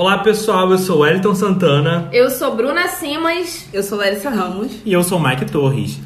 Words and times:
Olá 0.00 0.16
pessoal, 0.16 0.70
eu 0.70 0.78
sou 0.78 0.96
o 0.96 1.00
Wellington 1.00 1.34
Santana. 1.34 2.08
Eu 2.10 2.30
sou 2.30 2.56
Bruna 2.56 2.88
Simas. 2.88 3.66
Eu 3.70 3.82
sou 3.82 3.98
Larissa 3.98 4.30
Ramos. 4.30 4.72
E 4.82 4.94
eu 4.94 5.04
sou 5.04 5.18
o 5.18 5.22
Mike 5.22 5.44
Torres. 5.44 6.00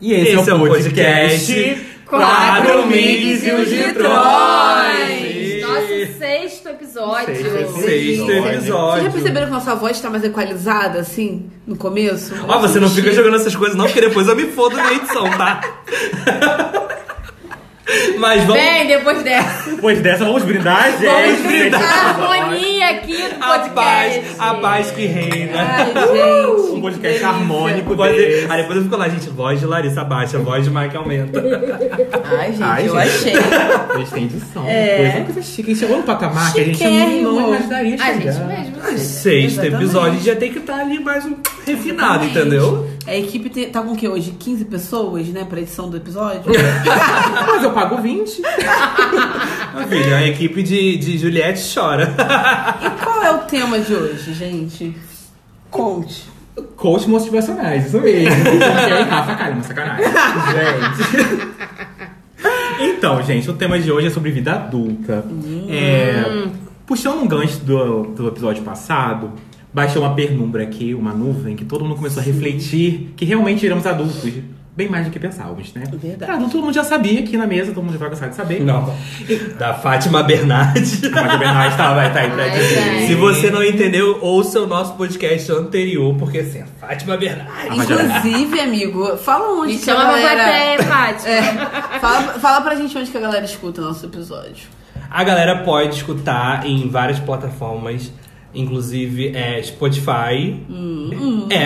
E 0.00 0.14
esse, 0.14 0.36
esse 0.36 0.48
é 0.48 0.54
o 0.54 0.58
podcast 0.60 1.86
Quatro 2.06 2.86
Migs 2.86 3.46
e 3.46 3.52
os 3.52 3.68
Gitrões. 3.68 5.60
Nosso 5.60 6.18
sexto 6.18 6.68
episódio. 6.70 7.36
Sexto, 7.36 7.74
sexto 7.82 8.30
episódio. 8.30 9.02
Vocês 9.02 9.04
já 9.04 9.10
perceberam 9.10 9.46
que 9.48 9.52
nossa 9.52 9.74
voz 9.74 10.00
tá 10.00 10.08
mais 10.08 10.24
equalizada, 10.24 11.00
assim, 11.00 11.50
no 11.66 11.76
começo? 11.76 12.34
Ó, 12.48 12.58
você 12.58 12.80
não 12.80 12.88
fica 12.88 13.12
jogando 13.12 13.36
essas 13.36 13.54
coisas 13.54 13.76
não, 13.76 13.84
porque 13.84 14.00
depois 14.00 14.26
eu 14.28 14.34
me 14.34 14.44
fodo 14.44 14.78
na 14.78 14.94
edição, 14.94 15.28
tá? 15.28 15.60
Mas 18.18 18.42
vamos... 18.44 18.62
Bem, 18.62 18.86
depois 18.86 19.22
dessa. 19.22 19.70
Depois 19.70 20.00
dessa, 20.00 20.24
vamos 20.24 20.42
brindar, 20.44 20.90
gente. 20.92 21.04
Vamos 21.06 21.40
brindar. 21.42 21.82
A 21.82 22.10
harmonia 22.10 22.88
aqui 22.90 23.18
no 23.18 23.44
A 23.44 23.58
podcast. 23.58 23.70
paz, 23.74 24.24
a 24.38 24.54
paz 24.54 24.90
que 24.90 25.06
reina. 25.06 25.52
Ai, 25.58 25.86
gente. 25.86 26.70
Um 26.72 26.80
podcast 26.80 27.02
delícia. 27.08 27.28
harmônico 27.28 27.96
Pode- 27.96 28.16
desse. 28.16 28.50
Aí 28.50 28.60
depois 28.62 28.76
eu 28.78 28.84
fico 28.84 28.96
lá, 28.96 29.08
gente, 29.08 29.28
voz 29.30 29.60
de 29.60 29.66
Larissa 29.66 30.04
baixa, 30.04 30.38
voz 30.38 30.64
de 30.64 30.70
Mike 30.70 30.96
aumenta. 30.96 31.42
Ai, 32.38 32.52
gente, 32.52 32.62
Ai, 32.62 32.88
eu 32.88 32.94
gente. 32.94 33.08
achei. 33.08 33.32
Eles 33.96 34.10
têm 34.10 34.24
edição. 34.24 34.64
É. 34.66 34.96
Coisa, 35.10 35.24
coisa 35.24 35.42
chique. 35.42 35.70
A 35.70 35.74
gente 35.74 35.80
chegou 35.80 35.96
no 35.98 36.02
patamar 36.04 36.52
que 36.52 36.60
a 36.60 36.64
gente 36.64 36.84
não, 37.22 37.48
imaginaria 37.48 37.94
A 37.94 37.98
chegar. 37.98 38.32
gente 38.32 38.44
mesmo. 38.44 38.76
né? 38.76 38.96
Sexto 38.96 39.64
episódio 39.64 40.20
já 40.20 40.34
tem 40.36 40.52
que 40.52 40.58
estar 40.58 40.76
ali 40.80 40.98
mais 41.00 41.24
um 41.24 41.34
refinado, 41.66 42.24
Exatamente. 42.24 42.38
entendeu? 42.38 42.95
A 43.06 43.14
equipe 43.14 43.48
tem- 43.50 43.70
tá 43.70 43.80
com 43.82 43.92
o 43.92 43.96
quê 43.96 44.08
hoje? 44.08 44.32
15 44.38 44.64
pessoas, 44.64 45.28
né, 45.28 45.44
pra 45.48 45.60
edição 45.60 45.88
do 45.88 45.96
episódio? 45.96 46.42
Mas 47.46 47.62
eu 47.62 47.70
pago 47.72 47.98
20. 47.98 48.40
Minha 48.40 49.86
filha, 49.88 50.16
a 50.16 50.26
equipe 50.26 50.62
de, 50.62 50.96
de 50.96 51.16
Juliette 51.18 51.62
chora. 51.72 52.14
e 52.82 53.04
qual 53.04 53.22
é 53.22 53.30
o 53.32 53.38
tema 53.38 53.78
de 53.78 53.94
hoje, 53.94 54.32
gente? 54.34 54.96
Conte. 55.70 56.24
Coach 56.74 57.08
motivacionais, 57.08 57.86
isso 57.86 58.00
mesmo. 58.00 58.34
Rafa, 59.10 59.34
cara, 59.34 59.52
uma 59.52 59.62
sacanagem. 59.62 60.04
Gente. 60.06 61.56
Então, 62.80 63.22
gente, 63.22 63.48
o 63.50 63.52
tema 63.54 63.78
de 63.78 63.90
hoje 63.92 64.06
é 64.06 64.10
sobre 64.10 64.30
vida 64.30 64.52
adulta. 64.54 65.24
É, 65.68 66.48
puxando 66.86 67.20
um 67.22 67.26
gancho 67.28 67.58
do, 67.60 68.04
do 68.04 68.28
episódio 68.28 68.62
passado, 68.62 69.32
baixou 69.76 70.02
uma 70.02 70.14
penumbra 70.14 70.62
aqui, 70.62 70.94
uma 70.94 71.12
nuvem, 71.12 71.54
que 71.54 71.62
todo 71.62 71.84
mundo 71.84 71.96
começou 71.96 72.22
a 72.22 72.24
refletir 72.24 73.12
que 73.14 73.26
realmente 73.26 73.66
éramos 73.66 73.84
adultos. 73.84 74.24
Bem 74.74 74.88
mais 74.88 75.04
do 75.04 75.10
que 75.10 75.18
pensávamos, 75.18 75.72
né? 75.74 75.84
Verdade. 75.90 76.32
Cara, 76.32 76.50
todo 76.50 76.62
mundo 76.62 76.72
já 76.72 76.82
sabia 76.84 77.20
aqui 77.20 77.36
na 77.36 77.46
mesa, 77.46 77.72
todo 77.72 77.84
mundo 77.84 77.92
já 77.92 77.98
vai 77.98 78.08
gostar 78.08 78.28
de 78.28 78.36
saber. 78.36 78.60
Não. 78.60 78.94
Da 79.58 79.74
Fátima 79.74 80.22
Bernardes. 80.22 81.04
A 81.04 81.10
Maria 81.10 81.38
Bernardes 81.38 81.76
tá, 81.76 81.94
vai 81.94 82.10
tá 82.10 82.20
aí 82.20 82.30
pra 82.30 82.48
gente. 82.48 83.06
Se 83.06 83.14
você 83.14 83.50
não 83.50 83.62
entendeu, 83.62 84.18
ouça 84.22 84.60
o 84.60 84.66
nosso 84.66 84.94
podcast 84.94 85.52
anterior, 85.52 86.14
porque 86.18 86.38
assim, 86.38 86.62
a 86.62 86.66
Fátima 86.66 87.18
Bernardes. 87.18 87.78
Inclusive, 87.78 88.60
amigo, 88.60 89.16
fala 89.18 89.60
onde 89.60 89.74
Me 89.74 89.78
que 89.78 89.90
a 89.90 89.94
chama 89.94 90.10
pra 90.10 90.22
galera... 90.22 90.44
plateia, 90.44 90.82
Fátima. 90.84 91.30
É, 91.30 91.98
fala, 92.00 92.22
fala 92.38 92.60
pra 92.62 92.74
gente 92.76 92.96
onde 92.96 93.10
que 93.10 93.16
a 93.16 93.20
galera 93.20 93.44
escuta 93.44 93.82
o 93.82 93.84
nosso 93.84 94.06
episódio. 94.06 94.68
A 95.10 95.22
galera 95.22 95.62
pode 95.64 95.96
escutar 95.96 96.66
em 96.66 96.88
várias 96.88 97.18
plataformas, 97.18 98.10
inclusive 98.56 99.28
é, 99.36 99.62
Spotify, 99.62 100.56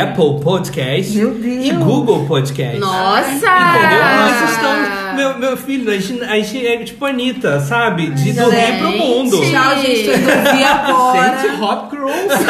Apple 0.03 0.41
Podcast 0.43 1.17
Meu 1.17 1.31
Deus. 1.31 1.65
e 1.67 1.71
Google 1.73 2.27
Podcast. 2.27 2.79
Nossa! 2.79 3.29
Entendeu? 3.31 4.05
Nós 4.17 4.51
estamos. 4.51 5.01
Meu, 5.17 5.39
meu 5.39 5.57
filho, 5.57 5.91
a 5.91 5.99
gente, 5.99 6.23
a 6.23 6.37
gente 6.41 6.67
é 6.67 6.79
tipo 6.85 7.05
Anitta, 7.05 7.61
sabe? 7.61 8.11
De 8.11 8.33
dormir 8.33 8.57
gente. 8.59 8.79
pro 8.79 8.91
mundo. 8.93 9.37
Tchau, 9.51 9.77
gente. 9.83 10.11
Ouvir 10.11 10.65
agora. 10.65 11.39
Gente, 11.39 11.61
hot 11.63 11.91
girls. 11.91 12.45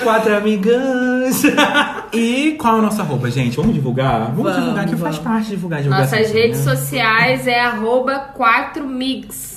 Quatro 0.02 0.36
amigas. 0.36 1.42
E 2.12 2.56
qual 2.58 2.76
é 2.76 2.78
a 2.78 2.82
nossa 2.82 3.02
arroba, 3.02 3.30
gente? 3.30 3.56
Vamos 3.56 3.74
divulgar? 3.74 4.32
Vamos, 4.32 4.42
Vamos, 4.42 4.56
divulgar, 4.60 4.84
que 4.86 4.96
faz 4.96 5.16
vamos. 5.16 5.18
parte 5.18 5.44
de 5.44 5.50
divulgar. 5.56 5.82
divulgação, 5.82 6.18
Nossas 6.18 6.32
redes 6.34 6.64
né? 6.64 6.74
sociais 6.74 7.46
é 7.46 7.60
arroba 7.60 8.30
4mix. 8.38 9.55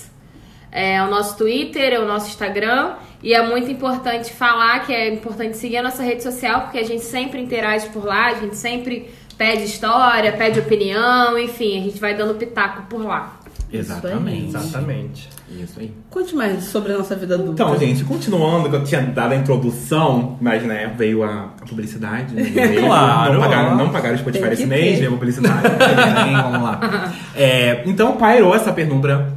É 0.72 1.02
o 1.02 1.10
nosso 1.10 1.38
Twitter, 1.38 1.94
é 1.94 2.00
o 2.00 2.06
nosso 2.08 2.28
Instagram. 2.30 2.94
E 3.22 3.34
é 3.34 3.46
muito 3.46 3.70
importante 3.70 4.32
falar 4.32 4.86
que 4.86 4.94
é 4.94 5.14
importante 5.14 5.58
seguir 5.58 5.78
a 5.78 5.84
nossa 5.84 6.04
rede 6.04 6.24
social, 6.24 6.62
porque 6.62 6.78
a 6.78 6.86
gente 6.86 7.04
sempre 7.04 7.42
interage 7.42 7.88
por 7.90 8.06
lá, 8.06 8.28
a 8.28 8.36
gente 8.36 8.56
sempre 8.56 9.10
pede 9.38 9.64
história, 9.64 10.32
pede 10.34 10.60
opinião, 10.60 11.38
enfim, 11.38 11.80
a 11.80 11.84
gente 11.84 12.00
vai 12.00 12.16
dando 12.16 12.36
pitaco 12.36 12.84
por 12.84 13.06
lá. 13.06 13.40
Exatamente. 13.72 14.56
Exatamente. 14.56 15.30
Isso 15.52 15.80
aí. 15.80 15.94
Conte 16.10 16.36
mais 16.36 16.64
sobre 16.66 16.94
a 16.94 16.98
nossa 16.98 17.16
vida 17.16 17.36
adulta. 17.36 17.52
Então, 17.54 17.78
gente, 17.78 18.04
continuando, 18.04 18.70
que 18.70 18.76
eu 18.76 18.84
tinha 18.84 19.02
dado 19.02 19.34
a 19.34 19.36
introdução, 19.36 20.38
mas 20.42 20.64
né, 20.64 20.94
veio 20.98 21.24
a, 21.24 21.54
a 21.62 21.66
publicidade. 21.68 22.34
né, 22.34 22.44
veio, 22.44 22.82
Claro. 22.82 23.34
Não 23.34 23.42
pagaram, 23.42 23.76
não 23.76 23.90
pagaram 23.90 24.16
o 24.16 24.20
Spotify 24.20 24.54
esse 24.54 24.66
mês, 24.66 24.98
veio 25.00 25.12
a 25.12 25.14
publicidade. 25.14 25.62
Vamos 26.44 26.62
lá. 26.62 27.14
É, 27.36 27.84
então 27.86 28.18
pairou 28.18 28.56
essa 28.56 28.72
penumbra 28.74 29.32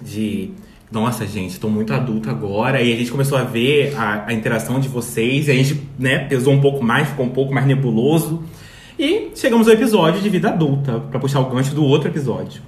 de. 0.00 0.50
Nossa, 0.90 1.24
gente, 1.26 1.58
tô 1.60 1.68
muito 1.68 1.92
adulta 1.92 2.30
agora. 2.30 2.82
E 2.82 2.92
a 2.92 2.96
gente 2.96 3.10
começou 3.10 3.38
a 3.38 3.44
ver 3.44 3.94
a, 3.96 4.24
a 4.26 4.32
interação 4.32 4.80
de 4.80 4.88
vocês. 4.88 5.46
E 5.46 5.50
a 5.50 5.54
gente, 5.54 5.80
né, 5.98 6.18
pesou 6.20 6.52
um 6.52 6.60
pouco 6.60 6.82
mais, 6.84 7.08
ficou 7.08 7.26
um 7.26 7.30
pouco 7.30 7.54
mais 7.54 7.64
nebuloso. 7.66 8.42
E 8.98 9.28
chegamos 9.34 9.68
ao 9.68 9.74
episódio 9.74 10.20
de 10.20 10.28
vida 10.28 10.48
adulta, 10.48 11.00
pra 11.10 11.18
puxar 11.20 11.40
o 11.40 11.44
gancho 11.44 11.74
do 11.74 11.84
outro 11.84 12.08
episódio. 12.08 12.60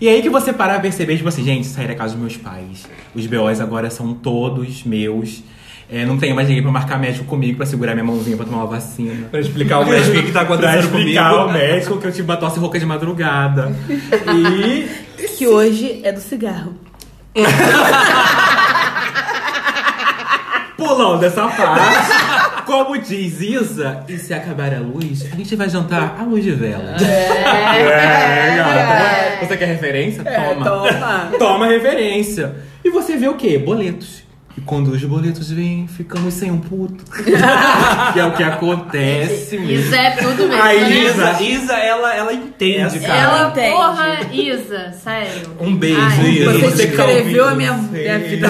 E 0.00 0.08
aí 0.08 0.20
que 0.20 0.28
você 0.28 0.52
para 0.52 0.76
a 0.76 0.80
perceber, 0.80 1.16
tipo 1.16 1.28
assim, 1.28 1.44
gente, 1.44 1.66
sair 1.66 1.88
da 1.88 1.94
casa 1.94 2.14
dos 2.14 2.20
meus 2.22 2.36
pais. 2.36 2.86
Os 3.14 3.26
BOs 3.26 3.60
agora 3.60 3.88
são 3.90 4.12
todos 4.14 4.82
meus. 4.84 5.42
É, 5.88 6.04
não 6.04 6.18
tenho 6.18 6.34
mais 6.34 6.48
ninguém 6.48 6.62
pra 6.62 6.72
marcar 6.72 6.98
médico 6.98 7.24
comigo, 7.26 7.58
pra 7.58 7.64
segurar 7.66 7.92
minha 7.94 8.04
mãozinha 8.04 8.36
pra 8.36 8.44
tomar 8.44 8.58
uma 8.58 8.66
vacina. 8.66 9.28
Pra 9.30 9.38
explicar 9.38 9.78
o 9.80 9.86
médico 9.88 10.18
o 10.18 10.22
que 10.24 10.32
tá 10.32 10.44
Pra 10.44 10.54
acontecendo 10.54 10.80
explicar 10.98 11.30
comigo. 11.30 11.48
ao 11.48 11.52
médico 11.52 11.98
que 11.98 12.06
eu 12.08 12.12
tive 12.12 12.24
uma 12.28 12.36
tosse 12.36 12.58
rouca 12.58 12.78
de 12.78 12.86
madrugada. 12.86 13.72
E 15.18 15.28
Que 15.38 15.46
hoje 15.46 16.00
é 16.02 16.10
do 16.12 16.20
cigarro. 16.20 16.74
pulando 20.76 21.24
essa 21.24 21.48
parte, 21.48 22.62
como 22.64 22.96
diz 22.98 23.40
Isa, 23.40 24.04
e 24.08 24.18
se 24.18 24.32
acabar 24.32 24.72
a 24.74 24.78
luz, 24.78 25.26
a 25.32 25.36
gente 25.36 25.56
vai 25.56 25.68
jantar 25.68 26.16
à 26.18 26.22
luz 26.22 26.44
de 26.44 26.52
vela. 26.52 26.96
É, 27.00 28.56
gata. 28.56 29.46
Você 29.46 29.56
quer 29.56 29.66
referência? 29.66 30.24
Toma. 30.24 30.64
Toma. 30.64 31.30
Toma 31.38 31.66
referência. 31.66 32.56
E 32.84 32.90
você 32.90 33.16
vê 33.16 33.28
o 33.28 33.34
quê? 33.34 33.58
Boletos. 33.58 34.25
E 34.56 34.60
quando 34.62 34.88
os 34.88 35.04
boletos 35.04 35.50
vêm, 35.50 35.86
ficamos 35.86 36.32
sem 36.32 36.50
um 36.50 36.58
puto. 36.58 37.04
que 38.12 38.20
é 38.20 38.24
o 38.24 38.32
que 38.32 38.42
acontece 38.42 39.58
mesmo. 39.58 39.72
Isso 39.72 39.94
é 39.94 40.10
tudo 40.12 40.48
mesmo. 40.48 40.62
A 40.62 40.72
né? 40.72 40.90
Isa, 40.90 41.42
Isa, 41.42 41.72
ela, 41.74 42.14
ela 42.14 42.32
entende, 42.32 43.00
cara. 43.00 43.18
Ela, 43.18 43.48
entende. 43.50 43.74
porra, 43.74 44.18
Isa, 44.32 44.92
sério. 44.92 45.56
Um 45.60 45.76
beijo, 45.76 46.00
Ai, 46.00 46.30
Isa. 46.30 46.52
Você, 46.52 46.70
Você 46.70 46.86
que 46.86 46.96
tá 46.96 47.04
a 47.04 47.54
minha, 47.54 47.72
minha 47.74 48.18
vida. 48.18 48.48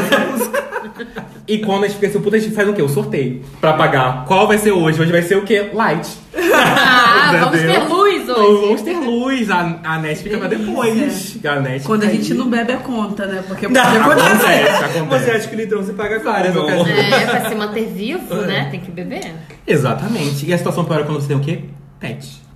E 1.49 1.59
quando 1.59 1.85
a 1.85 1.89
gente 1.89 1.97
fica 1.97 2.11
sem 2.11 2.21
um 2.21 2.25
puto, 2.25 2.37
a 2.37 2.39
gente 2.39 2.55
faz 2.55 2.69
o 2.69 2.73
quê? 2.73 2.83
O 2.83 2.89
sorteio. 2.89 3.43
Pra 3.61 3.73
pagar. 3.73 4.25
Qual 4.27 4.47
vai 4.47 4.59
ser 4.59 4.73
hoje? 4.73 5.01
Hoje 5.01 5.13
vai 5.13 5.23
ser 5.23 5.37
o 5.37 5.43
quê? 5.43 5.71
Light. 5.73 6.09
Ah, 6.55 7.33
vamos 7.41 7.61
ter 7.61 7.79
luz 7.89 8.29
hoje. 8.29 8.61
vamos 8.67 8.83
ter 8.83 8.97
luz. 8.99 9.51
A, 9.51 9.79
a 9.85 9.99
net 9.99 10.23
fica 10.23 10.39
pra 10.39 10.49
depois. 10.49 11.37
A 11.45 11.61
net 11.61 11.85
Quando 11.85 12.05
a 12.05 12.09
gente 12.09 12.33
aí. 12.33 12.39
não 12.39 12.49
bebe 12.49 12.73
a 12.73 12.77
conta, 12.79 13.27
né? 13.27 13.43
Porque 13.47 13.69
Não, 13.69 13.83
pode 13.83 14.21
acontecer. 14.21 14.63
Acontece, 14.63 14.85
acontece. 14.99 15.25
Você 15.25 15.31
acha 15.31 15.49
que 15.49 15.57
litrão 15.57 15.83
você 15.83 15.93
paga 15.93 16.19
Várias 16.21 16.57
amor? 16.57 16.89
É, 16.89 17.27
pra 17.27 17.49
se 17.49 17.55
manter 17.55 17.87
vivo, 17.87 18.35
né? 18.35 18.69
Tem 18.71 18.81
que 18.81 18.91
beber. 18.91 19.33
Exatamente. 19.67 20.47
E 20.47 20.53
a 20.53 20.59
situação 20.59 20.85
pior 20.85 21.01
é 21.01 21.05
quando 21.05 21.21
você 21.21 21.29
tem 21.29 21.37
o 21.37 21.41
quê? 21.41 21.61
Pet. 21.99 22.47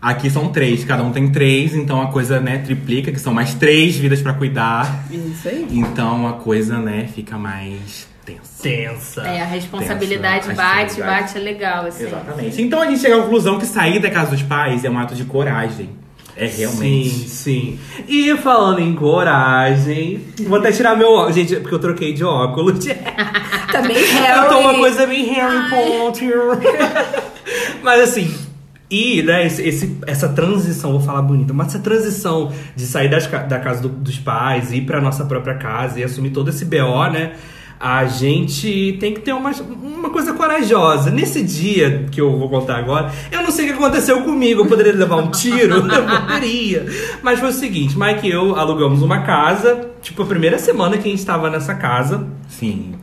Aqui 0.00 0.30
são 0.30 0.48
três, 0.48 0.84
cada 0.84 1.02
um 1.02 1.10
tem 1.10 1.28
três, 1.30 1.74
então 1.74 2.00
a 2.00 2.06
coisa, 2.06 2.38
né, 2.38 2.58
triplica, 2.58 3.10
que 3.10 3.18
são 3.18 3.34
mais 3.34 3.54
três 3.54 3.96
vidas 3.96 4.22
pra 4.22 4.32
cuidar. 4.32 5.04
Isso 5.10 5.48
aí. 5.48 5.66
Então 5.72 6.28
a 6.28 6.34
coisa, 6.34 6.78
né, 6.78 7.08
fica 7.12 7.36
mais 7.36 8.07
tensa. 8.34 8.62
Tensa. 8.62 9.22
É, 9.22 9.42
a 9.42 9.44
responsabilidade 9.44 10.46
Tensa, 10.48 10.52
a 10.52 10.64
bate, 10.64 10.80
responsabilidade. 10.82 11.22
bate, 11.26 11.38
é 11.38 11.40
legal, 11.40 11.86
assim. 11.86 12.04
Exatamente. 12.04 12.62
Então 12.62 12.82
a 12.82 12.86
gente 12.86 13.00
chega 13.00 13.16
à 13.18 13.22
conclusão 13.22 13.58
que 13.58 13.66
sair 13.66 13.98
da 14.00 14.10
casa 14.10 14.30
dos 14.30 14.42
pais 14.42 14.84
é 14.84 14.90
um 14.90 14.98
ato 14.98 15.14
de 15.14 15.24
coragem. 15.24 15.90
É 16.36 16.46
realmente. 16.46 17.08
Sim, 17.10 17.26
sim. 17.26 17.78
E 18.06 18.36
falando 18.36 18.78
em 18.80 18.94
coragem, 18.94 20.24
vou 20.46 20.58
até 20.58 20.70
tirar 20.70 20.96
meu 20.96 21.08
óculos. 21.12 21.34
Gente, 21.34 21.56
porque 21.56 21.74
eu 21.74 21.78
troquei 21.80 22.12
de 22.12 22.22
óculos. 22.24 22.84
Tá 23.70 23.82
bem 23.82 24.02
Harry. 24.02 24.44
Eu 24.44 24.48
tô 24.48 24.58
uma 24.60 24.74
coisa 24.74 25.06
bem 25.06 25.24
Harry 25.26 25.68
Potter. 25.68 26.32
Mas 27.82 28.00
assim, 28.08 28.34
e 28.90 29.22
né, 29.22 29.46
esse, 29.46 29.98
essa 30.06 30.28
transição, 30.30 30.92
vou 30.92 31.00
falar 31.00 31.22
bonito, 31.22 31.52
mas 31.52 31.68
essa 31.68 31.78
transição 31.78 32.50
de 32.74 32.86
sair 32.86 33.08
das 33.10 33.26
da 33.26 33.58
casa 33.58 33.82
do- 33.82 33.88
dos 33.90 34.18
pais, 34.18 34.72
ir 34.72 34.82
pra 34.82 35.00
nossa 35.00 35.24
própria 35.26 35.54
casa 35.56 36.00
e 36.00 36.04
assumir 36.04 36.30
todo 36.30 36.48
esse 36.48 36.64
BO, 36.64 37.10
né? 37.12 37.32
A 37.80 38.06
gente 38.06 38.96
tem 38.98 39.14
que 39.14 39.20
ter 39.20 39.32
uma, 39.32 39.52
uma 39.80 40.10
coisa 40.10 40.32
corajosa. 40.32 41.10
Nesse 41.10 41.42
dia 41.42 42.06
que 42.10 42.20
eu 42.20 42.36
vou 42.36 42.48
contar 42.48 42.76
agora, 42.76 43.12
eu 43.30 43.42
não 43.42 43.50
sei 43.50 43.66
o 43.66 43.68
que 43.68 43.74
aconteceu 43.74 44.22
comigo. 44.22 44.62
Eu 44.62 44.66
poderia 44.66 44.92
levar 44.92 45.16
um 45.16 45.30
tiro? 45.30 45.76
eu 45.86 46.04
poderia. 46.04 46.86
Mas 47.22 47.38
foi 47.38 47.50
o 47.50 47.52
seguinte: 47.52 47.98
Mike 47.98 48.26
e 48.26 48.30
eu 48.30 48.56
alugamos 48.56 49.02
uma 49.02 49.22
casa. 49.22 49.90
Tipo, 50.02 50.22
a 50.22 50.26
primeira 50.26 50.58
semana 50.58 50.96
que 50.96 51.06
a 51.06 51.10
gente 51.10 51.20
estava 51.20 51.48
nessa 51.50 51.74
casa. 51.74 52.26
Sim. 52.48 52.94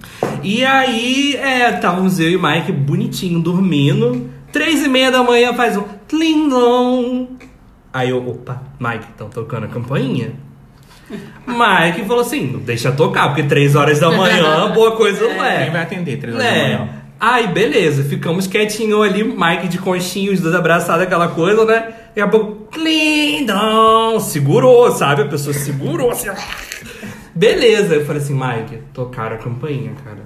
E 0.43 0.65
aí, 0.65 1.35
é, 1.35 1.73
estávamos 1.73 2.19
eu 2.19 2.29
e 2.29 2.35
o 2.35 2.41
Mike 2.41 2.71
bonitinho, 2.71 3.39
dormindo. 3.39 4.29
Três 4.51 4.83
e 4.83 4.87
meia 4.87 5.11
da 5.11 5.23
manhã 5.23 5.53
faz 5.53 5.77
um 5.77 5.83
tling-long. 6.07 7.27
Aí 7.93 8.09
eu, 8.09 8.27
opa, 8.27 8.61
Mike, 8.79 9.05
estão 9.11 9.29
tocando 9.29 9.65
a 9.65 9.67
campainha? 9.67 10.33
Mike 11.47 12.07
falou 12.07 12.21
assim, 12.21 12.61
deixa 12.65 12.91
tocar, 12.91 13.27
porque 13.27 13.43
três 13.43 13.75
horas 13.75 13.99
da 13.99 14.09
manhã, 14.11 14.71
boa 14.73 14.95
coisa 14.95 15.21
não 15.21 15.35
Quem 15.35 15.43
é. 15.45 15.69
vai 15.69 15.81
atender 15.81 16.17
três 16.17 16.35
horas 16.35 16.47
da 16.47 16.53
Né? 16.53 16.63
manhã? 16.77 16.89
Aí, 17.19 17.47
beleza, 17.47 18.03
ficamos 18.03 18.45
quietinhos 18.45 19.01
ali, 19.01 19.23
Mike 19.23 19.67
de 19.69 19.77
conchinho, 19.77 20.33
os 20.33 20.41
dois 20.41 20.53
abraçados, 20.53 21.03
aquela 21.03 21.29
coisa, 21.29 21.63
né? 21.63 21.93
Daqui 22.07 22.19
a 22.21 22.27
pouco, 22.27 22.67
lindão, 22.77 24.19
segurou, 24.19 24.91
sabe? 24.91 25.21
A 25.21 25.25
pessoa 25.25 25.53
segurou, 25.53 26.11
assim, 26.11 26.27
beleza. 27.33 27.95
Eu 27.95 28.05
falei 28.05 28.21
assim, 28.21 28.33
Mike, 28.33 28.83
tocaram 28.93 29.35
a 29.35 29.39
campainha, 29.39 29.91
cara. 30.03 30.25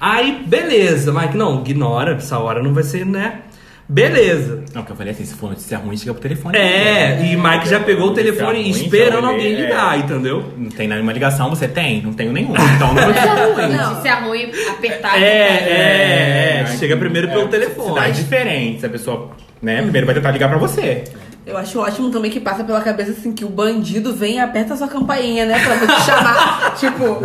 Aí, 0.00 0.44
beleza, 0.46 1.12
Mike, 1.12 1.36
não, 1.36 1.60
ignora, 1.60 2.12
essa 2.14 2.38
hora 2.38 2.62
não 2.62 2.72
vai 2.72 2.84
ser, 2.84 3.04
né? 3.04 3.40
Beleza. 3.88 4.64
Não, 4.74 4.82
que 4.82 4.92
eu 4.92 4.96
falei 4.96 5.12
assim, 5.12 5.24
se 5.24 5.34
for 5.34 5.50
notícia 5.50 5.76
ruim, 5.76 5.96
chega 5.96 6.12
pro 6.14 6.22
telefone. 6.22 6.56
É, 6.56 7.20
e 7.22 7.36
Mike 7.36 7.68
já 7.68 7.80
pegou 7.80 8.06
o 8.06 8.10
Notícia 8.10 8.32
telefone 8.32 8.62
ruim, 8.62 8.70
esperando 8.70 9.26
alguém 9.26 9.54
olhei, 9.54 9.66
ligar, 9.66 9.96
é. 9.96 9.98
entendeu? 9.98 10.52
Não 10.56 10.70
tem 10.70 10.88
nenhuma 10.88 11.12
ligação, 11.12 11.50
você 11.50 11.68
tem? 11.68 12.02
Não 12.02 12.12
tenho 12.12 12.32
nenhuma. 12.32 12.56
Então 12.74 12.92
não 12.94 13.02
É, 13.02 13.68
Não. 13.68 13.90
Notícia 13.90 14.14
ruim, 14.16 14.50
apertar. 14.70 15.22
É, 15.22 15.26
é, 15.26 16.60
é, 16.62 16.76
chega 16.78 16.96
primeiro 16.96 17.28
pelo 17.28 17.44
É, 17.44 17.48
telefone. 17.48 17.88
Cidade 17.88 18.22
diferente. 18.22 18.86
A 18.86 18.88
pessoa, 18.88 19.30
né, 19.60 19.82
primeiro 19.82 20.06
vai 20.06 20.14
tentar 20.14 20.30
ligar 20.30 20.48
pra 20.48 20.58
você. 20.58 21.04
Eu 21.46 21.58
acho 21.58 21.78
ótimo 21.78 22.10
também 22.10 22.30
que 22.30 22.40
passa 22.40 22.64
pela 22.64 22.80
cabeça 22.80 23.10
assim 23.10 23.32
que 23.32 23.44
o 23.44 23.50
bandido 23.50 24.14
vem 24.14 24.36
e 24.36 24.40
aperta 24.40 24.74
sua 24.76 24.88
campainha, 24.88 25.44
né? 25.44 25.58
Pra 25.62 25.76
te 25.76 26.02
chamar. 26.04 26.74
tipo, 26.80 27.20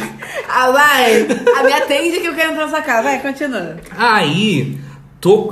ah, 0.48 0.70
vai, 0.70 1.26
a 1.54 1.62
me 1.62 1.72
atende 1.74 2.18
que 2.18 2.26
eu 2.26 2.34
quero 2.34 2.52
entrar 2.52 2.64
na 2.64 2.70
sua 2.70 2.80
casa. 2.80 3.02
Vai, 3.02 3.20
continua. 3.20 3.76
Aí, 3.96 4.78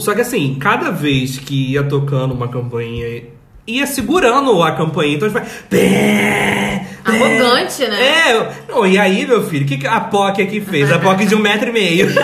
só 0.00 0.14
que 0.14 0.20
assim, 0.20 0.56
cada 0.60 0.90
vez 0.90 1.38
que 1.38 1.72
ia 1.72 1.82
tocando 1.82 2.32
uma 2.32 2.48
campainha, 2.48 3.24
ia 3.66 3.86
segurando 3.86 4.62
a 4.62 4.72
campainha, 4.72 5.16
então 5.16 5.28
a 5.28 5.30
gente 5.30 5.40
vai. 5.40 6.86
Pé. 7.06 7.12
Arrogante, 7.12 7.86
né? 7.86 8.04
É, 8.04 8.52
não, 8.68 8.86
e 8.86 8.98
aí, 8.98 9.26
meu 9.26 9.42
filho, 9.48 9.64
o 9.64 9.68
que, 9.68 9.78
que 9.78 9.86
a 9.86 10.00
POC 10.00 10.42
aqui 10.42 10.60
fez? 10.60 10.90
A 10.90 10.98
POC 10.98 11.26
de 11.26 11.34
um 11.34 11.38
metro 11.38 11.68
e 11.68 11.72
meio. 11.72 12.08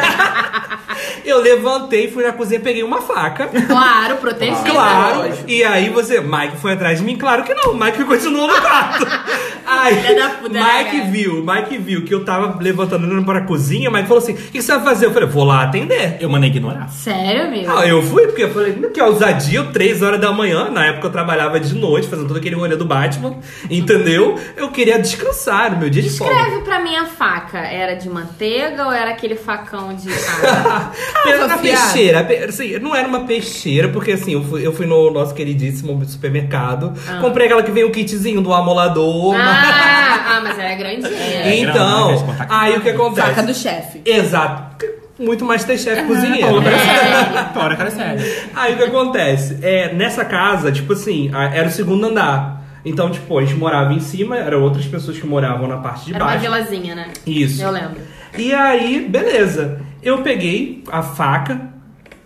Eu 1.24 1.40
levantei, 1.40 2.10
fui 2.10 2.24
na 2.24 2.32
cozinha, 2.32 2.60
peguei 2.60 2.82
uma 2.82 3.00
faca. 3.00 3.46
Claro, 3.46 4.16
protegida. 4.16 4.70
Claro. 4.70 5.18
lógico. 5.18 5.44
E 5.48 5.62
aí 5.62 5.88
você, 5.88 6.20
Mike 6.20 6.56
foi 6.56 6.72
atrás 6.72 6.98
de 6.98 7.04
mim? 7.04 7.16
Claro 7.16 7.44
que 7.44 7.54
não. 7.54 7.72
O 7.72 7.78
Mike 7.78 8.04
continuou 8.04 8.48
no 8.48 8.60
quarto. 8.60 9.06
Aí, 9.64 9.94
Filha 9.94 10.14
da 10.16 10.28
puta, 10.30 10.48
né, 10.52 10.84
Mike 10.84 11.10
viu, 11.10 11.44
Mike 11.44 11.78
viu 11.78 12.04
que 12.04 12.12
eu 12.12 12.24
tava 12.24 12.60
levantando 12.60 13.06
indo 13.06 13.24
para 13.24 13.38
a 13.38 13.42
cozinha. 13.42 13.90
Mike 13.90 14.08
falou 14.08 14.22
assim: 14.22 14.32
O 14.32 14.36
que 14.36 14.60
você 14.60 14.72
vai 14.74 14.84
fazer? 14.84 15.06
Eu 15.06 15.12
falei: 15.12 15.28
Vou 15.28 15.44
lá 15.44 15.62
atender. 15.62 16.16
Eu 16.20 16.28
mandei 16.28 16.50
ignorar. 16.50 16.88
Sério, 16.88 17.46
amigo? 17.46 17.70
Ah, 17.70 17.86
eu 17.86 18.02
fui, 18.02 18.26
porque 18.26 18.42
eu 18.42 18.52
falei, 18.52 18.72
que 18.72 19.00
ousadia, 19.00 19.60
eu, 19.60 19.72
três 19.72 20.02
horas 20.02 20.20
da 20.20 20.32
manhã, 20.32 20.68
na 20.68 20.86
época 20.86 21.06
eu 21.06 21.12
trabalhava 21.12 21.60
de 21.60 21.74
noite, 21.74 22.08
fazendo 22.08 22.26
todo 22.28 22.36
aquele 22.36 22.56
rolê 22.56 22.76
do 22.76 22.84
Batman, 22.84 23.36
entendeu? 23.70 24.38
Eu 24.56 24.68
queria 24.72 24.98
descansar 24.98 25.70
no 25.70 25.78
meu 25.78 25.88
dia 25.88 26.02
de 26.02 26.10
folga. 26.10 26.34
Escreve 26.34 26.62
pra 26.62 26.80
mim 26.80 26.96
a 26.96 27.06
faca. 27.06 27.58
Era 27.58 27.94
de 27.94 28.08
manteiga 28.08 28.84
ou 28.86 28.92
era 28.92 29.10
aquele 29.10 29.36
facão 29.36 29.94
de 29.94 30.08
carne? 30.10 30.96
Era 31.26 31.44
afiado. 31.44 31.60
peixeira, 31.62 32.24
pe- 32.24 32.36
assim, 32.44 32.78
não 32.80 32.94
era 32.96 33.06
uma 33.06 33.20
peixeira, 33.24 33.88
porque 33.88 34.12
assim, 34.12 34.32
eu 34.32 34.42
fui, 34.44 34.66
eu 34.66 34.72
fui 34.72 34.86
no 34.86 35.10
nosso 35.10 35.34
queridíssimo 35.34 36.04
supermercado, 36.04 36.92
comprei 37.20 37.46
aquela 37.46 37.62
que 37.62 37.70
vem 37.70 37.84
o 37.84 37.90
kitzinho 37.92 38.40
do 38.40 38.52
amolador. 38.52 39.36
ah, 39.36 40.24
ah, 40.36 40.40
mas 40.42 40.58
era 40.58 40.74
grandinha. 40.74 41.08
É, 41.10 41.56
então, 41.58 42.08
grande, 42.26 42.46
aí 42.48 42.76
o 42.76 42.80
que 42.80 42.90
acontece? 42.90 43.28
Faca 43.28 43.42
do 43.42 43.54
chefe. 43.54 44.00
Exato. 44.04 44.86
Muito 45.18 45.44
Masterchef 45.44 46.02
cozinheiro. 46.04 46.46
Paula 46.48 46.60
né? 46.62 46.78
sério. 46.78 47.48
Paula 47.54 47.76
cara 47.76 47.90
sério. 47.90 48.24
Aí 48.56 48.74
o 48.74 48.76
que 48.78 48.82
acontece? 48.84 49.58
É, 49.62 49.92
nessa 49.92 50.24
casa, 50.24 50.72
tipo 50.72 50.94
assim, 50.94 51.30
era 51.52 51.68
o 51.68 51.70
segundo 51.70 52.06
andar. 52.06 52.61
Então, 52.84 53.10
tipo, 53.10 53.38
a 53.38 53.42
gente 53.44 53.54
morava 53.54 53.92
em 53.92 54.00
cima, 54.00 54.36
eram 54.36 54.62
outras 54.62 54.84
pessoas 54.86 55.18
que 55.18 55.26
moravam 55.26 55.68
na 55.68 55.76
parte 55.76 56.06
de 56.06 56.14
Era 56.14 56.24
uma 56.24 56.30
baixo. 56.30 56.42
vilazinha, 56.42 56.94
né? 56.94 57.08
Isso. 57.26 57.62
Eu 57.62 57.70
lembro. 57.70 57.98
E 58.36 58.52
aí, 58.52 59.06
beleza. 59.08 59.80
Eu 60.02 60.18
peguei 60.22 60.82
a 60.90 61.02
faca. 61.02 61.70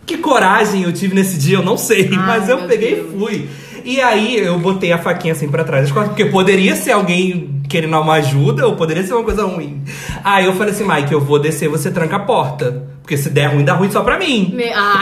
Que 0.07 0.17
coragem 0.19 0.83
eu 0.85 0.93
tive 0.93 1.15
nesse 1.15 1.37
dia, 1.39 1.57
eu 1.59 1.63
não 1.65 1.77
sei. 1.77 2.09
Ai, 2.17 2.17
mas 2.27 2.49
eu 2.49 2.59
peguei 2.67 2.95
Deus. 2.95 3.13
e 3.15 3.19
fui. 3.19 3.49
E 3.85 4.01
aí 4.01 4.37
eu 4.39 4.59
botei 4.59 4.93
a 4.93 4.99
faquinha 4.99 5.33
assim 5.33 5.49
pra 5.49 5.63
trás 5.63 5.85
das 5.85 5.93
costas, 5.93 6.09
porque 6.11 6.25
poderia 6.27 6.75
ser 6.75 6.93
alguém 6.93 7.61
querendo 7.69 7.97
uma 8.01 8.15
ajuda 8.15 8.67
ou 8.67 8.75
poderia 8.77 9.03
ser 9.05 9.15
uma 9.15 9.23
coisa 9.25 9.45
ruim. 9.45 9.83
Aí 10.25 10.45
eu 10.47 10.55
falei 10.55 10.73
assim, 10.73 10.85
Mike, 10.87 11.13
eu 11.13 11.21
vou 11.21 11.39
descer, 11.39 11.69
você 11.69 11.91
tranca 11.91 12.17
a 12.17 12.21
porta. 12.21 12.85
Porque 13.07 13.17
se 13.17 13.31
der 13.31 13.47
ruim, 13.55 13.65
dá 13.65 13.75
ruim 13.75 13.89
só 13.89 14.03
pra 14.03 14.19
mim. 14.19 14.51
Me... 14.53 14.65
Ai, 14.75 14.99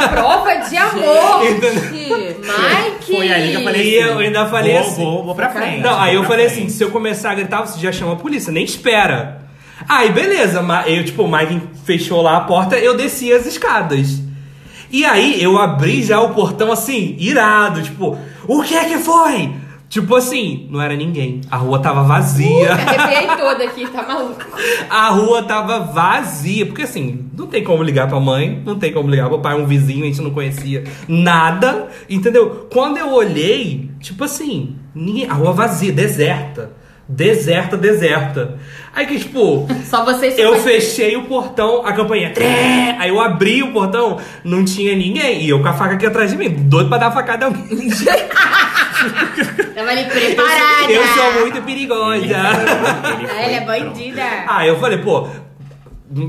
que 0.00 0.08
prova 0.08 0.56
de 0.56 0.74
amor! 0.76 1.40
Mike! 1.44 3.12
Foi 3.14 3.32
aí 3.32 3.50
que 3.50 3.54
eu 3.54 3.62
falei 3.62 3.82
E 3.94 3.98
assim. 4.00 4.10
eu 4.10 4.18
ainda 4.18 4.46
falei 4.46 4.72
vou, 4.72 4.80
assim. 4.82 5.04
Vou, 5.04 5.24
vou 5.24 5.34
pra 5.36 5.50
frente. 5.50 5.80
Não, 5.80 6.00
aí 6.00 6.16
eu 6.16 6.24
falei 6.24 6.46
pra 6.46 6.52
assim, 6.52 6.62
frente. 6.62 6.72
se 6.72 6.82
eu 6.82 6.90
começar 6.90 7.30
a 7.30 7.34
gritar, 7.36 7.60
você 7.60 7.78
já 7.78 7.92
chama 7.92 8.14
a 8.14 8.16
polícia, 8.16 8.50
nem 8.52 8.64
espera. 8.64 9.42
Aí, 9.88 10.10
beleza, 10.10 10.64
eu, 10.86 11.04
tipo, 11.04 11.22
o 11.22 11.30
Mike 11.30 11.60
fechou 11.84 12.22
lá 12.22 12.38
a 12.38 12.40
porta, 12.40 12.76
eu 12.76 12.96
desci 12.96 13.32
as 13.32 13.46
escadas. 13.46 14.20
E 14.90 15.04
aí, 15.04 15.40
eu 15.40 15.56
abri 15.56 16.02
já 16.02 16.20
o 16.20 16.30
portão, 16.34 16.72
assim, 16.72 17.14
irado, 17.20 17.82
tipo, 17.82 18.18
o 18.48 18.62
que 18.64 18.74
é 18.74 18.84
que 18.86 18.98
foi? 18.98 19.52
Tipo 19.94 20.16
assim, 20.16 20.66
não 20.72 20.82
era 20.82 20.96
ninguém. 20.96 21.40
A 21.48 21.56
rua 21.56 21.78
tava 21.78 22.02
vazia. 22.02 22.72
Arrepiei 22.72 23.28
toda 23.36 23.62
aqui, 23.62 23.86
tá 23.86 24.02
maluco? 24.02 24.44
A 24.90 25.10
rua 25.10 25.44
tava 25.44 25.78
vazia. 25.78 26.66
Porque 26.66 26.82
assim, 26.82 27.30
não 27.32 27.46
tem 27.46 27.62
como 27.62 27.80
ligar 27.80 28.08
pra 28.08 28.18
mãe, 28.18 28.60
não 28.66 28.76
tem 28.76 28.92
como 28.92 29.08
ligar 29.08 29.28
pro 29.28 29.38
pai, 29.38 29.54
um 29.54 29.64
vizinho, 29.64 30.02
a 30.02 30.06
gente 30.06 30.20
não 30.20 30.32
conhecia 30.32 30.82
nada. 31.06 31.90
Entendeu? 32.10 32.66
Quando 32.72 32.96
eu 32.96 33.12
olhei, 33.12 33.88
tipo 34.00 34.24
assim, 34.24 34.74
ninguém, 34.92 35.30
a 35.30 35.34
rua 35.34 35.52
vazia, 35.52 35.92
deserta. 35.92 36.72
Deserta, 37.08 37.76
deserta. 37.76 38.58
Aí 38.92 39.06
que, 39.06 39.20
tipo, 39.20 39.68
Só 39.84 40.04
vocês 40.04 40.36
eu 40.36 40.58
fechei 40.58 41.16
o 41.16 41.26
portão, 41.26 41.86
a 41.86 41.92
campainha. 41.92 42.32
Tré! 42.32 42.96
Aí 42.98 43.10
eu 43.10 43.20
abri 43.20 43.62
o 43.62 43.72
portão, 43.72 44.18
não 44.42 44.64
tinha 44.64 44.96
ninguém. 44.96 45.42
E 45.44 45.50
eu 45.50 45.62
com 45.62 45.68
a 45.68 45.72
faca 45.72 45.94
aqui 45.94 46.04
atrás 46.04 46.32
de 46.32 46.36
mim, 46.36 46.48
doido 46.50 46.88
pra 46.88 46.98
dar 46.98 47.12
facada 47.12 47.44
em 47.44 47.48
alguém. 47.48 47.88
Tava 49.74 49.90
ali 49.90 50.04
preparada. 50.04 50.92
Eu 50.92 51.04
sou 51.08 51.32
muito 51.40 51.62
perigosa. 51.62 52.24
Ele 52.24 52.34
Ah, 52.34 53.28
foi 53.28 53.42
Ela 53.42 53.52
é 53.56 53.60
pronto. 53.60 53.84
bandida. 53.90 54.22
Ah, 54.46 54.66
eu 54.66 54.78
falei, 54.78 54.98
pô, 54.98 55.28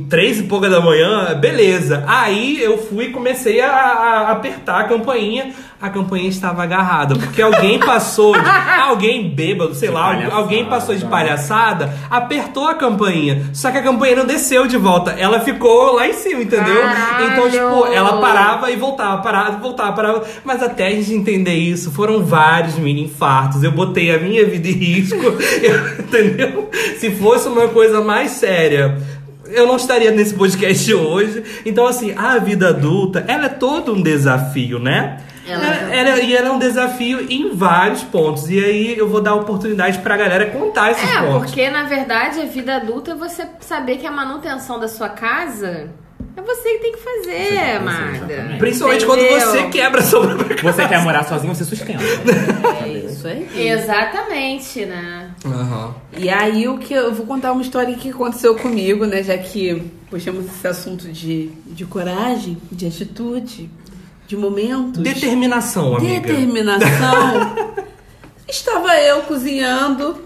três 0.09 0.39
e 0.39 0.43
pouca 0.43 0.69
da 0.69 0.81
manhã, 0.81 1.35
beleza. 1.35 2.03
Aí 2.07 2.61
eu 2.61 2.77
fui 2.77 3.05
e 3.05 3.09
comecei 3.11 3.61
a, 3.61 3.69
a 3.71 4.31
apertar 4.31 4.81
a 4.81 4.83
campainha. 4.85 5.53
A 5.81 5.89
campainha 5.89 6.29
estava 6.29 6.63
agarrada, 6.63 7.15
porque 7.15 7.41
alguém 7.41 7.77
passou, 7.77 8.33
de, 8.33 8.39
alguém 8.81 9.29
bêbado, 9.29 9.75
sei 9.75 9.89
De 9.89 9.93
lá, 9.93 10.17
alguém 10.31 10.65
passou 10.65 10.95
de 10.95 11.05
palhaçada, 11.05 11.93
apertou 12.09 12.67
a 12.67 12.73
campainha. 12.75 13.43
Só 13.53 13.69
que 13.69 13.77
a 13.77 13.83
campainha 13.83 14.15
não 14.15 14.25
desceu 14.25 14.65
de 14.67 14.77
volta, 14.77 15.11
ela 15.11 15.41
ficou 15.41 15.93
lá 15.93 16.07
em 16.07 16.13
cima, 16.13 16.41
entendeu? 16.41 16.81
Caralho! 16.81 17.25
Então, 17.31 17.49
tipo, 17.51 17.93
ela 17.93 18.19
parava 18.21 18.71
e 18.71 18.75
voltava, 18.77 19.21
parava 19.21 19.57
e 19.57 19.61
voltava, 19.61 19.91
parava. 19.91 20.23
Mas 20.45 20.63
até 20.63 20.87
a 20.87 20.91
gente 20.91 21.13
entender 21.13 21.53
isso, 21.55 21.91
foram 21.91 22.23
vários 22.25 22.75
mini 22.79 23.03
infartos. 23.03 23.61
Eu 23.61 23.71
botei 23.71 24.15
a 24.15 24.17
minha 24.17 24.45
vida 24.45 24.67
em 24.69 24.71
risco, 24.71 25.17
eu- 25.61 25.99
entendeu? 25.99 26.69
Se 26.97 27.11
fosse 27.11 27.47
uma 27.49 27.67
coisa 27.67 28.01
mais 28.01 28.31
séria, 28.31 28.97
eu 29.55 29.65
não 29.67 29.75
estaria 29.75 30.11
nesse 30.11 30.33
podcast 30.33 30.93
hoje. 30.93 31.43
Então, 31.65 31.85
assim, 31.87 32.13
a 32.17 32.37
vida 32.37 32.69
adulta, 32.69 33.23
ela 33.27 33.45
é 33.45 33.49
todo 33.49 33.93
um 33.93 34.01
desafio, 34.01 34.79
né? 34.79 35.17
Ela- 35.47 35.63
Ela- 35.67 35.95
ela- 36.09 36.19
e 36.21 36.35
ela 36.35 36.47
é 36.47 36.51
um 36.51 36.57
desafio 36.59 37.27
em 37.29 37.51
vários 37.55 38.01
pontos. 38.03 38.49
E 38.49 38.57
aí 38.57 38.97
eu 38.97 39.07
vou 39.07 39.21
dar 39.21 39.35
oportunidade 39.35 39.99
pra 39.99 40.17
galera 40.17 40.47
contar 40.47 40.89
esses 40.91 41.07
É, 41.07 41.21
pontos. 41.21 41.51
porque 41.51 41.69
na 41.69 41.83
verdade 41.83 42.41
a 42.41 42.45
vida 42.45 42.75
adulta 42.77 43.11
é 43.11 43.15
você 43.15 43.45
saber 43.59 43.97
que 43.97 44.07
a 44.07 44.11
manutenção 44.11 44.79
da 44.79 44.87
sua 44.87 45.07
casa 45.09 45.89
é 46.37 46.41
você 46.41 46.69
que 46.73 46.79
tem 46.79 46.91
que 46.91 46.99
fazer, 46.99 47.47
Você 47.49 47.57
amada. 47.77 48.55
Principalmente 48.59 49.05
quando 49.05 49.21
Entendeu? 49.21 49.47
você 49.51 49.63
quebra 49.69 50.01
a 50.01 50.03
sua 50.03 50.27
própria 50.27 50.55
casa. 50.57 50.73
Você 50.73 50.87
quer 50.87 51.01
morar 51.03 51.23
sozinho, 51.23 51.55
você 51.55 51.63
sustenta. 51.63 52.03
É 52.83 52.89
isso 52.89 53.27
aí. 53.27 53.67
Exatamente, 53.69 54.85
né? 54.85 55.31
Aham. 55.45 55.95
E 56.17 56.29
aí 56.29 56.67
o 56.67 56.77
que 56.77 56.93
eu 56.93 57.13
vou 57.13 57.25
contar 57.25 57.51
uma 57.51 57.61
história 57.61 57.95
que 57.95 58.09
aconteceu 58.09 58.55
comigo, 58.55 59.05
né? 59.05 59.23
Já 59.23 59.37
que 59.37 59.81
puxamos 60.09 60.45
esse 60.45 60.67
assunto 60.67 61.07
de, 61.07 61.47
de 61.65 61.85
coragem, 61.85 62.57
de 62.71 62.85
atitude, 62.85 63.69
de 64.27 64.35
momentos. 64.35 65.01
Determinação, 65.01 65.95
amiga. 65.95 66.27
Determinação. 66.27 67.55
Estava 68.47 68.95
eu 68.99 69.21
cozinhando 69.23 70.23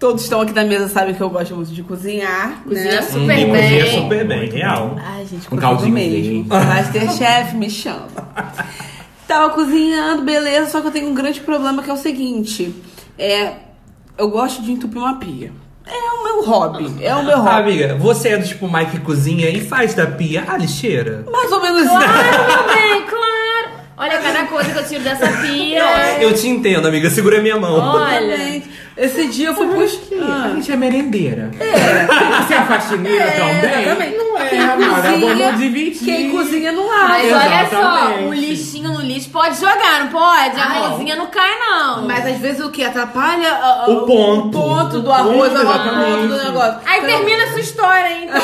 Todos 0.00 0.22
estão 0.24 0.40
aqui 0.40 0.52
na 0.54 0.64
mesa 0.64 0.88
sabem 0.88 1.14
que 1.14 1.20
eu 1.20 1.28
gosto 1.30 1.54
muito 1.54 1.70
de 1.72 1.82
cozinhar, 1.82 2.62
Cozinha 2.66 2.84
né? 2.96 3.02
super 3.02 3.20
Hum, 3.20 3.26
bem. 3.26 3.50
cozinha 3.50 3.86
super 3.92 4.26
bem, 4.26 4.48
real. 4.50 4.96
Ai, 4.98 5.26
gente, 5.26 5.46
Um 5.52 5.56
um 5.56 5.60
caldinho 5.60 5.92
mesmo. 5.92 6.46
Masterchef, 6.48 7.54
me 7.54 7.68
chama. 7.68 8.06
Tava 9.28 9.50
cozinhando, 9.50 10.22
beleza, 10.22 10.70
só 10.70 10.80
que 10.80 10.86
eu 10.86 10.90
tenho 10.90 11.10
um 11.10 11.14
grande 11.14 11.40
problema 11.40 11.82
que 11.82 11.90
é 11.90 11.92
o 11.92 11.98
seguinte. 11.98 12.74
É, 13.18 13.52
eu 14.16 14.28
gosto 14.30 14.62
de 14.62 14.72
entupir 14.72 14.98
uma 14.98 15.18
pia. 15.18 15.52
É 15.86 15.92
o 16.12 16.24
meu 16.24 16.44
hobby, 16.46 17.04
é 17.04 17.14
o 17.14 17.22
meu 17.24 17.36
Ah, 17.36 17.56
hobby. 17.56 17.70
amiga, 17.84 17.94
você 17.96 18.30
é 18.30 18.38
do 18.38 18.46
tipo 18.46 18.72
Mike 18.72 18.92
que 18.92 19.00
cozinha 19.00 19.50
e 19.50 19.60
faz 19.60 19.92
da 19.92 20.06
pia 20.06 20.44
a 20.48 20.56
lixeira? 20.56 21.24
Mais 21.30 21.52
ou 21.52 21.60
menos 21.60 21.82
Claro, 21.82 22.06
meu 22.06 22.74
bem, 22.74 23.02
claro. 23.06 23.29
Olha 24.00 24.18
cada 24.18 24.44
coisa 24.46 24.70
que 24.72 24.78
eu 24.78 24.88
tiro 24.88 25.04
dessa 25.04 25.26
pia. 25.42 25.82
Eu 26.22 26.32
te 26.34 26.48
entendo, 26.48 26.88
amiga. 26.88 27.10
Segura 27.10 27.40
minha 27.42 27.58
mão. 27.58 27.78
Olha. 27.78 28.62
Esse 28.96 29.28
dia 29.28 29.48
eu 29.48 29.54
fui 29.54 29.66
pros... 29.68 29.98
A 30.20 30.24
Ah. 30.46 30.52
gente 30.54 30.72
é 30.72 30.76
merendeira. 30.76 31.50
É. 31.60 32.06
Você 32.42 32.54
é 32.54 32.62
faxineira 32.66 33.24
É, 33.24 33.30
também? 33.30 33.82
exatamente. 33.82 34.16
Não 34.16 34.29
é, 34.44 35.52
dividir. 35.52 36.04
Quem 36.04 36.30
cozinha 36.30 36.72
não 36.72 36.86
lava. 36.88 37.08
Mas 37.08 37.32
olha 37.32 37.68
só, 37.70 37.80
Exatamente. 37.80 38.24
o 38.28 38.32
lixinho 38.32 38.92
no 38.92 39.00
lixo 39.00 39.30
pode 39.30 39.58
jogar, 39.60 40.00
não 40.04 40.08
pode? 40.08 40.60
A 40.60 40.64
Ai. 40.68 40.78
mãozinha 40.80 41.16
não 41.16 41.26
cai, 41.26 41.58
não. 41.58 42.06
Mas 42.06 42.26
às 42.26 42.38
vezes 42.38 42.64
o 42.64 42.70
que? 42.70 42.82
Atrapalha 42.84 43.48
ah, 43.52 43.84
ah, 43.86 43.90
O 43.90 44.06
ponto. 44.06 44.58
o 44.58 44.62
ponto 44.62 45.00
do 45.00 45.12
arroz, 45.12 45.34
o 45.36 45.40
ponto 45.40 45.50
do 45.54 45.60
exatamente. 45.60 46.44
negócio. 46.44 46.80
Aí 46.86 46.98
Então, 46.98 47.10
termina 47.10 47.44
a 47.44 47.48
sua 47.50 47.60
história, 47.60 48.08
hein? 48.10 48.28
Então, 48.28 48.40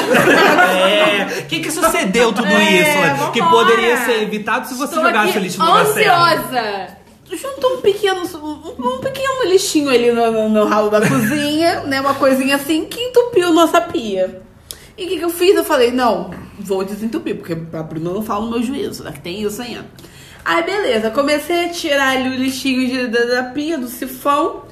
É. 0.63 1.41
O 1.41 1.47
que, 1.47 1.61
que 1.61 1.71
sucedeu 1.71 2.33
tudo 2.33 2.47
É, 2.49 2.81
isso? 3.15 3.31
Que 3.33 3.43
poderia 3.43 3.97
ser 3.99 4.23
evitado 4.23 4.67
se 4.67 4.75
você 4.75 4.95
Estou 4.95 5.05
jogasse 5.05 5.37
o 5.39 5.41
lixo 5.41 5.59
no 5.59 5.67
lugar 5.67 5.87
certo. 5.87 6.21
ansiosa. 6.23 6.89
juntou 7.33 7.75
um 7.75 7.81
pequeno, 7.81 8.23
um, 8.23 8.97
um 8.97 8.99
pequeno 8.99 9.45
lixinho 9.47 9.89
ali 9.91 10.13
no, 10.13 10.31
no, 10.31 10.49
no 10.49 10.65
ralo 10.67 10.91
da 10.91 11.01
cozinha, 11.01 11.81
né? 11.81 12.01
Uma 12.01 12.15
coisinha 12.15 12.57
assim 12.57 12.85
que 12.85 13.01
entupiu 13.01 13.53
nossa 13.53 13.81
pia. 13.81 14.43
E 14.99 15.05
o 15.05 15.09
que, 15.09 15.19
que 15.19 15.25
eu 15.25 15.31
fiz? 15.31 15.55
Eu 15.55 15.65
falei, 15.65 15.91
não, 15.91 16.31
vou 16.59 16.85
desentupir, 16.85 17.37
porque 17.37 17.55
pra 17.55 17.83
Bruna 17.83 18.11
não 18.13 18.23
fala 18.23 18.45
no 18.47 18.51
meu 18.53 18.63
juízo, 18.63 19.05
né? 19.05 19.13
Que 19.13 19.21
tem 19.21 19.43
isso 19.43 19.61
ainda. 19.61 19.85
Aí, 20.45 20.63
beleza, 20.63 21.11
comecei 21.11 21.67
a 21.67 21.69
tirar 21.71 22.17
ali 22.17 22.29
o 22.31 22.35
lixinho 22.39 22.87
de- 22.89 23.09
da, 23.09 23.25
da 23.27 23.43
pia, 23.51 23.77
do 23.77 23.89
sifão, 23.89 24.63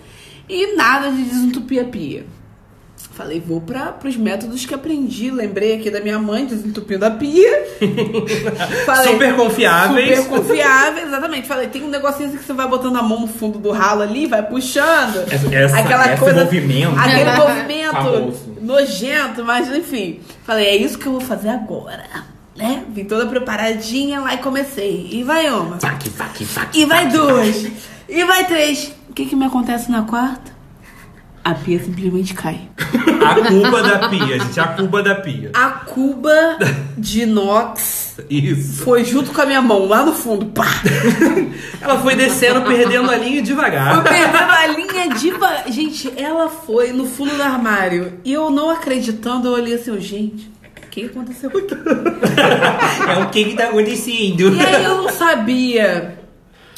e 0.49 0.75
nada 0.77 1.11
de 1.11 1.23
desentupir 1.25 1.83
a 1.83 1.85
pia. 1.85 2.25
Falei, 3.17 3.41
vou 3.41 3.61
para 3.61 3.93
pros 3.93 4.17
métodos 4.17 4.67
que 4.67 4.75
aprendi. 4.75 5.31
Lembrei 5.31 5.77
aqui 5.77 5.89
da 5.89 6.01
minha 6.01 6.19
mãe 6.19 6.45
desentupindo 6.47 7.05
a 7.07 7.11
pia. 7.13 7.65
Super 9.05 9.37
confiáveis. 9.37 10.19
Super 10.19 10.39
confiáveis, 10.39 11.07
exatamente. 11.07 11.47
Falei, 11.47 11.69
tem 11.69 11.83
um 11.85 11.89
negocinho 11.91 12.29
assim 12.29 12.39
que 12.39 12.45
você 12.45 12.53
vai 12.53 12.67
botando 12.69 12.97
a 12.97 13.03
mão 13.03 13.21
no 13.21 13.27
fundo 13.29 13.59
do 13.59 13.71
ralo 13.71 14.03
ali, 14.03 14.27
vai 14.27 14.43
puxando. 14.43 15.25
Essa- 15.31 15.55
essa- 15.55 15.79
aquela 15.79 16.13
esse 16.13 16.23
coisa. 16.23 16.45
movimento. 16.45 16.99
Aquele 16.99 17.31
movimento 17.39 17.93
Famoso. 17.93 18.57
nojento, 18.61 19.45
mas 19.45 19.69
enfim. 19.69 20.21
Falei, 20.45 20.67
é 20.67 20.77
isso 20.77 20.99
que 20.99 21.07
eu 21.07 21.13
vou 21.13 21.21
fazer 21.21 21.51
agora. 21.51 22.05
Né? 22.57 22.85
Vim 22.91 23.05
toda 23.05 23.27
preparadinha 23.27 24.21
lá 24.21 24.35
e 24.35 24.39
comecei. 24.39 25.09
E 25.13 25.23
vai 25.25 25.51
uma. 25.51 25.79
E 26.73 26.85
vai 26.85 27.09
duas. 27.09 27.67
E 28.09 28.25
vai 28.25 28.45
três. 28.47 28.93
O 29.09 29.13
que 29.13 29.27
que 29.27 29.35
me 29.37 29.45
acontece 29.47 29.91
na 29.91 30.03
quarta? 30.03 30.54
A 31.45 31.55
pia 31.55 31.79
simplesmente 31.79 32.33
cai. 32.33 32.59
A 33.23 33.35
cuba 33.49 33.83
da 33.83 34.09
pia, 34.09 34.39
gente. 34.39 34.59
A 34.59 34.67
cuba 34.69 35.03
da 35.03 35.15
pia. 35.17 35.51
A 35.53 35.69
cuba 35.71 36.59
de 36.97 37.23
inox 37.23 38.17
Isso. 38.31 38.83
foi 38.83 39.05
junto 39.05 39.31
com 39.31 39.43
a 39.43 39.47
minha 39.47 39.61
mão, 39.61 39.87
lá 39.87 40.07
no 40.07 40.15
fundo. 40.15 40.47
Pá! 40.47 40.65
Ela 41.83 41.99
foi 42.01 42.17
descendo, 42.17 42.63
perdendo 42.63 43.11
a 43.11 43.17
linha 43.17 43.35
Foi 43.35 43.43
devagar. 43.43 44.03
perdendo 44.03 44.37
a 44.37 44.67
linha 44.69 45.09
de... 45.11 45.33
Gente, 45.71 46.13
ela 46.17 46.49
foi 46.49 46.93
no 46.93 47.05
fundo 47.07 47.37
do 47.37 47.43
armário. 47.43 48.15
E 48.25 48.33
eu 48.33 48.51
não 48.51 48.71
acreditando, 48.71 49.49
eu 49.49 49.53
olhei 49.53 49.75
assim, 49.75 50.01
gente, 50.01 50.51
o 50.83 50.89
que 50.91 51.05
aconteceu 51.05 51.51
aqui? 51.51 51.75
É 53.07 53.19
o 53.23 53.29
que 53.29 53.45
que 53.45 53.55
tá 53.57 53.65
acontecendo? 53.65 54.55
E 54.55 54.61
aí 54.65 54.85
eu 54.85 55.03
não 55.03 55.11
sabia 55.11 56.19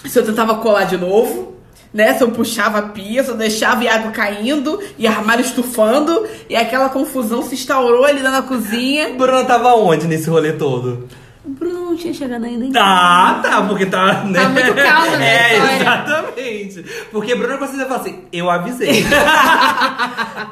se 0.05 0.19
eu 0.19 0.25
tentava 0.25 0.57
colar 0.57 0.85
de 0.85 0.97
novo, 0.97 1.56
né? 1.97 2.15
Se 2.15 2.23
eu 2.23 2.31
puxava 2.31 2.79
a 2.79 2.83
pia, 2.83 3.25
se 3.25 3.31
eu 3.31 3.37
deixava 3.37 3.89
a 3.89 3.95
água 3.95 4.11
caindo 4.13 4.79
e 4.99 5.07
armário 5.07 5.43
estufando. 5.45 6.27
E 6.49 6.55
aquela 6.55 6.89
confusão 6.91 7.43
se 7.43 7.55
instaurou 7.55 8.05
ali 8.05 8.23
na 8.23 8.43
cozinha. 8.43 9.15
Bruna 9.19 9.45
tava 9.45 9.75
onde 9.75 10.07
nesse 10.07 10.29
rolê 10.31 10.53
todo? 10.53 11.09
O 11.45 11.49
Bruno 11.51 11.81
não 11.87 11.97
tinha 11.97 12.13
chegado 12.13 12.45
ainda 12.45 12.65
em 12.65 12.73
Tá, 12.73 13.39
tá, 13.41 13.63
porque 13.63 13.87
tá. 13.87 14.25
Né? 14.25 14.41
Tá 14.41 14.49
muito 14.49 14.75
calma, 14.75 15.17
né, 15.17 15.55
É, 15.57 15.77
exatamente. 15.81 16.85
Porque 17.13 17.35
Bruna 17.37 17.57
conseguia 17.57 17.87
falar 17.87 18.01
assim: 18.01 18.25
eu 18.33 18.51
avisei. 18.51 19.05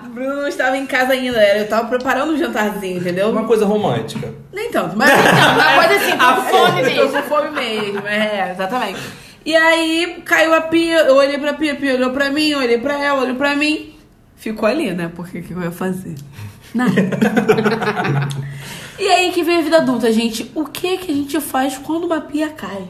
O 0.04 0.08
Bruno 0.14 0.36
não 0.36 0.46
estava 0.48 0.76
em 0.76 0.86
casa 0.86 1.12
ainda, 1.12 1.36
era- 1.38 1.58
eu 1.58 1.68
tava 1.68 1.88
preparando 1.88 2.32
um 2.32 2.38
jantarzinho, 2.38 2.98
entendeu? 2.98 3.28
Uma 3.30 3.42
coisa 3.44 3.66
romântica. 3.66 4.32
Nem 4.52 4.70
tanto, 4.70 4.96
mas 4.96 5.10
Não, 5.10 5.54
uma 5.54 5.84
coisa 5.84 5.94
assim, 6.00 6.16
tô 6.16 6.26
com 6.34 6.42
fome 6.42 6.80
Tô 6.80 6.86
mesmo. 6.88 7.08
com 7.12 7.22
fome 7.22 7.50
mesmo, 7.50 8.06
é, 8.06 8.50
exatamente. 8.52 9.00
E 9.44 9.54
aí 9.54 10.22
caiu 10.24 10.54
a 10.54 10.62
pia, 10.62 11.00
eu 11.00 11.16
olhei 11.16 11.38
pra 11.38 11.54
pia, 11.54 11.74
a 11.74 11.76
pia 11.76 11.94
olhou 11.94 12.10
pra 12.10 12.30
mim, 12.30 12.48
eu 12.48 12.60
olhei 12.60 12.78
pra 12.78 12.98
ela, 12.98 13.22
olhou 13.22 13.36
pra 13.36 13.54
mim. 13.54 13.94
Ficou 14.36 14.66
ali, 14.66 14.92
né? 14.92 15.10
Porque 15.14 15.38
o 15.38 15.42
que 15.42 15.52
eu 15.52 15.62
ia 15.62 15.70
fazer? 15.70 16.14
Nada. 16.74 16.92
e 18.98 19.06
aí 19.08 19.32
que 19.32 19.42
vem 19.42 19.58
a 19.58 19.62
vida 19.62 19.76
adulta, 19.78 20.10
gente. 20.12 20.50
O 20.54 20.64
que 20.64 20.98
que 20.98 21.12
a 21.12 21.14
gente 21.14 21.40
faz 21.40 21.78
quando 21.78 22.04
uma 22.04 22.20
pia 22.20 22.48
cai? 22.48 22.88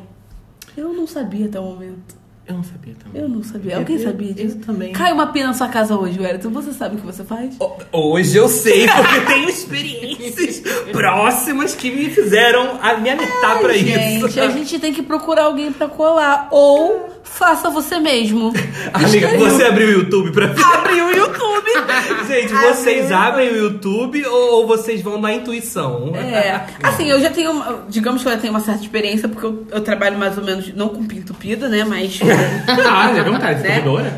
Eu 0.77 0.93
não 0.93 1.07
sabia 1.07 1.47
até 1.47 1.59
o 1.59 1.65
momento. 1.65 2.17
Eu 2.47 2.57
não 2.57 2.63
sabia 2.63 2.95
também. 3.03 3.23
Eu 3.23 3.29
não 3.29 3.43
sabia. 3.43 3.77
Alguém 3.79 3.97
Eu- 3.97 4.03
sabia 4.05 4.29
eu 4.31 4.35
disso? 4.35 4.59
também. 4.59 4.93
Cai 4.93 5.13
uma 5.13 5.29
pia 5.29 5.47
na 5.47 5.55
sua 5.55 5.69
casa 5.69 5.97
hoje, 5.99 6.21
Wellington. 6.21 6.51
Você 6.51 6.73
sabe 6.73 6.97
o 6.97 6.99
que 6.99 7.07
você 7.07 7.25
faz? 7.25 7.55
Ho- 7.59 7.77
Hoje 7.91 8.37
eu 8.37 8.49
sei, 8.49 8.87
porque 8.87 9.21
tenho 9.33 9.49
experiências 9.49 10.63
próximas 10.93 11.75
que 11.75 11.91
me 11.91 12.11
fizeram 12.11 12.79
a- 12.83 12.95
me 12.99 13.09
alertar 13.11 13.59
pra 13.61 13.73
gente, 13.73 14.27
isso. 14.27 14.41
a 14.41 14.49
gente 14.49 14.79
tem 14.79 14.93
que 14.93 15.03
procurar 15.03 15.45
alguém 15.45 15.73
pra 15.73 15.89
colar. 15.89 16.49
Ou 16.51 17.09
faça 17.23 17.71
você 17.71 17.99
mesmo. 17.99 18.53
Amiga, 18.93 19.29
você 19.39 19.65
abriu 19.65 19.89
o 19.89 19.93
YouTube 19.93 20.31
pra 20.31 20.47
ver? 20.49 20.63
Abre 20.63 21.01
o 21.01 21.11
YouTube. 21.11 21.65
Gente, 22.29 22.53
Abriu. 22.55 22.75
vocês 22.75 23.11
abrem 23.13 23.51
o 23.51 23.57
YouTube 23.57 24.25
ou, 24.27 24.53
ou 24.61 24.67
vocês 24.67 25.03
vão 25.03 25.21
na 25.21 25.35
intuição? 25.35 26.13
É, 26.15 26.65
assim, 26.83 27.09
eu 27.11 27.21
já 27.21 27.31
tenho, 27.31 27.53
digamos 27.89 28.23
que 28.23 28.29
eu 28.29 28.33
já 28.33 28.39
tenho 28.39 28.53
uma 28.53 28.61
certa 28.61 28.83
experiência, 28.83 29.29
porque 29.29 29.45
eu, 29.47 29.67
eu 29.71 29.81
trabalho 29.81 30.17
mais 30.19 30.37
ou 30.39 30.45
menos, 30.45 30.73
não 30.75 30.89
com 30.89 31.05
pinto 31.05 31.35
pida, 31.35 31.69
né, 31.69 31.85
mas, 31.85 32.19
Ah, 32.89 33.11
é 33.11 33.23
verdade, 33.23 33.61
Né? 33.63 33.69
servidora? 33.69 34.13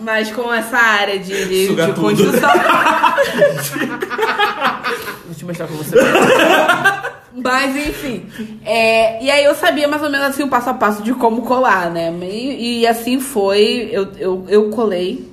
mas 0.00 0.30
com 0.32 0.52
essa 0.52 0.76
área 0.76 1.18
de, 1.18 1.44
de, 1.46 1.66
Suga 1.68 1.86
de 1.86 1.92
tudo. 1.92 2.00
construção. 2.06 2.50
Vou 5.26 5.34
te 5.34 5.44
mostrar 5.44 5.66
pra 5.66 5.76
você. 5.76 5.96
Mas, 7.34 7.76
enfim. 7.76 8.26
é, 8.64 9.22
e 9.24 9.30
aí 9.30 9.44
eu 9.44 9.54
sabia 9.54 9.88
mais 9.88 10.02
ou 10.02 10.10
menos 10.10 10.26
assim 10.26 10.42
o 10.42 10.48
passo 10.48 10.68
a 10.70 10.74
passo 10.74 11.02
de 11.02 11.14
como 11.14 11.42
colar, 11.42 11.90
né? 11.90 12.12
E, 12.22 12.80
e 12.80 12.86
assim 12.86 13.18
foi, 13.20 13.88
eu, 13.92 14.08
eu, 14.18 14.44
eu 14.48 14.70
colei. 14.70 15.30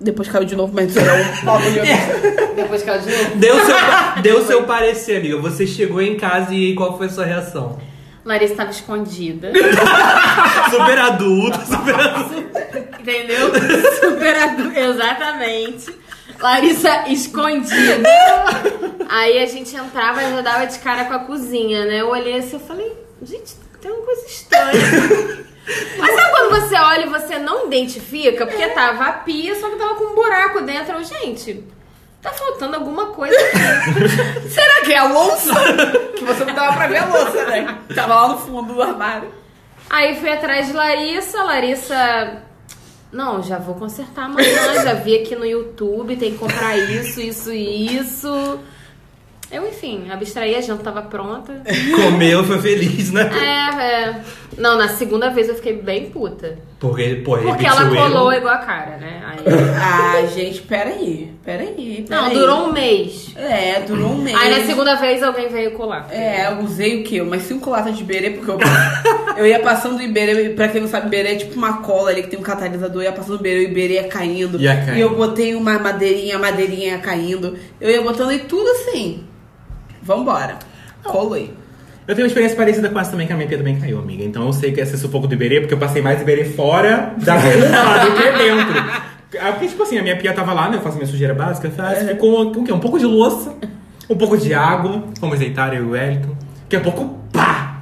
Depois 0.00 0.28
caiu 0.28 0.44
de 0.44 0.56
novo, 0.56 0.72
mas 0.74 0.96
era 0.96 1.14
um. 1.14 2.54
Depois 2.56 2.86
ela 2.86 2.98
de 2.98 3.10
novo. 3.10 3.36
Deu 3.36 3.54
seu, 3.64 3.76
deu 4.22 4.44
seu 4.46 4.62
parecer, 4.64 5.18
amiga. 5.18 5.38
Você 5.38 5.66
chegou 5.66 6.00
em 6.02 6.16
casa 6.16 6.52
e 6.54 6.74
qual 6.74 6.96
foi 6.98 7.06
a 7.06 7.10
sua 7.10 7.24
reação? 7.24 7.78
Larissa 8.24 8.52
estava 8.52 8.70
escondida. 8.70 9.52
Super 10.70 10.98
adulto, 10.98 11.58
super 11.66 11.94
adulto. 11.94 12.58
Entendeu? 13.00 13.50
Super 14.00 14.36
adulto. 14.36 14.78
Exatamente. 14.78 15.98
Larissa 16.40 17.08
escondida. 17.08 18.08
Aí 19.08 19.42
a 19.42 19.46
gente 19.46 19.74
entrava 19.74 20.22
e 20.22 20.30
já 20.30 20.40
dava 20.40 20.66
de 20.66 20.78
cara 20.78 21.04
com 21.04 21.14
a 21.14 21.18
cozinha, 21.20 21.84
né? 21.84 22.00
Eu 22.00 22.08
olhei 22.08 22.38
assim 22.38 22.56
e 22.56 22.60
falei, 22.60 22.92
gente, 23.22 23.54
tem 23.80 23.90
uma 23.90 24.04
coisa 24.04 24.26
estranha. 24.26 25.46
Mas 25.98 26.14
sabe 26.14 26.30
quando 26.32 26.50
você 26.60 26.74
olha 26.74 27.06
e 27.06 27.08
você 27.08 27.38
não 27.38 27.66
identifica? 27.66 28.46
Porque 28.46 28.66
tava 28.68 29.04
a 29.04 29.12
pia, 29.12 29.54
só 29.54 29.68
que 29.68 29.76
tava 29.76 29.94
com 29.94 30.12
um 30.12 30.14
buraco 30.14 30.60
dentro. 30.62 30.94
Eu, 30.94 31.04
gente, 31.04 31.64
tá 32.22 32.30
faltando 32.32 32.76
alguma 32.76 33.06
coisa 33.06 33.36
aqui. 33.36 34.48
Será 34.48 34.80
que 34.82 34.92
é 34.92 34.98
a 34.98 35.08
louça? 35.08 35.52
que 36.16 36.24
você 36.24 36.44
não 36.44 36.54
dava 36.54 36.74
pra 36.74 36.86
ver 36.86 36.98
a 36.98 37.06
louça, 37.06 37.44
né? 37.46 37.78
Tava 37.94 38.14
lá 38.14 38.28
no 38.28 38.38
fundo 38.38 38.72
do 38.74 38.82
armário. 38.82 39.28
Aí 39.90 40.16
fui 40.16 40.30
atrás 40.30 40.68
de 40.68 40.72
Larissa, 40.72 41.42
Larissa. 41.42 42.42
Não, 43.12 43.42
já 43.42 43.58
vou 43.58 43.74
consertar 43.74 44.24
amanhã, 44.24 44.82
já 44.82 44.94
vi 44.94 45.18
aqui 45.18 45.36
no 45.36 45.44
YouTube, 45.44 46.16
tem 46.16 46.32
que 46.32 46.38
comprar 46.38 46.78
isso, 46.78 47.20
isso 47.20 47.52
e 47.52 47.98
isso. 47.98 48.58
Eu, 49.50 49.68
enfim, 49.68 50.10
abstraí, 50.10 50.54
a 50.54 50.62
janta 50.62 50.84
tava 50.84 51.02
pronta. 51.02 51.62
Comeu, 51.94 52.42
foi 52.42 52.58
feliz, 52.58 53.10
né? 53.10 53.30
É, 53.34 53.82
é. 53.82 54.24
Não, 54.56 54.78
na 54.78 54.88
segunda 54.88 55.28
vez 55.28 55.50
eu 55.50 55.56
fiquei 55.56 55.74
bem 55.74 56.08
puta. 56.08 56.58
Porque, 56.82 57.22
pô, 57.24 57.38
Porque 57.38 57.64
ela 57.64 57.84
colou 57.88 58.32
erro. 58.32 58.40
igual 58.40 58.54
a 58.54 58.58
cara, 58.58 58.96
né? 58.96 59.22
Aí- 59.24 59.38
Ah, 59.80 60.26
gente, 60.26 60.62
peraí. 60.62 61.30
Peraí. 61.44 62.04
Não, 62.10 62.24
peraí. 62.24 62.34
durou 62.36 62.66
um 62.66 62.72
mês. 62.72 63.32
É, 63.36 63.78
durou 63.86 64.10
um 64.10 64.18
mês. 64.20 64.36
Aí 64.36 64.50
na 64.50 64.66
segunda 64.66 64.96
vez 64.96 65.22
alguém 65.22 65.48
veio 65.48 65.74
colar. 65.74 66.08
É, 66.10 66.48
eu 66.48 66.58
usei 66.64 67.00
o 67.00 67.04
quê? 67.04 67.20
Umas 67.20 67.42
cinco 67.42 67.70
latas 67.70 67.96
de 67.96 68.02
Iberê, 68.02 68.30
porque 68.30 68.50
eu, 68.50 68.58
eu 69.38 69.46
ia 69.46 69.60
passando 69.60 69.98
o 69.98 70.02
Iberê, 70.02 70.48
pra 70.50 70.66
quem 70.66 70.80
não 70.80 70.88
sabe, 70.88 71.06
Iberê 71.06 71.34
é 71.34 71.36
tipo 71.36 71.54
uma 71.56 71.74
cola 71.82 72.10
ali 72.10 72.24
que 72.24 72.30
tem 72.30 72.38
um 72.40 72.42
catalisador, 72.42 73.02
eu 73.02 73.06
ia 73.06 73.12
passando 73.12 73.36
o 73.36 73.40
Iberê, 73.40 73.60
o 73.60 73.68
Iberê 73.70 73.94
ia 73.94 74.08
caindo. 74.08 74.60
Ia 74.60 74.74
caindo. 74.74 74.96
E 74.96 75.00
eu 75.02 75.14
botei 75.14 75.54
uma 75.54 75.78
madeirinha, 75.78 76.34
a 76.34 76.40
madeirinha 76.40 76.94
ia 76.94 76.98
caindo. 76.98 77.56
Eu 77.80 77.90
ia 77.90 78.02
botando 78.02 78.32
e 78.32 78.40
tudo 78.40 78.68
assim. 78.70 79.22
Vambora. 80.02 80.58
Colei. 81.04 81.54
Eu 82.06 82.14
tenho 82.14 82.24
uma 82.24 82.28
experiência 82.28 82.56
parecida 82.56 82.88
com 82.88 82.98
essa 82.98 83.10
também, 83.12 83.26
que 83.26 83.32
a 83.32 83.36
minha 83.36 83.48
pia 83.48 83.58
também 83.58 83.78
caiu, 83.78 83.98
amiga. 83.98 84.24
Então 84.24 84.44
eu 84.46 84.52
sei 84.52 84.72
que 84.72 84.80
esse 84.80 84.98
sufoco 84.98 85.26
do 85.28 85.34
Iberê, 85.34 85.60
porque 85.60 85.74
eu 85.74 85.78
passei 85.78 86.02
mais 86.02 86.20
Iberê 86.20 86.44
fora 86.44 87.14
da 87.18 87.34
rua 87.38 87.52
do 87.52 88.16
que 88.16 88.38
dentro. 88.38 89.02
Ah, 89.40 89.52
Porque, 89.52 89.68
tipo 89.68 89.82
assim, 89.82 89.98
a 89.98 90.02
minha 90.02 90.16
pia 90.16 90.32
tava 90.32 90.52
lá, 90.52 90.68
né? 90.68 90.76
Eu 90.76 90.82
faço 90.82 90.96
minha 90.96 91.06
sujeira 91.06 91.32
básica. 91.32 91.70
faz- 91.70 92.06
Ficou 92.08 92.52
com 92.52 92.60
o 92.60 92.64
quê? 92.64 92.72
Um 92.72 92.80
pouco 92.80 92.98
de 92.98 93.06
louça, 93.06 93.54
um 94.10 94.16
pouco 94.16 94.36
de 94.36 94.52
água. 94.52 95.04
Fomos 95.20 95.38
deitar, 95.38 95.72
eu 95.74 95.84
e 95.84 95.86
o 95.86 95.90
Wellington. 95.92 96.36
Daqui 96.64 96.76
a 96.76 96.80
pouco, 96.80 97.18
pá! 97.32 97.80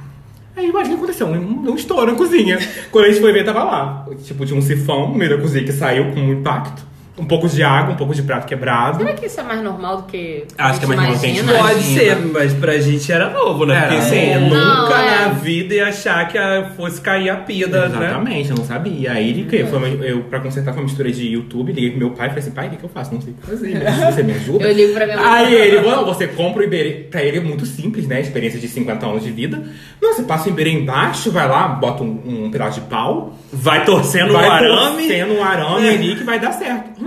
Aí 0.55 0.67
imagina 0.69 0.93
o 0.95 0.97
que 0.99 1.03
aconteceu, 1.03 1.27
um, 1.27 1.69
um 1.71 1.75
estouro 1.75 2.11
na 2.11 2.17
cozinha. 2.17 2.59
Quando 2.91 3.05
a 3.05 3.07
gente 3.09 3.19
foi 3.21 3.33
ver, 3.33 3.43
tava 3.43 3.63
lá. 3.63 4.05
Tipo, 4.23 4.45
tinha 4.45 4.57
um 4.57 4.61
sifão 4.61 5.09
no 5.09 5.15
meio 5.15 5.35
da 5.35 5.41
cozinha 5.41 5.63
que 5.63 5.71
saiu 5.73 6.11
com 6.11 6.19
um 6.19 6.31
impacto. 6.33 6.83
Um 7.17 7.25
pouco 7.25 7.47
de 7.47 7.61
água, 7.61 7.93
um 7.93 7.97
pouco 7.97 8.15
de 8.15 8.23
prato 8.23 8.47
quebrado. 8.47 8.97
Será 8.99 9.13
que 9.13 9.25
isso 9.25 9.39
é 9.39 9.43
mais 9.43 9.61
normal 9.61 9.97
do 9.97 10.03
que 10.03 10.45
Acho 10.57 10.79
que 10.79 10.85
é 10.85 10.87
mais 10.87 10.99
normal 11.01 11.15
do 11.15 11.19
que 11.19 11.25
a 11.25 11.29
gente 11.29 11.39
imagina? 11.41 11.67
Pode 11.67 11.83
ser, 11.83 12.15
mas 12.31 12.53
pra 12.53 12.77
gente 12.79 13.11
era 13.11 13.29
novo, 13.29 13.65
né? 13.65 13.75
Era 13.75 13.87
Porque 13.87 14.01
assim, 14.01 14.35
nunca 14.39 14.55
Não, 14.55 14.97
é. 14.97 15.19
na 15.19 15.27
vida 15.33 15.75
ia 15.75 15.87
achar 15.87 16.27
que 16.29 16.37
a- 16.37 16.71
fosse 16.75 17.01
cair 17.01 17.29
a 17.29 17.35
pia 17.35 17.67
da, 17.67 17.89
né? 17.89 18.05
Exatamente, 18.07 18.49
eu 18.51 18.55
não 18.55 18.63
sabia. 18.65 19.11
Aí 19.11 19.29
ele, 19.29 19.43
que 19.43 19.63
foi 19.65 19.77
uma- 19.77 19.87
eu, 19.89 20.21
pra 20.23 20.39
consertar, 20.39 20.71
foi 20.73 20.81
uma 20.81 20.87
mistura 20.87 21.11
de 21.11 21.27
YouTube, 21.27 21.73
liguei 21.73 21.89
pro 21.91 21.99
meu 21.99 22.11
pai 22.11 22.27
e 22.27 22.29
falei 22.29 22.43
assim, 22.43 22.51
pai, 22.51 22.67
o 22.67 22.69
que, 22.71 22.77
que 22.77 22.83
eu 22.85 22.89
faço? 22.89 23.13
Não 23.13 23.21
sei 23.21 23.33
o 23.33 23.35
que 23.35 23.45
fazer. 23.47 23.73
né? 23.75 24.11
Você 24.11 24.23
me 24.23 24.31
ajuda? 24.33 24.63
Eu 24.67 24.73
ligo 24.73 24.93
pra 24.93 25.05
minha 25.05 25.17
mãe. 25.17 25.27
Aí 25.27 25.53
ele, 25.53 25.79
"Bom, 25.81 26.05
você 26.05 26.27
compra 26.27 26.61
o 26.61 26.65
Iberê. 26.65 27.07
Pra 27.11 27.21
ele 27.21 27.37
é 27.37 27.41
muito 27.41 27.65
simples, 27.65 28.07
né? 28.07 28.21
Experiência 28.21 28.59
de 28.59 28.67
50 28.69 29.05
anos 29.05 29.21
de 29.23 29.31
vida. 29.31 29.61
Não, 30.01 30.13
você 30.13 30.23
passa 30.23 30.47
o 30.47 30.51
Iberê 30.51 30.71
embaixo, 30.71 31.29
vai 31.29 31.47
lá, 31.47 31.67
bota 31.67 32.03
um, 32.03 32.45
um 32.45 32.51
pedaço 32.51 32.79
de 32.79 32.87
pau, 32.87 33.37
Vai 33.51 33.83
torcendo 33.85 34.31
vai 34.33 34.47
o 34.47 34.51
arame. 34.51 34.97
torcendo 35.07 35.33
um 35.33 35.43
arame 35.43 35.89
ali 35.89 36.15
que 36.15 36.23
vai 36.23 36.39
dar 36.39 36.53
certo. 36.53 37.01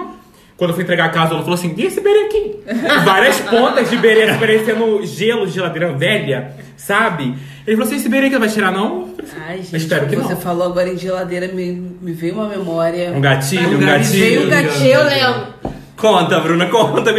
Quando 0.56 0.70
eu 0.70 0.74
fui 0.74 0.84
entregar 0.84 1.06
a 1.06 1.08
casa, 1.08 1.32
ela 1.34 1.40
falou 1.42 1.54
assim: 1.54 1.74
e 1.76 1.84
esse 1.84 1.98
Iberê 2.00 2.26
aqui? 2.26 2.56
Várias 3.04 3.40
pontas 3.40 3.90
de 3.90 3.96
Iberê 3.96 4.34
parecendo 4.38 5.04
gelo 5.04 5.46
de 5.46 5.52
geladeira 5.52 5.92
velha, 5.92 6.54
sabe? 6.76 7.34
Ele 7.66 7.76
falou 7.76 7.86
assim: 7.86 7.96
esse 7.96 8.06
Iberê 8.06 8.30
que 8.30 8.38
vai 8.38 8.48
tirar, 8.48 8.70
não? 8.70 9.12
Ai, 9.48 9.58
gente, 9.58 9.76
Espero 9.76 10.06
que 10.06 10.14
você 10.16 10.34
não. 10.34 10.40
falou 10.40 10.64
agora 10.68 10.88
em 10.88 10.96
geladeira, 10.96 11.48
me, 11.48 11.72
me 12.00 12.12
veio 12.12 12.34
uma 12.34 12.48
memória. 12.48 13.10
Um 13.10 13.20
gatilho, 13.20 13.76
um 13.76 13.78
Me 13.78 13.86
gatilho. 13.86 14.18
veio 14.20 14.46
um 14.46 14.50
gatilho. 14.50 14.92
Eu 14.92 15.04
lembro. 15.04 15.54
Conta, 15.96 16.38
Bruna, 16.40 16.66
conta. 16.66 17.12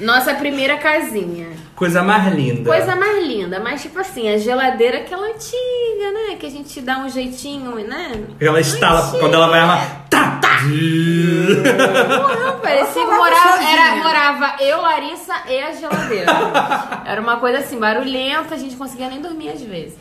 Nossa 0.00 0.34
primeira 0.34 0.76
casinha. 0.76 1.46
Coisa 1.74 2.02
mais 2.02 2.32
linda. 2.34 2.68
Coisa 2.70 2.96
mais 2.96 3.24
linda, 3.26 3.60
mas 3.60 3.82
tipo 3.82 3.98
assim, 4.00 4.28
a 4.32 4.36
geladeira 4.38 4.98
aquela 4.98 5.26
antiga, 5.26 6.10
né? 6.12 6.36
Que 6.38 6.46
a 6.46 6.50
gente 6.50 6.80
dá 6.80 6.98
um 6.98 7.08
jeitinho, 7.08 7.74
né? 7.86 8.12
Ela 8.40 8.60
estala, 8.60 9.18
quando 9.18 9.34
ela 9.34 9.48
vai 9.48 9.60
lá, 9.66 10.04
tá, 10.10 10.38
tá. 10.40 10.47
Não, 12.48 12.60
parecia 12.60 13.04
que 13.04 13.10
morava, 13.10 13.62
era, 13.62 13.96
morava 13.96 14.62
eu, 14.62 14.80
Larissa 14.80 15.34
e 15.48 15.58
a 15.60 15.72
geladeira. 15.72 16.32
Era 17.06 17.20
uma 17.20 17.36
coisa 17.36 17.58
assim, 17.58 17.78
barulhenta, 17.78 18.54
a 18.54 18.58
gente 18.58 18.72
não 18.72 18.78
conseguia 18.78 19.08
nem 19.08 19.20
dormir 19.20 19.50
às 19.50 19.62
vezes. 19.62 19.96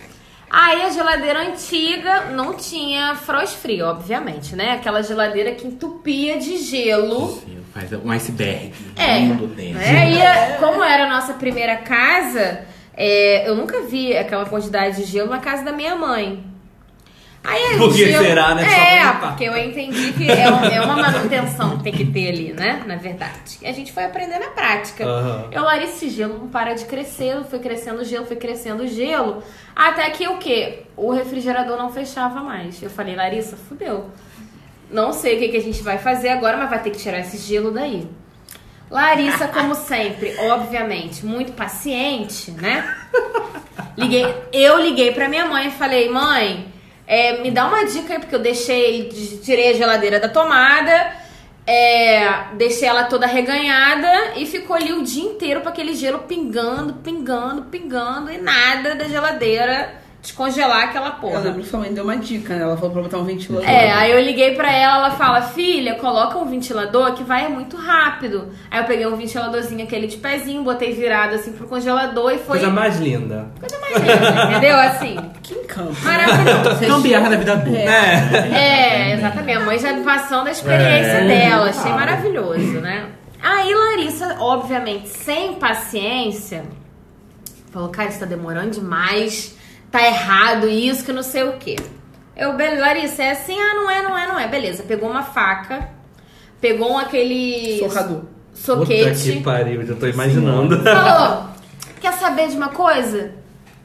Aí 0.50 0.82
a 0.84 0.90
geladeira 0.90 1.42
antiga 1.42 2.26
não 2.32 2.54
tinha 2.54 3.16
frost 3.16 3.58
free, 3.58 3.82
obviamente, 3.82 4.56
né? 4.56 4.74
Aquela 4.74 5.04
geladeira 5.04 5.52
que 5.52 5.68
entupia 5.68 6.38
de 6.38 6.58
gelo. 6.58 7.42
Faz 7.74 7.92
um 7.94 8.10
iceberg. 8.12 8.74
É, 8.96 9.20
Mundo 9.20 9.48
dentro. 9.48 9.78
né? 9.80 10.12
E 10.14 10.22
a- 10.26 10.58
como 10.58 10.82
era 10.84 11.04
a 11.04 11.10
nossa 11.10 11.34
primeira 11.34 11.76
casa, 11.76 12.62
é, 12.96 13.48
eu 13.48 13.56
nunca 13.56 13.82
vi 13.82 14.16
aquela 14.18 14.46
quantidade 14.46 14.96
de 14.98 15.04
gelo 15.04 15.30
na 15.30 15.40
casa 15.40 15.64
da 15.64 15.74
minha 15.74 15.96
mãe. 15.96 16.44
Aí 17.50 17.76
a 17.76 17.78
Por 17.78 17.94
que 17.94 18.06
será, 18.18 18.56
né? 18.56 18.64
É, 19.00 19.12
porque 19.14 19.46
eu 19.46 19.56
entendi 19.58 20.12
que 20.12 20.30
é, 20.30 20.52
um- 20.52 20.66
é 20.66 20.82
uma 20.82 20.98
manutenção 20.98 21.78
que 21.78 21.84
tem 21.86 21.94
que 21.94 22.06
ter 22.06 22.28
ali, 22.30 22.52
né? 22.52 22.84
Na 22.86 22.98
verdade. 22.98 23.58
E 23.62 23.68
a 23.68 23.72
gente 23.72 23.94
foi 23.94 24.04
aprender 24.04 24.38
na 24.38 24.48
prática. 24.50 25.06
Aham. 25.06 25.48
Eu, 25.52 25.64
Larissa, 25.64 25.94
esse 25.94 26.10
gelo 26.10 26.38
não 26.40 26.48
para 26.50 26.74
de 26.74 26.84
crescer, 26.86 27.42
foi 27.50 27.60
crescendo 27.60 28.02
o 28.02 28.04
gelo, 28.06 28.26
foi 28.26 28.36
crescendo 28.36 28.84
o 28.84 28.88
gelo. 28.88 29.42
Até 29.74 30.10
que 30.10 30.28
o 30.28 30.38
quê? 30.38 30.84
O 30.98 31.12
refrigerador 31.14 31.78
não 31.78 31.90
fechava 31.90 32.42
mais. 32.42 32.84
Eu 32.84 32.90
falei, 32.90 33.16
Larissa, 33.16 33.56
fudeu. 33.56 34.10
Não 34.92 35.14
sei 35.14 35.36
o 35.38 35.40
que, 35.40 35.48
que 35.50 35.58
a 35.58 35.62
gente 35.62 35.82
vai 35.82 35.98
fazer 35.98 36.30
agora, 36.30 36.58
mas 36.58 36.70
vai 36.70 36.82
ter 36.82 36.90
que 36.90 36.98
tirar 36.98 37.20
esse 37.20 37.38
gelo 37.38 37.72
daí. 37.72 38.08
Larissa, 38.92 39.48
como 39.48 39.74
sempre, 39.88 40.36
obviamente, 40.50 41.26
muito 41.26 41.54
paciente, 41.54 42.52
né? 42.52 42.94
Liguei, 43.98 44.26
eu 44.54 44.80
liguei 44.82 45.12
pra 45.12 45.28
minha 45.28 45.46
mãe 45.46 45.68
e 45.68 45.72
falei, 45.72 46.10
mãe, 46.10 46.68
é, 47.08 47.42
me 47.42 47.50
dá 47.50 47.66
uma 47.68 47.86
dica 47.86 48.14
aí, 48.14 48.20
porque 48.20 48.36
eu 48.36 48.40
deixei, 48.40 49.08
tirei 49.42 49.70
a 49.70 49.74
geladeira 49.74 50.20
da 50.20 50.28
tomada, 50.28 51.14
é, 51.66 52.54
deixei 52.56 52.88
ela 52.88 53.06
toda 53.06 53.26
reganhada 53.26 54.34
e 54.36 54.46
ficou 54.46 54.76
ali 54.76 54.92
o 54.92 55.04
dia 55.04 55.24
inteiro 55.24 55.62
com 55.62 55.70
aquele 55.70 55.96
gelo 55.96 56.20
pingando, 56.20 56.96
pingando, 56.96 57.64
pingando 57.64 58.32
e 58.32 58.38
nada 58.38 58.94
da 58.96 59.06
geladeira 59.06 60.07
descongelar 60.22 60.84
aquela 60.86 61.08
Eu 61.08 61.12
porra. 61.14 61.40
lembro 61.40 61.62
que 61.62 61.68
sua 61.70 61.80
mãe 61.80 61.94
deu 61.94 62.04
uma 62.04 62.18
dica, 62.18 62.56
né? 62.56 62.64
Ela 62.64 62.76
falou 62.76 62.92
pra 62.92 63.02
botar 63.04 63.18
um 63.18 63.24
ventilador. 63.24 63.68
É, 63.70 63.92
aí 63.94 64.12
eu 64.12 64.20
liguei 64.22 64.56
pra 64.56 64.72
ela, 64.72 64.98
ela 64.98 65.12
fala, 65.12 65.42
filha, 65.42 65.96
coloca 65.96 66.38
um 66.38 66.46
ventilador 66.46 67.14
que 67.14 67.24
vai 67.24 67.48
muito 67.48 67.78
rápido. 67.78 68.50
Aí 68.70 68.80
eu 68.80 68.86
peguei 68.86 69.06
um 69.08 69.16
ventiladorzinho, 69.16 69.84
aquele 69.84 70.08
de 70.08 70.18
pezinho, 70.18 70.64
botei 70.64 70.92
virado 70.94 71.36
assim 71.36 71.54
pro 71.54 71.66
congelador 71.68 72.32
e 72.32 72.38
foi 72.40 72.58
Coisa 72.60 72.70
mais 72.70 73.00
linda. 73.00 73.48
coisa 73.60 73.78
mais 73.80 73.96
linda, 73.96 74.44
entendeu? 74.52 74.78
Assim, 74.78 75.16
Que 75.42 75.54
encanto. 75.54 75.96
maravilhoso. 76.04 76.80
Gambiarra 76.86 77.30
da 77.30 77.36
vida 77.38 77.54
adulta. 77.54 77.80
É. 77.80 78.54
É, 78.54 79.14
exatamente. 79.14 79.58
A 79.58 79.66
mãe 79.66 79.80
já 79.80 79.94
me 79.94 80.04
passando 80.04 80.48
a 80.48 80.52
experiência 80.52 81.12
É. 81.12 81.28
dela. 81.28 81.70
Achei 81.70 81.92
maravilhoso, 81.92 82.82
né? 82.82 83.06
Aí 83.42 83.74
Larissa, 83.74 84.36
obviamente, 84.40 85.08
sem 85.08 85.54
paciência, 85.54 86.64
falou, 87.72 87.90
cara, 87.90 88.10
isso 88.10 88.20
tá 88.20 88.26
demorando 88.26 88.72
demais, 88.72 89.56
tá 89.92 90.06
errado 90.06 90.68
isso, 90.68 91.04
que 91.06 91.12
não 91.14 91.24
sei 91.24 91.44
o 91.44 91.54
quê. 91.54 91.76
Eu, 92.36 92.54
beleza, 92.54 92.82
Larissa, 92.82 93.24
é 93.24 93.32
assim? 93.32 93.58
Ah, 93.60 93.74
não 93.76 93.90
é, 93.90 94.02
não 94.04 94.18
é, 94.18 94.28
não 94.28 94.40
é. 94.40 94.48
Beleza, 94.48 94.84
pegou 94.84 95.10
uma 95.10 95.24
faca, 95.24 95.90
pegou 96.62 96.92
um 96.92 96.98
aquele... 96.98 97.80
Socador. 97.80 98.22
Puta 98.66 98.86
que 98.88 99.04
Soquete. 99.14 99.40
pariu, 99.42 99.86
já 99.86 99.96
tô 99.96 100.08
imaginando. 100.08 100.82
Falou, 100.84 101.48
quer 102.02 102.14
saber 102.14 102.48
de 102.50 102.58
uma 102.58 102.70
coisa? 102.70 103.32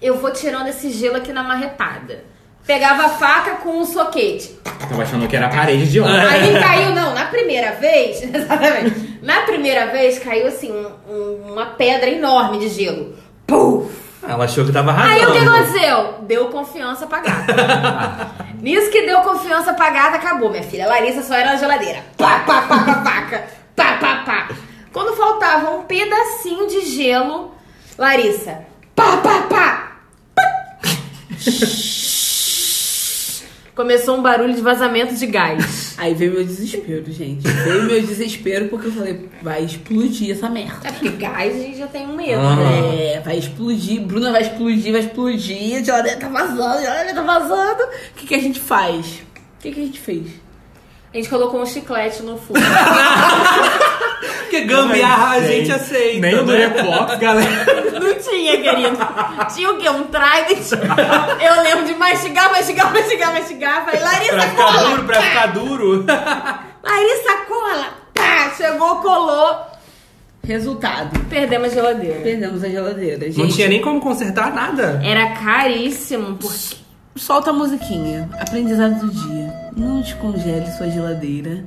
Eu 0.01 0.19
vou 0.19 0.33
tirando 0.33 0.67
esse 0.69 0.91
gelo 0.91 1.17
aqui 1.17 1.33
na 1.33 1.43
marretada. 1.43 2.25
Pegava 2.67 3.05
a 3.07 3.09
faca 3.11 3.57
com 3.57 3.81
um 3.81 3.85
soquete. 3.85 4.57
Tava 4.89 5.03
achando 5.03 5.27
que 5.29 5.35
era 5.37 5.47
a 5.47 5.51
parede 5.51 5.91
de 5.91 6.01
ônibus. 6.01 6.25
Aí 6.31 6.59
caiu, 6.61 6.95
não, 6.95 7.13
na 7.15 7.27
primeira 7.27 7.73
vez, 7.73 8.23
exatamente. 8.35 9.19
Na 9.23 9.43
primeira 9.43 9.87
vez 9.89 10.19
caiu 10.19 10.47
assim, 10.47 10.71
um- 10.73 11.13
um- 11.13 11.53
uma 11.53 11.67
pedra 11.67 12.09
enorme 12.09 12.59
de 12.61 12.69
gelo. 12.69 13.15
Puf! 13.47 14.02
Ela 14.27 14.45
achou 14.45 14.65
que 14.65 14.73
tava 14.73 14.93
Aí 14.93 15.21
arrasando. 15.23 15.31
o 15.31 15.33
que 15.33 15.39
aconteceu? 15.49 16.15
Deu 16.23 16.47
confiança 16.47 17.07
pra 17.07 17.21
gata. 17.21 18.31
Nisso 18.61 18.91
que 18.91 19.03
deu 19.03 19.21
confiança 19.23 19.75
pra 19.75 19.91
gata, 19.91 20.17
acabou, 20.17 20.51
minha 20.51 20.63
filha. 20.63 20.87
Larissa 20.87 21.23
só 21.23 21.35
era 21.35 21.53
na 21.53 21.57
geladeira. 21.59 22.05
Pá, 22.17 22.41
pá, 22.47 22.63
pá, 22.63 22.79
pá, 22.85 22.95
paca. 23.03 23.45
Pá, 23.75 23.97
pá, 24.01 24.23
pá. 24.25 24.49
Quando 24.93 25.17
faltava 25.17 25.71
um 25.71 25.83
pedacinho 25.83 26.69
de 26.69 26.83
gelo, 26.83 27.53
Larissa. 27.99 28.61
Pá, 28.95 29.17
pá, 29.17 29.43
pá. 29.49 29.93
Começou 33.83 34.17
um 34.17 34.23
barulho 34.23 34.55
de 34.55 34.61
vazamento 34.61 35.13
de 35.17 35.27
gás. 35.27 35.97
Aí 35.99 36.15
veio 36.15 36.35
meu 36.35 36.45
desespero, 36.45 37.05
gente. 37.11 37.43
Veio 37.49 37.83
meu 37.83 38.01
desespero 38.01 38.69
porque 38.69 38.87
eu 38.87 38.93
falei, 38.93 39.29
vai 39.43 39.65
explodir 39.65 40.31
essa 40.31 40.49
merda. 40.49 40.87
É 40.87 40.93
porque 40.93 41.09
gás 41.09 41.53
a 41.53 41.59
gente 41.59 41.79
já 41.79 41.89
tem 41.89 42.07
um 42.07 42.15
medo, 42.15 42.41
Ah. 42.41 42.55
né? 42.55 43.15
É, 43.15 43.21
vai 43.25 43.37
explodir, 43.39 44.01
Bruna 44.03 44.31
vai 44.31 44.43
explodir, 44.43 44.93
vai 44.93 45.01
explodir, 45.01 45.79
a 45.79 45.83
geladeira 45.83 46.17
tá 46.17 46.29
vazando, 46.29 46.63
a 46.63 46.81
geladeira 46.81 47.13
tá 47.15 47.23
vazando. 47.23 47.83
O 47.83 48.15
que, 48.15 48.27
que 48.29 48.35
a 48.37 48.41
gente 48.41 48.61
faz? 48.61 49.05
O 49.59 49.63
que, 49.63 49.73
que 49.73 49.81
a 49.81 49.85
gente 49.85 49.99
fez? 49.99 50.27
A 51.13 51.17
gente 51.17 51.29
colocou 51.29 51.61
um 51.61 51.67
chiclete 51.67 52.23
no 52.23 52.39
fundo. 52.39 52.59
Porque 54.43 54.63
gambiarra 54.63 55.37
a 55.37 55.41
gente 55.41 55.73
aceita. 55.73 56.21
Nem 56.21 56.35
o 56.35 56.45
né? 56.47 56.69
Durepox, 56.69 57.19
galera. 57.19 58.01
Não 58.01 58.15
tinha, 58.15 58.61
querido. 58.61 58.97
Tinha 59.55 59.71
o 59.71 59.79
quê? 59.79 59.89
Um 59.89 60.05
trident. 60.05 60.73
Eu 61.41 61.63
lembro 61.63 61.87
de 61.87 61.95
mastigar, 61.95 62.51
mastigar, 62.51 62.93
mastigar, 62.93 63.33
mastigar. 63.33 63.85
Falei, 63.85 64.01
Pra 64.01 64.11
Larissa, 64.11 64.41
ficar 64.41 64.57
cola. 64.65 64.89
duro, 64.91 65.05
pra 65.05 65.23
ficar 65.23 65.47
duro. 65.47 66.05
Larissa, 66.85 67.37
cola. 67.49 67.87
Pá, 68.15 68.51
chegou, 68.57 68.97
colou. 68.97 69.57
Resultado. 70.47 71.19
Perdemos 71.31 71.69
a 71.69 71.75
geladeira. 71.75 72.21
Perdemos 72.21 72.65
a 72.65 72.69
geladeira, 72.69 73.27
gente. 73.27 73.39
Não 73.39 73.49
tinha 73.49 73.69
nem 73.69 73.81
como 73.81 74.01
consertar 74.01 74.53
nada. 74.53 75.01
Era 75.05 75.31
caríssimo, 75.37 76.37
porque... 76.37 76.82
Solta 77.17 77.51
a 77.51 77.53
musiquinha. 77.53 78.29
Aprendizado 78.41 79.01
do 79.07 79.13
dia. 79.13 79.53
Não 79.77 80.01
descongele 80.01 80.67
sua 80.73 80.89
geladeira 80.91 81.65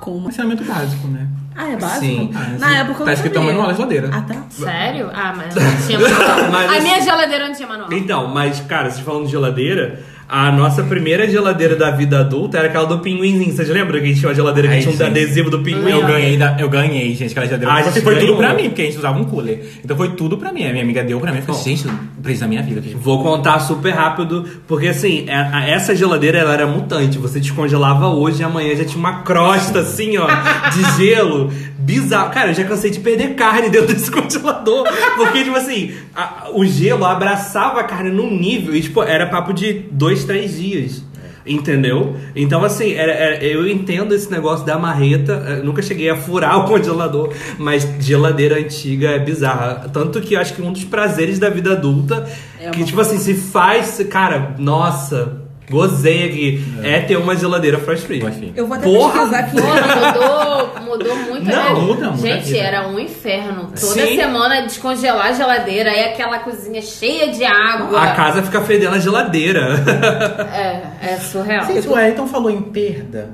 com 0.00 0.12
uma. 0.16 0.28
Ensinamento 0.28 0.64
básico, 0.64 1.06
né? 1.08 1.26
Ah, 1.54 1.68
é 1.70 1.76
básico? 1.76 2.00
Sim. 2.00 2.30
Ah, 2.34 2.58
Na 2.58 2.68
sim. 2.68 2.74
época 2.76 2.92
eu 2.92 2.98
Tá 2.98 3.04
não 3.04 3.12
escrito 3.12 3.34
sabia. 3.34 3.48
manual 3.52 3.66
da 3.68 3.74
geladeira. 3.74 4.10
Ah, 4.12 4.22
tá. 4.22 4.42
Sério? 4.50 5.10
Ah, 5.12 5.34
mas 5.36 5.54
não 5.54 5.86
tinha 5.86 5.98
manual. 6.00 6.50
Mas 6.50 6.70
a 6.70 6.72
assim- 6.74 6.82
minha 6.82 7.00
geladeira 7.00 7.46
não 7.48 7.54
tinha 7.54 7.68
manual. 7.68 7.92
Então, 7.92 8.28
mas, 8.28 8.60
cara, 8.60 8.90
vocês 8.90 9.04
falando 9.04 9.26
de 9.26 9.30
geladeira, 9.30 10.00
a 10.34 10.50
nossa 10.50 10.82
primeira 10.82 11.28
geladeira 11.28 11.76
da 11.76 11.90
vida 11.90 12.20
adulta 12.20 12.56
era 12.56 12.68
aquela 12.68 12.86
do 12.86 13.00
pinguinzinho. 13.00 13.52
Vocês 13.54 13.68
lembram 13.68 13.98
que 14.00 14.04
a 14.06 14.08
gente 14.08 14.18
tinha 14.18 14.30
uma 14.30 14.34
geladeira 14.34 14.66
que 14.68 14.74
Ai, 14.76 14.80
tinha 14.80 14.94
um 14.94 14.96
gente. 14.96 15.06
adesivo 15.06 15.50
do 15.50 15.58
pinguim? 15.60 15.90
Eu 15.90 16.06
ganhei, 16.06 16.38
da- 16.38 16.56
eu 16.58 16.70
ganhei, 16.70 17.14
gente, 17.14 17.32
aquela 17.32 17.44
geladeira. 17.46 17.74
Ah, 17.74 17.82
gente 17.82 18.00
foi 18.00 18.14
tudo 18.14 18.20
ganhou. 18.24 18.36
pra 18.38 18.54
mim, 18.54 18.70
porque 18.70 18.80
a 18.80 18.84
gente 18.86 18.96
usava 18.96 19.18
um 19.18 19.24
cooler. 19.24 19.62
Então 19.84 19.94
foi 19.94 20.08
tudo 20.12 20.38
pra 20.38 20.50
mim. 20.50 20.64
A 20.66 20.70
minha 20.72 20.82
amiga 20.82 21.04
deu 21.04 21.20
pra 21.20 21.30
mim. 21.32 21.38
Eu 21.38 21.44
falei, 21.44 21.60
gente, 21.62 21.86
preciso 22.22 22.40
da 22.40 22.48
minha 22.48 22.62
vida. 22.62 22.82
Vou 22.96 23.22
contar 23.22 23.58
super 23.60 23.90
rápido, 23.90 24.46
porque 24.66 24.86
assim, 24.88 25.26
é- 25.28 25.34
a- 25.34 25.66
essa 25.68 25.94
geladeira 25.94 26.38
ela 26.38 26.54
era 26.54 26.66
mutante. 26.66 27.18
Você 27.18 27.38
descongelava 27.38 28.08
hoje 28.08 28.40
e 28.40 28.44
amanhã 28.44 28.74
já 28.74 28.86
tinha 28.86 28.98
uma 28.98 29.22
crosta 29.22 29.80
assim, 29.80 30.16
ó, 30.16 30.26
de 30.26 30.96
gelo. 30.96 31.52
Bizarro. 31.78 32.30
Cara, 32.30 32.50
eu 32.50 32.54
já 32.54 32.62
cansei 32.64 32.90
de 32.92 33.00
perder 33.00 33.34
carne 33.34 33.68
dentro 33.68 33.88
desse 33.92 34.08
congelador. 34.10 34.86
Porque, 35.16 35.42
tipo 35.44 35.56
assim, 35.56 35.92
a- 36.14 36.44
o 36.54 36.64
gelo 36.64 37.04
abraçava 37.04 37.80
a 37.80 37.84
carne 37.84 38.08
num 38.10 38.30
nível 38.30 38.74
e, 38.74 38.80
tipo, 38.80 39.02
era 39.02 39.26
papo 39.26 39.52
de 39.52 39.82
dois, 39.90 40.21
três 40.24 40.58
dias. 40.58 41.02
Entendeu? 41.44 42.14
Então, 42.36 42.64
assim, 42.64 42.92
era- 42.92 43.10
era- 43.12 43.44
eu 43.44 43.66
entendo 43.66 44.14
esse 44.14 44.30
negócio 44.30 44.64
da 44.64 44.78
marreta. 44.78 45.32
eu 45.58 45.64
nunca 45.64 45.82
cheguei 45.82 46.08
a 46.08 46.16
furar 46.16 46.56
o 46.60 46.64
congelador, 46.68 47.32
mas 47.58 47.82
geladeira 47.98 48.58
antiga 48.60 49.08
é 49.10 49.18
bizarra. 49.18 49.88
Tanto 49.92 50.20
que 50.20 50.34
eu 50.34 50.40
acho 50.40 50.54
que 50.54 50.62
um 50.62 50.72
dos 50.72 50.84
prazeres 50.84 51.40
da 51.40 51.50
vida 51.50 51.72
adulta, 51.72 52.24
É 52.60 52.70
que, 52.70 52.84
tipo 52.84 53.00
assim, 53.00 53.18
se 53.18 53.34
faz. 53.34 54.00
Cara, 54.08 54.54
nossa, 54.56 55.41
gozei 55.70 56.24
aqui. 56.26 56.64
É, 56.82 57.00
ter 57.00 57.16
uma 57.16 57.36
geladeira 57.36 57.78
frost 57.78 58.06
free. 58.06 58.22
Eu 58.54 58.66
vou 58.66 58.76
até 58.76 58.84
Porra! 58.84 59.12
pesquisar 59.12 59.38
aqui. 59.38 59.56
Porra, 59.56 60.80
mudou, 60.80 60.82
mudou 60.84 61.16
muito. 61.16 61.44
Não, 61.44 61.74
né? 61.74 61.80
muda, 61.80 62.10
muda 62.10 62.28
Gente, 62.28 62.58
era 62.58 62.88
um 62.88 62.98
inferno. 62.98 63.72
Toda 63.78 64.06
Sim. 64.06 64.16
semana 64.16 64.62
descongelar 64.62 65.26
a 65.26 65.32
geladeira, 65.32 65.90
aí 65.90 66.04
aquela 66.04 66.38
cozinha 66.40 66.82
cheia 66.82 67.32
de 67.32 67.44
água. 67.44 68.00
A 68.00 68.14
casa 68.14 68.42
fica 68.42 68.60
fedendo 68.62 68.94
a 68.94 68.98
geladeira. 68.98 69.62
É, 70.52 71.12
é 71.14 71.16
surreal. 71.16 71.66
Gente, 71.66 71.88
o 71.88 71.92
Wellington 71.92 72.26
falou 72.26 72.50
em 72.50 72.60
perda. 72.60 73.30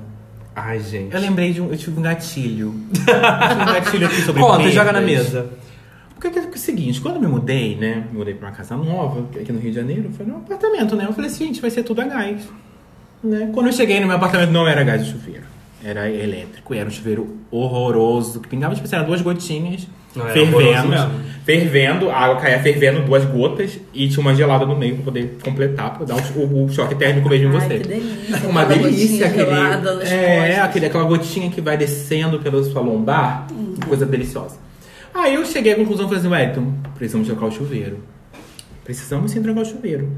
Ai, 0.54 0.80
gente. 0.80 1.14
Eu 1.14 1.20
lembrei 1.20 1.52
de 1.52 1.60
um. 1.60 1.70
Eu 1.70 1.76
tive 1.76 1.98
um 1.98 2.02
gatilho. 2.02 2.74
Eu 2.90 3.04
tive 3.48 3.62
um 3.62 3.74
gatilho 3.74 4.06
aqui 4.06 4.22
sobre 4.22 4.40
Conta, 4.42 4.56
perdas. 4.58 4.74
joga 4.74 4.92
na 4.92 5.00
mesa. 5.00 5.46
Porque 6.18 6.36
é 6.36 6.42
o 6.42 6.58
seguinte, 6.58 7.00
quando 7.00 7.14
eu 7.14 7.20
me 7.20 7.28
mudei, 7.28 7.76
né? 7.76 8.04
Me 8.10 8.18
mudei 8.18 8.34
pra 8.34 8.48
uma 8.48 8.54
casa 8.54 8.76
nova, 8.76 9.24
aqui 9.40 9.52
no 9.52 9.60
Rio 9.60 9.70
de 9.70 9.76
Janeiro, 9.76 10.10
foi 10.16 10.26
num 10.26 10.38
apartamento, 10.38 10.96
né? 10.96 11.06
Eu 11.06 11.12
falei 11.12 11.30
assim, 11.30 11.46
gente, 11.46 11.60
vai 11.60 11.70
ser 11.70 11.84
tudo 11.84 12.00
a 12.00 12.04
gás. 12.04 12.42
Né? 13.22 13.50
Quando 13.52 13.66
eu 13.66 13.72
cheguei 13.72 14.00
no 14.00 14.08
meu 14.08 14.16
apartamento, 14.16 14.50
não 14.50 14.66
era 14.66 14.82
gás 14.82 15.04
de 15.04 15.12
chuveiro. 15.12 15.44
Era 15.82 16.10
elétrico, 16.10 16.74
e 16.74 16.78
era 16.78 16.88
um 16.88 16.90
chuveiro 16.90 17.36
horroroso, 17.52 18.40
que 18.40 18.48
pingava, 18.48 18.74
tipo, 18.74 18.84
assim, 18.84 18.96
era 18.96 19.04
duas 19.04 19.20
gotinhas, 19.22 19.86
Não, 20.16 20.26
fervendo, 20.26 21.10
fervendo, 21.44 22.10
a 22.10 22.16
água 22.16 22.40
caía 22.40 22.58
fervendo 22.60 23.02
duas 23.02 23.24
gotas, 23.24 23.78
e 23.94 24.08
tinha 24.08 24.20
uma 24.20 24.34
gelada 24.34 24.66
no 24.66 24.76
meio 24.76 24.96
pra 24.96 25.04
poder 25.04 25.38
completar, 25.44 25.96
pra 25.96 26.04
dar 26.04 26.16
o, 26.16 26.68
choque 26.68 26.96
térmico 26.96 27.28
mesmo 27.28 27.52
em 27.52 27.56
Ai, 27.56 27.60
você. 27.60 27.78
que 27.78 27.88
delícia. 27.88 28.48
Uma 28.48 28.62
Aquela 28.62 28.82
delícia 28.82 29.26
aquele. 29.28 29.50
É, 30.10 30.58
aquele, 30.58 30.86
aquela 30.86 31.04
gotinha 31.04 31.48
que 31.48 31.60
vai 31.60 31.76
descendo 31.76 32.40
pela 32.40 32.60
sua 32.64 32.80
lombar. 32.80 33.46
Coisa 33.86 34.04
deliciosa. 34.04 34.67
Aí 35.18 35.34
eu 35.34 35.44
cheguei 35.44 35.72
à 35.72 35.76
conclusão 35.76 36.06
e 36.06 36.08
falei 36.08 36.20
assim, 36.20 36.28
Wellington, 36.28 36.74
precisamos 36.94 37.26
trocar 37.28 37.46
o 37.46 37.50
chuveiro. 37.52 37.98
Precisamos 38.84 39.30
sim 39.30 39.42
trocar 39.42 39.60
o 39.62 39.64
chuveiro. 39.64 40.10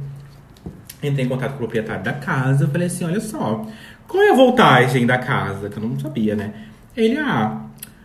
Entrei 1.02 1.24
em 1.24 1.28
contato 1.28 1.50
com 1.50 1.56
o 1.56 1.58
proprietário 1.60 2.02
da 2.04 2.12
casa, 2.12 2.68
falei 2.68 2.86
assim, 2.86 3.04
olha 3.04 3.20
só, 3.20 3.66
qual 4.06 4.22
é 4.22 4.30
a 4.30 4.34
voltagem 4.34 5.06
da 5.06 5.16
casa? 5.18 5.68
Que 5.70 5.78
eu 5.78 5.82
não 5.82 5.98
sabia, 5.98 6.36
né? 6.36 6.52
Ele, 6.96 7.16
ah, 7.18 7.62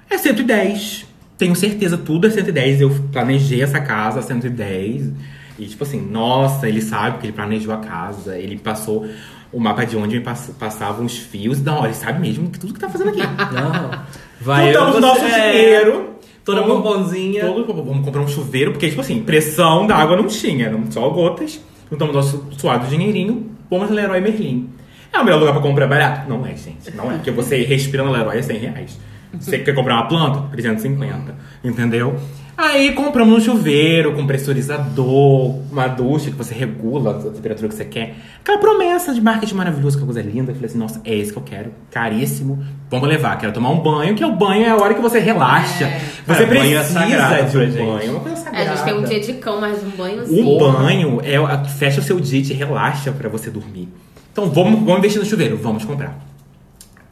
é 0.09 0.17
110. 0.17 1.05
Tenho 1.37 1.55
certeza, 1.55 1.97
tudo 1.97 2.27
é 2.27 2.29
110. 2.29 2.79
Eu 2.81 2.89
planejei 3.11 3.61
essa 3.61 3.81
casa 3.81 4.21
110. 4.21 5.11
E 5.59 5.65
tipo 5.65 5.83
assim, 5.83 5.99
nossa, 6.01 6.67
ele 6.67 6.81
sabe 6.81 7.17
que 7.19 7.25
ele 7.25 7.33
planejou 7.33 7.73
a 7.73 7.77
casa. 7.77 8.37
Ele 8.37 8.57
passou 8.57 9.05
o 9.51 9.59
mapa 9.59 9.85
de 9.85 9.97
onde 9.97 10.21
passavam 10.21 11.05
os 11.05 11.17
fios. 11.17 11.61
Não, 11.61 11.83
ele 11.83 11.93
sabe 11.93 12.19
mesmo 12.21 12.49
que 12.49 12.59
tudo 12.59 12.73
que 12.73 12.79
tá 12.79 12.87
fazendo 12.89 13.09
aqui. 13.09 13.19
Não. 13.53 14.03
Vai 14.39 14.67
Juntamos 14.71 14.93
eu, 14.93 14.97
o 14.97 15.01
nosso 15.01 15.21
você- 15.21 15.51
dinheiro. 15.51 16.14
Toda 16.45 16.61
Vamos- 16.61 16.77
bombonzinha. 16.83 17.45
Todo, 17.45 17.73
vamos 17.73 18.05
comprar 18.05 18.21
um 18.21 18.27
chuveiro, 18.27 18.71
porque, 18.71 18.87
tipo 18.87 19.01
assim, 19.01 19.23
pressão 19.23 19.87
da 19.87 19.95
água 19.95 20.15
não 20.15 20.27
tinha, 20.27 20.67
eram 20.67 20.83
só 20.91 21.09
gotas. 21.09 21.59
Juntamos 21.91 22.13
nosso 22.15 22.47
suado 22.57 22.87
dinheirinho, 22.87 23.49
fomos 23.69 23.89
no 23.89 23.95
Leroy 23.95 24.21
Merlin. 24.21 24.69
É 25.11 25.19
o 25.19 25.23
melhor 25.25 25.39
lugar 25.39 25.53
pra 25.53 25.61
comprar 25.61 25.87
barato? 25.87 26.29
Não 26.29 26.45
é, 26.45 26.55
gente. 26.55 26.95
Não 26.95 27.11
é, 27.11 27.15
porque 27.15 27.31
você 27.31 27.63
respira 27.63 28.03
no 28.03 28.11
Leroy 28.11 28.37
é 28.37 28.41
100 28.41 28.57
reais. 28.59 28.99
Você 29.39 29.59
quer 29.59 29.73
comprar 29.73 29.95
uma 29.95 30.07
planta? 30.07 30.47
350. 30.51 31.35
Entendeu? 31.63 32.15
Aí 32.57 32.93
compramos 32.93 33.35
um 33.35 33.41
chuveiro 33.41 34.13
com 34.15 34.25
pressurizador, 34.25 35.57
uma 35.71 35.87
ducha 35.87 36.31
que 36.31 36.37
você 36.37 36.53
regula 36.55 37.11
a 37.19 37.29
temperatura 37.31 37.67
que 37.67 37.75
você 37.75 37.83
quer. 37.83 38.15
Aquela 38.41 38.57
promessa 38.59 39.13
de 39.13 39.19
marketing 39.21 39.55
maravilhoso, 39.55 39.97
que 39.97 40.05
coisa 40.05 40.21
linda. 40.21 40.51
Eu 40.51 40.55
falei 40.55 40.69
assim, 40.69 40.77
nossa, 40.77 41.01
é 41.03 41.13
esse 41.15 41.33
que 41.33 41.37
eu 41.37 41.43
quero. 41.43 41.71
Caríssimo. 41.91 42.63
Vamos 42.89 43.09
levar. 43.09 43.37
Quero 43.37 43.51
tomar 43.51 43.71
um 43.71 43.81
banho, 43.81 44.15
que 44.15 44.23
é 44.23 44.27
o 44.27 44.35
banho 44.37 44.63
é 44.65 44.69
a 44.69 44.77
hora 44.77 44.93
que 44.93 45.01
você 45.01 45.19
relaxa. 45.19 45.91
Você 46.25 46.43
É, 46.43 46.45
banho 46.45 46.77
é 46.77 46.79
precisa 46.79 46.83
sagrado 46.99 47.49
de 47.51 47.57
um 47.57 47.61
gente. 47.61 47.73
banho. 47.77 48.01
É 48.01 48.09
uma 48.11 48.19
coisa 48.21 48.37
É, 48.37 48.43
sagrada. 48.43 48.71
a 48.71 48.75
gente 48.75 48.85
tem 48.85 48.93
um 48.93 49.03
dia 49.03 49.19
de 49.19 49.33
cão, 49.33 49.59
mas 49.59 49.83
um 49.83 49.89
banhozinho. 49.89 50.47
O 50.47 50.57
banho 50.57 51.21
é 51.23 51.35
a 51.35 51.65
fecha 51.65 51.99
o 51.99 52.03
seu 52.03 52.19
dia 52.21 52.39
e 52.39 52.43
te 52.43 52.53
relaxa 52.53 53.11
pra 53.11 53.27
você 53.27 53.49
dormir. 53.51 53.89
Então 54.31 54.49
vamos, 54.49 54.79
vamos 54.79 54.99
investir 54.99 55.19
no 55.19 55.25
chuveiro, 55.27 55.57
vamos 55.57 55.83
comprar. 55.83 56.17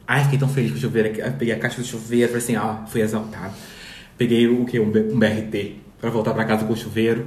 Ai, 0.08 0.22
fiquei 0.24 0.38
tão 0.38 0.48
feliz 0.48 0.70
com 0.70 0.76
o 0.78 0.80
chuveiro. 0.80 1.08
Eu 1.20 1.32
Peguei 1.32 1.54
a 1.54 1.58
caixa 1.58 1.80
do 1.80 1.86
chuveiro, 1.86 2.28
falei 2.28 2.42
assim, 2.42 2.56
ah, 2.56 2.78
fui 2.86 3.00
exaltado. 3.02 3.52
Peguei 4.16 4.46
o 4.46 4.64
que? 4.64 4.78
Um, 4.78 4.86
um 4.86 5.18
BRT 5.18 5.76
pra 6.00 6.10
voltar 6.10 6.34
pra 6.34 6.44
casa 6.44 6.64
com 6.64 6.72
o 6.72 6.76
chuveiro, 6.76 7.26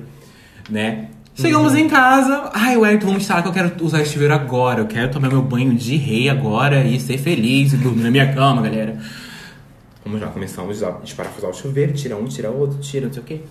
né? 0.69 1.09
Chegamos 1.35 1.75
em 1.75 1.87
casa. 1.87 2.49
Ai, 2.53 2.77
Wellington, 2.77 3.05
vamos 3.05 3.21
instalar 3.21 3.43
que 3.43 3.49
eu 3.49 3.53
quero 3.53 3.71
usar 3.83 4.01
esse 4.01 4.13
chuveiro 4.13 4.33
agora. 4.33 4.81
Eu 4.81 4.87
quero 4.87 5.11
tomar 5.11 5.29
meu 5.29 5.41
banho 5.41 5.73
de 5.75 5.95
rei 5.95 6.29
agora 6.29 6.83
e 6.83 6.99
ser 6.99 7.19
feliz 7.19 7.73
e 7.73 7.77
dormir 7.77 8.01
na 8.01 8.09
minha 8.09 8.33
cama, 8.33 8.61
galera. 8.61 8.97
Vamos 10.03 10.19
lá, 10.19 10.27
começamos 10.27 10.81
a 10.81 10.91
desparafusar 10.91 11.49
o 11.51 11.53
chuveiro, 11.53 11.93
tira 11.93 12.15
um, 12.15 12.25
tira 12.25 12.49
outro, 12.49 12.79
tira 12.79 13.05
não 13.05 13.13
sei 13.13 13.21
o 13.21 13.25
quê. 13.25 13.41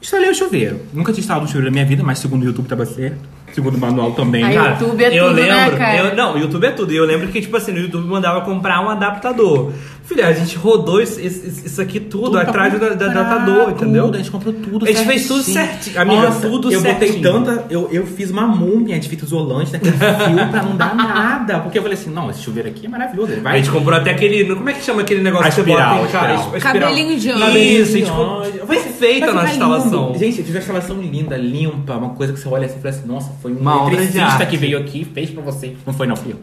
Instalei 0.00 0.30
o 0.30 0.34
chuveiro. 0.34 0.80
Nunca 0.92 1.12
tinha 1.12 1.20
instalado 1.20 1.44
um 1.44 1.48
chuveiro 1.48 1.66
na 1.66 1.72
minha 1.72 1.84
vida, 1.84 2.02
mas 2.02 2.18
segundo 2.18 2.42
o 2.42 2.46
YouTube 2.46 2.68
tava 2.68 2.86
certo. 2.86 3.35
Segundo 3.52 3.76
o 3.76 3.78
manual 3.78 4.12
também. 4.12 4.44
Aí, 4.44 4.54
Cara, 4.54 4.76
YouTube 4.78 5.02
é 5.04 5.18
eu 5.18 5.28
tudo, 5.28 5.36
né, 5.36 5.42
lembro, 5.64 5.78
cara? 5.78 5.96
eu- 5.96 6.16
não, 6.16 6.34
o 6.34 6.38
YouTube 6.38 6.64
é 6.66 6.70
tudo. 6.72 6.92
E 6.92 6.96
eu 6.96 7.04
lembro 7.04 7.28
que, 7.28 7.40
tipo 7.40 7.56
assim, 7.56 7.72
no 7.72 7.78
YouTube 7.78 8.06
mandava 8.06 8.42
comprar 8.42 8.84
um 8.84 8.90
adaptador. 8.90 9.72
Filha, 10.04 10.28
a 10.28 10.32
gente 10.32 10.56
rodou 10.56 11.00
isso, 11.02 11.20
isso- 11.20 11.66
isso 11.66 11.82
aqui 11.82 11.98
tudo, 11.98 12.26
Tudo 12.26 12.38
atrás 12.38 12.72
do 12.72 12.78
comprar, 12.78 12.94
adaptador, 13.08 13.70
entendeu? 13.70 14.08
a 14.12 14.16
gente 14.16 14.30
comprou 14.30 14.52
tudo 14.54 14.84
A 14.84 14.88
gente 14.92 15.04
fez 15.04 15.26
tudo 15.26 15.42
certinho. 15.42 15.74
certinho. 15.82 16.00
Amiga, 16.00 16.22
Nossa, 16.28 16.48
tudo 16.48 16.70
eu 16.72 16.80
botei 16.80 17.08
certinho. 17.08 17.22
tanta... 17.32 17.64
Eu, 17.70 17.88
eu 17.90 18.06
fiz 18.06 18.30
uma 18.30 18.46
múmia 18.46 19.00
de 19.00 19.08
fita 19.08 19.24
isolante 19.24 19.72
naquele 19.72 19.96
fio 19.98 20.48
pra 20.50 20.62
não 20.62 20.76
dar 20.76 20.94
nada. 20.94 21.58
Porque 21.60 21.78
eu 21.78 21.82
falei 21.82 21.98
assim, 21.98 22.10
não, 22.10 22.30
esse 22.30 22.40
chuveiro 22.40 22.68
aqui 22.68 22.86
é 22.86 22.88
maravilhoso. 22.88 23.32
Ele 23.32 23.40
A 23.40 23.42
vai... 23.42 23.58
gente 23.58 23.70
comprou 23.70 23.98
até 23.98 24.10
aquele. 24.12 24.44
Como 24.54 24.68
é 24.70 24.74
que 24.74 24.84
chama 24.84 25.00
aquele 25.02 25.22
negócio 25.22 25.46
A 25.48 25.50
que 25.50 25.58
espiral, 25.60 25.96
bota 25.96 26.08
em 26.08 26.12
casa? 26.12 26.34
espiral. 26.34 26.54
A 26.54 26.56
espiral. 26.58 26.88
Cabelinho 26.90 27.18
de 27.18 27.30
anjo. 27.30 27.58
Isso, 27.58 27.94
a 27.94 27.98
gente 27.98 28.10
anjo. 28.10 28.66
perfeita 28.68 29.30
a 29.30 29.34
nossa 29.34 29.50
instalação. 29.50 30.06
lindo. 30.06 30.18
Gente, 30.20 30.38
eu 30.38 30.44
fiz 30.44 30.54
uma 30.54 30.60
instalação 30.60 31.00
linda, 31.00 31.36
limpa, 31.36 31.94
uma 31.96 32.10
coisa 32.10 32.32
que 32.32 32.38
você 32.38 32.48
olha 32.48 32.66
assim 32.66 32.78
e 32.78 32.80
fala 32.82 32.94
assim, 32.94 33.08
nossa, 33.08 33.32
foi 33.46 33.52
um 33.52 33.58
Uma 33.58 33.92
eletricista 33.92 34.44
que 34.46 34.56
veio 34.56 34.78
aqui 34.78 35.04
fez 35.04 35.30
pra 35.30 35.42
você. 35.42 35.76
Não 35.86 35.94
foi, 35.94 36.06
não, 36.06 36.16
fui 36.16 36.32
eu. 36.34 36.40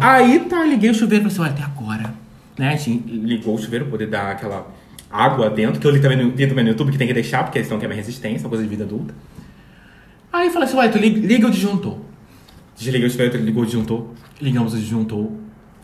Aí 0.00 0.40
tá, 0.40 0.64
liguei 0.64 0.90
o 0.90 0.94
chuveiro 0.94 1.26
e 1.26 1.30
falei 1.30 1.50
assim, 1.50 1.58
olha, 1.58 1.64
até 1.64 1.80
agora. 1.80 2.14
Né? 2.56 2.68
A 2.68 2.76
gente 2.76 3.02
ligou 3.08 3.54
o 3.54 3.58
chuveiro 3.58 3.86
pra 3.86 3.92
poder 3.92 4.06
dar 4.06 4.30
aquela 4.30 4.68
água 5.10 5.50
dentro, 5.50 5.80
que 5.80 5.86
eu 5.86 5.90
li 5.90 6.00
também 6.00 6.16
no, 6.18 6.30
vi 6.30 6.46
também 6.46 6.64
no 6.64 6.70
YouTube 6.70 6.92
que 6.92 6.98
tem 6.98 7.06
que 7.06 7.14
deixar, 7.14 7.42
porque 7.42 7.58
eles 7.58 7.66
estão 7.66 7.78
quebrando 7.78 7.98
resistência, 7.98 8.44
uma 8.44 8.48
coisa 8.48 8.62
de 8.62 8.70
vida 8.70 8.84
adulta. 8.84 9.14
Aí 10.32 10.46
eu 10.46 10.52
falei 10.52 10.68
assim, 10.68 10.76
ué, 10.76 10.88
tu 10.88 10.98
liga, 10.98 11.26
liga 11.26 11.46
o 11.48 11.50
disjuntor. 11.50 11.98
Desliguei 12.76 13.06
o 13.06 13.10
chuveiro, 13.10 13.36
ligou 13.38 13.62
o 13.62 13.66
disjuntor, 13.66 14.06
ligamos 14.40 14.74
o 14.74 14.78
disjuntor. 14.78 15.30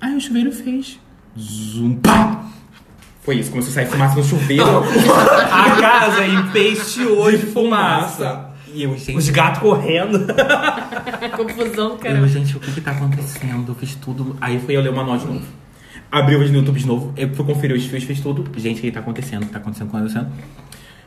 Aí 0.01 0.17
o 0.17 0.21
chuveiro 0.21 0.53
fez. 0.53 0.99
Zum, 1.39 1.95
pá! 1.97 2.47
Foi 3.23 3.37
isso, 3.37 3.51
começou 3.51 3.71
a 3.71 3.75
sair 3.75 3.87
fumaça 3.87 4.17
no 4.17 4.25
chuveiro. 4.25 4.65
A 5.53 5.81
casa 5.81 6.27
empesteou 6.27 7.31
de 7.31 7.39
fumaça. 7.39 8.50
E 8.75 8.83
eu, 8.83 8.97
gente, 8.97 9.17
Os 9.17 9.29
gatos 9.31 9.61
correndo. 9.61 10.27
Confusão, 11.37 11.91
eu, 11.91 11.97
cara. 11.97 12.29
gente, 12.29 12.57
o 12.57 12.61
que 12.61 12.73
que 12.73 12.81
tá 12.81 12.93
acontecendo? 12.93 13.71
Eu 13.71 13.75
fiz 13.75 13.95
tudo. 13.97 14.37
Aí 14.41 14.59
fui 14.61 14.77
eu 14.77 14.81
ler 14.83 14.91
o 14.91 14.97
manual 14.97 15.19
de 15.19 15.27
novo. 15.27 15.45
Abri 16.11 16.35
o 16.37 16.39
vídeo 16.41 16.53
no 16.53 16.59
YouTube 16.61 16.79
de 16.81 16.87
novo. 16.87 17.13
Eu 17.17 17.33
fui 17.35 17.45
conferir 17.45 17.77
os 17.77 17.85
fios, 17.85 18.05
fiz 18.05 18.21
tudo. 18.21 18.45
Gente, 18.59 18.79
o 18.79 18.83
que 18.83 18.91
tá 18.91 19.01
acontecendo? 19.01 19.43
O 19.43 19.47
que 19.47 19.53
tá 19.53 19.59
acontecendo? 19.59 19.89
O 19.89 19.91
que 19.91 19.93
tá 19.93 19.99
acontecendo? 19.99 20.33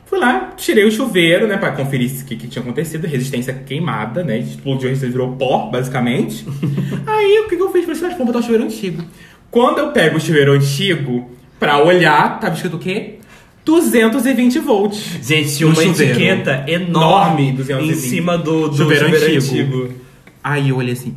Fui 0.06 0.18
lá, 0.18 0.52
tirei 0.56 0.84
o 0.84 0.90
chuveiro, 0.92 1.46
né, 1.46 1.56
pra 1.56 1.72
conferir 1.72 2.10
o 2.10 2.24
que, 2.24 2.36
que 2.36 2.46
tinha 2.48 2.62
acontecido. 2.62 3.06
Resistência 3.06 3.54
queimada, 3.54 4.22
né? 4.22 4.38
Explodiu, 4.38 4.86
a 4.86 4.90
resistência 4.90 5.10
virou 5.10 5.36
pó, 5.36 5.70
basicamente. 5.70 6.46
Aí, 7.06 7.42
o 7.44 7.48
que, 7.48 7.56
que 7.56 7.62
eu 7.62 7.72
fiz? 7.72 7.84
Falei 7.84 7.96
assim, 7.96 8.06
"Ah, 8.06 8.10
vamos 8.18 8.26
botar 8.26 8.38
o 8.38 8.42
chuveiro 8.42 8.64
antigo. 8.64 9.02
Quando 9.50 9.78
eu 9.78 9.92
pego 9.92 10.16
o 10.16 10.20
chuveiro 10.20 10.52
antigo 10.52 11.30
pra 11.58 11.82
olhar, 11.82 12.38
tava 12.38 12.54
escrito 12.54 12.76
o 12.76 12.78
quê? 12.78 13.18
220 13.64 14.58
volts. 14.60 15.18
Gente, 15.22 15.64
uma 15.64 15.82
etiqueta 15.82 16.64
enorme 16.68 17.48
Enorme, 17.48 17.48
em 17.48 17.54
220. 17.54 17.96
cima 17.96 18.36
do, 18.38 18.68
do 18.68 18.76
Chuveiro 18.76 19.04
chuveiro, 19.06 19.36
antigo. 19.36 19.82
antigo. 19.82 19.94
Aí 20.42 20.68
eu 20.68 20.76
olhei 20.76 20.92
assim, 20.92 21.14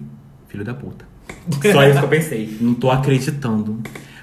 filho 0.48 0.64
da 0.64 0.74
puta. 0.74 1.06
Só 1.72 1.84
isso 1.88 2.00
que 2.00 2.06
eu 2.06 2.10
pensei. 2.10 2.58
Não 2.62 2.74
tô 2.74 2.90
acreditando. 2.90 3.80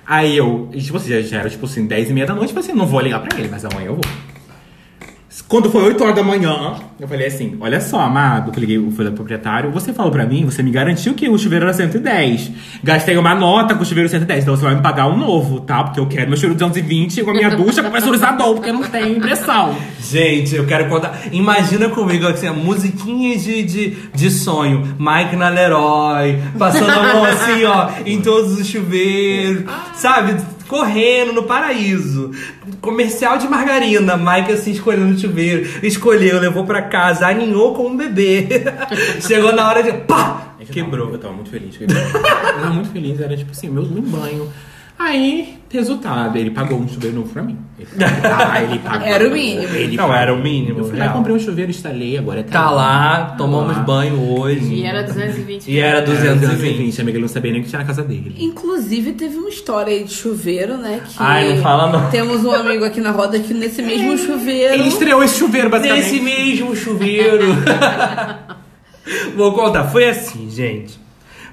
Aí 0.07 0.37
eu, 0.37 0.69
tipo 0.77 0.97
assim, 0.97 1.11
já, 1.11 1.21
já 1.23 1.41
era 1.41 1.51
tipo 1.51 1.65
assim, 1.67 1.87
10 1.87 2.11
e 2.11 2.13
meia 2.13 2.27
da 2.27 2.35
noite, 2.35 2.49
tipo 2.49 2.61
assim, 2.61 2.73
não 2.73 2.87
vou 2.87 3.01
ligar 3.01 3.21
pra 3.21 3.39
ele, 3.39 3.49
mas 3.51 3.65
amanhã 3.65 3.87
eu 3.87 3.95
vou. 3.95 4.05
Quando 5.49 5.69
foi 5.69 5.83
8 5.83 6.03
horas 6.03 6.17
da 6.17 6.23
manhã, 6.23 6.75
eu 6.99 7.09
falei 7.09 7.27
assim: 7.27 7.57
Olha 7.61 7.81
só, 7.81 8.01
amado, 8.01 8.53
que 8.53 8.61
liguei, 8.61 8.79
fui 8.93 9.05
do 9.05 9.13
proprietário. 9.13 9.71
Você 9.73 9.93
falou 9.93 10.13
pra 10.13 10.25
mim, 10.25 10.45
você 10.45 10.63
me 10.63 10.71
garantiu 10.71 11.13
que 11.15 11.29
o 11.29 11.37
chuveiro 11.37 11.65
era 11.65 11.75
110. 11.75 12.53
Gastei 12.83 13.17
uma 13.17 13.35
nota 13.35 13.75
com 13.75 13.83
o 13.83 13.85
chuveiro 13.85 14.09
110, 14.09 14.45
então 14.45 14.57
você 14.57 14.63
vai 14.63 14.77
me 14.77 14.83
pagar 14.83 15.09
um 15.09 15.17
novo, 15.17 15.61
tá? 15.61 15.83
Porque 15.83 15.99
eu 15.99 16.07
quero 16.07 16.29
meu 16.29 16.37
chuveiro 16.37 16.55
220 16.55 17.25
com 17.25 17.31
a 17.31 17.35
minha 17.35 17.51
ducha 17.51 17.83
com 17.83 17.91
pressurizador, 17.91 18.55
porque 18.55 18.71
não 18.71 18.83
tenho 18.83 19.17
impressão. 19.17 19.77
Gente, 20.01 20.55
eu 20.55 20.67
quero 20.67 20.89
contar. 20.89 21.19
Imagina 21.33 21.89
comigo 21.89 22.29
assim, 22.29 22.47
a 22.47 22.53
musiquinha 22.53 23.37
de, 23.37 23.63
de, 23.65 23.91
de 24.15 24.31
sonho. 24.31 24.97
Mike 24.99 25.35
na 25.35 25.49
Leroy, 25.49 26.39
passando 26.57 26.91
a 26.91 27.13
mão 27.13 27.25
assim, 27.25 27.65
ó, 27.65 27.91
em 28.07 28.21
todos 28.21 28.59
os 28.59 28.67
chuveiros, 28.67 29.65
sabe? 29.95 30.37
Correndo 30.75 31.33
no 31.33 31.45
paraíso. 31.45 32.33
Comercial 32.81 33.39
de 33.39 33.47
margarina, 33.47 34.17
Mike 34.17 34.51
assim 34.51 34.73
escolhendo 34.73 35.15
o 35.15 35.17
chuveiro. 35.17 35.65
Escolheu, 35.87 36.41
levou 36.41 36.67
pra 36.67 36.83
casa, 36.83 37.29
aninhou 37.29 37.77
com 37.77 37.87
um 37.87 37.97
bebê. 37.97 38.49
Chegou 39.25 39.55
na 39.55 39.69
hora 39.69 39.85
de. 39.85 39.93
pá! 39.93 40.57
Eu 40.59 40.67
Quebrou. 40.67 41.13
Eu 41.13 41.19
tava 41.19 41.33
muito 41.33 41.49
feliz. 41.49 41.79
Eu 41.81 41.87
tava 41.87 42.71
muito 42.71 42.91
feliz, 42.91 43.21
era 43.21 43.37
tipo 43.37 43.53
assim, 43.53 43.69
meu, 43.69 43.85
meu 43.85 44.03
banho. 44.03 44.53
Aí, 44.97 45.59
resultado, 45.71 46.39
ele 46.39 46.51
pagou 46.53 46.79
um 46.79 46.87
chuveiro 46.89 47.17
novo 47.17 47.29
pra 47.33 47.43
mim. 47.43 47.59
Ele, 47.79 47.89
ah, 48.33 48.63
ele 48.63 48.79
pagou. 48.79 49.07
Era 49.07 49.29
o 49.29 49.33
mínimo. 49.33 49.75
Ele 49.75 49.97
Não, 49.97 50.05
pagou. 50.05 50.21
era 50.23 50.33
o 50.35 50.39
mínimo, 50.43 50.79
Eu 50.79 50.85
fui 50.85 50.97
lá, 50.99 51.05
real. 51.07 51.17
comprei 51.17 51.35
um 51.35 51.39
chuveiro, 51.41 51.71
instalei, 51.73 52.17
agora 52.17 52.45
Tá 52.45 52.71
lá, 52.71 53.35
tomamos 53.37 53.73
Tá 53.73 53.79
lá. 53.81 53.85
banho 53.85 54.39
hoje. 54.39 54.73
E 54.73 54.85
era 54.85 55.03
220 55.03 55.69
E 55.71 55.79
era 55.81 55.99
Era 55.99 56.07
220. 56.07 56.41
220, 56.49 57.01
amiga, 57.01 57.17
ele 57.19 57.23
não 57.23 57.29
sabia 57.29 57.53
nem 57.53 57.63
que 57.63 57.69
tinha 57.69 57.81
na 57.81 57.85
casa 57.85 58.05
dele. 58.05 58.37
Inclusive, 58.39 59.13
teve 59.15 59.37
uma 59.37 59.49
história 59.49 59.93
aí 59.93 60.05
de 60.05 60.13
chuveiro, 60.15 60.77
né? 60.77 61.01
Que 61.05 61.15
Ai, 61.19 61.55
não 61.57 61.63
fala 61.63 61.91
não. 61.91 62.11
Temos 62.11 62.45
um 62.45 62.53
amigo 62.53 62.85
aqui 62.85 63.01
na 63.01 63.11
roda 63.11 63.39
que 63.41 63.53
nesse 63.53 63.83
mesmo 63.83 64.17
chuveiro. 64.17 64.75
Ele 64.75 64.89
estreou 64.89 65.25
esse 65.25 65.39
chuveiro, 65.39 65.69
basicamente. 65.69 66.05
Nesse 66.05 66.21
mesmo 66.21 66.75
chuveiro. 66.77 67.47
Vou 69.37 69.53
contar. 69.53 69.85
Foi 69.89 70.09
assim, 70.09 70.49
gente. 70.51 71.03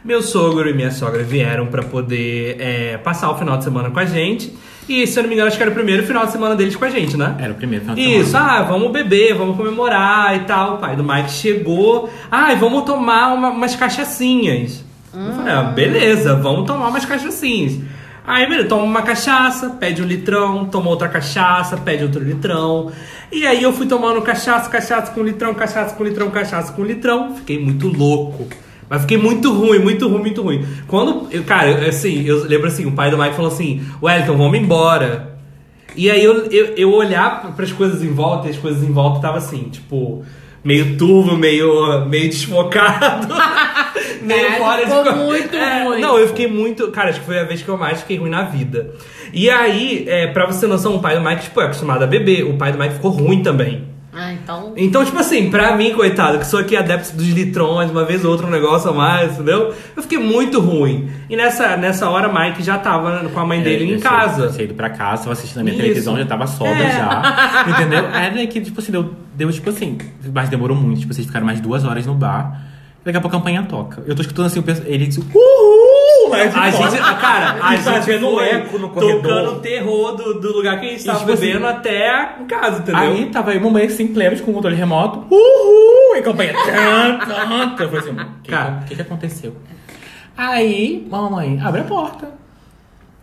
Meu 0.04 0.22
sogro 0.24 0.68
e 0.70 0.74
minha 0.74 0.90
sogra 0.92 1.22
vieram 1.24 1.68
pra 1.68 1.84
poder 1.84 2.56
é, 2.60 2.98
passar 2.98 3.30
o 3.30 3.38
final 3.38 3.58
de 3.58 3.64
semana 3.64 3.90
com 3.92 4.00
a 4.00 4.06
gente. 4.06 4.52
E, 4.90 5.06
se 5.06 5.18
eu 5.20 5.24
não 5.24 5.30
me 5.30 5.36
engano, 5.36 5.48
acho 5.48 5.58
que 5.58 5.64
era 5.64 5.72
o 5.72 5.76
primeiro 5.76 6.04
final 6.08 6.26
de 6.26 6.32
semana 6.32 6.56
deles 6.56 6.76
com 6.76 6.84
a 6.84 6.90
gente, 6.90 7.16
né? 7.16 7.36
Era 7.40 7.52
o 7.54 7.56
primeiro 7.56 7.84
final 7.86 7.96
de 7.96 8.02
Isso, 8.02 8.32
semana. 8.32 8.52
ah, 8.60 8.64
vamos 8.64 8.92
beber, 8.92 9.36
vamos 9.36 9.56
comemorar 9.56 10.36
e 10.36 10.40
tal. 10.40 10.76
O 10.76 10.78
pai 10.80 10.96
do 10.96 11.04
Mike 11.04 11.30
chegou. 11.32 12.10
Ah, 12.32 12.54
vamos 12.56 12.84
tomar 12.84 13.32
uma- 13.34 13.52
umas 13.52 13.76
cachaçinhas. 13.76 14.84
Eu 15.14 15.34
falei, 15.34 15.54
ah, 15.54 15.64
beleza, 15.64 16.36
vamos 16.36 16.66
tomar 16.66 16.88
umas 16.88 17.06
cachaçinhas. 17.06 17.78
Aí, 18.26 18.48
beleza, 18.48 18.68
toma 18.70 18.84
uma 18.84 19.02
cachaça, 19.04 19.70
pede 19.80 20.02
um 20.02 20.06
litrão, 20.06 20.66
toma 20.66 20.90
outra 20.90 21.08
cachaça, 21.10 21.78
pede 21.78 22.04
outro 22.04 22.24
litrão. 22.24 22.92
E 23.32 23.46
aí 23.46 23.62
eu 23.62 23.72
fui 23.74 23.86
tomando 23.88 24.22
cachaça, 24.22 24.70
cachaça 24.70 25.12
com 25.12 25.22
litrão, 25.24 25.54
cachaça 25.54 25.94
com 25.96 26.04
litrão, 26.04 26.30
cachaça 26.32 26.74
com 26.74 26.84
litrão. 26.84 27.36
Fiquei 27.36 27.60
muito 27.64 27.88
louco. 27.88 28.48
Mas 28.92 29.02
fiquei 29.04 29.18
muito 29.18 29.54
ruim, 29.54 29.80
muito 29.80 30.06
ruim, 30.10 30.20
muito 30.20 30.42
ruim. 30.42 30.66
Quando, 30.86 31.26
eu, 31.32 31.44
cara, 31.46 31.88
assim, 31.88 32.26
eu 32.26 32.44
lembro 32.44 32.68
assim, 32.68 32.86
o 32.86 32.92
pai 32.92 33.10
do 33.10 33.18
Mike 33.18 33.36
falou 33.36 33.50
assim, 33.50 33.82
Wellington, 34.04 34.36
vamos 34.36 34.60
embora. 34.60 35.38
E 35.96 36.12
aí 36.12 36.22
eu, 36.22 36.46
eu, 36.48 36.66
eu 36.76 36.94
olhar 36.94 37.54
para 37.56 37.64
as 37.64 37.72
coisas 37.72 38.04
em 38.04 38.12
volta, 38.12 38.48
e 38.48 38.52
as 38.52 38.58
coisas 38.58 38.84
em 38.84 38.92
volta 38.92 39.22
tava 39.22 39.38
assim, 39.38 39.70
tipo, 39.72 40.26
meio 40.62 40.98
turvo, 40.98 41.38
meio, 41.38 42.06
meio 42.06 42.30
desfocado. 42.30 43.34
meio 44.22 44.52
fora 44.58 44.86
de 44.86 44.92
ficou 44.92 45.04
co- 45.06 45.20
muito 45.20 45.56
ruim. 45.86 46.02
Não, 46.02 46.20
eu 46.20 46.28
fiquei 46.28 46.48
muito. 46.48 46.90
Cara, 46.92 47.12
acho 47.12 47.22
que 47.22 47.26
foi 47.26 47.40
a 47.40 47.44
vez 47.46 47.62
que 47.62 47.70
eu 47.70 47.78
mais 47.78 48.02
fiquei 48.02 48.18
ruim 48.18 48.30
na 48.30 48.44
vida. 48.44 48.92
E 49.34 49.50
aí, 49.50 50.04
é, 50.06 50.28
pra 50.28 50.46
você 50.46 50.68
noção, 50.68 50.96
o 50.98 51.00
pai 51.00 51.16
do 51.18 51.24
Mike, 51.24 51.44
tipo, 51.44 51.62
é 51.62 51.64
acostumado 51.64 52.04
a 52.04 52.08
beber. 52.08 52.44
O 52.46 52.58
pai 52.58 52.74
do 52.74 52.78
Mike 52.78 52.96
ficou 52.96 53.12
ruim 53.12 53.42
também. 53.42 53.84
Ah, 54.13 54.34
então. 54.34 54.74
Então, 54.76 55.06
tipo 55.06 55.17
assim, 55.17 55.50
pra 55.50 55.76
mim, 55.78 55.93
coitado, 55.93 56.38
que 56.38 56.45
sou 56.45 56.60
aqui 56.60 56.76
adepto 56.76 57.15
dos 57.15 57.28
litrões, 57.30 57.89
uma 57.89 58.04
vez 58.04 58.26
ou 58.26 58.32
outra 58.32 58.45
um 58.45 58.50
negócio 58.50 58.89
a 58.89 58.93
mais, 58.93 59.34
entendeu? 59.34 59.74
Eu 59.95 60.02
fiquei 60.04 60.17
muito 60.17 60.60
ruim. 60.60 61.10
E 61.30 61.36
nessa, 61.38 61.78
nessa 61.78 62.10
hora, 62.10 62.28
Mike 62.28 62.62
já 62.62 62.78
tava 62.78 63.30
com 63.30 63.39
a 63.39 63.45
mãe 63.45 63.62
dele 63.62 63.86
É, 63.86 63.88
em 63.88 63.91
eu 63.93 64.00
casa. 64.02 64.50
Saí, 64.50 64.67
saí 64.67 64.74
pra 64.74 64.89
casa, 64.89 65.21
tava 65.24 65.32
assistindo 65.34 65.60
a 65.60 65.63
minha 65.63 65.74
Isso. 65.76 65.82
televisão, 65.84 66.17
já 66.17 66.26
tava 66.26 66.45
sobra 66.45 66.74
É. 66.84 66.91
já. 66.91 67.65
Entendeu? 67.69 68.06
Era 68.08 68.47
que, 68.47 68.60
tipo 68.60 68.82
assim, 68.82 68.91
deu, 68.91 69.13
deu 69.34 69.52
tipo 69.52 69.69
assim. 69.69 69.97
Mas 70.34 70.50
demorou 70.50 70.76
muito. 70.76 71.00
Tipo, 71.00 71.13
vocês 71.13 71.26
ficaram 71.26 71.45
mais 71.45 71.62
duas 71.62 71.86
horas 71.86 72.06
no 72.06 72.13
bar. 72.13 72.71
Daqui 73.04 73.18
a 73.18 73.22
pouco 73.22 73.36
a 73.36 73.40
campanha 73.40 73.64
toca. 73.68 74.04
Eu 74.06 74.16
tô 74.16 74.22
escutando 74.22 74.46
assim, 74.46 74.60
o 74.60 74.64
pessoal- 74.64 74.88
ele 74.88 75.08
disse, 75.08 75.20
uhul! 75.20 76.32
De 76.32 76.38
A 76.58 76.70
gente, 76.70 76.98
cara, 77.20 77.58
a 77.66 77.74
E 77.74 77.78
gente 77.78 77.84
fazendo 77.92 78.32
foi 78.32 78.48
eco 78.50 78.78
no 78.78 78.90
corredor. 78.90 79.22
tocando 79.22 79.60
terror 79.60 80.16
do, 80.16 80.40
do 80.40 80.54
lugar 80.56 80.80
que 80.80 80.86
a 80.86 80.90
gente 80.92 81.04
tava 81.04 81.20
tipo 81.20 81.32
assim, 81.34 81.52
até 81.52 82.36
em 82.40 82.46
casa, 82.46 82.80
entendeu? 82.80 83.02
Aí 83.02 83.26
tava 83.32 83.52
aí 83.52 83.60
mamãe 83.60 83.86
assim, 83.88 84.08
plenos 84.08 84.40
com 84.40 84.52
o 84.52 84.54
controle 84.54 84.76
remoto. 84.76 85.26
Uhul! 85.30 86.16
E 86.16 86.22
campanha. 86.22 86.54
Eu 86.54 87.90
falei 87.90 88.00
assim, 88.00 88.12
o 88.12 88.42
que, 88.44 88.52
Cara. 88.52 88.84
que, 88.88 88.96
que 88.96 89.02
aconteceu? 89.02 89.56
Aí, 90.38 91.06
mamãe, 91.10 91.60
abre 91.62 91.82
a 91.82 91.84
porta. 91.86 92.30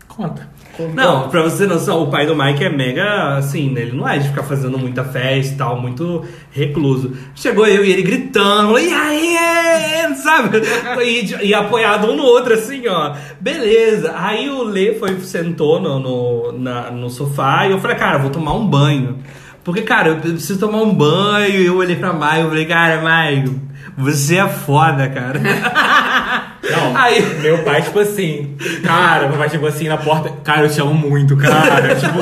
Conta. 0.08 0.48
Não, 0.94 1.28
pra 1.28 1.42
você 1.42 1.58
ter 1.66 1.72
noção, 1.72 2.02
o 2.04 2.10
pai 2.10 2.24
do 2.26 2.34
Mike 2.36 2.62
é 2.64 2.70
mega, 2.70 3.36
assim, 3.36 3.70
né? 3.70 3.82
Ele 3.82 3.96
não 3.96 4.08
é 4.08 4.18
de 4.18 4.28
ficar 4.28 4.42
fazendo 4.44 4.78
muita 4.78 5.04
festa 5.04 5.54
e 5.54 5.56
tal, 5.56 5.80
muito 5.80 6.24
recluso. 6.52 7.16
Chegou 7.34 7.66
eu 7.66 7.84
e 7.84 7.90
ele 7.92 8.02
gritando, 8.02 8.78
e 8.78 8.92
aí, 8.92 10.14
sabe? 10.16 10.60
E, 11.04 11.46
e 11.48 11.54
apoiado 11.54 12.08
um 12.10 12.16
no 12.16 12.22
outro, 12.24 12.54
assim, 12.54 12.86
ó. 12.88 13.14
Beleza. 13.40 14.12
Aí 14.16 14.48
o 14.50 14.62
Lê 14.64 14.94
foi, 14.94 15.18
sentou 15.20 15.80
no, 15.80 15.98
no, 16.00 16.52
na- 16.52 16.90
no 16.90 17.10
sofá 17.10 17.66
e 17.66 17.72
eu 17.72 17.80
falei, 17.80 17.96
cara, 17.96 18.18
vou 18.18 18.30
tomar 18.30 18.54
um 18.54 18.66
banho. 18.66 19.18
Porque, 19.64 19.82
cara, 19.82 20.08
eu 20.10 20.16
preciso 20.16 20.58
tomar 20.60 20.78
um 20.82 20.94
banho. 20.94 21.60
E 21.60 21.66
eu 21.66 21.76
olhei 21.76 21.96
pra 21.96 22.12
Maio 22.12 22.46
e 22.46 22.48
falei, 22.48 22.66
cara, 22.66 23.02
Maio, 23.02 23.60
você 23.96 24.36
é 24.36 24.48
foda, 24.48 25.08
cara. 25.08 25.40
Não, 26.62 26.96
Aí- 26.96 27.22
meu 27.40 27.58
pai, 27.62 27.82
tipo 27.82 27.98
assim, 28.00 28.56
cara, 28.84 29.28
meu 29.28 29.38
pai 29.38 29.48
chegou 29.48 29.68
assim 29.68 29.88
na 29.88 29.96
porta, 29.96 30.30
cara, 30.42 30.62
eu 30.66 30.70
te 30.70 30.80
amo 30.80 30.92
muito, 30.94 31.36
cara. 31.36 31.94
tipo, 31.94 32.18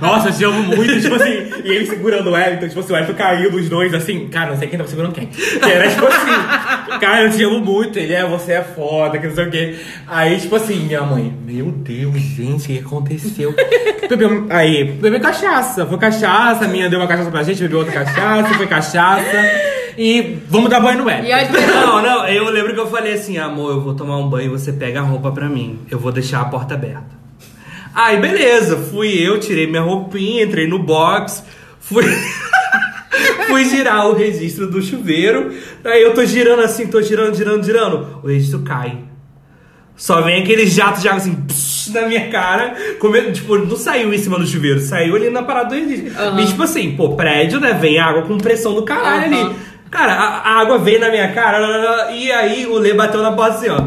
nossa, 0.00 0.28
eu 0.28 0.32
te 0.32 0.44
amo 0.44 0.62
muito, 0.62 1.00
tipo 1.00 1.14
assim, 1.14 1.50
e 1.64 1.70
ele 1.70 1.86
segurando 1.86 2.28
o 2.28 2.32
Wellington, 2.32 2.68
tipo 2.68 2.80
assim, 2.80 2.92
o 2.92 2.96
Wellington 2.96 3.14
caiu 3.14 3.50
dos 3.50 3.68
dois, 3.68 3.94
assim, 3.94 4.26
cara, 4.28 4.50
não 4.50 4.58
sei 4.58 4.68
quem 4.68 4.76
tava 4.78 4.90
segurando 4.90 5.12
quem. 5.12 5.26
Que 5.26 5.70
era 5.70 5.88
tipo 5.88 6.06
assim, 6.06 6.98
cara, 7.00 7.22
eu 7.22 7.30
te 7.30 7.42
amo 7.44 7.60
muito, 7.60 7.98
ele 7.98 8.12
é, 8.12 8.24
você 8.26 8.52
é 8.54 8.62
foda, 8.62 9.18
que 9.18 9.26
não 9.28 9.34
sei 9.34 9.44
o 9.46 9.50
quê. 9.50 9.76
Aí, 10.08 10.40
tipo 10.40 10.56
assim, 10.56 10.80
minha 10.80 11.02
mãe, 11.02 11.32
meu 11.44 11.66
Deus, 11.70 12.16
gente, 12.18 12.64
o 12.64 12.66
que 12.66 12.78
aconteceu? 12.80 13.54
Bebeu, 14.08 14.46
aí, 14.50 14.84
bebeu 14.84 15.20
cachaça, 15.20 15.86
foi 15.86 15.98
cachaça, 15.98 16.64
a 16.64 16.68
minha 16.68 16.88
deu 16.90 16.98
uma 16.98 17.06
cachaça 17.08 17.30
pra 17.30 17.42
gente, 17.42 17.60
bebeu 17.62 17.78
outra 17.78 17.92
cachaça, 18.04 18.54
foi 18.54 18.66
cachaça. 18.66 19.75
E 19.96 20.38
vamos 20.48 20.68
dar 20.70 20.80
banho 20.80 20.98
no 20.98 21.04
Wellington. 21.06 21.28
E. 21.56 21.66
Não, 21.66 22.02
não, 22.02 22.26
eu 22.28 22.50
lembro 22.50 22.74
que 22.74 22.80
eu 22.80 22.86
falei 22.86 23.14
assim, 23.14 23.38
amor, 23.38 23.70
eu 23.72 23.80
vou 23.80 23.94
tomar 23.94 24.18
um 24.18 24.28
banho, 24.28 24.50
você 24.50 24.72
pega 24.72 25.00
a 25.00 25.02
roupa 25.02 25.30
pra 25.32 25.48
mim. 25.48 25.78
Eu 25.90 25.98
vou 25.98 26.12
deixar 26.12 26.40
a 26.40 26.44
porta 26.46 26.74
aberta. 26.74 27.16
Aí, 27.94 28.18
beleza, 28.18 28.76
fui 28.76 29.08
eu, 29.18 29.40
tirei 29.40 29.66
minha 29.66 29.80
roupinha, 29.82 30.44
entrei 30.44 30.66
no 30.66 30.78
box, 30.78 31.42
fui. 31.80 32.04
fui 33.48 33.64
girar 33.64 34.06
o 34.08 34.14
registro 34.14 34.66
do 34.70 34.82
chuveiro. 34.82 35.52
Aí 35.84 36.02
eu 36.02 36.12
tô 36.12 36.24
girando 36.24 36.62
assim, 36.62 36.86
tô 36.86 37.00
girando, 37.00 37.34
girando, 37.34 37.64
girando. 37.64 38.20
O 38.22 38.26
registro 38.28 38.60
cai. 38.60 38.98
Só 39.96 40.20
vem 40.20 40.42
aquele 40.42 40.66
jato 40.66 41.00
de 41.00 41.08
água 41.08 41.20
assim, 41.22 41.34
psh, 41.34 41.90
na 41.94 42.02
minha 42.02 42.28
cara. 42.28 42.74
Come- 42.98 43.32
tipo, 43.32 43.56
não 43.56 43.76
saiu 43.76 44.12
em 44.12 44.18
cima 44.18 44.38
do 44.38 44.46
chuveiro, 44.46 44.78
saiu 44.80 45.16
ali 45.16 45.30
na 45.30 45.42
parada 45.42 45.70
do 45.70 45.74
registro. 45.74 46.20
Aham. 46.22 46.40
E 46.40 46.46
tipo 46.46 46.62
assim, 46.62 46.94
pô, 46.96 47.16
prédio, 47.16 47.58
né? 47.60 47.72
Vem 47.72 47.98
água 47.98 48.22
com 48.22 48.36
pressão 48.36 48.74
do 48.74 48.82
caralho 48.82 49.32
Aham. 49.34 49.46
ali. 49.46 49.56
Cara, 49.90 50.12
a, 50.12 50.38
a 50.38 50.60
água 50.60 50.78
veio 50.78 51.00
na 51.00 51.10
minha 51.10 51.32
cara, 51.32 52.10
e 52.10 52.30
aí 52.32 52.66
o 52.66 52.78
Lê 52.78 52.92
bateu 52.92 53.22
na 53.22 53.32
porta 53.32 53.56
assim, 53.56 53.68
ó. 53.68 53.78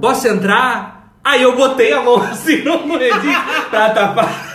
Posso 0.00 0.26
entrar? 0.28 0.94
Aí 1.22 1.42
eu 1.42 1.56
botei 1.56 1.92
a 1.92 2.02
mão 2.02 2.16
assim 2.22 2.62
no 2.62 2.98
registro 2.98 3.70
pra 3.70 3.90
tapar. 3.90 4.54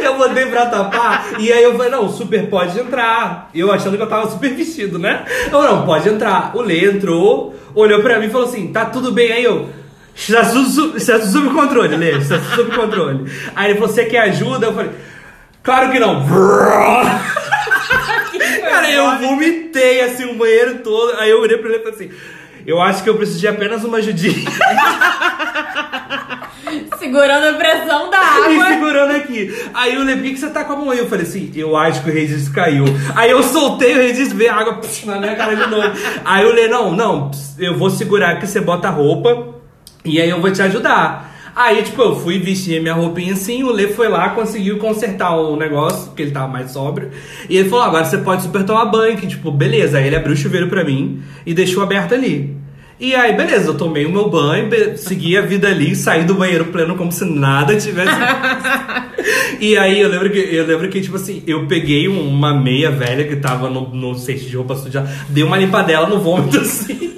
Eu 0.00 0.18
botei 0.18 0.46
pra 0.46 0.66
tapar 0.66 1.38
e 1.38 1.50
aí 1.52 1.62
eu 1.62 1.74
falei, 1.76 1.90
não, 1.90 2.08
super 2.08 2.46
pode 2.48 2.78
entrar. 2.78 3.48
Eu 3.54 3.72
achando 3.72 3.96
que 3.96 4.02
eu 4.02 4.08
tava 4.08 4.28
super 4.30 4.52
vestido, 4.52 4.98
né? 4.98 5.24
Eu, 5.50 5.62
não, 5.62 5.86
pode 5.86 6.08
entrar. 6.08 6.50
O 6.54 6.60
Lê 6.60 6.84
entrou, 6.84 7.54
olhou 7.74 8.02
pra 8.02 8.18
mim 8.18 8.26
e 8.26 8.30
falou 8.30 8.48
assim, 8.48 8.72
tá 8.72 8.84
tudo 8.84 9.12
bem 9.12 9.32
aí, 9.32 9.44
eu... 9.44 9.70
Está 10.14 10.44
tudo, 10.44 10.96
está 10.96 11.18
controle, 11.54 11.96
Lê, 11.96 12.18
está 12.18 12.38
tudo 12.54 12.76
controle. 12.76 13.32
Aí 13.56 13.70
ele 13.70 13.78
falou, 13.78 13.94
você 13.94 14.04
quer 14.04 14.22
ajuda? 14.22 14.66
Eu 14.66 14.74
falei, 14.74 14.90
claro 15.62 15.90
que 15.90 15.98
não. 15.98 16.22
Eu 18.94 19.18
vomitei 19.18 20.00
assim 20.02 20.24
o 20.24 20.34
banheiro 20.34 20.78
todo. 20.78 21.18
Aí 21.18 21.30
eu 21.30 21.40
olhei 21.40 21.58
pra 21.58 21.68
ele 21.68 21.78
e 21.78 21.82
falei 21.82 21.94
assim: 21.94 22.10
Eu 22.66 22.80
acho 22.80 23.02
que 23.02 23.08
eu 23.10 23.16
preciso 23.16 23.38
de 23.40 23.48
apenas 23.48 23.84
uma 23.84 23.98
ajudinha. 23.98 24.34
Segurando 26.98 27.46
a 27.48 27.52
pressão 27.54 28.10
da 28.10 28.18
E 28.18 28.54
água. 28.56 28.66
segurando 28.68 29.16
aqui. 29.16 29.54
Aí 29.74 29.96
Lê, 29.98 30.14
por 30.16 30.22
que 30.22 30.36
você 30.36 30.48
tá 30.50 30.64
com 30.64 30.72
a 30.74 30.76
mão 30.76 30.90
aí? 30.90 30.98
Eu 30.98 31.08
falei 31.08 31.24
assim, 31.26 31.50
eu 31.54 31.76
acho 31.76 32.02
que 32.02 32.10
o 32.10 32.12
registro 32.12 32.54
caiu. 32.54 32.84
Aí 33.16 33.30
eu 33.30 33.42
soltei 33.42 33.92
o 33.94 33.98
registro, 33.98 34.38
veio 34.38 34.52
a 34.52 34.56
água 34.56 34.74
pss, 34.74 35.06
na 35.06 35.18
minha 35.18 35.34
cara 35.34 35.54
de 35.56 35.66
novo. 35.66 35.90
Aí 36.24 36.44
o 36.46 36.52
Lê, 36.52 36.68
não, 36.68 36.92
não, 36.94 37.30
pss, 37.30 37.56
eu 37.58 37.76
vou 37.76 37.90
segurar 37.90 38.38
que 38.38 38.46
você 38.46 38.60
bota 38.60 38.88
a 38.88 38.90
roupa 38.90 39.56
e 40.04 40.20
aí 40.20 40.30
eu 40.30 40.40
vou 40.40 40.50
te 40.52 40.62
ajudar. 40.62 41.31
Aí, 41.54 41.82
tipo, 41.82 42.00
eu 42.00 42.16
fui 42.16 42.38
vestir 42.38 42.80
minha 42.80 42.94
roupinha 42.94 43.34
assim, 43.34 43.62
o 43.62 43.70
Lê 43.70 43.88
foi 43.88 44.08
lá, 44.08 44.30
conseguiu 44.30 44.78
consertar 44.78 45.36
o 45.36 45.54
negócio, 45.54 46.06
porque 46.06 46.22
ele 46.22 46.30
tava 46.30 46.48
mais 46.48 46.70
sóbrio. 46.70 47.10
E 47.48 47.56
ele 47.58 47.68
falou, 47.68 47.84
agora 47.84 48.04
você 48.06 48.16
pode 48.18 48.42
super 48.42 48.64
tomar 48.64 48.86
banho, 48.86 49.16
que 49.18 49.26
tipo, 49.26 49.50
beleza. 49.50 49.98
Aí 49.98 50.06
ele 50.06 50.16
abriu 50.16 50.32
o 50.32 50.36
chuveiro 50.36 50.68
pra 50.68 50.82
mim 50.82 51.20
e 51.44 51.52
deixou 51.52 51.82
aberto 51.82 52.14
ali. 52.14 52.56
E 52.98 53.14
aí, 53.16 53.32
beleza, 53.36 53.68
eu 53.68 53.74
tomei 53.76 54.06
o 54.06 54.12
meu 54.12 54.30
banho, 54.30 54.68
segui 54.96 55.36
a 55.36 55.40
vida 55.42 55.68
ali, 55.68 55.94
saí 55.96 56.24
do 56.24 56.34
banheiro 56.34 56.66
pleno 56.66 56.94
como 56.96 57.10
se 57.10 57.24
nada 57.24 57.76
tivesse. 57.76 58.12
e 59.60 59.76
aí 59.76 60.00
eu 60.00 60.08
lembro 60.08 60.30
que, 60.30 60.38
eu 60.38 60.64
lembro 60.66 60.88
que, 60.88 61.00
tipo 61.00 61.16
assim, 61.16 61.42
eu 61.46 61.66
peguei 61.66 62.08
um- 62.08 62.28
uma 62.28 62.54
meia 62.54 62.90
velha 62.90 63.24
que 63.24 63.36
tava 63.36 63.68
no, 63.68 63.88
no 63.94 64.14
cesto 64.14 64.48
de 64.48 64.56
roupa 64.56 64.74
suja, 64.76 65.04
dei 65.28 65.42
uma 65.42 65.56
limpadela 65.58 66.06
no 66.08 66.20
vômito 66.20 66.58
assim. 66.60 67.12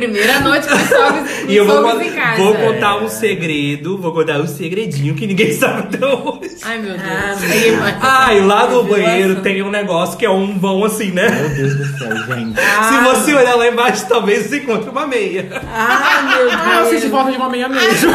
Primeira 0.00 0.40
noite 0.40 0.66
com 0.66 0.78
sogros, 0.78 1.30
E 1.46 1.56
eu 1.56 1.66
vou, 1.66 2.00
em 2.00 2.10
casa. 2.12 2.42
vou 2.42 2.54
contar 2.54 2.96
um 2.96 3.08
segredo, 3.08 3.98
vou 3.98 4.12
contar 4.12 4.40
um 4.40 4.46
segredinho 4.46 5.14
que 5.14 5.26
ninguém 5.26 5.52
sabe 5.56 5.94
até 5.94 6.06
hoje. 6.06 6.56
Ai, 6.62 6.78
meu 6.78 6.96
Deus. 6.96 8.00
Ah. 8.00 8.26
Ah, 8.28 8.34
e 8.34 8.40
lá 8.40 8.66
no 8.66 8.84
banheiro 8.84 9.42
tem 9.42 9.62
um 9.62 9.70
negócio 9.70 10.16
que 10.16 10.24
é 10.24 10.30
um 10.30 10.58
vão 10.58 10.82
assim, 10.84 11.10
né? 11.10 11.28
Meu 11.28 11.50
Deus 11.50 11.74
do 11.76 11.98
céu, 11.98 12.16
gente. 12.16 12.54
Se 12.88 12.98
você 13.04 13.34
olhar 13.34 13.56
lá 13.56 13.68
embaixo, 13.68 14.06
talvez 14.08 14.46
você 14.46 14.56
encontre 14.60 14.88
uma 14.88 15.06
meia. 15.06 15.46
Ai, 15.70 16.34
meu 16.34 16.48
Deus. 16.48 16.60
Ah, 16.64 16.76
eu 16.78 16.86
senti 16.86 17.10
falta 17.10 17.30
de 17.32 17.36
uma 17.36 17.50
meia 17.50 17.68
mesmo. 17.68 18.10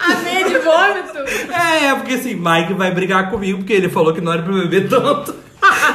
A 0.00 0.14
meia 0.24 0.44
de 0.48 0.58
vômito. 0.58 1.52
É, 1.52 1.86
é, 1.86 1.94
porque 1.94 2.14
assim, 2.14 2.34
Mike 2.34 2.74
vai 2.74 2.90
brigar 2.90 3.30
comigo 3.30 3.58
porque 3.58 3.74
ele 3.74 3.88
falou 3.88 4.12
que 4.12 4.20
não 4.20 4.32
era 4.32 4.42
pra 4.42 4.52
beber 4.52 4.88
tanto. 4.88 5.34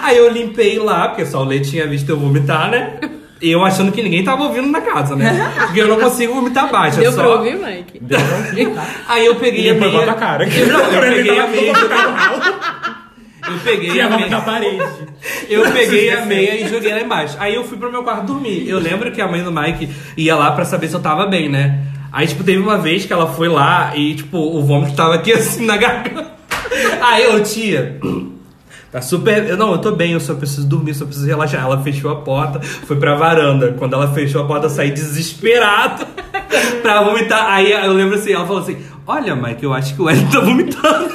Aí 0.04 0.18
eu 0.18 0.32
limpei 0.32 0.78
lá, 0.78 1.10
porque 1.10 1.26
só 1.26 1.42
o 1.42 1.44
Lê 1.46 1.60
tinha 1.60 1.88
visto 1.88 2.10
eu 2.10 2.18
vomitar, 2.18 2.70
né? 2.70 2.98
Eu 3.42 3.64
achando 3.66 3.92
que 3.92 4.02
ninguém 4.02 4.24
tava 4.24 4.44
ouvindo 4.44 4.68
na 4.70 4.80
casa, 4.82 5.16
né? 5.16 5.52
Porque 5.66 5.82
eu 5.82 5.88
não 5.88 6.00
consigo 6.00 6.34
vomitar 6.34 6.72
baixo. 6.72 7.00
é 7.00 7.04
Deu 7.04 7.12
só... 7.12 7.22
pra 7.22 7.30
ouvir, 7.32 7.56
Mike? 7.58 8.02
Aí 9.08 9.26
eu 9.26 9.36
peguei 9.36 9.66
E 9.66 9.70
a 9.70 9.74
depois 9.74 9.92
meia. 9.92 10.06
bota 10.06 10.18
a 10.18 10.20
cara. 10.20 10.48
Eu, 10.48 10.68
não, 10.68 10.80
eu 10.80 11.02
peguei 11.02 11.40
a 11.40 11.48
meia 11.48 11.72
e 11.72 11.76
joguei 11.76 11.98
Eu 13.48 13.60
peguei 13.64 14.02
a 14.02 14.10
na 14.10 14.18
meia. 14.18 14.42
parede. 14.42 14.84
Eu 15.50 15.72
peguei 15.72 16.12
a 16.12 16.26
meia 16.26 16.56
e 16.62 16.68
joguei 16.70 16.92
lá 16.94 17.02
embaixo. 17.02 17.36
Aí 17.40 17.54
eu 17.54 17.64
fui 17.64 17.78
pro 17.78 17.92
meu 17.92 18.04
quarto 18.04 18.26
dormir. 18.26 18.68
Eu 18.68 18.80
lembro 18.80 19.12
que 19.12 19.22
a 19.22 19.28
mãe 19.28 19.44
do 19.44 19.52
Mike 19.52 19.90
ia 20.18 20.36
lá 20.36 20.52
pra 20.52 20.66
saber 20.66 20.88
se 20.88 20.96
eu 20.96 21.02
tava 21.02 21.26
bem, 21.28 21.50
né? 21.50 21.80
Aí, 22.12 22.26
tipo, 22.28 22.44
teve 22.44 22.60
uma 22.60 22.78
vez 22.78 23.06
que 23.06 23.12
ela 23.12 23.28
foi 23.28 23.50
lá 23.50 23.92
e, 23.96 24.16
tipo, 24.16 24.38
o 24.38 24.64
vômito 24.64 24.96
tava 24.96 25.16
aqui 25.16 25.34
assim 25.34 25.66
na 25.66 25.76
garganta. 25.78 26.32
Aí 27.02 27.24
eu, 27.26 27.44
tia. 27.44 28.00
Tá 28.96 29.02
super. 29.02 29.46
Eu, 29.46 29.58
não, 29.58 29.74
eu 29.74 29.78
tô 29.80 29.92
bem, 29.92 30.14
eu 30.14 30.22
só 30.22 30.34
preciso 30.36 30.66
dormir, 30.66 30.94
só 30.94 31.04
preciso 31.04 31.28
relaxar. 31.28 31.62
Ela 31.62 31.84
fechou 31.84 32.10
a 32.10 32.16
porta, 32.16 32.62
foi 32.62 32.96
pra 32.96 33.14
varanda. 33.14 33.76
Quando 33.78 33.92
ela 33.92 34.08
fechou 34.14 34.42
a 34.42 34.48
porta, 34.48 34.68
eu 34.68 34.70
saí 34.70 34.90
desesperado 34.90 36.08
pra 36.82 37.04
vomitar. 37.04 37.46
Aí 37.46 37.74
eu 37.74 37.92
lembro 37.92 38.16
assim, 38.16 38.32
ela 38.32 38.48
falou 38.48 38.62
assim: 38.62 38.78
Olha, 39.06 39.36
Mike, 39.36 39.66
eu 39.66 39.74
acho 39.74 39.94
que 39.96 40.02
o 40.02 40.10
Ellen 40.10 40.26
tá 40.28 40.40
vomitando. 40.40 41.14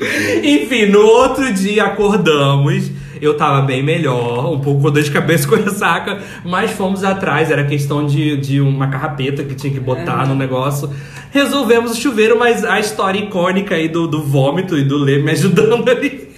Enfim, 0.42 0.86
no 0.86 1.00
outro 1.00 1.52
dia 1.52 1.84
acordamos. 1.84 2.90
Eu 3.20 3.36
tava 3.36 3.62
bem 3.62 3.82
melhor, 3.82 4.52
um 4.52 4.60
pouco 4.60 4.82
com 4.82 4.90
dor 4.90 5.02
de 5.02 5.10
cabeça 5.10 5.46
com 5.48 5.56
ressaca, 5.56 6.18
mas 6.44 6.70
fomos 6.70 7.04
atrás. 7.04 7.50
Era 7.50 7.64
questão 7.64 8.06
de, 8.06 8.36
de 8.36 8.60
uma 8.60 8.88
carrapeta 8.88 9.42
que 9.44 9.54
tinha 9.54 9.72
que 9.72 9.80
botar 9.80 10.26
no 10.26 10.34
negócio. 10.34 10.90
Resolvemos 11.30 11.92
o 11.92 11.96
chuveiro, 12.00 12.38
mas 12.38 12.64
a 12.64 12.80
história 12.80 13.18
icônica 13.18 13.74
aí 13.74 13.88
do, 13.88 14.06
do 14.06 14.22
vômito 14.22 14.76
e 14.78 14.82
do 14.84 14.96
Lê 14.96 15.18
me 15.18 15.30
ajudando 15.32 15.88
ali. 15.90 16.28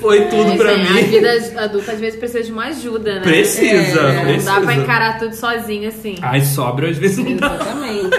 Foi 0.00 0.22
tudo 0.26 0.52
É, 0.52 0.56
pra 0.56 0.78
mim. 0.78 0.98
A 0.98 1.02
vida 1.02 1.62
adulta 1.64 1.92
às 1.92 1.98
vezes 2.00 2.18
precisa 2.18 2.42
de 2.44 2.52
uma 2.52 2.66
ajuda, 2.66 3.16
né? 3.16 3.20
Precisa, 3.22 4.00
É, 4.00 4.14
Não 4.14 4.22
precisa. 4.22 4.52
dá 4.54 4.60
pra 4.60 4.74
encarar 4.74 5.18
tudo 5.18 5.34
sozinho 5.34 5.88
assim. 5.88 6.14
Ai, 6.22 6.40
sobra 6.42 6.88
às 6.88 6.96
vezes 6.96 7.18
não 7.18 7.36
dá. 7.36 7.54
Exatamente. 7.54 8.16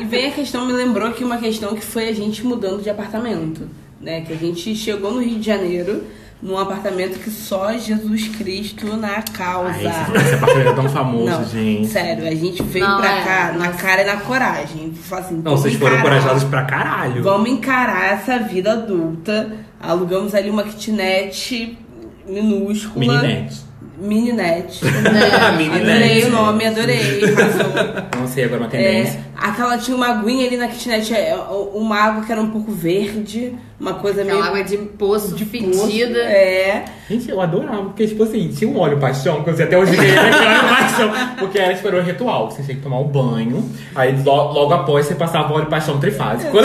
E 0.00 0.04
vem 0.04 0.28
a 0.28 0.30
questão, 0.32 0.66
me 0.66 0.72
lembrou 0.72 1.06
aqui 1.08 1.22
uma 1.22 1.36
questão 1.36 1.74
que 1.76 1.84
foi 1.84 2.08
a 2.08 2.12
gente 2.12 2.44
mudando 2.44 2.82
de 2.82 2.88
apartamento. 2.90 3.68
Né? 4.02 4.22
Que 4.22 4.32
a 4.32 4.36
gente 4.36 4.74
chegou 4.74 5.12
no 5.12 5.20
Rio 5.22 5.38
de 5.38 5.46
Janeiro 5.46 6.02
num 6.42 6.58
apartamento 6.58 7.20
que 7.20 7.30
só 7.30 7.72
Jesus 7.78 8.26
Cristo 8.36 8.96
na 8.96 9.22
causa. 9.22 9.70
Ai, 9.70 9.86
esse, 9.86 10.26
esse 10.26 10.34
apartamento 10.34 10.70
é 10.70 10.74
tão 10.74 10.88
famoso, 10.88 11.24
Não, 11.30 11.44
gente. 11.48 11.86
sério, 11.86 12.26
a 12.26 12.34
gente 12.34 12.60
veio 12.64 12.84
Não, 12.84 12.98
pra 12.98 13.18
é, 13.20 13.24
cá 13.24 13.52
na 13.56 13.68
cara 13.68 14.02
e 14.02 14.06
na 14.06 14.16
coragem. 14.16 14.92
Assim, 15.12 15.36
Não, 15.36 15.56
vocês 15.56 15.74
foram 15.76 15.98
encarar. 15.98 16.20
corajosos 16.20 16.44
pra 16.48 16.64
caralho. 16.64 17.22
Vamos 17.22 17.48
encarar 17.48 18.14
essa 18.14 18.38
vida 18.40 18.72
adulta. 18.72 19.52
Alugamos 19.80 20.34
ali 20.34 20.50
uma 20.50 20.64
kitnet 20.64 21.78
minúscula. 22.26 22.98
Mininete. 23.06 23.71
Mininete. 24.02 24.80
É, 24.84 25.50
Mininete. 25.56 25.90
Adorei 25.90 26.24
o 26.24 26.30
nome, 26.30 26.66
adorei. 26.66 27.22
Não 28.18 28.26
sei 28.26 28.44
agora 28.44 28.60
uma 28.62 28.68
tendência. 28.68 29.18
É, 29.18 29.48
aquela 29.48 29.78
tinha 29.78 29.96
uma 29.96 30.08
aguinha 30.08 30.46
ali 30.46 30.56
na 30.56 30.68
kitnet, 30.68 31.12
é, 31.14 31.34
uma 31.74 31.96
água 31.98 32.24
que 32.24 32.32
era 32.32 32.40
um 32.40 32.50
pouco 32.50 32.72
verde, 32.72 33.54
uma 33.80 33.94
coisa 33.94 34.24
meio 34.24 34.38
Aquela 34.38 34.50
água 34.58 34.64
de 34.64 34.76
poço, 34.76 35.34
de 35.34 35.44
poço. 35.44 35.86
fedida. 35.86 36.18
É. 36.18 36.84
Gente, 37.08 37.28
eu 37.30 37.40
adorava, 37.40 37.82
porque, 37.84 38.06
tipo 38.06 38.22
assim, 38.22 38.48
tinha 38.48 38.70
um 38.70 38.78
óleo 38.78 38.98
paixão, 38.98 39.42
que 39.42 39.50
eu 39.50 39.56
sei 39.56 39.66
até 39.66 39.76
hoje 39.76 39.96
que 39.96 40.04
era 40.04 40.22
óleo 40.58 40.68
paixão, 40.68 41.12
porque 41.38 41.58
era, 41.58 41.74
tipo, 41.74 41.88
era 41.88 41.96
um 41.98 42.02
ritual, 42.02 42.50
você 42.50 42.62
tinha 42.62 42.76
que 42.76 42.82
tomar 42.82 43.00
um 43.00 43.08
banho, 43.08 43.68
aí 43.94 44.12
lo- 44.22 44.52
logo 44.52 44.72
após 44.72 45.06
você 45.06 45.14
passava 45.14 45.52
o 45.52 45.56
óleo 45.56 45.66
paixão 45.66 45.98
trifásico. 45.98 46.56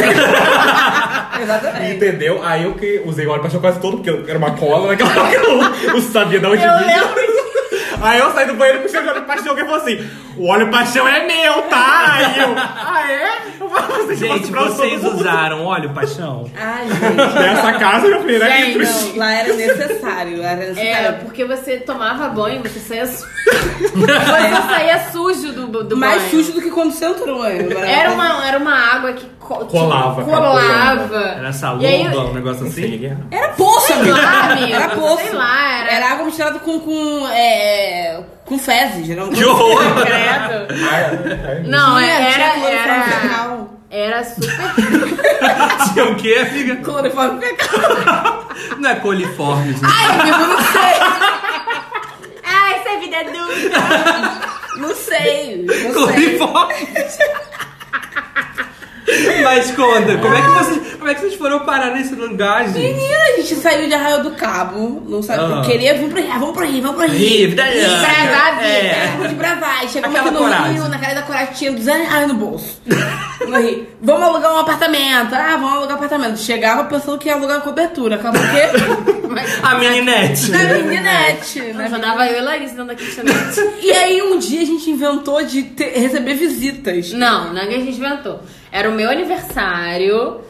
Exatamente. 1.41 1.95
Entendeu? 1.95 2.41
Aí 2.43 2.63
eu 2.63 2.73
que 2.73 3.01
usei 3.05 3.27
óleo 3.27 3.41
paixão 3.41 3.59
quase 3.61 3.79
todo, 3.79 3.97
porque 3.97 4.29
era 4.29 4.37
uma 4.37 4.51
cola 4.51 4.87
naquela 4.87 5.09
hora 5.21 5.29
que 5.29 5.85
eu 5.85 5.93
não 5.93 6.01
sabia 6.01 6.39
de 6.39 6.45
onde 6.45 6.63
Eu 6.63 6.77
vinha. 6.79 7.26
Aí 8.01 8.19
eu 8.19 8.31
saí 8.31 8.45
do 8.45 8.53
banheiro 8.53 8.87
cheiro 8.89 9.05
de 9.05 9.11
óleo 9.11 9.25
paixão 9.25 9.57
e 9.57 9.61
falou 9.61 9.75
assim: 9.75 10.07
o 10.37 10.47
óleo 10.47 10.69
paixão 10.71 11.07
é 11.07 11.25
meu, 11.25 11.61
tá? 11.63 12.13
Aí 12.13 12.39
eu, 12.39 12.55
ah 12.57 13.11
é? 13.11 13.27
Eu 13.59 13.67
você 13.69 14.15
Gente, 14.15 14.51
vocês 14.51 15.03
usaram 15.03 15.65
óleo 15.65 15.89
paixão? 15.93 16.49
Ai, 16.55 16.87
gente. 16.89 17.33
Nessa 17.39 17.73
casa, 17.73 18.07
meu 18.07 18.21
filho, 18.23 18.41
era 18.43 18.55
Gente. 18.65 18.77
Não, 19.09 19.17
lá 19.17 19.33
era 19.33 19.53
necessário. 19.53 20.41
Lá 20.41 20.49
era 20.51 20.63
É, 20.63 20.67
necessário. 20.69 21.19
porque 21.25 21.43
você 21.45 21.77
tomava 21.77 22.29
banho, 22.29 22.61
você 22.63 22.79
saía, 22.79 23.05
su... 23.07 23.25
você 23.93 24.61
saía 24.69 25.11
sujo 25.11 25.51
do, 25.53 25.83
do 25.83 25.97
Mais 25.97 26.17
banho. 26.21 26.29
sujo 26.31 26.53
do 26.53 26.61
que 26.61 26.69
quando 26.71 26.91
você 26.91 27.05
entrou, 27.05 27.43
né? 27.43 27.67
Era 27.85 28.11
uma, 28.11 28.47
era 28.47 28.57
uma 28.57 28.73
água 28.95 29.13
que 29.13 29.25
co- 29.39 29.57
tipo, 29.59 29.71
Colava, 29.71 30.23
colava. 30.23 31.15
Era 31.17 31.41
E 31.43 31.45
aí, 31.47 31.53
salomba, 31.53 32.29
um 32.29 32.33
negócio 32.33 32.67
assim? 32.67 33.05
era. 33.05 33.17
Era 33.31 33.53
poço, 33.53 33.87
Sei 33.87 34.11
lá, 34.11 34.51
amigo. 34.51 34.73
Era 34.75 34.89
poço. 34.89 35.23
Sei 35.23 35.33
lá, 35.33 35.79
era- 35.81 35.91
Era 35.93 36.11
água 36.11 36.25
misturada 36.25 36.59
com, 36.59 36.79
com, 36.79 37.27
é, 37.29 38.19
com 38.47 38.57
fezes. 38.57 39.09
Era 39.09 39.25
um 39.25 39.29
Que 39.29 39.45
horror! 39.45 39.83
Credo. 40.01 40.73
Ah, 40.89 40.99
é, 40.99 41.51
é. 41.51 41.63
Não, 41.65 41.99
era, 41.99 42.69
era, 42.69 43.67
era 43.91 44.23
super. 44.23 44.47
Tinha 45.93 46.05
o 46.05 46.15
quê, 46.15 46.45
amiga? 46.49 46.77
Cloriforme 46.77 47.45
fecal. 47.45 48.47
Não 48.79 48.89
é 48.89 48.95
coliformes, 48.95 49.81
né? 49.81 49.89
Ai, 49.91 50.19
amigo, 50.19 50.37
não 50.37 50.61
sei. 50.61 50.93
Ah, 52.43 52.71
essa 52.73 52.89
é 52.89 52.99
vida. 52.99 53.17
Não 54.77 54.95
sei. 54.95 55.65
Não 55.65 55.75
sei. 55.75 55.93
Coliformes. 55.93 57.17
Mas 59.43 59.71
conta, 59.71 60.17
como 60.17 60.35
é, 60.35 60.41
que 60.41 60.47
vocês, 60.49 60.86
como 61.07 61.11
é 61.11 61.15
que 61.15 61.21
vocês 61.21 61.35
foram 61.35 61.59
parar 61.61 61.91
nesse 61.91 62.13
lugar, 62.15 62.65
gente? 62.67 62.79
Menina, 62.79 63.15
a 63.33 63.37
gente 63.37 63.55
saiu 63.55 63.87
de 63.87 63.93
Arraial 63.93 64.23
do 64.23 64.31
Cabo, 64.31 65.01
não 65.07 65.23
sabe, 65.23 65.53
Ah. 65.53 65.61
queria 65.65 65.93
vir 65.93 66.09
pro 66.09 66.21
Rio, 66.21 66.29
ah, 66.33 66.37
vamos 66.37 66.53
pro 66.57 66.65
Rio, 66.67 66.81
vamos 66.81 66.97
pro 66.97 67.07
Rio. 67.07 67.17
Rio, 67.17 67.49
vida 67.51 67.63
louca. 67.63 67.77
Desbravar 67.79 68.47
a 68.47 68.51
vida. 68.55 68.67
É. 68.67 69.07
Vamos 69.15 69.29
de 69.29 69.35
bravar. 69.35 69.85
E 69.85 69.87
Chegamos 69.87 70.19
aqui 70.19 70.31
no 70.31 70.37
coragem. 70.37 70.73
Rio, 70.73 70.89
na 70.89 70.99
cara 70.99 71.13
da 71.15 71.21
coragem, 71.21 71.53
tinha 71.53 71.71
200 71.71 72.07
reais 72.09 72.27
no 72.27 72.33
bolso. 72.33 72.81
No 73.47 73.57
Rio. 73.61 73.87
Vamos 74.01 74.23
alugar 74.23 74.53
um 74.53 74.57
apartamento. 74.57 75.33
Ah, 75.33 75.51
vamos 75.57 75.71
alugar 75.77 75.91
um 75.91 75.95
apartamento. 75.95 76.37
Chegava 76.39 76.83
pensando 76.83 77.17
que 77.17 77.29
ia 77.29 77.35
alugar 77.35 77.61
cobertura. 77.61 78.15
Acabou 78.15 78.41
o 78.41 78.49
quê? 78.49 79.17
A 79.63 79.75
mininete. 79.75 80.51
Na 80.51 80.59
mininete. 80.63 81.59
né? 81.73 81.89
Dava 82.01 82.27
eu 82.27 82.37
e 82.39 82.41
Larissa 82.41 82.71
dentro 82.75 82.87
da 82.87 82.95
kitchenette. 82.95 83.61
E 83.81 83.91
aí 83.91 84.21
um 84.21 84.37
dia 84.39 84.61
a 84.61 84.65
gente 84.65 84.89
inventou 84.89 85.41
de 85.45 85.63
ter- 85.63 85.97
receber 85.97 86.33
visitas. 86.33 87.13
Não, 87.13 87.53
não 87.53 87.61
é 87.61 87.67
que 87.67 87.75
a 87.75 87.79
gente 87.79 87.97
inventou. 87.97 88.41
Era 88.71 88.89
o 88.89 88.93
meu 88.93 89.09
aniversário. 89.09 90.41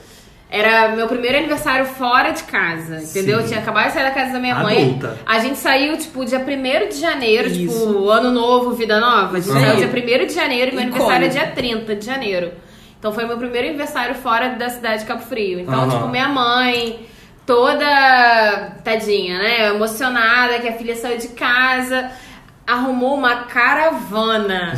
Era 0.49 0.95
meu 0.95 1.07
primeiro 1.07 1.37
aniversário 1.37 1.85
fora 1.85 2.31
de 2.31 2.43
casa, 2.43 3.01
entendeu? 3.01 3.37
Sim. 3.39 3.43
Eu 3.43 3.47
tinha 3.47 3.59
acabado 3.59 3.87
de 3.87 3.93
sair 3.93 4.03
da 4.03 4.11
casa 4.11 4.31
da 4.31 4.39
minha 4.39 4.55
mãe. 4.55 4.81
Adulta. 4.83 5.17
A 5.25 5.39
gente 5.39 5.57
saiu, 5.57 5.97
tipo, 5.97 6.23
dia 6.23 6.39
1 6.39 6.87
de 6.89 6.99
janeiro, 7.01 7.49
Isso. 7.49 7.57
tipo, 7.87 8.09
ano 8.09 8.31
novo, 8.31 8.71
vida 8.71 8.97
nova. 8.99 9.37
A 9.37 9.39
gente 9.41 9.49
Isso 9.49 9.59
saiu 9.59 9.75
dia 9.75 9.87
1 9.87 10.25
de 10.25 10.33
janeiro 10.33 10.71
e 10.71 10.73
meu 10.75 10.83
aniversário 10.83 11.25
é 11.25 11.29
dia 11.29 11.47
30 11.47 11.95
de 11.95 12.05
janeiro. 12.05 12.51
Então 12.97 13.11
foi 13.11 13.25
meu 13.25 13.37
primeiro 13.37 13.67
aniversário 13.67 14.15
fora 14.15 14.49
da 14.51 14.69
cidade 14.69 15.01
de 15.01 15.05
Cabo 15.05 15.21
Frio. 15.21 15.59
Então, 15.59 15.81
Aham. 15.81 15.89
tipo, 15.89 16.07
minha 16.07 16.29
mãe, 16.29 17.05
toda 17.45 18.71
tadinha, 18.83 19.37
né? 19.37 19.67
Emocionada 19.67 20.59
que 20.59 20.67
a 20.69 20.73
filha 20.73 20.95
saiu 20.95 21.17
de 21.17 21.27
casa. 21.29 22.09
Arrumou 22.67 23.15
uma 23.15 23.45
caravana. 23.45 24.73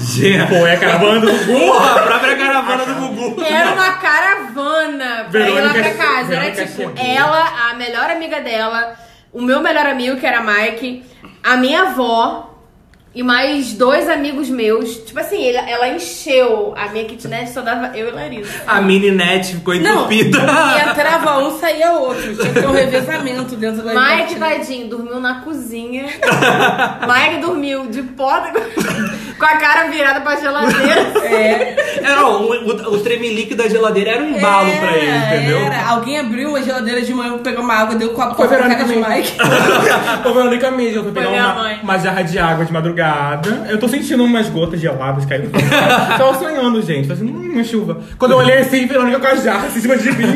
Pô, 0.47 0.67
é 0.67 0.75
a 0.75 0.79
caravana 0.79 1.19
do 1.19 1.31
Gugu. 1.31 1.59
Porra, 1.59 1.91
a 1.91 2.03
própria 2.03 2.37
caravana 2.37 2.85
do 2.85 2.93
Gugu. 2.93 3.43
Era 3.43 3.73
uma 3.73 3.93
caravana 3.93 5.27
pra 5.31 5.49
ir 5.49 5.49
lá 5.49 5.73
Verônica 5.73 5.95
pra 5.95 6.05
casa. 6.05 6.35
Era 6.35 6.51
Verônica 6.51 6.65
tipo, 6.67 6.93
ela, 6.95 7.71
a 7.71 7.73
melhor 7.73 8.11
amiga 8.11 8.39
dela, 8.41 8.95
o 9.33 9.41
meu 9.41 9.59
melhor 9.61 9.87
amigo, 9.87 10.19
que 10.19 10.25
era 10.25 10.41
Mike, 10.41 11.03
a 11.43 11.57
minha 11.57 11.81
avó 11.81 12.48
e 13.13 13.23
mais 13.23 13.73
dois 13.73 14.07
amigos 14.09 14.49
meus. 14.49 14.97
Tipo 14.97 15.19
assim, 15.19 15.41
ele- 15.41 15.57
ela 15.57 15.87
encheu 15.89 16.73
a 16.77 16.87
minha 16.89 17.05
kitnet, 17.05 17.49
só 17.51 17.61
dava 17.61 17.97
eu 17.97 18.07
e 18.09 18.11
Larissa. 18.11 18.63
A 18.67 18.79
mini 18.81 19.11
net 19.11 19.55
ficou 19.55 19.73
Não, 19.75 20.01
entupida. 20.01 20.37
e 20.39 20.89
entrava 20.89 21.39
um, 21.39 21.57
saía 21.59 21.93
outro. 21.93 22.35
Tinha 22.35 22.53
que 22.53 22.59
ter 22.61 22.67
um 22.67 22.71
revezamento 22.71 23.55
dentro 23.55 23.81
da 23.83 23.93
Mike, 23.93 24.35
tadinho, 24.35 24.87
dormiu 24.89 25.19
na 25.19 25.41
cozinha. 25.41 26.05
Mike 27.07 27.41
dormiu 27.41 27.87
de 27.87 28.03
porta 28.03 28.51
com 29.39 29.45
a 29.45 29.57
cara 29.57 29.87
virada 29.89 30.21
pra 30.21 30.35
geladeira. 30.35 31.01
É, 31.23 31.99
Era, 32.03 32.27
o, 32.27 32.43
o, 32.51 32.93
o 32.95 32.99
tremelique 32.99 33.55
da 33.55 33.67
geladeira 33.67 34.11
era 34.11 34.23
um 34.23 34.35
embalo 34.37 34.69
pra 34.77 34.97
ele, 34.97 35.17
entendeu? 35.17 35.57
Era. 35.59 35.87
Alguém 35.89 36.19
abriu 36.19 36.49
uma 36.49 36.61
geladeira 36.61 37.01
de 37.01 37.13
manhã 37.13 37.37
pegar 37.39 37.61
uma 37.61 37.73
água, 37.73 37.95
deu 37.95 38.09
com 38.09 38.21
a 38.21 38.35
Foi 38.35 38.47
com 38.47 38.53
a 38.53 38.57
cara 38.57 38.83
de. 38.83 38.95
Mike. 38.95 39.37
Ô, 40.27 40.33
Verônica 40.33 40.71
mesmo, 40.71 40.99
eu 40.99 41.03
fui 41.03 41.11
pegar 41.11 41.29
uma, 41.29 41.73
uma 41.81 41.97
jarra 41.97 42.21
de 42.21 42.37
água 42.37 42.65
de 42.65 42.71
madrugada. 42.71 42.98
Eu 43.69 43.79
tô 43.79 43.87
sentindo 43.87 44.23
umas 44.23 44.49
gotas 44.49 44.79
geladas 44.79 45.25
caindo. 45.25 45.51
Tava 46.17 46.37
sonhando, 46.37 46.81
gente. 46.81 47.07
Tô 47.07 47.13
assim, 47.13 47.25
hum, 47.25 47.51
uma 47.53 47.63
chuva. 47.63 48.01
Quando 48.17 48.31
eu 48.31 48.37
olhei 48.37 48.59
assim, 48.59 48.85
Verônica 48.87 49.19
com 49.19 49.27
a 49.27 49.35
jarra 49.35 49.67
assim, 49.67 49.79
em 49.79 49.81
cima 49.81 49.97
de 49.97 50.11
mim. 50.11 50.35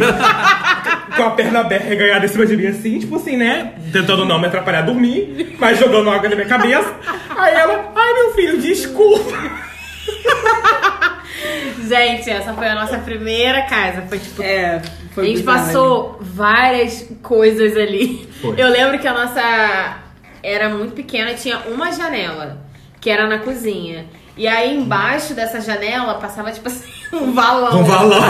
com 1.16 1.24
a 1.24 1.32
perna 1.32 1.59
aberta, 1.59 1.88
reganhada 1.88 2.26
em 2.26 2.30
cima 2.30 2.45
de 2.45 2.57
mim, 2.57 2.68
assim, 2.68 2.99
tipo 2.99 3.16
assim, 3.16 3.38
né? 3.38 3.74
Tentando 3.91 4.26
não 4.26 4.39
me 4.39 4.47
atrapalhar 4.47 4.80
a 4.80 4.84
dormir, 4.84 5.55
mas 5.59 5.80
jogando 5.80 6.09
água 6.09 6.30
na 6.30 6.36
minha 6.36 6.47
cabeça. 6.47 6.91
Aí 7.38 7.53
ela, 7.53 7.91
ai 7.95 8.14
meu 8.14 8.34
filho, 8.34 8.57
desculpa. 8.59 9.38
Gente, 11.88 12.30
essa 12.30 12.53
foi 12.53 12.68
a 12.68 12.76
nossa 12.76 12.97
primeira 12.99 13.64
casa. 13.64 14.03
Foi 14.03 14.18
tipo. 14.18 14.41
É, 14.41 14.82
foi 15.14 15.24
a 15.24 15.28
gente 15.28 15.39
bizarro. 15.39 15.59
passou 15.59 16.18
várias 16.22 17.07
coisas 17.22 17.76
ali. 17.78 18.28
Foi. 18.41 18.55
Eu 18.57 18.70
lembro 18.70 18.99
que 18.99 19.07
a 19.07 19.14
nossa 19.14 20.02
era 20.43 20.69
muito 20.69 20.93
pequena 20.93 21.31
e 21.31 21.35
tinha 21.35 21.57
uma 21.67 21.91
janela, 21.91 22.57
que 23.01 23.09
era 23.09 23.25
na 23.27 23.39
cozinha. 23.39 24.05
E 24.35 24.47
aí 24.47 24.75
embaixo 24.75 25.33
dessa 25.33 25.61
janela 25.61 26.15
passava, 26.15 26.51
tipo 26.51 26.67
assim, 26.67 26.91
um 27.13 27.33
valão. 27.33 27.79
Um 27.79 27.83
valão. 27.83 28.21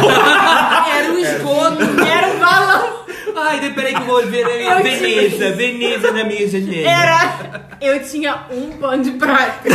Era 0.95 1.11
um 1.11 1.17
esgoto. 1.17 1.81
Era 2.05 2.27
um 2.27 2.39
valão. 2.39 3.03
Ai, 3.35 3.59
de- 3.61 3.69
peraí 3.71 3.93
que 3.95 4.01
eu 4.01 4.05
vou 4.05 4.23
ver 4.27 4.45
a 4.45 4.77
Eu 4.77 4.83
Veneza, 4.83 5.51
Veneza 5.53 6.11
na 6.11 6.23
minha 6.23 6.47
janela. 6.47 6.89
Era. 6.89 7.63
Eu 7.81 8.03
tinha 8.03 8.43
um 8.51 8.71
pano 8.77 9.01
de 9.03 9.11
prato. 9.11 9.67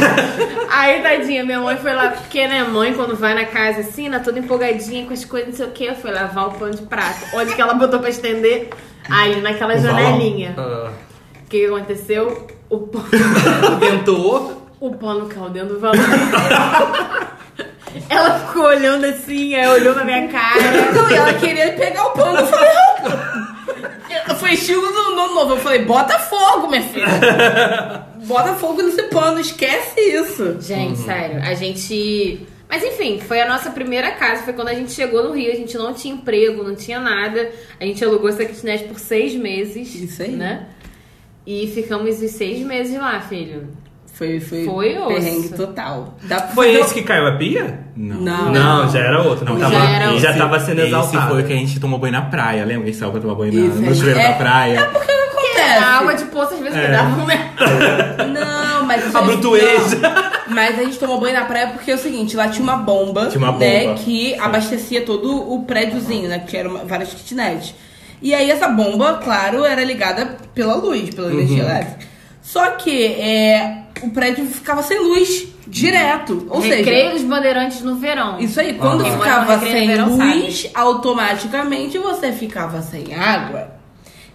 Aí, 0.70 1.02
tadinha, 1.02 1.44
minha 1.44 1.60
mãe 1.60 1.76
foi 1.76 1.92
lá, 1.92 2.08
porque, 2.10 2.46
né, 2.46 2.62
mãe, 2.62 2.92
quando 2.94 3.16
vai 3.16 3.34
na 3.34 3.44
casa 3.46 3.80
assim, 3.80 4.08
né, 4.08 4.18
toda 4.20 4.38
empolgadinha 4.38 5.06
com 5.06 5.12
as 5.12 5.24
coisas, 5.24 5.48
não 5.48 5.56
sei 5.56 5.66
o 5.66 5.70
que, 5.70 5.94
foi 5.94 6.10
lavar 6.12 6.48
o 6.48 6.52
pano 6.52 6.74
de 6.74 6.82
prato. 6.82 7.18
Onde 7.34 7.54
que 7.54 7.60
ela 7.60 7.74
botou 7.74 7.98
pra 8.00 8.10
estender? 8.10 8.68
Ali, 9.10 9.40
naquela 9.40 9.74
O 9.74 9.80
valão. 9.80 9.98
janelinha. 9.98 10.54
Ah, 10.56 10.90
O 11.48 11.50
que 11.50 11.64
aconteceu? 11.64 12.46
O 12.68 12.78
pano, 12.80 13.08
tentou. 13.80 14.68
o 14.78 14.94
pano 14.94 15.26
caiu 15.30 15.48
dentro 15.48 15.76
do 15.76 15.80
valão. 15.80 15.98
Ela 18.10 18.38
ficou 18.40 18.64
olhando 18.64 19.06
assim, 19.06 19.54
aí 19.54 19.66
olhou 19.66 19.94
na 19.94 20.04
minha 20.04 20.28
cara. 20.28 20.92
Não, 20.92 21.10
e 21.10 21.14
ela 21.14 21.32
queria 21.32 21.72
pegar 21.72 22.04
o 22.08 22.10
pano. 22.10 22.40
Eu 22.40 22.46
falei, 22.48 22.68
não. 24.28 24.36
Foi 24.36 24.52
estilo 24.52 24.92
do 24.92 25.16
no 25.16 25.34
novo. 25.34 25.54
Eu 25.54 25.58
falei, 25.58 25.86
bota 25.86 26.18
fogo, 26.18 26.68
minha 26.68 26.82
filha. 26.82 27.06
Bota 28.26 28.52
fogo 28.52 28.82
nesse 28.82 29.04
pano, 29.04 29.40
esquece 29.40 29.98
isso. 29.98 30.60
Gente, 30.60 30.98
sério, 30.98 31.40
a 31.42 31.54
gente. 31.54 32.46
Mas 32.68 32.84
enfim, 32.84 33.18
foi 33.20 33.40
a 33.40 33.48
nossa 33.48 33.70
primeira 33.70 34.10
casa. 34.10 34.42
Foi 34.42 34.52
quando 34.52 34.68
a 34.68 34.74
gente 34.74 34.92
chegou 34.92 35.22
no 35.22 35.32
Rio. 35.32 35.50
A 35.50 35.56
gente 35.56 35.78
não 35.78 35.94
tinha 35.94 36.12
emprego, 36.12 36.62
não 36.62 36.74
tinha 36.74 37.00
nada. 37.00 37.50
A 37.80 37.84
gente 37.86 38.04
alugou 38.04 38.28
essa 38.28 38.44
kitnet 38.44 38.84
por 38.84 38.98
seis 38.98 39.34
meses. 39.34 39.94
Isso 39.94 40.22
aí. 40.22 40.32
Né? 40.32 40.66
E 41.50 41.66
ficamos 41.66 42.20
os 42.20 42.30
seis 42.32 42.60
meses 42.66 42.94
lá, 42.98 43.20
filho. 43.20 43.68
Foi, 44.12 44.38
foi, 44.38 44.64
Foi 44.66 44.98
osso. 44.98 45.08
perrengue 45.08 45.48
total. 45.50 46.14
Dá 46.24 46.36
pra 46.42 46.48
Foi 46.48 46.74
esse 46.74 46.92
que 46.92 47.02
caiu 47.02 47.26
a 47.26 47.32
pia? 47.36 47.78
Não. 47.96 48.20
Não, 48.52 48.90
já 48.90 48.98
era 48.98 49.22
outro. 49.22 49.46
Não, 49.46 49.54
Não, 49.54 49.60
tava, 49.60 49.74
já 49.74 49.90
era 49.90 50.18
já 50.18 50.32
tava 50.36 50.60
sendo 50.60 50.80
Esse 50.80 50.88
exaltado. 50.88 51.30
foi 51.32 51.42
o 51.42 51.46
que 51.46 51.52
a 51.52 51.56
gente 51.56 51.80
tomou 51.80 51.98
banho 51.98 52.12
na 52.12 52.22
praia. 52.22 52.64
Lembra 52.66 52.84
que 52.84 52.90
a 52.90 52.92
saiu 53.00 53.12
pra 53.12 53.20
tomar 53.20 53.34
banho 53.36 53.52
na, 53.54 53.74
no 53.76 53.90
é. 53.90 53.94
chuveiro 53.94 54.18
É. 54.18 54.28
da 54.28 54.34
praia? 54.34 54.84
Porque 54.92 55.12
não 55.12 55.20
A 55.22 55.26
acontece. 55.28 55.84
água 55.84 56.14
de 56.14 56.24
poço 56.24 56.54
às 56.54 56.60
vezes 56.60 56.76
É. 56.76 56.82
cuidava, 56.82 57.24
né? 57.26 57.50
Não, 58.28 58.84
mas 58.84 59.14
A 59.14 59.22
brutueja. 59.22 59.96
não. 59.96 60.54
Mas 60.54 60.78
a 60.78 60.82
gente 60.84 60.98
tomou 60.98 61.18
banho 61.20 61.34
na 61.34 61.44
praia 61.46 61.68
porque 61.68 61.90
é 61.90 61.94
o 61.94 61.98
seguinte, 61.98 62.36
lá 62.36 62.48
tinha 62.48 62.62
uma 62.62 62.76
bomba, 62.76 63.26
Tinha 63.26 63.38
uma 63.38 63.56
né, 63.56 63.84
bomba. 63.84 63.94
que 64.00 64.30
Sim. 64.34 64.40
abastecia 64.40 65.02
todo 65.02 65.52
o 65.52 65.62
prédiozinho, 65.64 66.28
né, 66.28 66.38
que 66.40 66.56
uma- 66.68 66.84
várias 66.84 67.12
kitnets. 67.14 67.74
E 68.20 68.34
aí 68.34 68.50
essa 68.50 68.68
bomba, 68.68 69.14
claro, 69.22 69.64
era 69.64 69.84
ligada 69.84 70.36
pela 70.54 70.74
luz, 70.74 71.14
pela 71.14 71.32
energia 71.32 71.62
elétrica. 71.62 72.06
Só 72.42 72.70
que 72.72 73.04
é, 73.04 73.82
o 74.02 74.10
prédio 74.10 74.46
ficava 74.46 74.82
sem 74.82 74.98
luz 74.98 75.48
direto, 75.66 76.46
ou 76.48 76.60
Recreio 76.60 77.10
seja, 77.10 77.18
dos 77.18 77.22
bandeirantes 77.22 77.82
no 77.82 77.96
verão. 77.96 78.40
isso 78.40 78.58
aí, 78.58 78.74
quando 78.74 79.04
no 79.04 79.12
ficava 79.12 79.56
Recreio 79.56 79.72
sem 79.72 79.86
Verão 79.86 80.16
luz, 80.16 80.70
automaticamente 80.74 81.98
você 81.98 82.32
ficava 82.32 82.80
sem 82.80 83.14
água. 83.14 83.78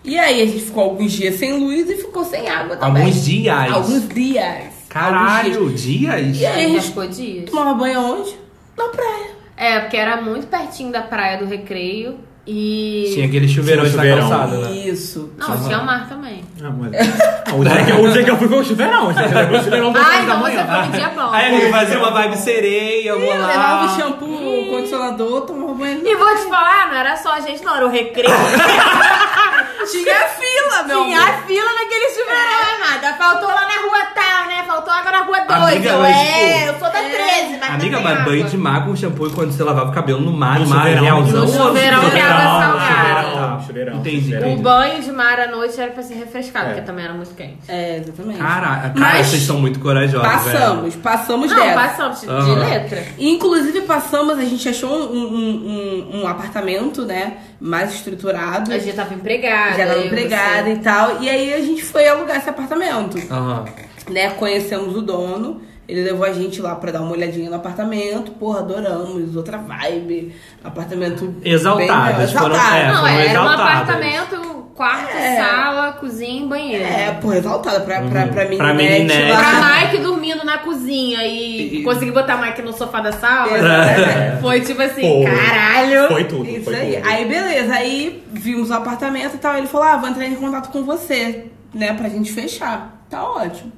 E 0.03 0.19
aí 0.19 0.41
a 0.41 0.45
gente 0.45 0.65
ficou 0.65 0.83
alguns 0.83 1.13
dias 1.13 1.35
sem 1.35 1.53
luz 1.53 1.89
e 1.89 1.95
ficou 1.95 2.25
sem 2.25 2.47
água 2.49 2.75
também. 2.75 3.03
Alguns 3.03 3.25
dias. 3.25 3.71
Alguns 3.71 3.73
dias. 3.73 3.73
Alguns 3.73 4.13
dias. 4.13 4.73
Caralho, 4.89 5.69
dias? 5.71 6.37
E 6.37 6.45
aí 6.45 6.65
a 6.65 6.67
gente 6.67 6.87
ficou 6.87 7.07
dias. 7.07 7.49
tomava 7.49 7.73
banho 7.73 7.99
onde? 7.99 8.35
Na 8.77 8.89
praia. 8.89 9.31
É, 9.55 9.79
porque 9.79 9.97
era 9.97 10.21
muito 10.21 10.47
pertinho 10.47 10.91
da 10.91 11.01
praia 11.01 11.37
do 11.37 11.45
recreio. 11.45 12.19
E. 12.45 13.11
Tinha 13.13 13.25
aquele 13.27 13.47
chuveirão 13.47 13.85
Tinha 13.85 13.95
na 13.95 14.03
chuveirão. 14.03 14.29
calçada, 14.29 14.57
né? 14.57 14.71
Isso. 14.75 15.31
Não, 15.37 15.63
tinha 15.63 15.79
o 15.79 15.85
mar 15.85 16.09
também. 16.09 16.43
Ah, 16.61 16.69
mas... 16.71 16.91
Ah, 16.93 17.55
o, 17.55 17.63
dia 17.63 17.85
que, 17.85 17.91
o 17.93 18.11
dia 18.11 18.23
que 18.23 18.31
eu 18.31 18.37
fui 18.37 18.47
foi 18.49 18.59
o 18.59 18.63
chuveirão, 18.65 19.07
o 19.07 19.13
chuveirão 19.13 19.93
Ah, 19.95 19.99
horas 19.99 20.17
da 20.17 20.21
então 20.23 20.39
você 20.41 20.63
foi 20.65 20.85
no 20.87 20.91
dia 20.91 21.09
bom. 21.09 21.29
Aí 21.31 21.55
ele 21.61 21.71
fazia 21.71 21.99
uma 21.99 22.11
vibe 22.11 22.37
sereia, 22.37 23.09
eu 23.09 23.19
vou 23.19 23.29
Eu 23.33 23.47
levava 23.47 23.85
lá. 23.85 23.85
o 23.85 23.95
shampoo, 23.95 24.61
o 24.61 24.69
condicionador, 24.71 25.41
tomava 25.41 25.73
banho. 25.73 26.05
E 26.05 26.15
vou 26.15 26.35
te 26.35 26.41
falar, 26.49 26.87
não 26.89 26.97
era 26.97 27.15
só 27.15 27.33
a 27.33 27.39
gente, 27.39 27.63
não, 27.63 27.75
era 27.77 27.85
o 27.85 27.89
recreio. 27.89 28.29
Tinha 29.91 30.27
fila, 30.29 30.83
meu 30.87 31.03
Tinha 31.03 31.19
amor. 31.21 31.43
fila 31.47 31.71
naquele 31.73 32.09
chuveirão, 32.09 32.75
amada. 32.75 33.13
Faltou 33.17 33.49
lá 33.49 33.67
na 33.67 33.81
rua 33.81 34.05
tal, 34.15 34.42
né? 34.73 34.81
Faltou 34.83 34.93
água 34.93 35.11
na 35.11 35.21
rua 35.23 35.39
2. 35.39 35.49
Amiga, 35.73 35.89
Eu, 35.89 35.99
mas, 35.99 36.15
é, 36.17 36.57
tipo, 36.57 36.67
eu 36.67 36.73
sou 36.79 36.79
da 36.81 36.91
13, 36.91 37.57
mas 37.59 37.69
Amiga, 37.69 37.95
não 37.97 38.03
mas 38.03 38.13
água. 38.13 38.25
banho 38.31 38.43
de 38.45 38.57
mar 38.57 38.85
com 38.85 38.95
shampoo 38.95 39.29
quando 39.31 39.51
você 39.51 39.63
lavava 39.63 39.89
o 39.91 39.93
cabelo 39.93 40.19
no 40.21 40.31
mar, 40.33 40.59
No 40.59 40.65
no 40.65 40.69
mar 40.71 40.87
é 40.87 40.95
chuveirão. 40.95 41.03
realzão. 41.23 41.41
No 41.45 41.51
chuveirão 41.51 41.99
de 41.99 42.05
chuveirão? 42.05 42.29
água 42.31 42.43
Chuveirão, 42.43 42.79
salgada. 42.79 43.23
chuveirão. 43.23 43.63
Chuveirão, 43.67 43.97
Entendi. 43.97 44.35
O 44.35 44.55
banho 44.57 45.01
de 45.01 45.11
mar 45.11 45.39
à 45.39 45.47
noite 45.47 45.79
era 45.79 45.91
pra 45.91 46.03
se 46.03 46.13
refrescar, 46.13 46.63
É. 46.63 46.65
porque 46.67 46.81
também 46.81 47.05
era 47.05 47.13
muito 47.13 47.33
quente. 47.35 47.59
É, 47.67 47.97
exatamente. 47.97 48.39
Caraca, 48.39 48.89
cara, 48.89 48.93
Mas 48.99 49.27
vocês 49.27 49.43
são 49.43 49.59
muito 49.59 49.79
corajosos, 49.79 50.27
Passamos, 50.27 50.95
passamos 50.95 51.51
Não, 51.51 51.57
dessa. 51.59 51.73
passamos 51.79 52.21
de, 52.21 52.55
letra. 52.55 53.03
Inclusive 53.19 53.81
passamos, 53.81 54.37
a 54.39 54.45
gente 54.45 54.67
achou 54.67 54.89
um, 54.91 55.15
um, 55.17 56.09
um, 56.15 56.21
um 56.23 56.27
apartamento, 56.27 57.03
né, 57.05 57.33
mais 57.59 57.93
estruturado. 57.93 58.71
A 58.73 58.77
gente 58.79 58.95
tava 58.95 59.13
empregada. 59.13 59.75
já 59.77 59.83
estava 59.83 59.99
eu, 59.99 60.05
empregada 60.07 60.69
e 60.69 60.77
tal. 60.79 61.21
E 61.21 61.29
aí 61.29 61.53
a 61.53 61.61
gente 61.61 61.83
foi 61.83 62.07
alugar 62.07 62.37
esse 62.37 62.49
apartamento. 62.49 63.15
velho. 63.17 63.82
Né? 64.09 64.29
Conhecemos 64.31 64.95
o 64.95 65.01
dono. 65.01 65.61
Ele 65.87 66.01
levou 66.01 66.25
a 66.25 66.31
gente 66.31 66.61
lá 66.61 66.75
pra 66.75 66.91
dar 66.91 67.01
uma 67.01 67.11
olhadinha 67.11 67.49
no 67.49 67.57
apartamento. 67.57 68.31
Porra, 68.33 68.59
adoramos. 68.59 69.35
Outra 69.35 69.57
vibe. 69.57 70.33
Apartamento. 70.63 71.35
Exaltadas, 71.43 72.31
bem- 72.31 72.41
foram- 72.41 72.55
exaltado. 72.55 72.75
é, 72.77 72.87
Não, 72.93 73.07
era 73.07 73.17
um 73.17 73.29
exaltadas. 73.31 73.59
apartamento, 73.81 74.65
quarto, 74.73 75.15
É. 75.17 75.35
sala, 75.35 75.91
cozinha 75.93 76.45
e 76.45 76.47
banheiro. 76.47 76.83
É, 76.85 77.11
porra, 77.21 77.37
exaltada 77.37 77.81
pra, 77.81 78.01
pra, 78.01 78.27
pra 78.27 78.45
mim. 78.45 78.55
Pra 78.57 78.73
Mininete. 78.73 79.29
lá. 79.31 79.37
Pra 79.39 79.81
Mike 79.91 79.97
dormindo 80.03 80.45
na 80.45 80.57
cozinha 80.59 81.21
e, 81.27 81.79
E- 81.79 81.83
conseguir 81.83 82.11
botar 82.11 82.37
Mike 82.37 82.61
no 82.61 82.71
sofá 82.71 83.01
da 83.01 83.11
sala. 83.11 83.51
É. 83.57 84.37
Foi 84.41 84.61
tipo 84.61 84.81
assim, 84.81 85.01
Foi. 85.01 85.25
caralho. 85.25 86.07
Foi 86.07 86.23
tudo. 86.23 86.49
Isso 86.49 86.63
foi 86.63 86.75
aí. 86.75 86.95
tudo. 86.95 87.07
Aí, 87.09 87.25
beleza. 87.25 87.73
Aí 87.73 88.23
vimos 88.31 88.69
o 88.69 88.73
apartamento 88.73 89.35
e 89.35 89.37
tal. 89.37 89.57
Ele 89.57 89.67
falou: 89.67 89.85
Ah, 89.85 89.97
vou 89.97 90.07
entrar 90.09 90.25
em 90.25 90.35
contato 90.35 90.71
com 90.71 90.81
você, 90.83 91.47
né? 91.73 91.93
Pra 91.93 92.07
gente 92.07 92.31
fechar. 92.31 93.03
Tá 93.09 93.21
ótimo. 93.21 93.71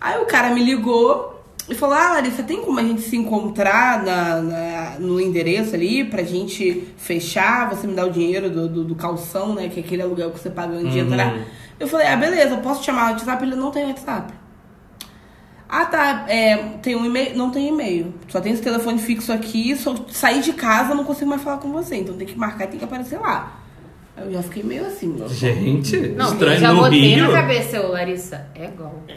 Aí 0.00 0.20
o 0.20 0.26
cara 0.26 0.50
me 0.50 0.62
ligou 0.62 1.42
e 1.68 1.74
falou: 1.74 1.94
Ah, 1.96 2.12
Larissa, 2.12 2.42
tem 2.42 2.62
como 2.62 2.78
a 2.78 2.82
gente 2.82 3.02
se 3.02 3.16
encontrar 3.16 4.02
na, 4.04 4.40
na- 4.42 4.96
no 4.98 5.20
endereço 5.20 5.74
ali 5.74 6.04
pra 6.04 6.22
gente 6.22 6.86
fechar? 6.96 7.68
Você 7.70 7.86
me 7.86 7.94
dá 7.94 8.04
o 8.06 8.10
dinheiro 8.10 8.48
do, 8.50 8.68
do, 8.68 8.84
do 8.84 8.94
calção, 8.94 9.54
né? 9.54 9.68
Que 9.68 9.80
é 9.80 9.82
aquele 9.82 10.02
aluguel 10.02 10.30
que 10.30 10.38
você 10.38 10.50
paga 10.50 10.74
antes 10.76 10.92
de 10.92 11.00
Uhum. 11.00 11.06
entrar. 11.06 11.38
Eu 11.80 11.88
falei: 11.88 12.06
Ah, 12.06 12.16
beleza, 12.16 12.56
posso 12.58 12.80
te 12.80 12.86
chamar 12.86 13.06
no 13.06 13.10
WhatsApp? 13.12 13.42
Ele 13.44 13.56
não 13.56 13.70
tem 13.70 13.86
WhatsApp. 13.86 14.32
Ah, 15.68 15.84
tá. 15.84 16.26
É, 16.28 16.56
tem 16.80 16.94
um 16.94 17.04
e-mail? 17.04 17.36
Não 17.36 17.50
tem 17.50 17.68
e-mail. 17.68 18.14
Só 18.28 18.40
tem 18.40 18.52
esse 18.52 18.62
telefone 18.62 18.98
fixo 18.98 19.32
aqui. 19.32 19.74
Só 19.76 19.94
sair 20.10 20.40
de 20.40 20.52
casa, 20.52 20.94
não 20.94 21.02
consigo 21.04 21.28
mais 21.28 21.42
falar 21.42 21.58
com 21.58 21.72
você. 21.72 21.96
Então 21.96 22.16
tem 22.16 22.26
que 22.26 22.38
marcar 22.38 22.64
e 22.64 22.68
tem 22.68 22.78
que 22.78 22.84
aparecer 22.84 23.18
lá. 23.18 23.52
Eu 24.18 24.32
já 24.32 24.42
fiquei 24.42 24.62
meio 24.62 24.86
assim. 24.86 25.14
Gente, 25.28 25.96
Não, 26.08 26.26
eu 26.28 26.32
estranho 26.32 26.60
já 26.60 26.72
no 26.72 26.82
botei 26.82 27.00
Rio. 27.14 27.30
na 27.30 27.40
cabeça, 27.40 27.80
ô 27.82 27.92
Larissa. 27.92 28.46
É 28.54 28.66
golpe. 28.68 29.12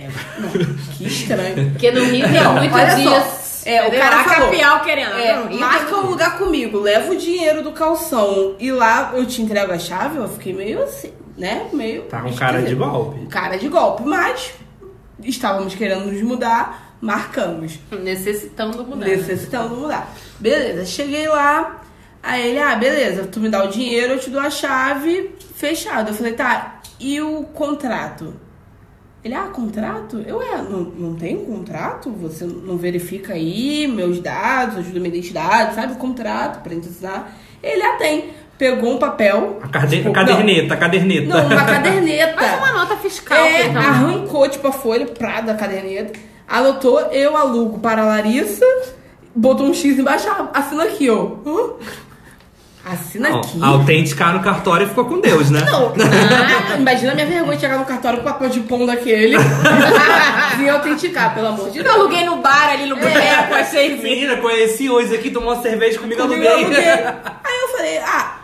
Que 0.98 1.08
estranho. 1.08 1.72
Porque 1.72 1.92
no 1.92 2.04
Rio 2.04 2.26
tem 2.28 2.44
muito 2.54 2.76
Olha 2.76 2.92
só, 3.04 3.20
disso. 3.20 3.62
é, 3.66 3.88
o 3.88 3.92
cara 3.92 4.20
A 4.20 4.24
falou, 4.26 4.50
capial 4.50 4.82
querendo. 4.82 5.14
É, 5.14 5.36
Não, 5.36 5.54
marca 5.60 5.96
um 5.98 6.10
lugar 6.10 6.38
comigo, 6.38 6.80
leva 6.80 7.12
o 7.12 7.16
dinheiro 7.16 7.64
do 7.64 7.72
calção 7.72 8.56
e 8.60 8.72
lá 8.72 9.12
eu 9.16 9.26
te 9.26 9.42
entrego 9.42 9.72
a 9.72 9.80
chave, 9.80 10.18
eu 10.18 10.28
fiquei 10.28 10.54
meio 10.54 10.84
assim, 10.84 11.14
né? 11.38 11.68
Meio. 11.72 12.04
Tá 12.04 12.22
com 12.22 12.34
cara 12.36 12.62
de 12.62 12.76
golpe. 12.76 13.26
Cara 13.28 13.58
de 13.58 13.68
golpe, 13.70 14.04
mas 14.04 14.52
estávamos 15.24 15.76
querendo 15.76 16.12
nos 16.12 16.22
mudar, 16.22 16.96
marcamos. 17.02 17.80
Necessitando 17.92 18.84
mudar. 18.84 19.06
Necessitando 19.08 19.76
mudar. 19.78 20.14
Beleza, 20.40 20.86
cheguei 20.86 21.28
lá, 21.30 21.82
aí 22.22 22.50
ele, 22.50 22.60
ah, 22.60 22.76
beleza, 22.76 23.26
tu 23.28 23.40
me 23.40 23.50
dá 23.50 23.64
o 23.64 23.70
dinheiro, 23.70 24.14
eu 24.14 24.20
te 24.20 24.30
dou 24.30 24.42
a 24.42 24.50
chave, 24.50 25.36
fechado. 25.56 26.10
Eu 26.10 26.14
falei, 26.14 26.34
tá, 26.34 26.80
e 27.00 27.20
o 27.22 27.44
contrato? 27.44 28.34
Ele, 29.24 29.34
ah, 29.36 29.48
contrato? 29.48 30.24
Eu, 30.26 30.42
é, 30.42 30.62
não, 30.62 30.80
não 30.80 31.16
tem 31.16 31.44
contrato? 31.44 32.10
Você 32.22 32.46
não 32.46 32.78
verifica 32.78 33.34
aí 33.34 33.86
meus 33.88 34.20
dados, 34.22 34.78
ajuda 34.78 35.00
minha 35.00 35.10
identidade, 35.14 35.76
sabe? 35.76 35.96
Contrato 35.96 36.62
pra 36.64 36.74
gente 36.74 36.88
assinar. 36.88 37.36
Ele, 37.62 37.84
ah, 37.84 37.98
tem. 37.98 38.30
Pegou 38.58 38.94
um 38.94 38.98
papel. 38.98 39.60
A, 39.62 39.68
cade- 39.70 39.98
tipo, 39.98 40.10
a 40.10 40.14
caderneta, 40.14 40.74
a 40.74 40.78
caderneta. 40.78 41.28
Não, 41.28 41.50
não 41.50 41.56
uma 41.56 41.66
caderneta. 41.66 42.34
Faz 42.34 42.58
uma 42.58 42.72
nota 42.74 42.96
fiscal. 42.98 43.38
É, 43.38 43.68
então. 43.68 43.82
arrancou, 43.82 44.50
tipo, 44.50 44.68
a 44.68 44.72
folha 44.72 45.06
pra 45.06 45.42
da 45.42 45.54
caderneta, 45.54 46.18
anotou, 46.48 47.00
eu 47.12 47.36
alugo 47.38 47.80
para 47.80 48.02
a 48.02 48.06
Larissa, 48.06 48.66
botou 49.36 49.66
um 49.66 49.74
X 49.74 49.98
embaixo, 50.00 50.28
assina 50.54 50.84
aqui, 50.84 51.10
ó. 51.10 51.38
Hã? 51.46 51.74
Assina 52.86 53.30
Não, 53.30 53.40
aqui? 53.42 53.62
autenticar 53.62 54.34
no 54.34 54.42
cartório 54.42 54.86
e 54.86 54.90
ficou 54.90 55.06
com 55.06 55.20
Deus, 55.20 55.50
né? 55.52 55.60
Não, 55.70 55.94
ah, 56.74 56.78
imagina 56.78 57.12
a 57.12 57.16
minha 57.16 57.28
vergonha 57.28 57.56
de 57.56 57.62
chegar 57.62 57.78
no 57.78 57.86
cartório 57.86 58.20
com 58.20 58.24
papel 58.26 58.50
de 58.50 58.62
pão 58.62 58.86
daquele 58.86 59.36
e 60.64 60.70
autenticar, 60.70 61.36
pelo 61.36 61.48
amor 61.48 61.70
de 61.70 61.80
Eu 61.80 61.84
Deus. 61.84 61.96
aluguei 61.96 62.24
no 62.26 62.38
bar 62.38 62.70
ali 62.70 62.86
no 62.88 62.96
boteco, 62.96 63.54
achei. 63.56 63.98
Menina, 64.02 64.38
conheci 64.38 64.90
hoje 64.90 65.14
aqui, 65.14 65.30
tomou 65.30 65.54
uma 65.54 65.62
cerveja 65.62 66.00
comigo, 66.00 66.22
Comigo 66.22 66.42
eu 66.42 66.52
aluguei. 66.58 66.90
aluguei. 66.90 67.04
Aí 67.44 67.60
eu 67.62 67.68
falei, 67.76 67.98
ah, 68.00 68.38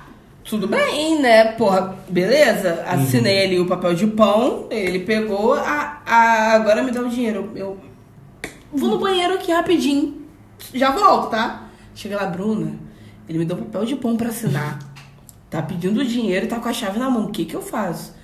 tudo 0.44 0.68
bem, 0.68 1.20
né? 1.22 1.54
Porra, 1.54 1.96
beleza. 2.10 2.84
Assinei 2.88 3.46
ali 3.46 3.60
o 3.60 3.66
papel 3.66 3.94
de 3.96 4.06
pão, 4.06 4.68
ele 4.70 5.00
pegou, 5.00 5.54
ah, 5.54 6.02
ah, 6.06 6.52
agora 6.56 6.84
me 6.84 6.92
dá 6.92 7.02
o 7.02 7.10
dinheiro. 7.10 7.52
Eu 7.56 7.80
vou 8.72 8.90
no 8.90 9.00
banheiro 9.00 9.36
aqui 9.36 9.52
rapidinho. 9.52 10.22
Já 10.74 10.92
volto, 10.92 11.30
tá? 11.30 11.64
Chega 11.96 12.18
lá, 12.18 12.26
Bruna, 12.26 12.74
ele 13.28 13.40
me 13.40 13.46
deu 13.46 13.58
papel 13.58 13.86
de 13.86 13.96
pão 13.96 14.16
pra 14.18 14.30
assinar. 14.30 14.80
Tá 15.50 15.62
pedindo 15.62 16.04
dinheiro 16.04 16.46
e 16.46 16.50
tá 16.50 16.60
com 16.60 16.68
a 16.70 16.74
chave 16.74 17.00
na 17.00 17.10
mão. 17.10 17.26
O 17.26 17.32
que 17.32 17.46
que 17.46 17.56
eu 17.56 17.62
faço? 17.62 18.16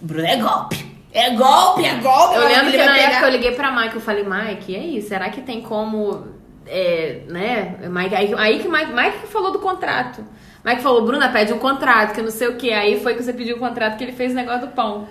Bruna, 0.00 0.28
é 0.28 0.36
golpe. 0.36 0.86
É 1.12 1.30
golpe, 1.34 1.84
é 1.84 1.94
golpe. 1.96 2.36
Eu 2.36 2.46
lembro 2.48 2.70
que 2.70 2.76
na 2.76 2.94
pegar- 2.94 3.10
época 3.10 3.26
eu 3.26 3.30
liguei 3.32 3.52
pra 3.52 3.72
Mike, 3.74 3.96
eu 3.96 4.00
falei, 4.00 4.24
Mike, 4.24 4.72
e 4.72 4.76
aí, 4.76 5.02
será 5.02 5.28
que 5.28 5.40
tem 5.42 5.60
como, 5.60 6.24
é, 6.66 7.22
né, 7.28 7.76
Mike, 7.90 8.14
aí, 8.14 8.32
aí 8.34 8.58
que 8.60 8.68
Mike, 8.68 8.92
Mike 8.92 9.26
falou 9.26 9.50
do 9.50 9.58
contrato. 9.58 10.24
Mike 10.64 10.80
falou, 10.82 11.04
Bruna, 11.04 11.28
pede 11.30 11.52
um 11.52 11.58
contrato, 11.58 12.14
que 12.14 12.22
não 12.22 12.30
sei 12.30 12.46
o 12.48 12.56
que. 12.56 12.72
Aí 12.72 13.00
foi 13.00 13.14
que 13.14 13.22
você 13.24 13.32
pediu 13.32 13.56
o 13.56 13.58
contrato 13.58 13.96
que 13.98 14.04
ele 14.04 14.12
fez 14.12 14.30
o 14.32 14.36
negócio 14.36 14.68
do 14.68 14.68
pão. 14.68 15.08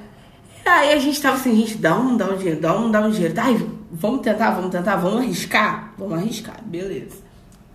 Aí 0.65 0.93
a 0.93 0.99
gente 0.99 1.19
tava 1.21 1.35
assim, 1.35 1.55
gente, 1.55 1.77
dá 1.79 1.95
um, 1.97 2.15
dá 2.15 2.25
um 2.25 2.37
dinheiro, 2.37 2.61
dá 2.61 2.77
um, 2.77 2.89
dá 2.91 3.01
um 3.01 3.09
dinheiro. 3.09 3.33
Tá, 3.33 3.43
vamos 3.91 4.21
tentar, 4.21 4.51
vamos 4.51 4.69
tentar, 4.71 4.95
vamos 4.95 5.19
arriscar? 5.19 5.93
Vamos 5.97 6.17
arriscar, 6.17 6.57
beleza. 6.63 7.17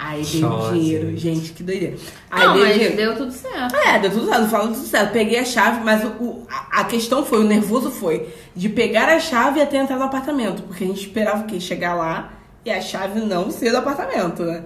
Aí 0.06 0.24
Só, 0.24 0.70
dinheiro, 0.70 1.06
gente. 1.10 1.20
gente, 1.20 1.52
que 1.52 1.62
doideira. 1.62 1.96
Aí 2.30 2.46
não, 2.46 2.52
dei 2.54 2.62
o 2.62 2.66
mas 2.66 2.74
dinheiro. 2.74 2.96
deu 2.96 3.16
tudo 3.16 3.32
certo. 3.32 3.74
É, 3.76 3.98
deu 3.98 4.10
tudo 4.10 4.26
certo, 4.26 4.48
falo 4.48 4.68
tudo 4.74 4.86
certo. 4.86 5.12
Peguei 5.12 5.38
a 5.38 5.44
chave, 5.44 5.82
mas 5.82 6.04
o, 6.04 6.08
o- 6.22 6.46
a, 6.70 6.84
questão 6.84 7.24
foi, 7.24 7.38
o 7.40 7.44
nervoso 7.44 7.90
foi 7.90 8.28
de 8.54 8.68
pegar 8.68 9.08
a 9.08 9.18
chave 9.18 9.60
e 9.60 9.62
até 9.62 9.78
entrar 9.78 9.96
no 9.96 10.04
apartamento. 10.04 10.62
Porque 10.62 10.84
a 10.84 10.86
gente 10.86 11.00
esperava 11.06 11.44
o 11.44 11.46
quê? 11.46 11.58
Chegar 11.58 11.94
lá 11.94 12.32
e 12.64 12.70
a 12.70 12.80
chave 12.80 13.20
não 13.20 13.50
ser 13.50 13.70
do 13.70 13.78
apartamento, 13.78 14.42
né? 14.42 14.62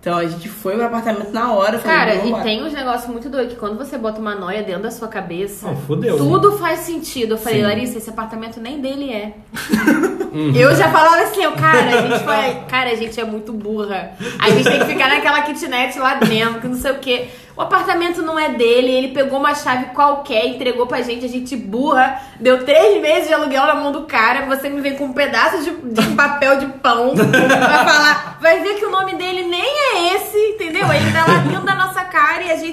Então 0.00 0.16
a 0.16 0.26
gente 0.26 0.48
foi 0.48 0.76
pro 0.76 0.86
apartamento 0.86 1.30
na 1.30 1.52
hora. 1.52 1.78
falei, 1.78 1.96
Cara, 1.96 2.14
e 2.26 2.42
tem 2.42 2.64
uns 2.64 2.72
negócios 2.72 3.10
muito 3.10 3.28
doidos 3.28 3.52
que 3.52 3.60
quando 3.60 3.76
você 3.76 3.98
bota 3.98 4.18
uma 4.18 4.34
noia 4.34 4.62
dentro 4.62 4.84
da 4.84 4.90
sua 4.90 5.08
cabeça, 5.08 5.66
Não, 5.66 5.76
fudeu, 5.76 6.16
tudo 6.16 6.52
faz 6.52 6.80
sentido. 6.80 7.34
Eu 7.34 7.38
falei, 7.38 7.60
Sim. 7.60 7.66
Larissa, 7.66 7.98
esse 7.98 8.08
apartamento 8.08 8.58
nem 8.60 8.80
dele 8.80 9.12
é. 9.12 9.34
Eu 10.54 10.74
já 10.76 10.88
falava 10.90 11.22
assim, 11.22 11.42
eu, 11.42 11.52
cara, 11.52 11.98
a 11.98 12.02
gente 12.02 12.24
foi. 12.24 12.54
Cara, 12.68 12.90
a 12.90 12.94
gente 12.94 13.20
é 13.20 13.24
muito 13.24 13.52
burra. 13.52 14.12
A 14.38 14.48
gente 14.50 14.62
tem 14.62 14.78
que 14.78 14.84
ficar 14.84 15.08
naquela 15.08 15.42
kitnet 15.42 15.98
lá 15.98 16.14
dentro, 16.14 16.60
que 16.60 16.68
não 16.68 16.76
sei 16.76 16.92
o 16.92 16.98
quê. 16.98 17.28
O 17.60 17.64
apartamento 17.64 18.22
não 18.22 18.38
é 18.38 18.48
dele, 18.48 18.90
ele 18.90 19.08
pegou 19.08 19.38
uma 19.38 19.54
chave 19.54 19.90
qualquer, 19.94 20.46
entregou 20.46 20.86
pra 20.86 21.02
gente, 21.02 21.26
a 21.26 21.28
gente 21.28 21.54
burra, 21.54 22.18
deu 22.40 22.64
três 22.64 23.02
meses 23.02 23.28
de 23.28 23.34
aluguel 23.34 23.66
na 23.66 23.74
mão 23.74 23.92
do 23.92 24.04
cara, 24.04 24.46
você 24.46 24.70
me 24.70 24.80
vem 24.80 24.96
com 24.96 25.04
um 25.04 25.12
pedaço 25.12 25.62
de, 25.62 25.70
de 25.70 26.16
papel 26.16 26.56
de 26.56 26.66
pão, 26.78 27.12
vai 27.14 27.84
falar, 27.84 28.38
vai 28.40 28.60
ver 28.62 28.76
que 28.76 28.86
o 28.86 28.90
nome 28.90 29.14
dele 29.14 29.42
nem 29.42 29.60
é 29.62 30.14
esse, 30.14 30.38
entendeu? 30.54 30.90
Ele 30.90 31.12
tá 31.12 31.26
lá 31.26 31.36
dentro 31.40 31.66
da 31.66 31.74
nossa 31.74 31.89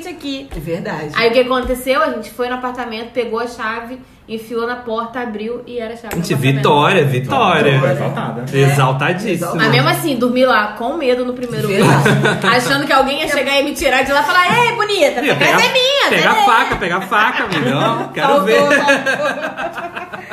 a 0.08 0.12
gente 0.12 0.18
aqui. 0.18 0.50
É 0.56 0.60
verdade. 0.60 1.12
Aí 1.16 1.30
o 1.30 1.34
que 1.34 1.40
aconteceu? 1.40 2.02
A 2.02 2.10
gente 2.12 2.32
foi 2.32 2.48
no 2.50 2.56
apartamento, 2.56 3.12
pegou 3.12 3.40
a 3.40 3.48
chave, 3.48 4.00
enfiou 4.28 4.68
na 4.68 4.76
porta, 4.78 5.20
abriu 5.22 5.62
e 5.66 5.80
era 5.80 5.94
a 5.94 5.98
chave 5.98 6.16
Gente, 6.16 6.36
vitória, 6.36 7.06
vitória. 7.06 7.80
Foi 7.80 7.92
exaltada. 7.92 8.46
Exaltadíssimo. 8.58 9.56
Mas 9.56 9.72
mesmo 9.72 9.90
assim, 9.90 10.16
dormi 10.18 10.46
lá 10.46 10.74
com 10.74 10.96
medo 10.98 11.26
no 11.26 11.34
primeiro 11.34 11.68
Verdade. 11.68 12.48
achando 12.48 12.86
que 12.86 12.94
alguém 12.94 13.22
ia 13.22 13.28
chegar 13.28 13.60
e 13.60 13.64
me 13.64 13.74
tirar 13.74 14.04
de 14.04 14.12
lá 14.12 14.22
e 14.22 14.26
falar: 14.26 14.66
Ei, 14.66 14.76
bonita, 14.76 15.20
essa 15.22 15.36
casa 15.36 15.66
é 15.66 15.74
minha, 15.74 16.10
Pega 16.10 16.32
a 16.32 16.36
faca, 16.46 16.76
pega 16.76 16.98
a 16.98 17.02
faca, 17.02 17.44
amiga. 17.44 17.78
Ó, 17.78 18.08
Quero 18.14 18.28
Faltou, 18.28 18.46
ver. 18.46 18.68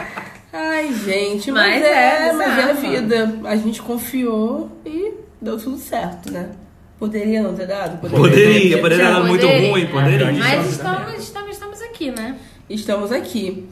Ai, 0.56 0.92
gente, 1.04 1.50
mas, 1.50 1.80
Mas 1.80 1.84
é, 1.84 2.28
é 2.28 2.32
mas 2.32 2.58
é 2.58 2.62
a 2.62 2.66
bizarro. 2.74 2.80
vida. 2.80 3.38
A 3.44 3.56
gente 3.56 3.82
confiou 3.82 4.70
e 4.86 5.12
deu 5.42 5.58
tudo 5.58 5.76
certo, 5.78 6.30
né? 6.30 6.50
Poderia 6.98 7.42
não 7.42 7.54
ter 7.54 7.66
dado? 7.66 7.98
Poderia, 7.98 8.80
poderia 8.80 9.10
dar 9.10 9.24
muito 9.24 9.40
Poderia. 9.40 9.70
ruim, 9.70 9.86
poderia. 9.86 10.32
Mas 10.32 10.70
estamos, 10.70 11.18
estamos, 11.18 11.50
estamos 11.50 11.82
aqui, 11.82 12.10
né? 12.10 12.36
Estamos 12.68 13.12
aqui. 13.12 13.66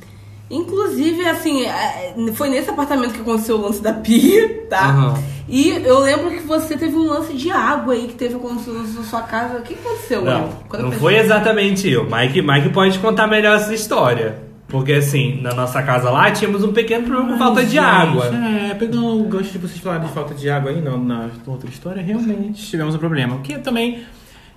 Inclusive, 0.51 1.27
assim, 1.27 1.65
é, 1.65 2.15
foi 2.35 2.51
nesse 2.51 2.69
apartamento 2.69 3.15
que 3.15 3.21
aconteceu 3.21 3.57
o 3.57 3.63
lance 3.63 3.83
da 3.83 3.93
pia, 3.95 4.67
tá? 4.69 4.87
Aham. 4.87 5.23
E 5.49 5.71
eu 5.71 5.99
lembro 5.99 6.31
que 6.31 6.41
você 6.41 6.77
teve 6.77 6.95
um 6.95 7.09
lance 7.09 7.33
de 7.33 7.51
água 7.51 7.95
aí 7.95 8.07
que 8.07 8.15
teve 8.15 8.35
acontecido 8.35 8.75
na 8.75 9.03
sua 9.03 9.23
casa. 9.23 9.59
O 9.59 9.63
que 9.63 9.75
aconteceu? 9.75 10.23
Não, 10.23 10.51
não 10.79 10.93
foi 10.93 11.17
exatamente 11.17 11.89
eu. 11.91 12.05
Mike, 12.05 12.43
Mike 12.43 12.69
pode 12.69 12.99
contar 12.99 13.27
melhor 13.27 13.57
essa 13.57 13.75
história. 13.75 14.52
Porque 14.73 14.95
assim, 14.95 15.39
na 15.43 15.53
nossa 15.53 15.83
casa 15.83 16.09
lá 16.09 16.31
tínhamos 16.31 16.65
um 16.65 16.73
pequeno 16.73 17.07
problema 17.07 17.33
com 17.33 17.39
falta 17.39 17.63
de 17.63 17.73
Gente, 17.73 17.79
água. 17.79 18.25
É, 18.35 18.73
pegando 18.73 19.21
o 19.21 19.25
gancho 19.25 19.53
de 19.53 19.59
vocês 19.59 19.79
falarem 19.79 20.07
de 20.09 20.15
falta 20.15 20.35
de 20.35 20.49
água 20.49 20.71
aí, 20.71 20.81
não, 20.81 20.97
na 20.97 21.29
outra 21.47 21.69
história, 21.69 22.03
realmente 22.03 22.67
tivemos 22.67 22.95
um 22.95 22.99
problema. 22.99 23.35
Porque 23.35 23.59
também, 23.59 24.03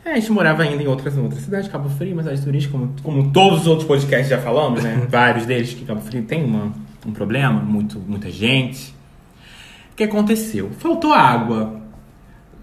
é, 0.06 0.14
a 0.14 0.16
gente 0.16 0.32
morava 0.32 0.64
ainda 0.64 0.82
em 0.82 0.88
outras, 0.88 1.18
em 1.18 1.22
outras 1.22 1.42
cidades, 1.42 1.68
Cabo 1.68 1.90
Frio, 1.90 2.14
uma 2.14 2.24
cidade 2.24 2.42
turística, 2.42 2.72
como, 2.72 2.94
como 3.04 3.30
todos 3.34 3.62
os 3.62 3.68
outros 3.68 3.86
podcasts 3.86 4.30
já 4.30 4.38
falamos, 4.38 4.82
né? 4.82 5.06
Vários 5.12 5.46
deles 5.46 5.74
que 5.74 5.84
Cabo 5.84 6.00
Frio 6.00 6.24
tem 6.24 6.46
uma, 6.46 6.72
um 7.06 7.12
problema, 7.12 7.60
muito, 7.60 8.00
muita 8.00 8.32
gente. 8.32 8.96
O 9.92 9.98
que 9.98 10.06
aconteceu? 10.06 10.72
Faltou 10.80 11.12
água 11.12 11.82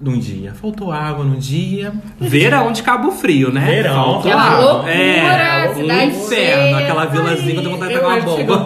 num 0.03 0.19
dia, 0.19 0.53
faltou 0.53 0.91
água 0.91 1.25
num 1.25 1.39
dia. 1.39 1.93
Verão 2.19 2.73
de 2.73 2.83
Cabo 2.83 3.13
Frio, 3.13 3.53
né? 3.53 3.65
Verão, 3.65 3.95
Faltou 3.95 4.19
aquela 4.21 4.43
água. 4.43 4.73
loucura, 4.73 4.93
é, 4.93 5.71
um 5.71 5.75
cidade 5.75 6.07
inferno. 6.11 6.29
cheia. 6.29 6.79
Aquela 6.79 7.05
vilazinha 7.07 7.61
que 7.63 7.67
eu 7.67 7.71
vontade 7.71 7.93
de 7.95 7.99
pegar 8.01 8.09
uma 8.09 8.21
bomba. 8.21 8.65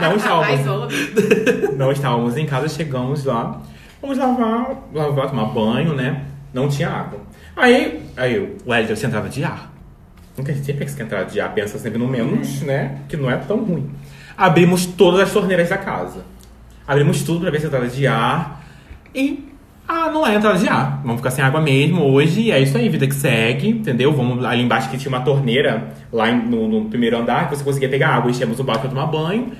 Não 0.00 0.16
estávamos, 0.16 1.76
não 1.76 1.92
estávamos 1.92 2.36
em 2.36 2.44
casa, 2.46 2.68
chegamos 2.68 3.24
lá, 3.24 3.60
vamos 4.00 4.18
lavar, 4.18 4.76
lavar, 4.92 5.30
tomar 5.30 5.46
banho, 5.46 5.94
né? 5.94 6.24
Não 6.52 6.68
tinha 6.68 6.90
água. 6.90 7.20
Aí, 7.56 8.02
aí 8.16 8.56
o 8.66 8.72
Hélio 8.74 8.96
se 8.96 9.06
entrava 9.06 9.28
de 9.28 9.42
ar. 9.42 9.72
Nunca 10.36 10.54
sempre 10.54 10.84
que 10.86 11.02
entrava 11.02 11.24
de 11.24 11.40
ar, 11.40 11.52
pensa 11.54 11.78
sempre 11.78 11.98
no 11.98 12.06
menos, 12.08 12.60
né? 12.62 12.98
Que 13.08 13.16
não 13.16 13.30
é 13.30 13.36
tão 13.36 13.64
ruim. 13.64 13.90
Abrimos 14.36 14.84
todas 14.86 15.20
as 15.20 15.32
torneiras 15.32 15.68
da 15.70 15.78
casa. 15.78 16.24
Abrimos 16.86 17.22
tudo 17.22 17.40
pra 17.40 17.50
ver 17.50 17.60
se 17.60 17.66
entrava 17.66 17.86
de 17.86 18.06
ar. 18.06 18.64
E, 19.14 19.51
ah, 19.92 20.10
não 20.10 20.26
é 20.26 20.34
entrada 20.34 20.58
de 20.58 20.68
ar. 20.68 21.00
Vamos 21.02 21.18
ficar 21.18 21.30
sem 21.30 21.44
água 21.44 21.60
mesmo 21.60 22.02
hoje. 22.04 22.42
E 22.42 22.50
é 22.50 22.60
isso 22.60 22.76
aí, 22.78 22.88
vida 22.88 23.06
que 23.06 23.14
segue, 23.14 23.68
entendeu? 23.68 24.12
Vamos 24.12 24.44
ali 24.44 24.62
embaixo 24.62 24.90
que 24.90 24.96
tinha 24.96 25.10
uma 25.10 25.20
torneira 25.20 25.92
lá 26.10 26.32
no, 26.32 26.66
no 26.66 26.84
primeiro 26.88 27.18
andar 27.18 27.48
que 27.48 27.56
você 27.56 27.62
conseguia 27.62 27.88
pegar 27.88 28.08
água. 28.08 28.30
Enchemos 28.30 28.58
o 28.58 28.64
balde 28.64 28.80
pra 28.80 28.90
tomar 28.90 29.06
banho. 29.06 29.52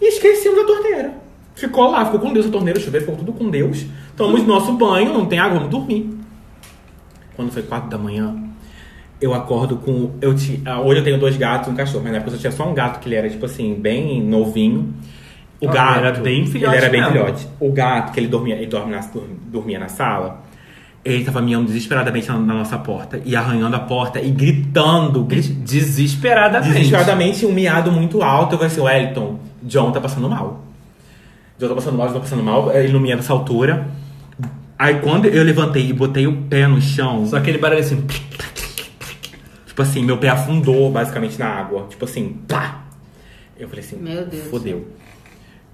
E 0.00 0.08
esquecemos 0.08 0.58
da 0.58 0.66
torneira. 0.66 1.12
Ficou 1.54 1.90
lá, 1.90 2.04
ficou 2.04 2.20
com 2.20 2.32
Deus 2.32 2.46
a 2.46 2.50
torneira, 2.50 2.78
o 2.78 2.82
chuveiro 2.82 3.04
ficou 3.04 3.18
tudo 3.18 3.32
com 3.32 3.50
Deus. 3.50 3.84
Tomamos 4.16 4.46
nosso 4.46 4.74
banho, 4.74 5.12
não 5.12 5.26
tem 5.26 5.38
água, 5.38 5.58
vamos 5.58 5.70
dormir. 5.70 6.08
Quando 7.34 7.50
foi 7.50 7.62
quatro 7.62 7.88
da 7.88 7.98
manhã, 7.98 8.36
eu 9.20 9.34
acordo 9.34 9.76
com. 9.76 10.12
Eu 10.20 10.34
ti, 10.34 10.62
ah, 10.64 10.80
hoje 10.80 11.00
eu 11.00 11.04
tenho 11.04 11.18
dois 11.18 11.36
gatos 11.36 11.68
e 11.68 11.70
um 11.72 11.74
cachorro, 11.74 12.04
mas 12.04 12.12
na 12.12 12.18
época 12.18 12.36
eu 12.36 12.38
tinha 12.38 12.52
só 12.52 12.68
um 12.68 12.74
gato 12.74 13.00
que 13.00 13.08
ele 13.08 13.16
era, 13.16 13.28
tipo 13.28 13.44
assim, 13.44 13.74
bem 13.74 14.22
novinho. 14.22 14.94
O 15.60 15.68
Ah, 15.68 15.72
gato. 15.72 15.98
ele 15.98 16.06
era 16.06 16.20
bem 16.20 16.46
filhote 16.46 16.74
Ele 16.76 16.84
era 16.84 16.88
bem 16.90 17.00
mesmo. 17.00 17.12
filhote. 17.16 17.48
O 17.58 17.72
gato, 17.72 18.12
que 18.12 18.20
ele 18.20 18.28
dormia, 18.28 18.54
ele 18.56 18.66
dorme 18.66 18.92
na, 18.92 19.00
dormia 19.46 19.78
na 19.78 19.88
sala, 19.88 20.42
Ele 21.04 21.24
tava 21.24 21.40
miando 21.40 21.66
desesperadamente 21.66 22.28
na, 22.28 22.36
na 22.38 22.54
nossa 22.54 22.76
porta 22.76 23.20
e 23.24 23.34
arranhando 23.34 23.74
a 23.76 23.80
porta 23.80 24.20
e 24.20 24.30
gritando, 24.30 25.22
gritando 25.24 25.60
Desesperadamente. 25.60 26.74
desesperadamente, 26.74 27.46
um 27.46 27.52
miado 27.52 27.90
muito 27.90 28.20
alto. 28.22 28.54
Eu 28.54 28.58
falei 28.58 28.72
assim, 28.72 28.80
Wellington, 28.82 29.38
John 29.62 29.90
tá 29.92 30.00
passando 30.00 30.28
mal. 30.28 30.64
John 31.58 31.68
tá 31.68 31.74
passando 31.76 31.96
mal, 31.96 32.08
John 32.08 32.14
tá 32.14 32.20
passando 32.20 32.42
mal. 32.42 32.70
Ele 32.72 32.92
não 32.92 33.00
mia 33.00 33.16
nessa 33.16 33.32
altura. 33.32 33.88
Aí 34.78 34.96
quando 35.00 35.26
eu 35.26 35.42
levantei 35.44 35.88
e 35.88 35.92
botei 35.92 36.26
o 36.26 36.42
pé 36.42 36.66
no 36.66 36.80
chão, 36.80 37.24
Só 37.26 37.36
aquele 37.38 37.58
barulho 37.58 37.80
assim. 37.80 38.04
tipo 39.66 39.82
assim, 39.82 40.04
meu 40.04 40.18
pé 40.18 40.28
afundou 40.28 40.90
basicamente 40.90 41.38
na 41.38 41.46
água. 41.46 41.86
Tipo 41.88 42.04
assim, 42.04 42.36
pá! 42.46 42.82
Eu 43.58 43.68
falei 43.68 43.84
assim, 43.84 43.96
Meu 43.96 44.24
Deus. 44.26 44.46
fodeu. 44.48 44.86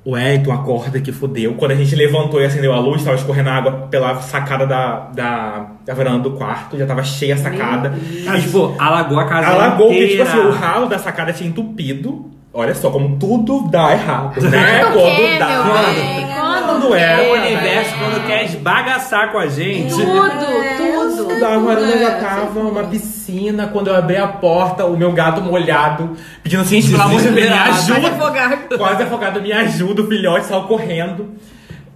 O 0.05 0.13
Wellington 0.13 0.53
acorda 0.53 1.01
que 1.01 1.11
fodeu. 1.11 1.55
Quando 1.55 1.71
a 1.71 1.75
gente 1.75 1.97
levantou 1.97 2.41
e 2.41 2.45
acendeu 2.45 2.75
a 2.75 2.79
luz, 2.79 3.03
tava 3.03 3.17
escorrendo 3.17 3.49
água 3.49 3.89
pela 3.91 4.21
sacada 4.21 4.67
da, 4.67 5.09
da, 5.15 5.67
da 5.85 5.95
varanda 5.95 6.19
do 6.29 6.33
quarto. 6.33 6.77
Já 6.77 6.85
tava 6.85 7.03
cheia 7.03 7.35
a 7.35 7.39
sacada. 7.39 7.95
Ah, 8.27 8.39
tipo, 8.39 8.75
alagou 8.79 9.19
a 9.19 9.25
casa 9.25 9.49
Alagou, 9.49 9.89
porque, 9.89 10.09
tipo 10.09 10.23
assim, 10.23 10.39
o 10.39 10.51
ralo 10.51 10.89
da 10.89 10.99
sacada 10.99 11.33
tinha 11.33 11.49
entupido. 11.49 12.31
Olha 12.53 12.75
só, 12.75 12.91
como 12.91 13.17
tudo 13.19 13.67
dá 13.69 13.93
errado, 13.93 14.41
né? 14.49 14.85
Quando 14.93 15.39
dá. 15.39 15.65
meu 15.65 15.95
bem, 15.95 16.34
quando 16.65 16.89
Quando 16.89 16.95
é, 16.95 17.29
O 17.29 17.33
universo, 17.35 17.95
quando 17.99 18.27
quer 18.27 18.45
esbagaçar 18.45 19.33
com 19.33 19.39
a 19.39 19.47
gente. 19.47 19.91
Tudo, 19.91 21.17
tudo. 21.17 21.41
Da 21.41 21.59
varanda 21.59 21.99
já 21.99 22.21
tava 22.21 22.61
uma 22.61 22.85
piscina. 22.85 23.67
Quando 23.69 23.89
eu 23.89 23.97
abri 23.97 24.17
a 24.17 24.29
porta, 24.29 24.85
o 24.85 24.97
meu 24.97 25.13
gato 25.13 25.41
molhado, 25.41 26.17
pedindo 26.43 26.63
assim, 26.63 26.81
gente, 26.81 26.91
pelo 26.93 27.03
amor 27.03 27.21
de 27.21 27.29
Deus, 27.29 27.51
me 27.51 27.57
ajuda. 27.57 28.07
Advogado. 28.09 28.79
Quase 28.79 29.03
afogado, 29.03 29.43
me 29.43 29.53
ajuda, 29.53 30.03
o 30.03 30.07
filhote 30.07 30.47
saiu 30.47 30.63
correndo. 30.65 31.35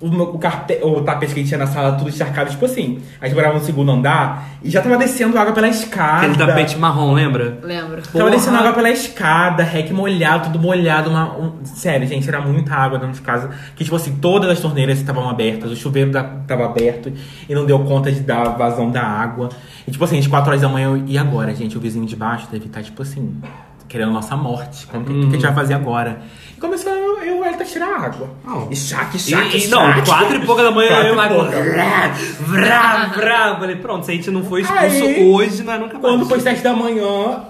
O, 0.01 0.09
meu- 0.09 0.31
o, 0.33 0.39
carpe- 0.39 0.79
o 0.81 1.01
tapete 1.03 1.35
que 1.35 1.43
tinha 1.43 1.59
na 1.59 1.67
sala, 1.67 1.93
tudo 1.97 2.09
encharcado. 2.09 2.49
Tipo 2.51 2.67
assim, 2.67 3.01
a 3.21 3.27
gente 3.27 3.35
morava 3.35 3.59
no 3.59 3.65
segundo 3.65 3.91
andar 3.91 4.49
e 4.63 4.71
já 4.71 4.81
tava 4.81 4.97
descendo 4.97 5.37
água 5.37 5.53
pela 5.53 5.67
escada. 5.69 6.27
Aquele 6.27 6.37
tapete 6.47 6.79
marrom, 6.79 7.13
lembra? 7.15 7.59
Lembro. 7.63 7.97
Tava 8.03 8.13
Porra. 8.13 8.31
descendo 8.31 8.59
água 8.59 8.73
pela 8.75 8.91
escada, 8.91 9.65
rec 9.65 9.91
molhado, 9.91 10.45
tudo 10.45 10.61
molhado. 10.61 11.11
Uma, 11.11 11.37
um- 11.37 11.65
sério, 11.65 12.07
gente, 12.07 12.29
era 12.29 12.41
muita 12.41 12.75
água 12.75 12.97
dentro 12.99 13.15
de 13.17 13.23
casa. 13.23 13.51
Que, 13.75 13.83
tipo 13.83 13.97
assim, 13.97 14.15
todas 14.19 14.49
as 14.51 14.61
torneiras 14.61 14.99
estavam 14.99 15.29
abertas, 15.29 15.71
o 15.73 15.75
chuveiro 15.75 16.13
da, 16.13 16.23
tava 16.23 16.65
aberto 16.67 17.13
e 17.49 17.53
não 17.55 17.67
deu 17.67 17.81
conta 17.81 18.13
de 18.13 18.21
dar 18.21 18.51
vazão 18.57 18.91
da 18.93 19.03
água. 19.03 19.49
E, 19.85 19.91
tipo 19.91 20.05
assim, 20.05 20.19
às 20.21 20.29
4 20.29 20.49
horas 20.49 20.61
da 20.63 20.69
manhã, 20.69 20.91
eu, 20.91 21.03
e 21.09 21.19
agora, 21.19 21.53
gente? 21.55 21.77
O 21.77 21.81
vizinho 21.81 22.07
de 22.07 22.15
baixo 22.15 22.47
deve 22.53 22.67
estar, 22.67 22.85
tipo 22.85 23.03
assim, 23.03 23.35
querendo 23.89 24.13
nossa 24.13 24.37
morte. 24.37 24.87
Como 24.87 25.05
que, 25.05 25.13
que 25.13 25.27
a 25.27 25.31
gente 25.31 25.43
vai 25.43 25.55
fazer 25.55 25.75
agora? 25.75 26.21
E 26.59 26.61
começou 26.61 26.93
eu 26.93 27.25
e 27.25 27.31
o 27.31 27.45
Elton 27.45 27.63
a 27.63 27.65
tirar 27.65 27.87
água. 28.05 28.29
Não. 28.45 28.67
E 28.69 28.75
chaque, 28.75 29.17
E, 29.17 29.21
chaque, 29.21 29.65
e, 29.65 29.69
não, 29.69 29.79
chaque. 29.95 30.09
quatro 30.11 30.37
e 30.37 30.45
pouca 30.45 30.65
da 30.65 30.73
manhã 30.73 30.91
eu 31.05 31.13
e 31.13 31.17
lá 31.17 31.29
pouca. 31.29 31.51
vrá, 31.63 32.11
vrá, 32.41 33.05
vrá. 33.15 33.57
Falei, 33.61 33.77
pronto, 33.77 34.05
se 34.05 34.11
a 34.11 34.15
gente 34.17 34.29
não 34.33 34.43
for 34.43 34.59
expulso 34.59 34.83
Aí, 35.05 35.25
hoje, 35.31 35.63
nós 35.63 35.79
nunca 35.79 35.97
mais. 36.01 36.15
Quando 36.17 36.27
foi 36.27 36.41
sete 36.41 36.61
da 36.61 36.73
manhã, 36.73 37.45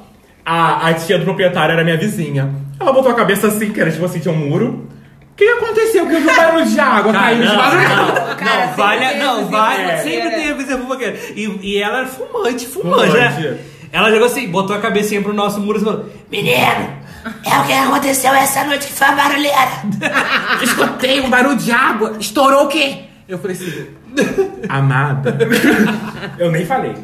a, 0.44 0.88
a 0.88 0.92
tia 0.94 1.18
do 1.18 1.24
proprietário 1.24 1.72
era 1.72 1.82
minha 1.82 1.96
vizinha. 1.96 2.52
Ela 2.78 2.92
botou 2.92 3.10
a 3.10 3.14
cabeça 3.14 3.46
assim, 3.48 3.70
que 3.70 3.80
era 3.80 3.90
tipo 3.90 4.04
assim, 4.04 4.18
tinha 4.18 4.34
um 4.34 4.36
muro. 4.46 4.86
O 5.32 5.34
que 5.38 5.44
aconteceu? 5.48 6.06
Que 6.06 6.14
eu 6.14 6.20
vi 6.20 6.28
um 6.30 6.36
barulho 6.36 6.66
de 6.66 6.78
água 6.78 7.10
Cara, 7.12 7.24
caindo 7.24 7.44
não, 7.44 7.50
de 7.50 7.56
não, 7.56 7.64
madrugada. 7.64 8.34
Cara, 8.34 8.66
não, 8.66 8.72
vale, 8.76 9.00
sempre 9.06 9.18
não, 9.24 9.46
vale, 9.46 9.76
vizinha 9.76 9.98
sempre 10.22 10.30
teve 10.36 10.52
vizinha 10.54 10.78
fofoqueira. 10.78 11.16
E, 11.34 11.58
e 11.62 11.78
ela 11.78 11.98
era 12.00 12.06
fumante, 12.08 12.66
fumante, 12.66 13.10
Fumante. 13.10 13.40
né? 13.40 13.58
Ela 13.90 14.10
jogou 14.10 14.26
assim, 14.26 14.48
botou 14.48 14.76
a 14.76 14.80
cabecinha 14.80 15.22
pro 15.22 15.32
nosso 15.32 15.60
muro 15.60 15.78
e 15.78 15.82
falou: 15.82 16.04
Menino, 16.30 16.88
é 17.44 17.58
o 17.58 17.64
que 17.64 17.72
aconteceu 17.72 18.32
essa 18.34 18.64
noite 18.64 18.86
que 18.86 18.92
foi 18.92 19.06
a 19.06 19.12
barulheira. 19.12 19.68
Escutei 20.62 21.20
um 21.20 21.30
barulho 21.30 21.56
de 21.56 21.70
água. 21.70 22.16
Estourou 22.18 22.64
o 22.64 22.68
quê? 22.68 23.00
Eu 23.28 23.38
falei 23.38 23.56
assim, 23.56 23.86
amada. 24.68 25.36
eu 26.38 26.50
nem 26.50 26.64
falei. 26.64 26.94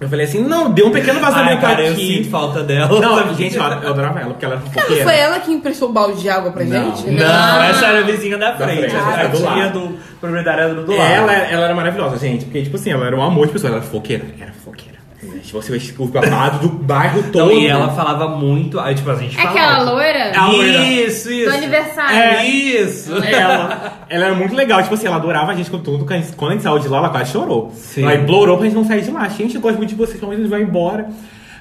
Eu 0.00 0.08
falei 0.08 0.24
assim, 0.24 0.42
não, 0.42 0.70
deu 0.70 0.86
um 0.86 0.90
pequeno 0.90 1.18
Ai, 1.18 1.24
vazamento 1.30 1.60
cara, 1.60 1.82
eu 1.82 1.92
aqui. 1.92 2.16
sinto 2.16 2.30
falta 2.30 2.62
dela. 2.62 2.98
Não, 3.00 3.34
gente, 3.34 3.54
eu, 3.54 3.62
eu 3.62 3.90
adorava 3.90 4.18
ela, 4.20 4.30
porque 4.30 4.46
ela 4.46 4.54
era 4.54 4.64
Não 4.64 4.72
fofoqueira. 4.72 5.04
foi 5.04 5.14
ela 5.18 5.40
que 5.40 5.52
emprestou 5.52 5.90
o 5.90 5.92
balde 5.92 6.22
de 6.22 6.28
água 6.30 6.50
pra 6.52 6.64
Não. 6.64 6.96
gente? 6.96 7.10
Não, 7.10 7.62
essa 7.62 7.84
era 7.86 7.98
a 7.98 8.02
vizinha 8.02 8.38
da 8.38 8.52
Da 8.52 8.66
frente. 8.66 8.94
é, 8.96 9.28
do 9.28 9.36
tia 9.36 9.46
lado. 9.50 9.78
do 9.78 9.98
proprietário 10.18 10.60
era 10.62 10.74
do 10.74 10.90
lado. 10.90 10.92
Ela, 11.02 11.32
ela 11.34 11.64
era 11.66 11.74
maravilhosa, 11.74 12.16
gente. 12.16 12.46
Porque, 12.46 12.62
tipo 12.62 12.76
assim, 12.76 12.90
ela 12.90 13.06
era 13.06 13.14
um 13.14 13.22
amor 13.22 13.48
de 13.48 13.52
pessoa. 13.52 13.68
Ela 13.68 13.76
era 13.80 13.86
fofoqueira. 13.86 14.24
Era 14.40 14.52
fofoqueira. 14.52 14.99
Tipo, 15.42 15.60
você 15.62 15.76
vê 15.76 15.94
o 15.98 16.06
babado 16.06 16.66
do 16.66 16.68
bairro 16.70 17.22
todo. 17.30 17.50
Não, 17.50 17.52
e 17.52 17.66
ela 17.66 17.90
falava 17.90 18.28
muito. 18.28 18.80
Aí, 18.80 18.94
tipo, 18.94 19.10
a 19.10 19.16
gente 19.16 19.38
É 19.38 19.42
falava. 19.42 19.58
aquela 19.58 19.90
loira? 19.92 20.32
A 20.34 20.46
loira. 20.48 20.78
Isso, 20.86 21.30
isso. 21.30 21.50
Do 21.50 21.56
aniversário. 21.56 22.16
É 22.16 22.46
isso. 22.46 23.12
Ela, 23.22 24.06
ela 24.08 24.24
era 24.26 24.34
muito 24.34 24.54
legal, 24.54 24.82
tipo 24.82 24.94
assim, 24.94 25.06
ela 25.06 25.16
adorava 25.16 25.52
a 25.52 25.54
gente 25.54 25.70
com 25.70 25.78
tudo. 25.78 26.04
Quando 26.06 26.12
a 26.12 26.22
gente- 26.22 26.32
Quando 26.36 26.50
a 26.52 26.54
gente 26.54 26.62
saiu 26.62 26.78
de 26.78 26.88
lá, 26.88 26.98
ela 26.98 27.10
quase 27.10 27.32
chorou. 27.32 27.70
Sim. 27.74 28.02
Ela 28.02 28.14
implorou 28.14 28.56
pra 28.56 28.64
gente 28.66 28.74
não 28.74 28.84
sair 28.84 29.02
de 29.02 29.10
lá. 29.10 29.28
Gente, 29.28 29.54
eu 29.56 29.60
gosto 29.60 29.76
muito 29.76 29.90
de 29.90 29.94
vocês, 29.96 30.18
pelo 30.18 30.30
menos 30.30 30.46
a 30.46 30.48
gente 30.48 30.58
vai 30.58 30.62
embora. 30.66 31.08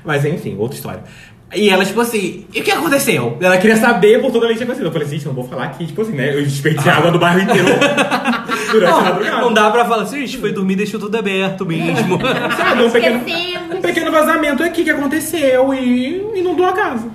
Mas 0.05 0.23
enfim, 0.23 0.55
outra 0.57 0.77
história. 0.77 1.03
E 1.53 1.69
ela, 1.69 1.83
tipo 1.83 1.99
assim, 1.99 2.45
e 2.53 2.61
o 2.61 2.63
que 2.63 2.69
aconteceu? 2.69 3.37
Ela 3.41 3.57
queria 3.57 3.75
saber 3.75 4.21
por 4.21 4.31
toda 4.31 4.45
a 4.45 4.49
que 4.49 4.55
tinha 4.55 4.65
acontecido. 4.65 4.85
Eu 4.85 4.91
falei, 4.91 5.07
gente, 5.07 5.25
não 5.25 5.33
vou 5.33 5.47
falar 5.47 5.65
aqui, 5.65 5.87
tipo 5.87 6.01
assim, 6.01 6.11
né? 6.11 6.35
Eu 6.35 6.43
desperdicei 6.43 6.91
água 6.91 7.09
do 7.11 7.17
bairro 7.17 7.41
inteiro 7.41 7.65
durante 8.71 8.93
a 8.93 9.01
madrugada. 9.01 9.37
Não, 9.37 9.41
não 9.45 9.53
dá 9.53 9.71
pra 9.71 9.85
falar 9.85 10.03
assim, 10.03 10.19
gente 10.19 10.37
foi 10.37 10.51
dormir 10.51 10.73
e 10.73 10.77
deixou 10.77 10.99
tudo 10.99 11.17
aberto 11.17 11.65
mesmo. 11.65 12.19
Sabe, 12.55 12.83
um 12.83 12.91
pequeno, 12.91 13.17
Esquecemos. 13.17 13.75
um 13.77 13.81
pequeno 13.81 14.11
vazamento 14.11 14.63
aqui 14.63 14.83
que 14.83 14.91
aconteceu 14.91 15.73
e 15.73 16.21
inundou 16.35 16.67
a 16.67 16.73
casa. 16.73 17.09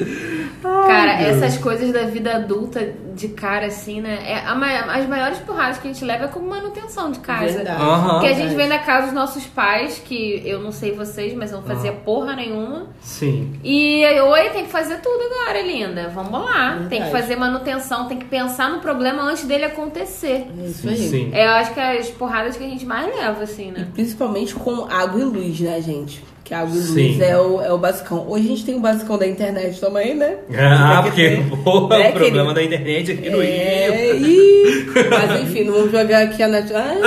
Cara, 0.63 1.13
essas 1.21 1.57
coisas 1.59 1.93
da 1.93 2.03
vida 2.05 2.35
adulta 2.35 2.93
de 3.15 3.29
cara, 3.29 3.67
assim, 3.67 4.01
né? 4.01 4.19
É 4.27 4.39
a 4.39 4.55
as 4.95 5.07
maiores 5.09 5.39
porradas 5.39 5.79
que 5.79 5.89
a 5.89 5.93
gente 5.93 6.05
leva 6.05 6.25
é 6.25 6.29
como 6.29 6.49
manutenção 6.49 7.11
de 7.11 7.21
casa. 7.21 7.55
Verdade. 7.57 7.83
Aham. 7.83 8.13
Porque 8.15 8.27
a 8.27 8.33
gente 8.33 8.55
vem 8.55 8.69
da 8.69 8.79
casa 8.79 9.07
dos 9.07 9.15
nossos 9.15 9.45
pais, 9.47 10.01
que 10.05 10.43
eu 10.45 10.61
não 10.61 10.73
sei 10.73 10.93
vocês, 10.93 11.35
mas 11.35 11.53
não 11.53 11.63
fazia 11.63 11.93
porra 11.93 12.35
nenhuma. 12.35 12.87
Sim. 13.01 13.59
E 13.63 14.05
oi, 14.21 14.51
tem 14.51 14.65
que 14.65 14.71
fazer 14.71 14.97
tudo 14.97 15.21
agora, 15.23 15.63
linda. 15.63 16.09
Vamos 16.15 16.45
lá. 16.45 16.77
Tem 16.89 17.03
que 17.03 17.05
Verdade. 17.05 17.13
fazer 17.13 17.37
manutenção, 17.37 18.07
tem 18.07 18.19
que 18.19 18.25
pensar 18.27 18.71
no 18.71 18.81
problema 18.81 19.23
antes 19.23 19.45
dele 19.45 19.65
acontecer. 19.65 20.47
Isso 20.65 20.89
aí. 20.89 20.97
Sim. 20.97 21.31
É, 21.33 21.47
eu 21.47 21.51
acho 21.53 21.75
que 21.75 21.81
é 21.81 21.99
as 21.99 22.11
porradas 22.11 22.57
que 22.57 22.65
a 22.65 22.69
gente 22.69 22.85
mais 22.85 23.07
leva, 23.07 23.43
assim, 23.43 23.71
né? 23.71 23.89
Principalmente 23.95 24.55
com 24.55 24.87
água 24.91 25.21
e 25.21 25.25
luz, 25.25 25.61
né, 25.61 25.81
gente? 25.81 26.23
Que 26.45 26.53
água 26.53 26.77
e 26.77 26.79
luz 26.79 27.21
é 27.21 27.39
o, 27.39 27.63
é 27.63 27.73
o 27.73 27.79
basicão. 27.79 28.27
Hoje 28.29 28.45
a 28.45 28.49
gente 28.49 28.65
tem 28.67 28.77
o 28.77 28.81
basicão 28.81 29.17
da 29.17 29.27
internet 29.27 29.81
também, 29.81 30.15
né? 30.15 30.37
Ah, 30.55 31.01
porque 31.03 31.23
ter. 31.23 31.39
É, 31.39 31.41
o 31.41 31.57
problema 31.57 32.13
querido? 32.13 32.55
da 32.55 32.63
internet 32.63 33.04
aqui 33.13 33.31
no 33.31 33.41
Rio. 33.41 33.43
É, 33.43 35.09
mas 35.11 35.43
enfim, 35.43 35.65
não 35.65 35.73
vamos 35.73 35.93
jogar 35.93 36.23
aqui 36.23 36.43
a 36.43 36.49
net. 36.49 36.73
Ai, 36.73 37.01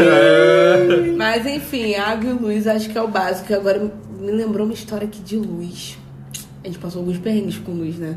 ai. 0.00 1.10
Mas 1.16 1.46
enfim, 1.46 1.94
água 1.94 2.30
e 2.30 2.32
luz 2.34 2.66
acho 2.66 2.90
que 2.90 2.98
é 2.98 3.02
o 3.02 3.08
básico. 3.08 3.52
E 3.52 3.54
Agora 3.54 3.90
me 4.18 4.32
lembrou 4.32 4.66
uma 4.66 4.74
história 4.74 5.06
aqui 5.06 5.20
de 5.20 5.36
luz. 5.36 5.98
A 6.62 6.66
gente 6.66 6.78
passou 6.78 7.00
alguns 7.00 7.18
perrengues 7.18 7.58
com 7.58 7.72
luz, 7.72 7.96
né? 7.96 8.16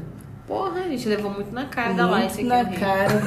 Porra, 0.49 0.79
a 0.79 0.87
gente 0.87 1.07
levou 1.07 1.31
muito 1.31 1.53
na 1.53 1.65
cara 1.65 1.93
da 1.93 2.07
muito 2.07 2.23
Lice 2.23 2.39
aqui 2.39 2.43
na 2.43 2.65
cara, 2.65 3.21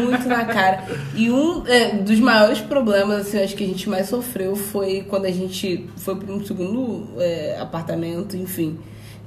muito 0.00 0.28
na 0.28 0.44
cara. 0.44 0.84
E 1.12 1.28
um 1.28 1.66
é, 1.66 1.96
dos 1.96 2.20
maiores 2.20 2.60
problemas, 2.60 3.26
assim, 3.26 3.42
acho 3.42 3.56
que 3.56 3.64
a 3.64 3.66
gente 3.66 3.88
mais 3.88 4.08
sofreu 4.08 4.54
foi 4.54 5.04
quando 5.08 5.24
a 5.24 5.30
gente 5.32 5.90
foi 5.96 6.14
para 6.14 6.32
um 6.32 6.44
segundo 6.44 7.20
é, 7.20 7.58
apartamento, 7.60 8.36
enfim. 8.36 8.78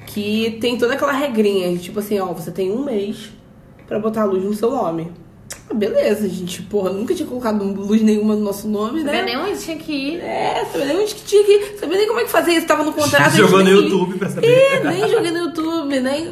Que 0.07 0.57
tem 0.61 0.77
toda 0.77 0.93
aquela 0.93 1.11
regrinha, 1.11 1.77
tipo 1.77 1.99
assim, 1.99 2.17
ó, 2.19 2.27
você 2.27 2.51
tem 2.51 2.71
um 2.71 2.85
mês 2.85 3.29
pra 3.91 3.99
botar 3.99 4.23
luz 4.23 4.41
no 4.41 4.53
seu 4.53 4.71
nome. 4.71 5.11
Ah, 5.69 5.73
beleza, 5.73 6.25
a 6.25 6.29
gente, 6.29 6.61
porra, 6.61 6.91
nunca 6.91 7.13
tinha 7.13 7.27
colocado 7.27 7.61
luz 7.65 8.01
nenhuma 8.01 8.35
no 8.35 8.41
nosso 8.41 8.69
nome, 8.69 9.01
Sabia 9.01 9.11
né? 9.19 9.23
nem 9.25 9.37
onde 9.37 9.59
tinha 9.59 9.75
que 9.75 9.91
ir. 9.91 10.19
É, 10.21 10.63
sabia 10.71 10.85
nem 10.87 10.97
onde 11.03 11.13
que 11.13 11.23
tinha 11.25 11.43
que 11.43 11.51
ir, 11.51 11.77
sabia 11.77 11.97
nem 11.97 12.07
como 12.07 12.19
é 12.21 12.23
que 12.23 12.29
fazia 12.31 12.57
isso, 12.57 12.65
tava 12.67 12.85
no 12.85 12.93
contrato. 12.93 13.25
a 13.25 13.29
Jogou 13.29 13.57
no 13.59 13.65
nem- 13.65 13.73
YouTube 13.73 14.17
pra 14.17 14.29
saber. 14.29 14.47
É, 14.47 14.81
nem 14.81 15.09
joguei 15.09 15.31
no 15.31 15.39
YouTube, 15.39 15.99
nem. 15.99 16.31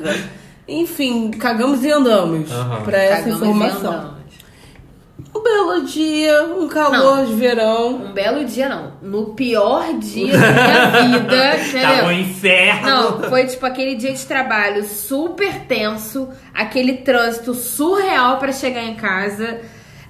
Enfim, 0.70 1.32
cagamos 1.32 1.84
e 1.84 1.92
andamos 1.92 2.50
Aham. 2.50 2.82
pra 2.84 2.98
essa 2.98 3.24
Cagamos 3.24 3.42
e 3.42 3.46
informação. 3.50 4.14
Um 5.34 5.44
belo 5.44 5.84
dia, 5.86 6.44
um 6.44 6.68
calor 6.68 7.26
de 7.26 7.34
verão. 7.36 7.96
Um 7.96 8.12
belo 8.14 8.44
dia, 8.46 8.68
não. 8.68 8.94
No 9.02 9.28
pior 9.36 9.94
dia 10.00 10.34
da 10.38 11.04
minha 11.04 11.20
vida, 11.20 11.36
Tava 11.82 12.08
um 12.08 12.12
entendeu? 12.12 12.12
inferno. 12.14 12.88
Não, 12.88 13.20
foi 13.30 13.46
tipo 13.46 13.66
aquele 13.66 13.96
dia 13.96 14.12
de 14.14 14.26
trabalho 14.26 14.84
super 14.84 15.60
tenso, 15.68 16.30
aquele 16.54 16.98
trânsito 16.98 17.54
surreal 17.54 18.38
pra 18.38 18.52
chegar 18.52 18.84
em 18.84 18.96
casa. 18.96 19.62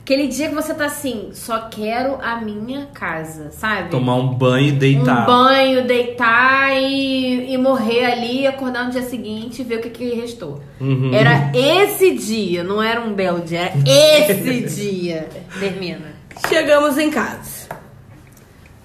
Aquele 0.10 0.28
dia 0.28 0.50
que 0.50 0.56
você 0.56 0.74
tá 0.74 0.86
assim, 0.86 1.30
só 1.34 1.70
quero 1.70 2.18
a 2.20 2.42
minha 2.42 2.88
casa, 2.88 3.52
sabe? 3.52 3.92
Tomar 3.92 4.16
um 4.16 4.34
banho 4.34 4.70
e 4.70 4.72
um 4.72 4.80
deitar. 4.80 5.28
banho, 5.28 5.86
deitar 5.86 6.76
e, 6.76 7.54
e 7.54 7.56
morrer 7.60 8.06
ali, 8.06 8.48
acordar 8.48 8.86
no 8.86 8.90
dia 8.90 9.04
seguinte 9.04 9.62
e 9.62 9.64
ver 9.64 9.76
o 9.78 9.82
que, 9.84 9.92
que 9.92 10.16
restou. 10.16 10.64
Uhum. 10.82 11.14
Era 11.14 11.52
esse 11.56 12.16
dia, 12.16 12.64
não 12.64 12.82
era 12.82 13.00
um 13.02 13.14
belo 13.14 13.42
dia, 13.42 13.72
era 13.72 14.32
esse 14.34 14.62
dia. 14.82 15.30
Termina. 15.60 16.16
Chegamos 16.48 16.98
em 16.98 17.12
casa. 17.12 17.70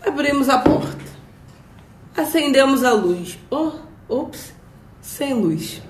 Abrimos 0.07 0.51
a 0.51 0.59
porta. 0.59 1.05
Acendemos 2.15 2.85
a 2.85 2.93
luz. 2.93 3.39
Oh, 3.51 3.73
ops, 4.11 4.53
sem 5.01 5.33
luz. 5.33 5.81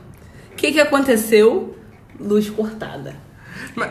O 0.53 0.55
que, 0.55 0.71
que 0.71 0.81
aconteceu? 0.81 1.77
Luz 2.21 2.49
cortada. 2.49 3.24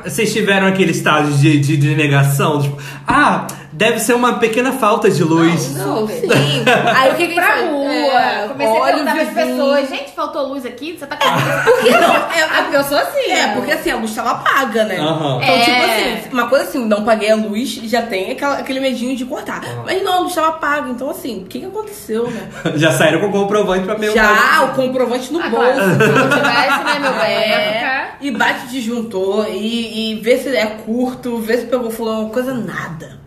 Vocês 0.04 0.32
tiveram 0.32 0.68
aquele 0.68 0.92
estado 0.92 1.32
de, 1.38 1.60
de, 1.60 1.78
de 1.78 1.96
negação? 1.96 2.62
Tipo, 2.62 2.78
ah, 3.08 3.48
Deve 3.74 4.00
ser 4.00 4.14
uma 4.14 4.34
pequena 4.40 4.72
falta 4.74 5.10
de 5.10 5.24
luz. 5.24 5.76
Não, 5.76 6.08
sim. 6.08 6.28
Aí 6.96 7.12
o 7.12 7.16
que 7.16 7.28
que 7.28 7.34
pra 7.36 7.56
rua. 7.66 7.92
É, 7.92 8.48
Comecei 8.48 8.68
a 8.78 8.80
olha 8.80 8.94
o 8.94 9.06
perguntar 9.06 9.14
pras 9.16 9.30
pessoas, 9.48 9.90
gente, 9.90 10.12
faltou 10.12 10.48
luz 10.50 10.66
aqui? 10.66 10.96
Você 10.98 11.08
tá 11.08 11.16
com? 11.16 11.72
Por 11.72 11.82
que 11.84 11.90
não? 11.90 12.16
É, 12.16 12.44
Ah, 12.54 12.62
porque 12.64 12.78
eu 12.78 12.84
sou 12.84 12.98
assim. 12.98 13.32
É, 13.32 13.48
né? 13.48 13.54
porque 13.56 13.72
assim, 13.72 13.90
a 13.92 13.96
luz 13.98 14.14
tava 14.14 14.36
paga, 14.36 14.84
né? 14.86 14.98
Aham. 15.00 15.40
Então, 15.42 15.56
É. 15.56 15.60
tipo 15.62 15.82
assim, 15.82 16.30
uma 16.34 16.48
coisa 16.48 16.66
assim, 16.66 16.86
não 16.86 17.04
paguei 17.04 17.32
a 17.32 17.36
luz, 17.36 17.70
já 17.86 18.02
tem 18.04 18.32
aquela- 18.32 18.58
aquele 18.60 18.80
medinho 18.80 19.16
de 19.16 19.26
cortar. 19.26 19.62
Mas 19.86 20.04
não, 20.04 20.14
a 20.14 20.20
luz 20.20 20.36
tava 20.36 20.52
paga. 20.54 20.90
Então, 20.90 21.10
assim, 21.10 21.42
o 21.42 21.46
que 21.46 21.60
que 21.60 21.66
aconteceu, 21.66 22.30
né? 22.30 22.48
Já 22.76 22.92
saíram 22.92 23.20
com 23.22 23.28
o 23.28 23.32
comprovante 23.32 23.86
pra 23.86 23.96
perguntar. 23.96 24.36
Já, 24.36 24.64
o 24.66 24.76
comprovante 24.76 25.34
no 25.34 25.42
Ah, 25.42 25.50
bolso. 25.50 25.66
claro. 25.66 25.82
Se 25.92 25.98
não 25.98 26.30
tivesse, 26.30 26.84
né, 26.84 27.00
meu 27.00 27.14
bem? 27.20 27.50
Ia 27.50 27.56
É, 27.56 28.12
e 28.22 28.32
bate 28.32 28.68
disjuntor, 28.68 29.48
e, 29.50 30.12
e 30.12 30.16
vê 30.22 30.38
se 30.38 30.56
é 30.56 30.66
curto, 30.86 31.38
vê 31.40 31.58
se 31.58 31.66
pegou 31.66 31.90
fulano, 31.90 32.30
coisa 32.30 32.54
nada. 32.54 33.23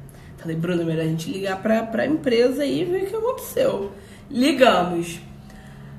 Falei, 0.46 0.56
Bruno, 0.60 0.82
é 0.82 0.84
melhor 0.84 1.02
a 1.02 1.08
gente 1.08 1.28
ligar 1.28 1.60
pra, 1.60 1.82
pra 1.82 2.06
empresa 2.06 2.64
e 2.64 2.84
ver 2.84 3.02
o 3.02 3.06
que 3.08 3.16
aconteceu. 3.16 3.90
Ligamos. 4.30 5.18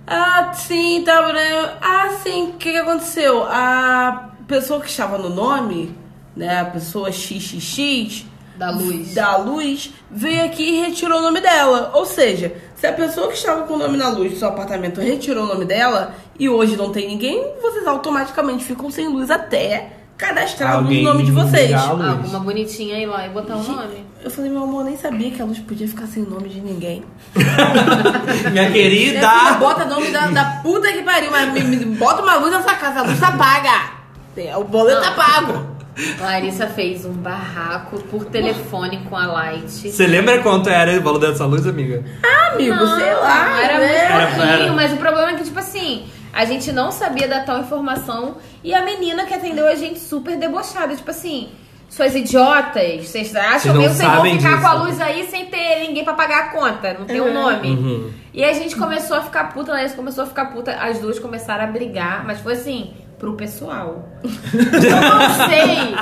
Ah, 0.08 0.54
sim, 0.54 1.04
tá. 1.06 1.34
né? 1.34 1.74
Ah, 1.82 2.12
sim, 2.24 2.52
o 2.52 2.54
que, 2.54 2.72
que 2.72 2.78
aconteceu? 2.78 3.44
A 3.44 4.30
pessoa 4.48 4.80
que 4.80 4.88
estava 4.90 5.18
no 5.18 5.28
nome, 5.28 5.94
né, 6.34 6.62
a 6.62 6.66
pessoa 6.66 7.12
XXX, 7.12 8.24
Da 8.56 8.70
luz. 8.72 9.14
da 9.14 9.36
luz, 9.36 9.94
veio 10.10 10.46
aqui 10.46 10.64
e 10.64 10.80
retirou 10.86 11.20
o 11.20 11.24
nome 11.24 11.42
dela. 11.42 11.92
Ou 11.94 12.06
seja, 12.06 12.56
se 12.74 12.88
a 12.88 12.94
pessoa 12.94 13.28
que 13.28 13.34
estava 13.34 13.64
com 13.68 13.74
o 13.74 13.78
nome 13.78 13.98
na 13.98 14.08
luz 14.08 14.32
do 14.32 14.40
seu 14.40 14.48
apartamento 14.48 15.02
retirou 15.02 15.44
o 15.44 15.48
nome 15.48 15.66
dela 15.66 16.16
e 16.40 16.48
hoje 16.48 16.78
não 16.78 16.90
tem 16.90 17.06
ninguém, 17.06 17.44
vocês 17.62 17.86
automaticamente 17.86 18.64
ficam 18.64 18.90
sem 18.90 19.10
luz 19.10 19.30
até 19.30 19.97
cadastrar 20.18 20.76
Alguém 20.76 21.02
o 21.06 21.10
nome 21.14 21.24
de 21.24 21.32
vocês. 21.32 21.74
Alguma 21.74 22.40
bonitinha 22.40 22.98
ir 23.00 23.06
lá 23.06 23.26
e 23.26 23.30
botar 23.30 23.56
o 23.56 23.64
nome. 23.64 24.06
Eu 24.24 24.32
falei, 24.32 24.50
meu 24.50 24.64
amor, 24.64 24.84
nem 24.84 24.98
sabia 24.98 25.30
que 25.32 25.42
a 25.42 25.46
luz 25.46 25.60
podia 25.60 25.88
ficar 25.88 26.08
sem 26.08 26.24
nome 26.24 26.50
de 26.50 26.60
ninguém. 26.60 27.04
Minha 27.36 28.50
Minha 28.52 28.72
querida! 28.72 29.30
bota 29.60 29.86
nome 29.86 30.10
da, 30.10 30.28
da 30.28 30.44
puta 30.64 30.92
que 30.92 31.04
pariu, 31.04 31.32
mas 31.32 31.54
me, 31.54 31.62
me- 31.62 31.86
bota 31.98 32.22
uma 32.24 32.36
luz 32.36 32.52
nessa 32.52 32.74
casa, 32.76 33.00
a 33.00 33.04
luz 33.04 33.20
tá 33.20 33.32
paga. 33.32 33.92
Tem- 34.36 34.54
O 34.56 34.64
boleto 34.64 35.02
tá 35.02 35.12
pago. 35.12 35.78
Larissa 36.20 36.68
fez 36.68 37.06
um 37.06 37.14
barraco 37.14 37.98
por 38.04 38.26
telefone 38.26 39.00
com 39.10 39.16
a 39.18 39.26
Light. 39.26 39.90
Você 39.92 40.06
lembra 40.06 40.40
quanto 40.44 40.70
era 40.70 40.96
o 41.00 41.02
valor 41.02 41.18
dessa 41.20 41.44
luz, 41.46 41.66
amiga? 41.66 42.04
Ah, 42.24 42.54
amigo, 42.54 42.76
Não, 42.76 43.00
sei 43.00 43.14
lá. 43.16 43.62
Era 43.64 43.80
né? 43.80 43.88
muito 43.88 44.22
pouquinho, 44.26 44.44
Era- 44.44 44.64
era. 44.64 44.74
mas 44.74 44.94
o 44.94 44.98
problema 44.98 45.32
é 45.32 45.34
que, 45.36 45.44
tipo 45.44 45.58
assim, 45.58 46.06
a 46.38 46.46
gente 46.46 46.72
não 46.72 46.92
sabia 46.92 47.28
da 47.28 47.40
tal 47.40 47.62
informação 47.62 48.38
e 48.64 48.72
a 48.72 48.84
menina 48.86 49.26
que 49.26 49.34
atendeu 49.34 49.68
a 49.68 49.74
gente 49.74 49.98
super 49.98 50.38
debochada. 50.38 50.96
Tipo 50.96 51.10
assim, 51.10 51.50
suas 51.90 52.14
idiotas, 52.14 53.08
vocês 53.08 53.36
acham 53.36 53.74
que 53.74 53.90
vocês 53.90 54.08
vão 54.08 54.24
ficar 54.24 54.62
com 54.62 54.68
a 54.68 54.70
disso. 54.76 54.84
luz 54.84 55.02
aí 55.02 55.28
sem 55.28 55.48
ter 55.48 55.80
ninguém 55.80 56.04
pra 56.04 56.14
pagar 56.14 56.38
a 56.44 56.50
conta? 56.50 56.94
Não 56.94 57.08
tem 57.08 57.20
um 57.20 57.34
nome. 57.34 57.70
Uhum. 57.70 58.12
E 58.36 58.44
a 58.44 58.54
gente 58.54 58.76
começou 58.76 59.18
a 59.18 59.22
ficar 59.22 59.46
puta, 59.46 59.72
a 59.72 59.76
Larissa 59.78 59.96
começou 59.96 60.26
a 60.26 60.28
ficar 60.28 60.46
puta, 60.52 60.74
as 60.74 61.00
duas 61.00 61.18
começaram 61.18 61.64
a 61.64 61.68
brigar, 61.68 62.24
mas 62.24 62.40
foi 62.40 62.54
assim, 62.54 62.94
pro 63.18 63.34
pessoal. 63.34 64.08
Eu 64.24 65.02
não 65.02 65.48
sei. 65.50 65.96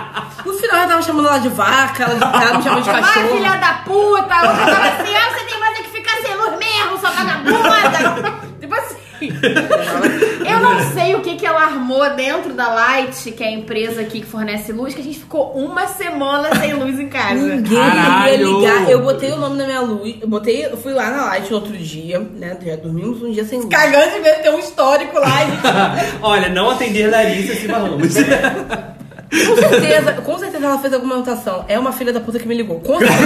No 0.46 0.54
final 0.54 0.78
ela 0.80 0.88
tava 0.90 1.02
chamando 1.02 1.30
ela 1.30 1.38
de 1.40 1.48
vaca, 1.48 2.04
ela, 2.04 2.44
ela 2.44 2.58
me 2.58 2.62
chamou 2.62 2.82
de 2.82 2.90
Vai, 2.92 3.02
cachorro. 3.02 3.28
filha 3.30 3.56
da 3.56 3.74
puta! 3.86 4.36
A 4.36 4.50
outra 4.50 4.66
tava 4.66 4.88
assim, 4.90 5.16
ah, 5.16 5.34
você 5.34 5.46
tem 5.46 5.60
mais 5.62 5.80
é 5.80 5.84
que 5.84 5.90
ficar 5.92 6.18
sem 6.22 6.36
luz 6.36 6.58
mesmo, 6.60 6.98
sua 7.00 7.10
vagabunda! 7.12 7.62
tipo 7.88 8.28
assim. 8.28 8.45
Eu 10.48 10.60
não 10.62 10.80
sei 10.94 11.16
o 11.16 11.22
que, 11.22 11.36
que 11.36 11.46
ela 11.46 11.62
armou 11.64 12.08
dentro 12.16 12.54
da 12.54 12.68
Light, 12.68 13.32
que 13.32 13.44
é 13.44 13.48
a 13.48 13.52
empresa 13.52 14.02
aqui 14.02 14.22
que 14.22 14.26
fornece 14.26 14.72
luz, 14.72 14.94
que 14.94 15.02
a 15.02 15.04
gente 15.04 15.20
ficou 15.20 15.52
uma 15.54 15.88
semana 15.88 16.54
sem 16.60 16.74
luz 16.74 17.00
em 17.00 17.08
casa. 17.10 17.36
Ninguém 17.36 17.78
Caralho! 17.78 18.32
ia 18.34 18.38
ligar. 18.70 18.90
Eu 18.90 19.02
botei 19.02 19.32
o 19.32 19.38
nome 19.38 19.58
na 19.58 19.66
minha 19.66 19.82
luz. 19.82 20.16
Eu 20.22 20.28
botei, 20.28 20.66
eu 20.66 20.78
fui 20.78 20.94
lá 20.94 21.10
na 21.10 21.26
Light 21.26 21.50
no 21.50 21.58
outro 21.58 21.74
dia, 21.78 22.20
né? 22.20 22.58
Já 22.64 22.76
dormimos 22.76 23.22
um 23.22 23.32
dia 23.32 23.44
sem 23.46 23.60
luz. 23.60 23.70
Cagando 23.70 24.12
de 24.14 24.20
medo 24.20 24.38
de 24.38 24.44
ter 24.44 24.50
um 24.52 24.60
histórico 24.60 25.18
lá. 25.20 25.44
e- 25.44 26.20
Olha, 26.22 26.50
não 26.50 26.70
atender 26.70 27.10
Larissa 27.10 27.56
se 27.56 27.68
vamos. 27.68 28.14
Com 29.48 29.56
certeza, 29.58 30.14
com 30.14 30.38
certeza 30.38 30.66
ela 30.66 30.78
fez 30.80 30.94
alguma 30.94 31.16
anotação. 31.16 31.66
É 31.68 31.78
uma 31.78 31.92
filha 31.92 32.14
da 32.14 32.20
puta 32.20 32.40
que 32.40 32.48
me 32.48 32.56
ligou. 32.56 32.80
Com 32.80 33.00
certeza. 33.00 33.20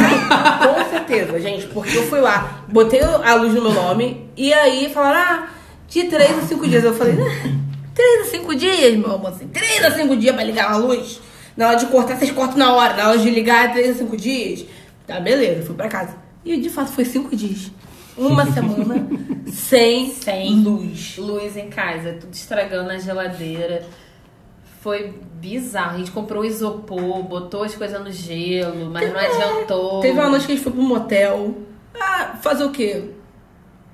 com 0.63 0.89
certeza, 0.89 1.39
gente. 1.39 1.67
Porque 1.67 1.97
eu 1.97 2.03
fui 2.03 2.19
lá, 2.21 2.61
botei 2.67 3.01
a 3.01 3.33
luz 3.35 3.53
no 3.53 3.61
meu 3.61 3.73
nome, 3.73 4.25
e 4.35 4.53
aí 4.53 4.89
falaram, 4.91 5.19
ah, 5.19 5.47
de 5.89 6.03
3 6.05 6.37
a 6.37 6.41
5 6.43 6.67
dias. 6.67 6.83
Eu 6.83 6.93
falei, 6.93 7.15
ah, 7.15 7.49
3 7.93 8.21
a 8.21 8.31
5 8.31 8.55
dias, 8.55 8.95
meu 8.95 9.11
amor, 9.13 9.31
assim, 9.31 9.47
3 9.47 9.83
a 9.85 9.91
5 9.91 10.15
dias 10.17 10.35
pra 10.35 10.43
ligar 10.43 10.71
a 10.71 10.77
luz. 10.77 11.19
Na 11.57 11.67
hora 11.69 11.77
de 11.77 11.87
cortar, 11.87 12.15
vocês 12.17 12.31
cortam 12.31 12.57
na 12.57 12.73
hora. 12.73 12.93
Na 12.95 13.09
hora 13.09 13.17
de 13.17 13.29
ligar, 13.29 13.65
é 13.69 13.73
3 13.73 13.89
a 13.89 13.93
5 13.99 14.15
dias. 14.17 14.65
Tá, 15.05 15.19
beleza, 15.19 15.65
fui 15.65 15.75
pra 15.75 15.87
casa. 15.89 16.15
E 16.45 16.55
de 16.57 16.69
fato 16.69 16.91
foi 16.91 17.03
5 17.05 17.35
dias. 17.35 17.71
Uma 18.15 18.45
semana 18.51 19.07
sem, 19.51 20.11
Sem. 20.13 20.55
luz. 20.61 21.15
Luz 21.17 21.57
em 21.57 21.69
casa, 21.69 22.17
tudo 22.19 22.33
estragando 22.33 22.87
na 22.87 22.97
geladeira. 22.97 23.83
Foi 24.81 25.13
bizarro. 25.33 25.95
A 25.95 25.97
gente 25.97 26.11
comprou 26.11 26.45
isopor, 26.45 27.23
botou 27.23 27.63
as 27.63 27.75
coisas 27.75 27.99
no 28.01 28.11
gelo, 28.11 28.89
mas 28.91 29.11
não 29.11 29.19
adiantou. 29.19 29.99
Teve 29.99 30.17
uma 30.19 30.29
noite 30.29 30.45
que 30.45 30.51
a 30.53 30.55
gente 30.55 30.63
foi 30.63 30.71
pro 30.73 30.81
motel. 30.81 31.57
Ah, 31.99 32.37
fazer 32.41 32.63
o 32.63 32.71
quê? 32.71 33.09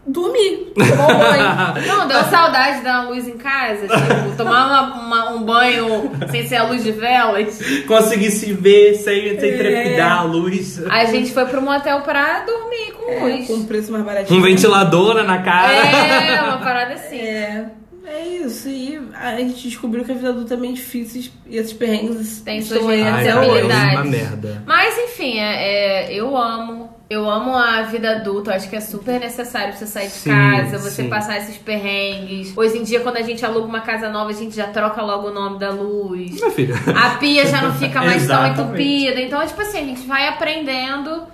Dormir. 0.07 0.71
Tomar 0.75 1.07
um 1.07 1.17
banho. 1.17 1.87
Não, 1.87 2.07
deu 2.07 2.23
saudade 2.25 2.77
de 2.77 2.83
dar 2.83 3.01
uma 3.01 3.09
luz 3.09 3.27
em 3.27 3.37
casa, 3.37 3.87
tipo, 3.87 4.37
tomar 4.37 4.67
uma- 4.67 4.93
uma- 5.01 5.29
um 5.31 5.43
banho 5.43 6.11
sem 6.29 6.47
ser 6.47 6.57
a 6.57 6.63
luz 6.63 6.83
de 6.83 6.91
velas. 6.91 7.59
Conseguir 7.87 8.29
se 8.31 8.53
ver 8.53 8.95
sem, 8.95 9.29
É. 9.29 9.39
sem 9.39 9.57
trepidar 9.57 10.19
a 10.19 10.23
luz. 10.23 10.81
A 10.89 11.05
gente 11.05 11.33
foi 11.33 11.45
pro 11.45 11.61
motel 11.61 12.01
pra 12.01 12.41
dormir 12.41 12.91
com 12.93 13.11
É, 13.11 13.19
luz. 13.19 13.47
com 13.47 13.53
um 13.53 13.65
preço 13.65 13.91
mais 13.91 14.03
baratinho. 14.05 14.39
Um 14.39 14.43
ventilador 14.43 15.23
na 15.23 15.39
cara. 15.41 15.73
É, 15.73 16.41
uma 16.43 16.57
parada 16.63 16.93
assim. 16.93 17.19
É, 17.19 17.65
é 18.07 18.27
isso. 18.27 18.69
E 18.69 18.99
a 19.13 19.35
gente 19.37 19.67
descobriu 19.67 20.03
que 20.03 20.11
a 20.11 20.15
vida 20.15 20.29
adulta 20.29 20.53
é 20.53 20.57
meio 20.57 20.73
difícil 20.73 21.31
e 21.47 21.57
esses 21.57 21.73
perrengues 21.73 22.41
Tem 22.41 22.59
estão 22.59 22.79
suas 22.79 22.91
aí 22.93 23.01
até 23.07 23.35
hoje. 23.39 23.49
é 23.59 23.63
uma 23.63 23.99
habilidades. 23.99 24.11
merda. 24.11 24.63
Mas 24.65 24.97
enfim, 24.97 25.39
é, 25.39 26.07
é, 26.09 26.13
eu 26.13 26.35
amo. 26.35 26.93
Eu 27.07 27.29
amo 27.29 27.55
a 27.55 27.83
vida 27.83 28.09
adulta, 28.13 28.49
eu 28.49 28.55
acho 28.55 28.67
que 28.67 28.75
é 28.75 28.81
super 28.81 29.19
necessário 29.19 29.75
você 29.75 29.85
sair 29.85 30.07
de 30.07 30.13
Sim, 30.13 30.31
casa, 30.31 30.79
você 30.79 31.03
sim. 31.03 31.07
passar 31.09 31.37
esses 31.37 31.55
perrengues. 31.55 32.51
Hoje 32.57 32.79
em 32.79 32.83
dia, 32.83 32.99
quando 33.01 33.17
a 33.17 33.21
gente 33.21 33.45
aluga 33.45 33.67
uma 33.67 33.81
casa 33.81 34.09
nova, 34.09 34.31
a 34.31 34.33
gente 34.33 34.55
já 34.55 34.65
troca 34.69 35.03
logo 35.03 35.27
o 35.27 35.31
nome 35.31 35.59
da 35.59 35.69
luz. 35.69 36.31
Minha 36.33 36.49
filha. 36.49 36.73
A 36.95 37.11
pia 37.17 37.45
já 37.45 37.61
não 37.61 37.75
fica 37.75 38.01
mais 38.01 38.25
tão 38.25 38.45
entupida. 38.49 39.21
Então, 39.21 39.45
tipo 39.45 39.61
assim, 39.61 39.77
a 39.77 39.83
gente 39.85 40.01
vai 40.07 40.27
aprendendo. 40.27 41.27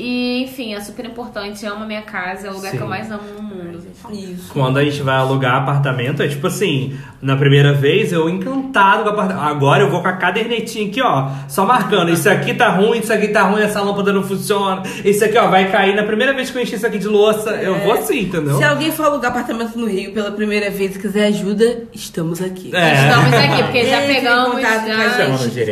E, 0.00 0.44
enfim, 0.44 0.74
é 0.74 0.80
super 0.80 1.04
importante. 1.04 1.64
Eu 1.64 1.74
amo 1.74 1.84
a 1.84 1.86
minha 1.86 2.02
casa, 2.02 2.48
é 2.48 2.50
o 2.50 2.54
lugar 2.54 2.70
Sim. 2.70 2.78
que 2.78 2.82
eu 2.82 2.88
mais 2.88 3.10
amo 3.10 3.22
no 3.36 3.42
mundo. 3.42 3.80
Isso. 4.10 4.50
Quando 4.52 4.78
a 4.78 4.84
gente 4.84 5.02
vai 5.02 5.16
alugar 5.16 5.56
apartamento, 5.56 6.22
é 6.22 6.28
tipo 6.28 6.46
assim, 6.46 6.98
na 7.20 7.36
primeira 7.36 7.74
vez 7.74 8.12
eu 8.12 8.28
encantado 8.28 9.02
com 9.02 9.10
o 9.10 9.12
apartamento. 9.12 9.44
Agora 9.44 9.82
eu 9.82 9.90
vou 9.90 10.00
com 10.00 10.08
a 10.08 10.14
cadernetinha 10.14 10.88
aqui, 10.88 11.02
ó, 11.02 11.28
só 11.48 11.66
marcando. 11.66 12.10
Isso 12.10 12.28
aqui 12.28 12.54
tá 12.54 12.70
ruim, 12.70 12.98
isso 12.98 13.12
aqui 13.12 13.28
tá 13.28 13.42
ruim, 13.42 13.62
essa 13.62 13.82
lâmpada 13.82 14.12
não 14.12 14.22
funciona. 14.22 14.82
Isso 15.04 15.24
aqui, 15.24 15.36
ó, 15.36 15.48
vai 15.48 15.70
cair. 15.70 15.94
Na 15.94 16.02
primeira 16.02 16.32
vez 16.32 16.50
que 16.50 16.56
eu 16.56 16.62
enchi 16.62 16.76
isso 16.76 16.86
aqui 16.86 16.98
de 16.98 17.08
louça, 17.08 17.50
eu 17.50 17.78
vou 17.80 17.92
assim, 17.92 18.20
entendeu? 18.20 18.56
Se 18.56 18.64
alguém 18.64 18.90
for 18.90 19.04
alugar 19.04 19.30
apartamento 19.30 19.78
no 19.78 19.86
Rio 19.86 20.12
pela 20.12 20.30
primeira 20.30 20.70
vez 20.70 20.96
e 20.96 20.98
quiser 20.98 21.26
ajuda, 21.26 21.84
estamos 21.92 22.40
aqui. 22.40 22.74
É. 22.74 22.94
Estamos 22.94 23.34
aqui, 23.34 23.62
porque 23.64 23.84
já 23.84 24.00
pegamos. 24.00 24.60
Já. 24.62 24.80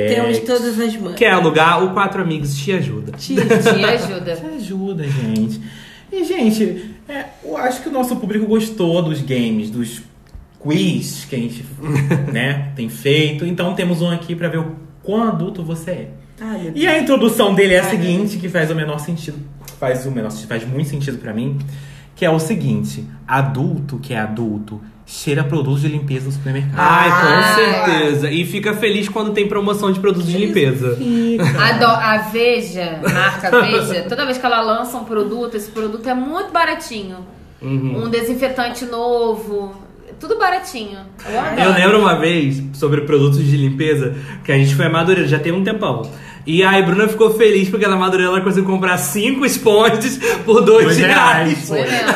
Temos 0.09 0.39
todas 0.41 0.79
as 0.79 0.97
mãos. 0.97 1.14
Quer 1.14 1.33
alugar? 1.33 1.83
O 1.83 1.95
Quatro 1.95 2.20
Amigos 2.20 2.57
te 2.57 2.72
ajuda. 2.72 3.12
te 3.12 3.39
ajuda. 3.41 4.17
Ajuda, 4.56 5.04
gente. 5.04 5.60
E, 6.10 6.24
gente, 6.24 6.94
é, 7.08 7.26
eu 7.44 7.56
acho 7.56 7.82
que 7.82 7.88
o 7.88 7.92
nosso 7.92 8.16
público 8.16 8.46
gostou 8.46 9.02
dos 9.02 9.20
games, 9.20 9.70
dos 9.70 10.02
quiz 10.58 11.24
que 11.24 11.36
a 11.36 11.38
gente 11.38 11.64
né, 12.32 12.72
tem 12.74 12.88
feito. 12.88 13.44
Então 13.44 13.74
temos 13.74 14.02
um 14.02 14.10
aqui 14.10 14.34
pra 14.34 14.48
ver 14.48 14.58
o 14.58 14.76
quão 15.02 15.22
adulto 15.22 15.62
você 15.62 15.90
é. 15.90 16.10
Ai, 16.40 16.72
E 16.74 16.86
a 16.86 16.98
introdução 16.98 17.54
dele 17.54 17.74
é 17.74 17.80
a 17.80 17.84
Ai, 17.84 17.90
seguinte, 17.90 18.38
que 18.38 18.48
faz 18.48 18.70
o 18.70 18.74
menor 18.74 18.98
sentido. 18.98 19.38
Faz 19.78 20.06
o 20.06 20.10
menor 20.10 20.30
faz 20.30 20.66
muito 20.66 20.88
sentido 20.88 21.18
pra 21.18 21.32
mim. 21.32 21.58
Que 22.14 22.24
é 22.24 22.30
o 22.30 22.38
seguinte: 22.38 23.04
adulto 23.26 23.98
que 23.98 24.12
é 24.12 24.18
adulto 24.18 24.80
cheira 25.11 25.42
produtos 25.42 25.80
de 25.80 25.88
limpeza 25.88 26.26
no 26.26 26.32
supermercado. 26.32 26.74
Ai, 26.76 27.09
com 27.09 27.16
Ah. 27.34 27.54
certeza. 27.54 28.30
E 28.30 28.44
fica 28.44 28.74
feliz 28.74 29.09
quando 29.09 29.32
tem 29.32 29.48
promoção 29.48 29.90
de 29.90 29.98
produtos 29.98 30.28
de 30.30 30.36
limpeza. 30.36 30.98
A, 31.59 31.72
do- 31.78 31.84
a 31.86 32.18
Veja, 32.30 33.00
marca 33.02 33.50
Veja, 33.62 34.02
toda 34.06 34.26
vez 34.26 34.36
que 34.36 34.44
ela 34.44 34.61
lança 34.61 34.98
um 34.98 35.04
produto, 35.04 35.56
esse 35.56 35.70
produto 35.70 36.06
é 36.06 36.12
muito 36.14 36.52
baratinho. 36.52 37.16
Uhum. 37.62 38.04
Um 38.04 38.09
desinfetante 38.11 38.84
novo, 38.84 39.74
tudo 40.20 40.38
baratinho. 40.38 40.98
Eu 41.26 41.40
adoro. 41.40 41.61
Eu 41.62 41.72
lembro 41.72 41.98
uma 42.00 42.14
vez 42.18 42.62
sobre 42.74 43.00
produtos 43.00 43.38
de 43.42 43.56
limpeza 43.56 44.14
que 44.44 44.52
a 44.52 44.59
gente 44.59 44.74
foi 44.74 44.86
a 44.86 44.90
Madureira, 44.90 45.26
já 45.26 45.38
tem 45.38 45.52
um 45.52 45.64
tempão. 45.64 46.02
E 46.46 46.62
aí 46.62 46.82
Bruna 46.82 47.09
ficou 47.09 47.30
feliz 47.32 47.68
porque 47.70 47.86
na 47.86 47.96
Madureira 47.96 48.30
ela 48.32 48.40
conseguiu 48.42 48.68
comprar 48.70 48.96
cinco 48.98 49.44
esponjas 49.46 50.18
por 50.44 50.61
dois 50.61 50.84
Dois 50.84 50.98
reais. 50.98 51.14
reais. 51.14 51.68
Foi 51.68 51.80
mesmo. 51.80 52.09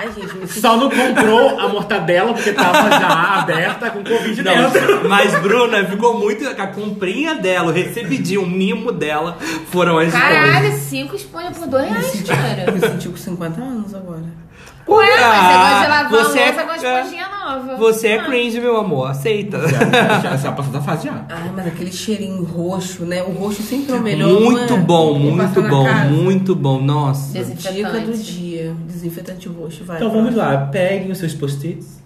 Ai, 0.00 0.06
gente, 0.14 0.20
me 0.36 0.37
senti... 0.37 0.37
Só 0.48 0.76
não 0.76 0.90
comprou 0.90 1.58
a 1.58 1.68
mortadela 1.68 2.32
porque 2.34 2.52
tava 2.52 2.90
já 2.90 3.08
aberta 3.40 3.90
com 3.90 4.02
Covid 4.02 4.42
dentro. 4.42 5.02
Não, 5.02 5.08
mas 5.08 5.38
Bruna 5.40 5.84
ficou 5.84 6.18
muito. 6.18 6.46
A 6.48 6.66
comprinha 6.66 7.34
dela, 7.34 7.68
o 7.68 7.72
recebidinho, 7.72 8.42
o 8.42 8.46
mimo 8.46 8.92
dela 8.92 9.36
foram 9.70 9.98
as 9.98 10.12
Caralho, 10.12 10.72
cinco 10.78 11.16
esponjas 11.16 11.58
por 11.58 11.66
dois 11.68 11.88
reais, 11.88 12.22
cara. 12.22 12.64
Eu 12.66 12.72
me 12.72 12.80
senti 12.80 13.08
com 13.08 13.16
50 13.16 13.60
anos 13.60 13.94
agora. 13.94 14.47
Ué, 14.88 15.06
mas 15.20 15.46
você 15.46 15.58
gosta 15.58 15.82
de 15.82 15.88
lavar 15.88 16.08
você 16.10 16.38
é- 16.38 16.44
a 16.48 17.00
esponjinha 17.02 17.28
nova. 17.28 17.76
Você 17.76 18.08
é 18.08 18.18
Ah. 18.18 18.24
cringe, 18.24 18.60
meu 18.60 18.76
amor. 18.78 19.10
Aceita. 19.10 19.58
Já, 19.68 20.20
já, 20.20 20.36
já 20.36 20.52
passou 20.56 20.72
da 20.72 20.80
fase 20.80 21.06
já. 21.08 21.24
Ai, 21.28 21.52
mas 21.54 21.66
aquele 21.66 21.92
cheirinho 21.92 22.42
roxo, 22.44 23.04
né? 23.04 23.22
O 23.22 23.30
roxo 23.32 23.62
sempre 23.62 23.92
é 23.92 23.96
o 23.96 24.02
melhor. 24.02 24.28
Muito 24.40 24.72
não 24.72 24.78
é? 24.78 24.80
bom, 24.82 25.18
muito 25.18 25.62
bom, 25.62 25.84
casa. 25.84 26.10
muito 26.10 26.54
bom. 26.54 26.80
Nossa. 26.80 27.44
Dica 27.44 28.00
do 28.00 28.12
dia. 28.16 28.74
Desinfetante 28.86 29.48
roxo, 29.48 29.84
vai. 29.84 29.96
Então 29.98 30.10
vamos 30.10 30.34
lá, 30.34 30.68
peguem 30.72 31.10
os 31.10 31.18
seus 31.18 31.34
post-its. 31.34 31.97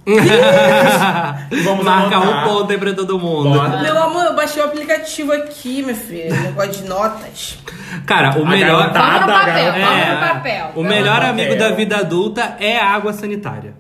Vamos 1.65 1.85
Marcar 1.85 2.17
anotar. 2.23 2.45
um 2.45 2.49
ponto 2.49 2.73
aí 2.73 2.79
pra 2.79 2.93
todo 2.93 3.19
mundo. 3.19 3.51
Bora. 3.51 3.81
Meu 3.83 4.03
amor, 4.03 4.25
eu 4.25 4.35
baixei 4.35 4.61
o 4.63 4.67
aplicativo 4.67 5.33
aqui, 5.33 5.83
meu 5.83 5.95
filho. 5.95 6.35
Negócio 6.35 6.73
de 6.73 6.89
notas. 6.89 7.59
Cara, 8.07 8.37
o 8.39 8.45
A 8.45 8.49
melhor. 8.49 8.79
garotada- 8.93 9.11
Vamos 9.13 9.27
no 9.27 9.33
papel, 9.33 9.73
vamos 9.73 9.89
É, 9.89 10.13
no 10.15 10.21
papel. 10.35 10.65
o 10.67 10.73
Vamos 10.75 10.89
melhor 10.91 11.21
no 11.21 11.27
amigo 11.29 11.53
papel. 11.53 11.69
da 11.71 11.77
vida 11.77 11.97
adulta 11.99 12.57
é 12.59 12.79
a 12.79 12.87
água 12.91 13.13
sanitária. 13.13 13.75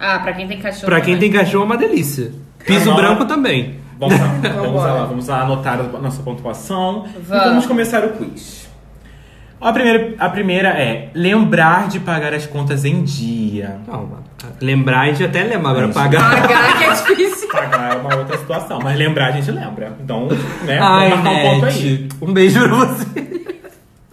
Ah, 0.00 0.18
pra 0.20 0.32
quem 0.32 0.46
tem 0.48 0.60
cachorro. 0.60 0.86
Pra 0.86 1.00
quem 1.00 1.14
também. 1.14 1.30
tem 1.30 1.40
cachorro 1.40 1.62
é 1.62 1.66
uma 1.66 1.76
delícia. 1.76 2.32
Piso 2.64 2.94
branco 2.94 3.24
também. 3.24 3.80
Vamos 3.98 4.18
lá, 4.18 4.26
vamos 4.54 4.82
lá, 4.82 5.04
vamos 5.06 5.26
lá 5.26 5.42
anotar 5.42 5.80
a 5.80 5.98
nossa 5.98 6.22
pontuação 6.22 7.04
e 7.16 7.18
Vamos. 7.20 7.44
vamos 7.44 7.66
começar 7.66 8.04
o 8.04 8.10
quiz. 8.10 8.67
A 9.60 9.72
primeira, 9.72 10.14
a 10.18 10.28
primeira 10.28 10.68
é 10.68 11.10
lembrar 11.14 11.88
de 11.88 11.98
pagar 11.98 12.32
as 12.32 12.46
contas 12.46 12.84
em 12.84 13.02
dia. 13.02 13.80
Não, 13.86 14.08
lembrar 14.60 15.00
a 15.00 15.06
gente 15.06 15.24
até 15.24 15.42
lembra, 15.42 15.70
agora 15.70 15.88
pagar. 15.88 16.42
Pagar 16.42 16.78
que 16.78 16.84
é 16.84 16.90
difícil. 16.92 17.48
Pagar 17.48 17.94
é 17.94 17.96
uma 17.96 18.14
outra 18.14 18.36
situação, 18.36 18.78
mas 18.82 18.96
lembrar 18.98 19.28
a 19.28 19.30
gente 19.32 19.50
lembra. 19.50 19.96
Então, 20.00 20.28
né, 20.64 20.78
Ai, 20.80 21.10
vamos 21.10 21.24
marcar 21.24 21.40
um 21.40 21.50
ponto 21.50 21.66
aí. 21.66 22.08
Um 22.20 22.32
beijo 22.32 22.60
pra 22.60 22.76
você. 22.76 23.56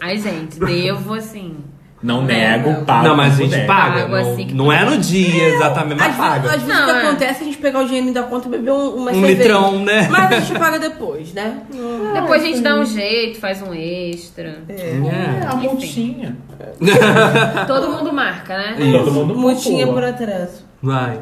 Ai, 0.02 0.18
gente, 0.18 0.58
devo 0.60 1.14
assim. 1.14 1.58
Não 2.04 2.22
nego, 2.24 2.86
pago. 2.86 3.08
não, 3.08 3.16
mas 3.18 3.34
a 3.34 3.38
gente 3.38 3.50
puder. 3.52 3.66
paga. 3.66 4.02
Pago 4.02 4.12
não, 4.16 4.32
assim 4.34 4.48
que 4.48 4.54
não 4.54 4.72
é 4.72 4.86
no 4.86 4.98
dia 4.98 5.48
exatamente, 5.56 5.98
mas 6.00 6.12
Às, 6.12 6.18
paga. 6.18 6.40
vezes- 6.42 6.56
às 6.58 6.62
vezes 6.64 6.76
Não, 6.78 6.84
o 6.84 6.86
que 6.86 6.92
é. 7.00 7.08
acontece 7.08 7.40
é 7.40 7.42
a 7.42 7.46
gente 7.46 7.58
pegar 7.58 7.80
o 7.80 7.86
dinheiro 7.86 8.14
da 8.14 8.24
conta 8.24 8.48
e 8.48 8.52
beber 8.52 8.72
um, 8.72 8.90
uma 8.96 9.12
Um 9.12 9.14
cerveja. 9.14 9.34
litrão, 9.38 9.80
né? 9.80 10.08
Mas 10.12 10.32
a 10.32 10.40
gente 10.40 10.60
paga 10.60 10.78
depois, 10.80 11.34
né? 11.34 11.58
Depois 12.14 12.44
a 12.44 12.46
gente 12.46 12.60
dá 12.62 12.76
um 12.76 12.86
jeito, 12.86 13.40
faz 13.40 13.62
um 13.62 13.74
extra. 13.74 14.60
É, 14.70 15.00
a 15.50 15.56
Enfim. 15.56 15.68
multinha. 15.68 16.38
Todo 17.68 17.90
mundo 17.92 18.14
marca, 18.14 18.56
né? 18.58 18.76
Todo 18.92 19.12
mundo 19.12 19.36
Mutinha 19.36 19.88
pontua. 19.88 20.02
por 20.02 20.10
atraso. 20.10 20.64
Vai. 20.82 21.20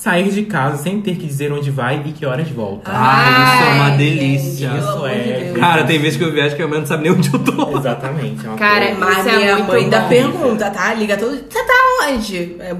Sair 0.00 0.30
de 0.30 0.42
casa 0.44 0.80
sem 0.80 1.00
ter 1.00 1.16
que 1.16 1.26
dizer 1.26 1.50
onde 1.52 1.72
vai 1.72 2.00
e 2.06 2.12
que 2.12 2.24
horas 2.24 2.48
volta. 2.48 2.88
Ai, 2.94 3.32
isso 3.56 3.64
é 3.64 3.74
uma 3.74 3.90
delícia. 3.96 4.70
gente, 4.70 4.78
Isso 4.80 5.06
é. 5.06 5.52
de. 5.52 5.58
Cara, 5.58 5.82
tem 5.84 5.98
vezes 5.98 6.16
que 6.16 6.22
eu 6.22 6.30
viajo 6.32 6.54
que 6.54 6.62
a 6.62 6.66
minha 6.66 6.68
mãe 6.68 6.78
não 6.80 6.86
sabe 6.86 7.02
nem 7.02 7.12
onde 7.12 7.34
eu 7.34 7.38
tô. 7.40 7.76
Exatamente. 7.78 8.46
é 8.46 8.48
uma 8.48 8.56
Cara, 8.58 8.86
coisa- 8.86 9.00
Mas 9.00 9.26
é 9.26 9.36
minha 9.36 9.56
muito 9.56 9.66
mãe 9.66 9.82
ainda 9.84 10.00
pergunta, 10.02 10.70
tá? 10.70 10.94
Liga 10.94 11.16
todo 11.16 11.30
Você 11.32 11.64
tá 11.64 11.74
onde? 12.08 12.56
É, 12.60 12.72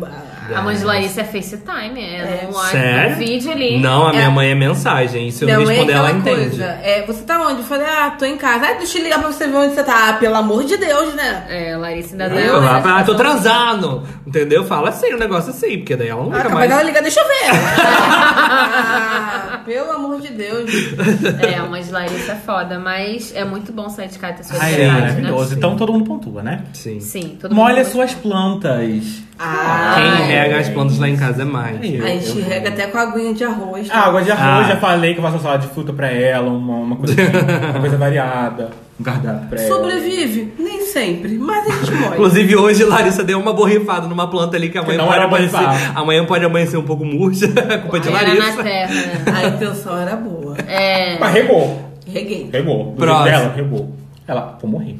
A 0.54 0.62
mãe 0.62 0.76
de 0.76 0.84
Larissa 0.84 1.20
é 1.20 1.24
FaceTime, 1.24 2.00
é, 2.00 2.16
É. 2.42 2.46
no 2.46 2.52
Sério? 2.54 3.10
no 3.10 3.16
vídeo 3.16 3.50
ali. 3.52 3.78
Não, 3.78 4.06
a 4.06 4.10
minha 4.12 4.24
É. 4.24 4.28
mãe 4.28 4.50
é 4.50 4.54
mensagem. 4.54 5.30
Se 5.30 5.44
eu 5.44 5.48
não 5.48 5.56
mãe 5.64 5.64
é 5.64 5.68
responder, 5.70 5.92
ela 5.92 6.10
entende. 6.12 6.62
É, 6.62 7.04
você 7.06 7.22
tá 7.22 7.40
onde? 7.40 7.58
Eu 7.60 7.64
falei, 7.64 7.86
ah, 7.86 8.10
tô 8.18 8.24
em 8.24 8.36
casa. 8.36 8.66
Ah, 8.68 8.72
deixa 8.74 8.98
eu 8.98 9.02
ligar 9.04 9.18
pra 9.20 9.30
você 9.32 9.46
ver 9.46 9.56
onde 9.56 9.74
você 9.74 9.82
tá. 9.84 10.08
Ah, 10.08 10.12
pelo 10.14 10.34
amor 10.36 10.64
de 10.64 10.76
Deus, 10.76 11.14
né? 11.14 11.44
É, 11.48 11.76
Larissa 11.76 12.12
ainda 12.12 12.26
Eu, 12.34 12.60
dá. 12.60 12.82
ah, 12.98 13.04
tô 13.04 13.14
transando. 13.14 14.02
Entendeu? 14.26 14.64
Fala 14.64 14.88
assim 14.90 15.12
o 15.12 15.18
negócio 15.18 15.50
assim, 15.50 15.78
porque 15.78 15.96
daí 15.96 16.08
ela 16.08 16.22
não 16.24 16.32
Ah, 16.32 16.36
liga 16.38 16.48
mais. 16.50 16.70
dela 16.70 16.82
ligar, 16.82 17.02
deixa 17.02 17.20
eu 17.20 17.26
ver. 17.26 17.50
ah, 18.50 19.60
pelo 19.64 19.90
amor 19.92 20.20
de 20.20 20.28
Deus. 20.32 20.70
É, 21.42 21.54
a 21.56 21.64
mãe 21.66 21.82
de 21.82 21.90
Larissa 21.90 22.32
é 22.32 22.36
foda, 22.36 22.78
mas 22.78 23.32
é 23.34 23.44
muito 23.44 23.72
bom 23.72 23.88
sair 23.88 24.08
de 24.08 24.18
casa 24.18 24.34
e 24.34 24.36
ter 24.38 24.44
suas 24.44 24.60
Ai, 24.60 24.68
é 24.68 24.76
liberdades, 24.76 25.02
maravilhoso. 25.14 25.50
né? 25.50 25.56
Então 25.56 25.76
todo 25.76 25.92
mundo 25.92 26.04
pontua, 26.04 26.42
né? 26.42 26.64
Sim. 26.72 27.00
Sim, 27.00 27.36
todo 27.40 27.54
Molha 27.54 27.82
mundo 27.82 27.92
suas 27.92 28.14
plantas. 28.14 29.22
Ah, 29.38 29.92
Quem 29.96 30.04
Ai. 30.04 30.26
rega 30.26 30.58
as 30.58 30.68
plantas 30.68 30.98
lá 30.98 31.08
em 31.08 31.16
casa 31.16 31.42
é 31.42 31.44
mais. 31.44 31.76
Eu- 31.82 32.04
a 32.04 32.08
gente 32.08 32.38
eu- 32.38 32.44
rega 32.44 32.68
até 32.70 32.86
com 32.88 32.98
aguinha 32.98 33.32
de 33.32 33.44
arroz. 33.44 33.86
tá? 33.88 33.94
Ah, 33.94 34.06
água 34.08 34.22
de 34.22 34.30
arroz, 34.32 34.66
Ah. 34.66 34.68
já 34.70 34.76
falei 34.78 35.12
que 35.14 35.18
eu 35.20 35.22
faço 35.22 35.36
uma 35.36 35.42
salada 35.42 35.62
de 35.66 35.72
fruta 35.72 35.92
pra 35.92 36.08
ela, 36.08 36.48
uma, 36.50 36.74
uma, 36.76 36.96
coisa, 36.96 37.14
uma 37.70 37.80
coisa 37.80 37.96
variada, 37.96 38.70
um 38.98 39.04
cardápio 39.04 39.48
pra 39.48 39.60
ela. 39.62 39.68
Sobrevive? 39.68 40.52
Nem 40.58 40.80
sempre, 40.86 41.38
mas 41.38 41.66
a 41.66 41.70
gente 41.70 41.92
molha. 41.92 42.14
Inclusive, 42.14 42.56
hoje 42.56 42.84
Larissa 42.84 43.22
deu 43.22 43.38
uma 43.38 43.52
borrifada 43.52 44.08
numa 44.08 44.28
planta 44.28 44.56
ali 44.56 44.70
que 44.70 44.78
a 44.78 44.80
Que 44.80 44.88
mãe 44.88 44.96
não 44.96 45.04
pode 45.06 45.16
era 45.18 45.26
amanhecer. 45.26 45.60
borrifar. 45.60 45.92
Amanhã 45.96 46.24
pode 46.24 46.44
amanhecer 46.44 46.76
um 46.76 46.82
pouco 46.84 47.04
murcha, 47.04 47.46
a 47.72 47.78
culpa 47.78 47.96
é 47.98 48.00
de 48.00 48.08
Era 48.08 48.18
na 48.34 48.34
Larissa. 48.40 48.62
terra, 48.64 48.94
né? 48.94 49.22
A 49.36 49.46
intenção 49.48 49.96
era 50.00 50.16
boa. 50.16 50.56
É. 50.66 51.16
Mas 51.20 51.32
regou. 51.32 51.88
Reguei. 52.12 52.48
Regou. 52.52 52.84
Do 52.86 52.92
Próximo. 52.96 53.24
dela, 53.24 53.52
regou. 53.54 53.94
Ela, 54.26 54.58
vou 54.60 54.70
morrer. 54.70 54.96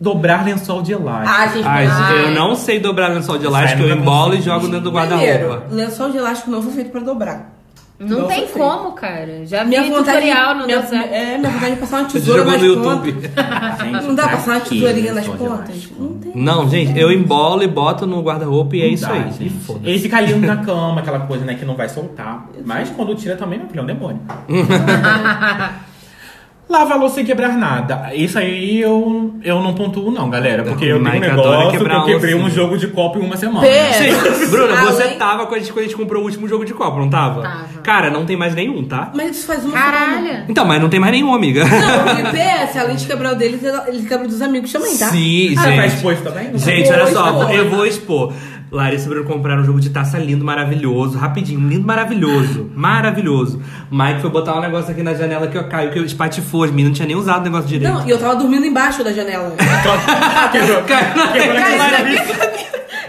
Dobrar 0.00 0.44
lençol 0.44 0.82
de 0.82 0.92
elástico. 0.92 1.34
Ah, 1.38 1.46
gente, 1.46 1.66
Ai, 1.66 2.24
eu 2.26 2.30
não 2.32 2.54
sei 2.54 2.78
dobrar 2.78 3.08
lençol 3.08 3.38
de 3.38 3.46
elástico, 3.46 3.82
eu 3.82 3.88
nunca 3.88 4.00
embolo 4.02 4.34
e 4.34 4.42
jogo 4.42 4.66
dentro 4.68 4.90
do 4.90 4.92
Primeiro, 4.92 5.48
guarda-roupa. 5.48 5.74
lençol 5.74 6.10
de 6.10 6.18
elástico 6.18 6.50
não 6.50 6.60
foi 6.62 6.72
feito 6.72 6.90
pra 6.90 7.00
dobrar. 7.00 7.52
Não, 7.98 8.18
Não 8.20 8.28
tem 8.28 8.46
foi 8.46 8.60
como, 8.60 8.92
cara. 8.92 9.46
Já 9.46 9.62
vi 9.62 9.70
Minha 9.70 9.84
vontade, 9.84 10.04
tutorial, 10.18 10.54
não 10.54 10.66
minha, 10.66 10.80
deu 10.80 10.86
certo. 10.86 11.14
é, 11.14 11.38
minha 11.38 11.50
vontade 11.50 11.74
de 11.76 11.80
passar 11.80 11.96
uma 12.00 12.10
Você 12.10 12.18
tesoura 12.18 12.38
jogou 12.42 12.52
nas 12.52 12.60
no 12.60 12.66
YouTube. 12.68 13.12
pontas. 13.14 13.30
Gente, 13.86 14.06
Não 14.06 14.14
dá 14.14 14.22
pra 14.24 14.36
passar 14.36 14.50
uma 14.50 14.60
tesourinha 14.60 15.14
nas 15.14 15.26
lençol 15.26 15.32
de 15.32 15.38
pontas? 15.38 15.68
elástico? 15.70 16.02
Não 16.02 16.12
tem. 16.18 16.32
Não, 16.34 16.68
gente, 16.68 16.98
eu 17.00 17.10
embolo 17.10 17.62
e 17.62 17.66
boto 17.66 18.06
no 18.06 18.20
guarda-roupa 18.20 18.76
e 18.76 18.82
é 18.82 18.86
Não 18.88 18.92
isso 18.92 19.06
dá, 19.06 19.12
aí. 19.14 19.22
gente. 19.32 19.46
E 19.46 19.48
foda-se. 19.48 19.88
Ele 19.88 19.98
fica 19.98 20.18
ali 20.18 20.34
na 20.34 20.56
cama, 20.58 21.00
aquela 21.00 21.20
coisa, 21.20 21.46
né, 21.46 21.54
que 21.54 21.64
não 21.64 21.74
vai 21.74 21.88
soltar. 21.88 22.46
Mas 22.66 22.90
quando 22.90 23.14
tira 23.14 23.34
também, 23.34 23.58
meu 23.60 23.68
filho, 23.68 23.80
é 23.80 23.82
um 23.82 23.86
demônio. 23.86 24.20
Lava 26.68 26.94
a 26.94 26.96
louça 26.96 27.14
sem 27.16 27.24
quebrar 27.24 27.56
nada. 27.56 28.10
Isso 28.12 28.36
aí 28.36 28.80
eu, 28.80 29.34
eu 29.44 29.60
não 29.60 29.72
pontuo, 29.72 30.10
não, 30.10 30.28
galera. 30.28 30.64
Porque 30.64 30.84
eu 30.84 31.00
tenho 31.00 31.04
um 31.04 31.06
adora 31.08 31.30
negócio 31.36 31.70
que 31.70 31.78
quebrar 31.78 31.98
eu 31.98 32.04
quebrei 32.06 32.34
um 32.34 32.40
loucinha. 32.40 32.56
jogo 32.62 32.76
de 32.76 32.88
copo 32.88 33.20
em 33.20 33.22
uma 33.22 33.36
semana. 33.36 33.64
Gente, 33.66 34.46
Bruna, 34.50 34.74
você 34.86 35.04
tava 35.10 35.46
quando 35.46 35.54
a, 35.54 35.58
gente, 35.60 35.72
quando 35.72 35.84
a 35.84 35.88
gente 35.88 35.96
comprou 35.96 36.22
o 36.22 36.24
último 36.26 36.48
jogo 36.48 36.64
de 36.64 36.74
copo, 36.74 36.98
não 36.98 37.08
tava? 37.08 37.42
Tava. 37.42 37.66
Cara, 37.84 38.10
não 38.10 38.26
tem 38.26 38.36
mais 38.36 38.52
nenhum, 38.52 38.82
tá? 38.84 39.12
Mas 39.14 39.36
isso 39.36 39.46
faz 39.46 39.64
uma 39.64 39.78
semana. 39.78 39.92
Caralho. 39.92 40.44
Então, 40.48 40.64
mas 40.64 40.82
não 40.82 40.88
tem 40.88 40.98
mais 40.98 41.12
nenhum, 41.12 41.32
amiga. 41.32 41.64
Não, 41.64 42.18
e 42.18 42.32
PS, 42.32 42.76
além 42.78 42.96
de 42.96 43.06
quebrar 43.06 43.34
o 43.34 43.36
deles, 43.36 43.60
eles 43.86 44.08
quebram 44.08 44.26
dos 44.26 44.42
amigos 44.42 44.72
também, 44.72 44.98
tá? 44.98 45.06
Sim, 45.08 45.54
Ah, 45.56 45.62
gente. 45.62 45.86
expor 45.94 46.16
também? 46.16 46.50
Não 46.50 46.58
Gente, 46.58 46.90
olha 46.90 47.06
só, 47.06 47.48
eu 47.52 47.70
vou 47.70 47.86
expor. 47.86 48.32
Larissa 48.70 49.08
Bruno 49.08 49.24
compraram 49.24 49.62
um 49.62 49.64
jogo 49.64 49.80
de 49.80 49.90
taça 49.90 50.18
lindo, 50.18 50.44
maravilhoso, 50.44 51.16
rapidinho, 51.16 51.60
lindo, 51.68 51.86
maravilhoso, 51.86 52.70
maravilhoso. 52.74 53.62
Mike 53.90 54.20
foi 54.20 54.30
botar 54.30 54.56
um 54.56 54.60
negócio 54.60 54.90
aqui 54.90 55.02
na 55.02 55.14
janela 55.14 55.46
que 55.46 55.56
eu 55.56 55.68
caio, 55.68 55.92
que 55.92 55.98
eu 55.98 56.04
espatifou, 56.04 56.64
as 56.64 56.70
meninas 56.70 56.90
não 56.90 56.94
tinham 56.96 57.06
nem 57.08 57.16
usado 57.16 57.40
o 57.42 57.44
negócio 57.44 57.68
direito. 57.68 57.92
Não, 57.94 58.06
e 58.06 58.10
eu 58.10 58.18
tava 58.18 58.36
dormindo 58.36 58.66
embaixo 58.66 59.04
da 59.04 59.12
janela. 59.12 59.54
Quebrou. 60.52 60.82
Caiu- 60.82 61.32
Quebrou 61.32 61.54
na 61.54 61.62
Caiu 61.62 61.78
na 61.78 62.04
minha 62.04 62.22
cabeça. 62.22 62.46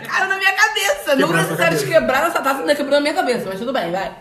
Cara, 0.08 0.28
na 0.28 0.38
minha 0.38 0.54
cabeça. 0.54 1.04
Não 1.08 1.16
Quebrou 1.16 1.32
na 1.36 1.42
necessário 1.42 1.78
de 1.78 1.84
cabeça. 1.86 2.00
quebrar 2.02 2.28
essa 2.28 2.40
taça, 2.42 2.60
ainda 2.60 2.76
quebrou 2.76 2.96
na 2.96 3.02
minha 3.02 3.14
cabeça, 3.14 3.46
mas 3.50 3.60
tudo 3.60 3.74
bem, 3.74 3.92
vai. 3.92 4.12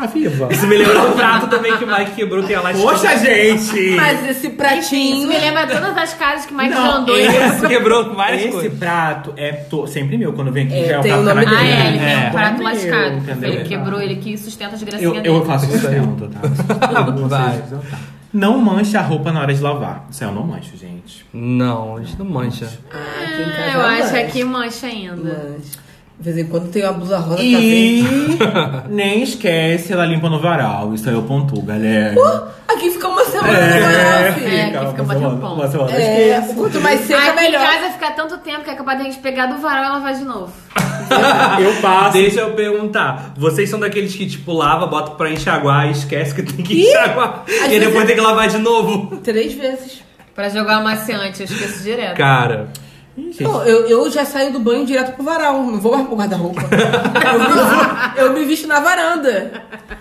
Tá 0.00 0.06
viva. 0.06 0.48
Isso 0.50 0.66
me 0.66 0.76
lembrou 0.78 1.10
o 1.10 1.12
prato 1.12 1.46
também 1.48 1.76
que 1.76 1.84
o 1.84 1.86
Mike 1.86 2.10
quebrou, 2.12 2.42
tem 2.42 2.56
a 2.56 2.60
lá 2.62 2.72
Poxa, 2.72 3.16
gente! 3.18 3.90
Mas 3.96 4.24
esse 4.30 4.46
Isso 4.46 4.56
pratinho. 4.56 5.28
me 5.28 5.38
lembra 5.38 5.66
todas 5.66 5.96
as 5.96 6.14
casas 6.14 6.46
que 6.46 6.54
Mike 6.54 6.70
Não, 6.70 6.86
já 6.86 6.92
andou. 6.96 7.16
Esse 7.20 7.66
quebrou 7.68 8.04
com 8.06 8.14
várias 8.14 8.42
Esse 8.42 8.50
coisas. 8.52 8.78
prato 8.78 9.34
é 9.36 9.52
to- 9.52 9.86
sempre 9.86 10.16
meu. 10.16 10.32
Quando 10.32 10.50
vem 10.52 10.66
aqui, 10.66 10.74
É, 10.74 10.84
já 10.86 10.94
é 10.94 10.98
o 10.98 11.02
tem 11.02 11.12
prato 11.12 11.22
o 11.22 11.24
nome 11.34 11.44
na 11.44 11.52
Ah, 11.52 11.54
dele. 11.62 11.70
é, 11.72 11.86
ele 11.88 11.98
tem 11.98 12.08
É. 12.08 12.28
um 12.28 12.30
prato 12.30 12.62
lascado. 12.62 13.16
entendeu? 13.16 13.50
Ele 13.52 13.64
quebrou 13.64 14.00
ele 14.00 14.16
que 14.16 14.38
sustenta 14.38 14.74
as 14.74 14.80
Eu, 14.82 14.86
gracinhas 14.88 15.16
eu 15.16 15.22
dele. 15.34 15.44
faço 15.44 15.66
sustento, 15.70 16.28
tá? 16.28 16.40
Vai. 17.28 17.52
Vocês, 17.52 17.70
tá. 17.70 17.98
Não 18.32 18.58
manche 18.58 18.96
a 18.96 19.02
roupa 19.02 19.32
na 19.32 19.40
hora 19.40 19.52
de 19.52 19.60
lavar. 19.60 20.06
Isso 20.10 20.22
aí 20.22 20.30
eu 20.30 20.34
não 20.34 20.46
mancho, 20.46 20.76
gente. 20.76 21.26
Não, 21.32 21.96
a 21.96 22.00
gente 22.00 22.16
não 22.18 22.24
mancha. 22.26 22.68
Ah, 22.92 23.74
eu 23.74 23.80
acho 23.80 24.00
mancha. 24.02 24.12
que 24.12 24.18
aqui 24.18 24.44
mancha 24.44 24.86
ainda. 24.86 25.54
Mas, 25.58 25.78
de 26.20 26.30
vez 26.32 26.36
em 26.38 26.48
quando 26.50 26.70
tem 26.70 26.82
uma 26.84 26.92
blusa 26.92 27.18
rosa 27.18 27.36
tá 27.36 27.42
E 27.42 28.02
verde. 28.02 28.38
nem 28.90 29.22
esquece, 29.22 29.92
ela 29.92 30.04
limpa 30.04 30.28
no 30.28 30.38
varal. 30.40 30.92
Isso 30.94 31.08
aí 31.08 31.14
eu 31.14 31.22
pontuo, 31.22 31.62
galera. 31.62 32.14
Aqui 32.68 32.90
fica 32.90 33.08
uma 33.08 33.24
semana 33.24 33.52
no 33.52 33.58
É, 33.58 33.80
varal, 33.80 34.34
filho. 34.34 34.46
É, 34.48 34.60
aqui 34.64 34.86
fica 34.90 35.02
uma 35.02 35.14
um 35.14 35.18
semana, 35.18 35.34
tempão. 35.34 35.54
uma 35.54 35.68
semana. 35.68 35.92
É, 35.92 36.28
Esquece. 36.38 36.54
quanto 36.54 36.80
mais 36.80 37.00
seca, 37.00 37.18
Aqui 37.30 37.30
em 37.30 37.42
melhor. 37.50 37.66
casa 37.66 37.90
fica 37.92 38.10
tanto 38.12 38.38
tempo 38.38 38.62
que 38.64 38.70
é 38.70 38.74
capaz 38.74 38.98
de 38.98 39.06
a 39.06 39.10
gente 39.10 39.20
pegar 39.20 39.46
do 39.46 39.58
varal 39.58 39.84
e 39.84 39.88
lavar 39.88 40.14
de 40.14 40.24
novo. 40.24 40.52
Eu 41.60 41.72
passo. 41.82 42.12
Deixa 42.12 42.40
eu 42.40 42.52
perguntar. 42.52 43.32
Vocês 43.36 43.68
são 43.68 43.80
daqueles 43.80 44.14
que, 44.14 44.26
tipo, 44.26 44.52
lava, 44.52 44.86
bota 44.86 45.12
pra 45.12 45.30
enxaguar 45.30 45.88
e 45.88 45.92
esquece 45.92 46.34
que 46.34 46.42
tem 46.42 46.64
que 46.64 46.82
enxaguar. 46.82 47.44
E 47.68 47.80
depois 47.80 48.04
é- 48.04 48.06
tem 48.06 48.14
que 48.14 48.20
lavar 48.22 48.46
de 48.48 48.58
novo. 48.58 49.16
Três 49.16 49.52
vezes. 49.54 50.02
Pra 50.34 50.48
jogar 50.48 50.80
o 50.80 50.84
maciante, 50.84 51.40
eu 51.40 51.44
esqueço 51.46 51.82
direto. 51.82 52.16
Cara. 52.16 52.68
Não, 53.16 53.64
eu, 53.64 53.86
eu 53.86 54.10
já 54.10 54.24
saio 54.24 54.52
do 54.52 54.60
banho 54.60 54.86
direto 54.86 55.14
pro 55.14 55.24
varal. 55.24 55.62
Não 55.62 55.78
vou 55.80 55.92
mais 55.94 56.06
pro 56.06 56.16
guarda-roupa. 56.16 56.60
eu, 58.16 58.28
me- 58.28 58.28
eu 58.28 58.32
me 58.38 58.44
visto 58.44 58.66
na 58.66 58.80
varanda. 58.80 59.52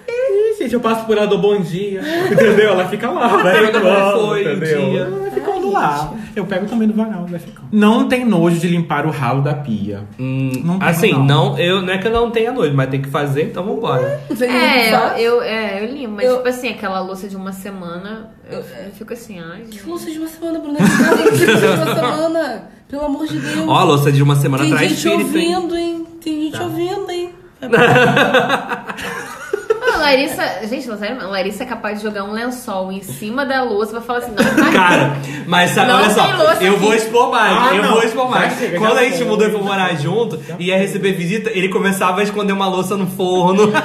Ih, 0.07 0.55
gente, 0.57 0.73
eu 0.73 0.79
passo 0.79 1.05
por 1.05 1.17
ela 1.17 1.27
do 1.27 1.37
bom 1.37 1.59
dia. 1.59 2.01
Entendeu? 2.31 2.71
Ela 2.71 2.87
fica 2.87 3.09
lá, 3.09 3.27
vai 3.37 3.53
Pergunta 3.59 3.81
como 3.81 4.11
foi 4.27 4.45
o 4.45 4.51
entendeu? 4.51 4.89
dia. 4.89 4.99
Ela 5.01 5.31
fica 5.31 5.48
lá. 5.71 6.13
Eu 6.35 6.45
pego 6.45 6.65
também 6.65 6.87
do 6.87 6.93
varal, 6.93 7.25
vai 7.25 7.39
ficar. 7.39 7.63
Não 7.71 8.07
tem 8.07 8.25
nojo 8.25 8.57
de 8.59 8.67
limpar 8.67 9.05
o 9.05 9.11
ralo 9.11 9.41
da 9.41 9.53
pia. 9.53 10.03
Hum, 10.19 10.51
Não 10.63 10.79
tem, 10.79 10.87
assim, 10.87 11.11
não. 11.13 11.25
não. 11.25 11.59
eu, 11.59 11.81
não 11.81 11.93
é 11.93 11.97
que 11.97 12.07
eu 12.07 12.11
não 12.11 12.31
tenha 12.31 12.51
noite, 12.51 12.75
mas 12.75 12.89
tem 12.89 13.01
que 13.01 13.09
fazer, 13.09 13.43
então 13.49 13.63
vambora. 13.63 14.21
Eu 14.29 14.45
É, 14.47 15.21
eu, 15.21 15.41
é, 15.41 15.83
eu 15.83 15.93
limo, 15.93 16.15
mas 16.15 16.25
Eu- 16.25 16.37
tipo 16.37 16.49
assim, 16.49 16.69
aquela 16.69 16.99
louça 16.99 17.27
de 17.27 17.35
uma 17.35 17.51
semana, 17.51 18.31
eu, 18.49 18.59
eu 18.59 18.91
fico 18.93 19.13
assim, 19.13 19.39
ai, 19.39 19.63
gente. 19.65 19.79
Que 19.79 19.89
louça 19.89 20.09
de 20.11 20.17
uma 20.19 20.27
semana, 20.27 20.59
Bruna? 20.59 20.77
Que 20.77 21.45
louça 21.45 21.45
de 21.57 21.65
uma 21.65 21.95
semana? 21.95 22.63
Pelo 22.87 23.05
amor 23.05 23.27
de 23.27 23.37
Deus. 23.39 23.67
Ó, 23.67 23.75
a 23.75 23.83
louça 23.83 24.11
de 24.11 24.23
uma 24.23 24.35
semana 24.35 24.63
Tem 24.63 24.71
traz 24.73 24.89
gente 24.91 24.97
espírito, 25.07 25.37
hein? 25.37 25.55
ouvindo, 25.55 25.77
hein? 25.77 26.07
Tem 26.23 26.41
gente 26.43 26.61
ouvindo, 26.61 27.09
hein? 27.11 27.29
Larissa, 29.99 30.67
gente, 30.67 30.87
não, 30.87 31.29
Larissa 31.29 31.63
é 31.63 31.65
capaz 31.65 31.97
de 31.99 32.03
jogar 32.05 32.23
um 32.23 32.31
lençol 32.31 32.91
em 32.91 33.01
cima 33.01 33.45
da 33.45 33.63
louça 33.63 33.91
pra 33.91 34.01
falar 34.01 34.19
assim, 34.19 34.31
não 34.31 34.63
vai. 34.63 34.73
Cara, 34.73 35.17
mas 35.47 35.71
sabe, 35.71 35.87
Não 35.91 35.95
olha 35.99 36.09
só, 36.09 36.25
tem 36.25 36.35
louça 36.37 36.63
eu 36.63 36.71
aqui. 36.73 36.79
vou 36.85 36.93
expor 36.95 37.31
mais, 37.31 37.57
Ah, 37.57 37.75
eu 37.75 37.83
não. 37.83 37.91
vou 37.93 38.03
expor 38.03 38.29
mais. 38.29 38.57
Chega, 38.57 38.77
Quando 38.79 38.97
a 38.97 39.03
gente 39.03 39.23
mudou 39.23 39.47
e 39.47 39.51
foi 39.51 39.61
morar 39.61 39.95
junto 39.95 40.39
e 40.57 40.65
ia 40.67 40.77
receber 40.77 41.13
visita, 41.13 41.49
ele 41.53 41.69
começava 41.69 42.21
a 42.21 42.23
esconder 42.23 42.53
uma 42.53 42.67
louça 42.67 42.95
no 42.97 43.07
forno. 43.07 43.71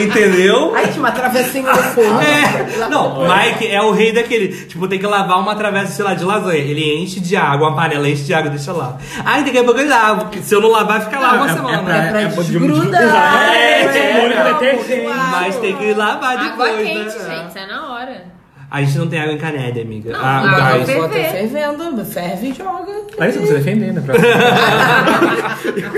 Entendeu? 0.00 0.72
Ai, 0.74 0.86
tinha 0.86 0.98
uma 1.00 1.10
travessinha 1.10 1.70
no 1.72 1.82
forno. 1.82 2.20
É, 2.20 2.88
não, 2.88 3.22
Mike 3.28 3.66
é 3.66 3.82
o 3.82 3.90
rei 3.90 4.12
daquele. 4.12 4.48
Tipo, 4.66 4.86
tem 4.88 4.98
que 4.98 5.06
lavar 5.06 5.38
uma 5.40 5.54
travessa, 5.56 5.92
sei 5.92 6.04
lá, 6.04 6.14
de 6.14 6.24
lasanha. 6.24 6.58
Ele 6.58 7.02
enche 7.02 7.20
de 7.20 7.36
água, 7.36 7.68
uma 7.68 7.76
panela 7.76 8.08
enche 8.08 8.22
de 8.22 8.32
água 8.32 8.48
e 8.48 8.50
deixa 8.56 8.72
lá. 8.72 8.96
Ai, 9.24 9.44
daqui 9.44 9.58
a 9.58 9.64
pouco 9.64 9.80
eu 9.80 9.88
lavo. 9.88 10.20
porque 10.26 10.40
Se 10.40 10.54
eu 10.54 10.60
não 10.60 10.70
lavar, 10.70 11.02
fica 11.02 11.18
lá 11.18 11.34
uma 11.34 11.48
semana. 11.52 11.82
pra- 11.82 11.96
é 11.96 12.28
pra 12.28 12.42
de- 12.42 12.50
desgrudar. 12.50 13.52
É, 13.54 13.82
É, 13.82 14.94
é. 14.94 15.08
Mas 15.32 15.56
tem 15.56 15.76
que 15.76 15.92
lavar 15.94 16.36
Água 16.38 16.48
depois, 16.50 16.76
quente, 16.86 17.18
né? 17.18 17.36
gente, 17.44 17.58
é 17.58 17.66
na 17.66 17.92
hora. 17.92 18.38
A 18.70 18.82
gente 18.82 18.98
não 18.98 19.08
tem 19.08 19.18
água 19.20 19.32
em 19.32 19.38
Caneda, 19.38 19.80
amiga. 19.80 20.12
Não, 20.12 20.20
ah, 20.22 20.38
água 20.38 20.50
gás. 20.50 20.84
ferver. 20.84 21.00
Bota 21.00 21.14
fervendo, 21.14 22.04
ferve 22.04 22.48
e 22.50 22.54
joga. 22.54 22.92
Larissa, 23.18 23.40
você 23.40 23.54
defender, 23.54 23.92
né? 23.94 24.02
Pra... 24.04 24.14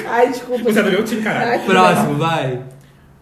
Ai, 0.08 0.28
desculpa. 0.28 0.64
Você 0.64 0.78
é 0.78 0.82
do 0.84 0.90
meu 0.90 1.04
time, 1.04 1.20
caralho. 1.22 1.62
Próximo, 1.62 2.14
vai. 2.14 2.60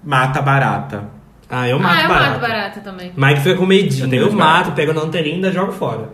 Mata 0.03 0.40
barata. 0.42 1.05
Ah, 1.51 1.66
eu 1.68 1.78
mato 1.78 1.94
ah, 1.99 2.03
eu 2.03 2.09
barata. 2.09 2.30
mato 2.30 2.40
barata 2.40 2.80
também. 2.80 3.12
Mike 3.16 3.40
fica 3.40 3.57
com 3.57 3.66
medinho. 3.66 4.14
Eu 4.14 4.26
Eu, 4.28 4.32
mato, 4.32 4.72
pego 4.72 4.92
na 4.92 5.01
anteninha 5.03 5.32
e 5.32 5.36
ainda 5.36 5.51
jogo 5.53 5.72
fora. 5.72 6.09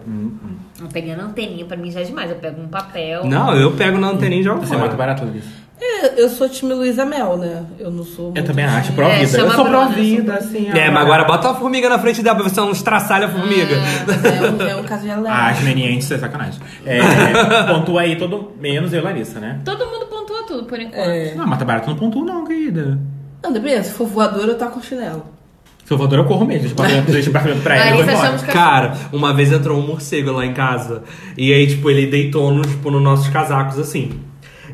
Não 0.81 0.89
pegando 0.93 1.23
anteninha 1.23 1.65
pra 1.65 1.77
mim 1.77 1.91
já 1.91 2.01
é 2.01 2.05
demais. 2.05 2.31
Eu 2.31 2.37
pego 2.37 2.61
um 2.61 2.69
papel. 2.69 3.25
Não, 3.25 3.55
eu 3.57 3.73
pego 3.73 3.99
na 3.99 4.09
anteninha 4.09 4.41
e 4.41 4.45
jogo 4.45 4.61
Você 4.61 4.69
fora. 4.69 4.81
mata 4.81 4.97
barata, 4.97 5.25
Larissa? 5.25 5.65
É, 5.81 6.21
eu 6.23 6.29
sou 6.29 6.49
time 6.49 6.73
Luísa 6.73 7.05
Mel, 7.05 7.37
né? 7.37 7.65
Eu 7.79 7.91
não 7.91 8.05
sou. 8.05 8.33
Eu 8.35 8.45
também 8.45 8.65
acho, 8.65 8.93
É, 8.93 8.95
pró-vida. 8.95 9.23
eu 9.23 9.29
chama 9.29 9.55
sou 9.55 9.65
Bruna, 9.65 9.87
pró-vida, 9.87 10.35
assim. 10.35 10.69
É, 10.69 10.87
a 10.87 10.91
mas 10.93 11.03
agora 11.03 11.25
barata. 11.25 11.33
bota 11.33 11.49
uma 11.49 11.55
formiga 11.61 11.89
na 11.89 11.99
frente 11.99 12.23
dela 12.23 12.37
pra 12.37 12.45
ver 12.45 12.51
se 12.51 12.59
ela 12.59 12.67
não 12.67 12.75
estraçalha 12.75 13.27
a 13.27 13.31
formiga. 13.31 13.75
É 13.75 14.51
um, 14.51 14.69
é 14.69 14.77
um 14.77 14.85
caso 14.85 15.03
de 15.03 15.11
Ah, 15.11 15.17
alerta. 15.17 15.47
as 15.51 15.61
menientes, 15.63 16.11
é 16.11 16.19
sacanagem. 16.19 16.61
É, 16.87 17.01
pontua 17.73 18.03
aí 18.03 18.17
todo, 18.17 18.53
menos 18.61 18.93
eu 18.93 19.01
e 19.01 19.03
Larissa, 19.03 19.41
né? 19.41 19.61
Todo 19.65 19.85
mundo 19.87 20.07
pontua 20.07 20.47
tudo 20.47 20.65
por 20.65 20.79
enquanto. 20.79 20.97
É. 21.09 21.35
Não, 21.35 21.47
mata 21.47 21.65
barata 21.65 21.89
não 21.91 21.97
pontua 21.97 22.25
não, 22.25 22.45
querida. 22.47 22.99
Não, 23.45 23.53
depende. 23.53 23.87
Se 23.87 23.93
for 23.93 24.07
voador, 24.09 24.49
eu 24.49 24.57
taco 24.59 24.73
com 24.75 24.83
chinelo. 24.83 25.25
Se 25.85 25.93
eu 25.93 25.99
voador, 25.99 26.19
eu 26.21 26.25
corro 26.25 26.47
mesmo. 26.47 26.63
Deixa 26.63 26.75
o 26.75 26.79
apartamento- 26.81 27.13
deixa 27.13 27.29
o 27.29 27.31
apartamento 27.31 27.63
pra 27.63 27.77
ela, 27.77 27.91
eu 27.91 27.95
vou 27.97 28.03
embora. 28.05 28.27
chama 28.27 28.39
de 28.39 28.45
Cara, 28.47 28.95
uma 29.13 29.35
vez 29.35 29.53
entrou 29.53 29.79
um 29.79 29.87
morcego 29.87 30.33
lá 30.33 30.47
em 30.47 30.55
casa. 30.55 31.03
E 31.37 31.53
aí, 31.53 31.67
tipo, 31.67 31.91
ele 31.91 32.07
deitou 32.07 32.51
no, 32.53 32.63
tipo, 32.63 32.91
nos 32.91 33.03
nossos 33.03 33.29
casacos, 33.29 33.79
assim. 33.79 34.13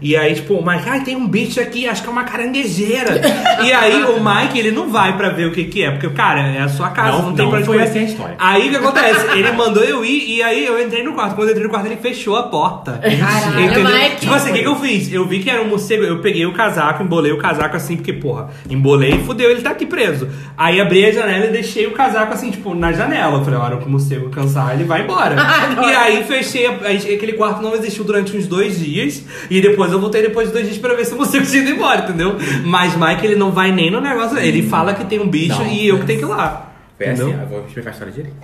E 0.03 0.17
aí, 0.17 0.35
tipo, 0.35 0.55
o 0.55 0.67
Mike, 0.67 0.89
ai, 0.89 1.01
tem 1.01 1.15
um 1.17 1.27
bicho 1.29 1.61
aqui, 1.61 1.87
acho 1.89 2.03
que 2.03 2.09
é 2.09 2.13
uma 2.13 2.25
caranguejeira. 2.25 3.21
e 3.65 3.73
aí, 3.73 4.03
o 4.05 4.19
Mike, 4.23 4.59
ele 4.59 4.71
não 4.71 4.91
vai 4.91 5.17
pra 5.17 5.29
ver 5.31 5.47
o 5.47 5.53
que 5.53 5.65
que 5.65 5.83
é. 5.83 5.91
Porque, 5.91 6.09
cara, 6.11 6.41
é 6.41 6.61
a 6.61 6.69
sua 6.69 6.91
casa, 6.91 7.19
não, 7.19 7.23
Não- 7.31 7.35
tem 7.35 7.45
não 7.45 7.51
pra 7.51 7.59
onde 7.59 7.67
foi 7.67 7.83
assim 7.83 7.99
a 8.01 8.03
história. 8.05 8.35
Aí, 8.39 8.67
o 8.69 8.71
que 8.71 8.77
acontece? 8.77 9.27
Ele 9.39 9.53
mandou 9.53 9.83
eu 9.83 10.05
ir, 10.05 10.25
e 10.37 10.43
aí 10.43 10.65
eu 10.67 10.83
entrei 10.83 11.03
no 11.03 11.13
quarto. 11.13 11.35
Quando 11.35 11.49
eu 11.49 11.53
entrei 11.53 11.65
no 11.65 11.71
quarto, 11.71 11.87
ele 11.87 11.97
fechou 11.97 12.37
a 12.37 12.45
porta. 12.45 12.99
Caralho, 13.01 13.61
Entendeu? 13.61 13.85
Mike. 13.85 14.17
Tipo 14.21 14.35
assim, 14.35 14.51
o 14.51 14.55
que, 14.55 14.61
que 14.61 14.69
eu 14.69 14.77
fiz? 14.77 15.13
Eu 15.13 15.27
vi 15.27 15.41
que 15.41 15.51
era 15.51 15.63
um 15.63 15.69
morcego, 15.69 16.03
eu 16.05 16.19
peguei 16.21 16.47
o 16.47 16.53
casaco, 16.53 17.03
embolei 17.03 17.33
o 17.33 17.39
casaco 17.39 17.77
assim, 17.77 17.97
porque, 17.97 18.13
porra, 18.13 18.49
embolei 18.69 19.11
e 19.13 19.19
fudeu, 19.25 19.51
ele 19.51 19.61
tá 19.63 19.71
aqui 19.71 19.87
preso. 19.87 20.29
Aí 20.57 20.81
abri 20.81 21.05
a 21.05 21.13
janela 21.13 21.47
e 21.47 21.51
deixei 21.51 21.87
o 21.87 21.93
casaco 21.93 22.33
assim, 22.33 22.51
tipo, 22.51 22.75
na 22.75 22.93
janela. 22.93 23.39
Eu 23.39 23.45
falei, 23.45 23.59
a 23.61 23.63
hora 23.63 23.77
que 23.77 23.87
o 23.87 23.91
morcego 23.91 24.31
cansar, 24.31 24.75
ele 24.75 24.85
vai 24.85 25.03
embora. 25.03 25.37
e 25.87 25.95
aí 25.95 26.25
fechei, 26.25 26.67
a- 26.67 26.71
aquele 26.73 27.35
quarto 27.35 27.63
não 27.63 27.75
existiu 27.75 28.05
durante 28.05 28.37
uns 28.37 28.47
dois 28.47 28.79
dias. 28.79 29.23
E 29.51 29.61
depois 29.61 29.90
eu 29.93 30.01
voltei 30.01 30.23
depois 30.23 30.49
de 30.49 30.53
dois 30.53 30.67
dias 30.67 30.79
pra 30.79 30.95
ver 30.95 31.05
se 31.05 31.15
morcego 31.15 31.45
tinha 31.47 31.63
ido 31.63 31.71
embora, 31.73 32.01
entendeu? 32.03 32.37
Mas 32.65 32.97
Mike, 32.97 33.25
ele 33.27 33.37
não 33.37 33.51
vai 33.51 33.73
nem 33.73 33.91
no 33.91 34.01
negócio, 34.01 34.39
ele 34.39 34.63
fala 34.63 34.95
que 34.95 35.05
tem 35.05 35.21
um 35.21 35.29
bicho 35.29 35.59
Não, 35.59 35.67
e 35.67 35.89
eu 35.89 35.99
que 35.99 36.07
tenho 36.07 36.19
que 36.21 36.25
ir 36.25 36.29
lá. 36.29 36.73
Foi 36.97 37.07
Entendeu? 37.07 37.29
assim, 37.29 37.41
eu 37.41 37.47
vou 37.47 37.65
explicar 37.67 37.91
a 37.91 37.93
história 37.93 38.13
direito. 38.13 38.37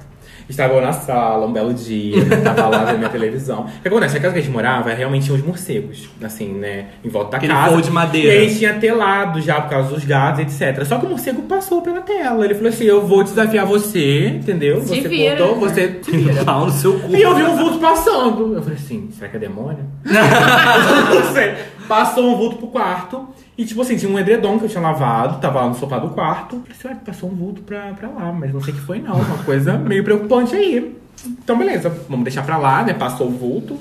Estava 0.49 0.74
eu 0.74 0.80
na 0.80 0.92
sala, 0.92 1.44
um 1.47 1.53
belo 1.53 1.74
dia, 1.74 2.24
tava 2.44 2.68
lá 2.68 2.84
vendo 2.84 2.99
minha 2.99 3.11
televisão. 3.11 3.62
O 3.62 3.82
que 3.82 3.88
acontece? 3.88 4.16
A 4.16 4.20
casa 4.20 4.32
que 4.32 4.38
a 4.38 4.42
gente 4.42 4.53
morava 4.53 4.92
realmente 4.92 5.24
tinha 5.26 5.36
uns 5.36 5.44
morcegos, 5.44 6.09
assim, 6.22 6.53
né? 6.53 6.86
Em 7.05 7.09
volta 7.09 7.32
da 7.32 7.36
Aquele 7.38 7.53
casa. 7.53 7.68
forro 7.70 7.82
de 7.82 7.90
madeira. 7.90 8.32
E 8.34 8.38
aí 8.38 8.55
tinha 8.57 8.74
telado 8.74 9.40
já 9.40 9.61
por 9.61 9.70
causa 9.70 9.88
dos 9.94 10.05
gatos, 10.05 10.40
etc. 10.40 10.84
Só 10.84 10.99
que 10.99 11.07
o 11.07 11.09
morcego 11.09 11.42
passou 11.42 11.82
pela 11.82 12.01
tela. 12.01 12.44
Ele 12.44 12.55
falou 12.55 12.68
assim: 12.68 12.84
Eu 12.84 13.05
vou 13.07 13.24
desafiar 13.24 13.66
você, 13.66 14.28
entendeu? 14.28 14.80
Se 14.82 14.88
você 15.03 15.09
vira. 15.09 15.36
botou, 15.36 15.57
você 15.57 15.99
se 16.03 16.11
vira. 16.12 16.44
Pau 16.44 16.66
no 16.66 16.72
seu 16.72 16.99
cu. 17.01 17.14
E 17.16 17.22
eu 17.22 17.34
vi 17.34 17.42
um 17.42 17.57
vulto 17.57 17.78
passando. 17.78 18.55
Eu 18.55 18.62
falei 18.62 18.78
assim, 18.78 19.09
será 19.11 19.28
que 19.28 19.36
é 19.36 19.40
demônio? 19.40 19.84
não 20.07 21.32
sei. 21.32 21.55
Passou 21.89 22.32
um 22.32 22.37
vulto 22.37 22.57
pro 22.57 22.68
quarto. 22.68 23.28
E 23.57 23.64
tipo 23.64 23.80
assim, 23.80 23.97
tinha 23.97 24.11
um 24.11 24.18
edredom 24.18 24.59
que 24.59 24.66
eu 24.66 24.68
tinha 24.68 24.82
lavado, 24.82 25.41
tava 25.41 25.62
lá 25.62 25.68
no 25.68 25.74
sofá 25.74 25.99
do 25.99 26.11
quarto. 26.11 26.62
Eu 26.68 26.74
falei 26.74 26.97
assim, 26.97 27.07
passou 27.07 27.30
um 27.30 27.34
vulto 27.34 27.62
pra, 27.62 27.93
pra 27.95 28.09
lá, 28.09 28.32
mas 28.32 28.53
não 28.53 28.61
sei 28.61 28.74
o 28.74 28.76
que 28.76 28.82
foi 28.82 29.01
não. 29.01 29.14
Uma 29.14 29.39
coisa 29.45 29.78
meio 29.78 30.05
preocupante 30.05 30.55
aí. 30.55 30.95
Então 31.24 31.57
beleza, 31.57 31.89
vamos 32.09 32.24
deixar 32.24 32.43
pra 32.43 32.59
lá, 32.59 32.82
né? 32.84 32.93
Passou 32.93 33.28
o 33.28 33.30
vulto. 33.30 33.78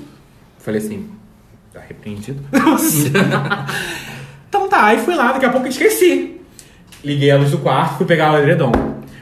Falei 0.58 0.80
assim, 0.80 1.08
tá 1.72 1.80
repreendido. 1.86 2.42
então 4.48 4.68
tá, 4.68 4.86
aí 4.86 4.98
fui 4.98 5.14
lá, 5.14 5.32
daqui 5.32 5.44
a 5.44 5.50
pouco 5.50 5.66
eu 5.66 5.70
esqueci. 5.70 6.40
Liguei 7.04 7.30
a 7.30 7.36
luz 7.36 7.50
do 7.50 7.58
quarto, 7.58 7.98
fui 7.98 8.06
pegar 8.06 8.32
o 8.32 8.38
edredom. 8.38 8.72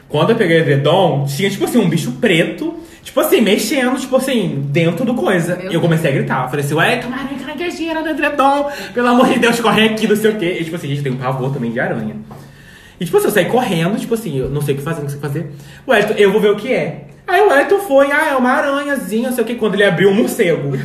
Quando 0.07 0.29
eu 0.29 0.35
peguei 0.35 0.57
o 0.57 0.61
edredom, 0.61 1.25
tinha, 1.25 1.49
tipo 1.49 1.65
assim, 1.65 1.77
um 1.77 1.89
bicho 1.89 2.13
preto, 2.13 2.79
tipo 3.05 3.19
assim, 3.19 3.39
mexendo, 3.39 3.97
tipo 3.99 4.15
assim, 4.17 4.67
dentro 4.69 5.05
do 5.05 5.13
coisa. 5.13 5.55
Meu 5.55 5.71
E 5.71 5.75
eu 5.75 5.79
comecei 5.79 6.09
a 6.09 6.13
gritar. 6.13 6.49
Falei 6.49 6.65
assim, 6.65 6.73
ué, 6.73 6.97
camarão, 6.97 7.37
caranguejeira 7.37 8.01
no 8.01 8.09
edredom. 8.09 8.69
Pelo 8.93 9.07
amor 9.07 9.29
de 9.29 9.39
Deus, 9.39 9.59
corre 9.59 9.85
aqui, 9.85 10.07
não 10.07 10.15
sei 10.15 10.31
o 10.31 10.35
quê. 10.35 10.57
E, 10.59 10.63
tipo 10.63 10.75
assim, 10.75 10.87
gente, 10.89 11.03
tem 11.03 11.11
um 11.11 11.17
pavor 11.17 11.53
também 11.53 11.71
de 11.71 11.79
aranha. 11.79 12.15
E, 12.99 13.05
tipo 13.05 13.15
assim, 13.15 13.27
eu 13.27 13.31
saí 13.31 13.45
correndo, 13.45 13.97
tipo 13.99 14.15
assim, 14.15 14.39
eu 14.39 14.49
não 14.49 14.59
sei 14.59 14.73
o 14.73 14.77
que 14.79 14.83
fazer, 14.83 15.01
não 15.01 15.09
sei 15.09 15.19
o 15.19 15.21
que 15.21 15.27
fazer. 15.27 15.51
O 15.85 15.93
Elton, 15.93 16.13
eu 16.17 16.31
vou 16.31 16.41
ver 16.41 16.49
o 16.49 16.55
que 16.55 16.73
é. 16.73 17.07
Aí 17.27 17.41
o 17.41 17.53
Elton 17.53 17.79
foi, 17.79 18.11
ah, 18.11 18.29
é 18.31 18.35
uma 18.35 18.51
aranhazinha, 18.51 19.29
não 19.29 19.35
sei 19.35 19.43
o 19.43 19.47
que, 19.47 19.55
quando 19.55 19.75
ele 19.75 19.83
abriu 19.83 20.09
um 20.09 20.13
morcego. 20.15 20.77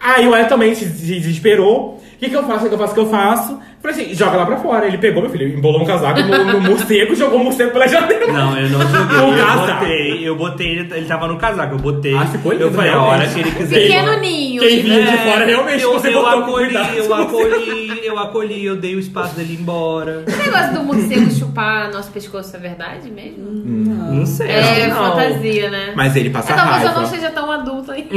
Aí 0.00 0.28
o 0.28 0.36
Elton 0.36 0.48
também 0.48 0.74
se 0.74 0.84
se 0.84 1.14
desesperou. 1.20 1.96
O 1.96 2.18
que, 2.18 2.28
que 2.28 2.36
eu 2.36 2.44
faço? 2.44 2.66
O 2.66 2.68
que 2.68 2.74
eu 2.74 2.78
faço? 2.78 2.92
O 2.92 2.94
que 2.94 3.00
eu 3.00 3.10
faço? 3.10 3.60
Falei 3.80 3.96
assim, 4.02 4.14
joga 4.14 4.36
lá 4.38 4.46
pra 4.46 4.56
fora. 4.56 4.86
Ele 4.86 4.98
pegou, 4.98 5.22
meu 5.22 5.30
filho, 5.30 5.48
embolou 5.56 5.82
um 5.82 5.84
casaco 5.84 6.20
no, 6.20 6.52
no 6.52 6.60
morcego, 6.60 7.14
jogou 7.16 7.40
o 7.40 7.44
morcego 7.44 7.70
pela 7.70 7.86
janela. 7.86 8.26
Não, 8.32 8.58
eu 8.58 8.68
não 8.70 8.80
joguei. 8.80 9.18
Eu 9.38 9.46
casaco. 9.46 9.80
botei, 9.80 10.28
eu 10.28 10.36
botei, 10.36 10.66
ele, 10.68 10.94
ele 10.94 11.06
tava 11.06 11.28
no 11.28 11.36
casaco, 11.36 11.74
eu 11.74 11.78
botei. 11.78 12.14
Ah, 12.14 12.26
ficou 12.26 12.52
lindo, 12.52 12.64
Eu 12.64 12.72
falei, 12.72 12.90
a 12.90 13.00
hora 13.02 13.24
realmente. 13.24 13.34
que 13.34 13.40
ele 13.40 13.50
quiser. 13.56 13.80
Pequeno 13.82 14.20
ninho. 14.20 14.60
Quem 14.60 14.82
vinha 14.82 15.02
de 15.02 15.08
É, 15.08 15.16
fora, 15.32 15.44
realmente, 15.46 15.82
eu, 15.82 15.92
você 15.92 16.08
eu 16.08 16.12
botou 16.14 16.30
com 16.30 16.38
acolhi, 16.50 16.64
cuidado. 16.66 16.94
eu 16.96 17.14
acolhi, 17.14 18.00
eu 18.06 18.18
acolhi, 18.18 18.64
eu 18.66 18.76
dei 18.76 18.94
o 18.96 18.98
espaço 18.98 19.36
dele 19.36 19.54
ir 19.54 19.60
embora. 19.60 20.24
Esse 20.28 20.38
negócio 20.42 20.74
do 20.74 20.82
morcego 20.84 21.30
chupar 21.30 21.90
nosso 21.92 22.10
pescoço 22.10 22.56
é 22.56 22.58
verdade 22.58 23.10
mesmo? 23.10 23.48
Não 23.50 24.26
sei. 24.26 24.48
É 24.48 24.88
não. 24.88 24.96
fantasia, 24.96 25.70
né? 25.70 25.92
Mas 25.94 26.16
ele 26.16 26.30
passa 26.30 26.52
É, 26.52 26.56
talvez 26.56 26.82
eu 26.82 26.88
raiva. 26.88 27.00
não 27.00 27.06
seja 27.08 27.30
tão 27.30 27.50
adulto 27.50 27.92
ainda. 27.92 28.08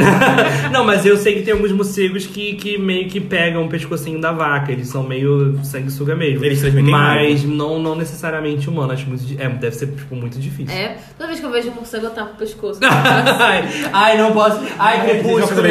Não, 0.72 0.84
mas 0.86 1.06
eu 1.06 1.18
sei 1.18 1.36
que 1.36 1.42
tem 1.44 1.54
alguns 1.54 1.72
morcegos 1.72 2.26
que, 2.26 2.54
que 2.56 2.78
meio 2.78 3.08
que 3.08 3.20
pegam 3.20 3.66
o 3.66 3.70
pescocinho 3.70 4.20
da 4.20 4.32
vaca. 4.32 4.72
Eles 4.72 4.88
são 4.88 5.04
meio 5.04 5.60
sanguessuga 5.66 6.16
mesmo. 6.16 6.44
Eles 6.44 6.60
transmitem 6.60 6.92
Mas 6.92 7.44
não, 7.44 7.80
não 7.80 7.96
necessariamente 7.96 8.70
humano. 8.70 8.94
Acho 8.94 9.08
muito, 9.08 9.24
é, 9.40 9.50
deve 9.50 9.76
ser 9.76 9.88
tipo, 9.88 10.16
muito 10.16 10.40
difícil. 10.40 10.76
É, 10.76 10.98
toda 11.18 11.28
vez 11.28 11.40
que 11.40 11.46
eu 11.46 11.52
vejo 11.52 11.70
um 11.70 11.76
morcego, 11.76 12.06
eu 12.08 12.12
tapo 12.12 12.34
o 12.34 12.38
pescoço. 12.38 12.80
ai, 12.86 13.64
ai, 13.94 14.18
não 14.18 14.32
posso. 14.32 14.60
Ai, 14.78 15.02
crepúsculo. 15.06 15.62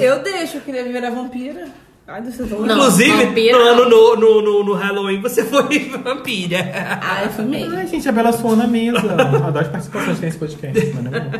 Eu 0.00 0.22
deixo, 0.22 0.56
eu 0.58 0.60
queria 0.62 0.84
virar 0.84 1.10
vampira. 1.10 1.66
Ai, 2.06 2.20
Não. 2.20 2.64
Inclusive, 2.64 3.26
vampira 3.26 3.56
no, 3.56 3.64
ano- 3.64 3.88
não. 3.88 4.16
no, 4.16 4.16
no, 4.16 4.42
no, 4.42 4.64
no 4.64 4.72
Halloween 4.74 5.20
você 5.20 5.44
foi 5.44 5.78
vampira. 6.02 6.58
Ai, 7.00 7.28
foi 7.28 7.44
mesmo. 7.44 7.76
Ai, 7.76 7.86
gente, 7.86 8.08
a 8.08 8.12
Bela 8.12 8.32
suou 8.32 8.56
na 8.56 8.66
mesa. 8.66 8.98
Adoro 8.98 9.58
as 9.60 9.68
participações 9.68 10.20
nesse 10.20 10.36
podcast, 10.36 10.86
mano. 10.94 11.16
é 11.16 11.20
bom. 11.20 11.38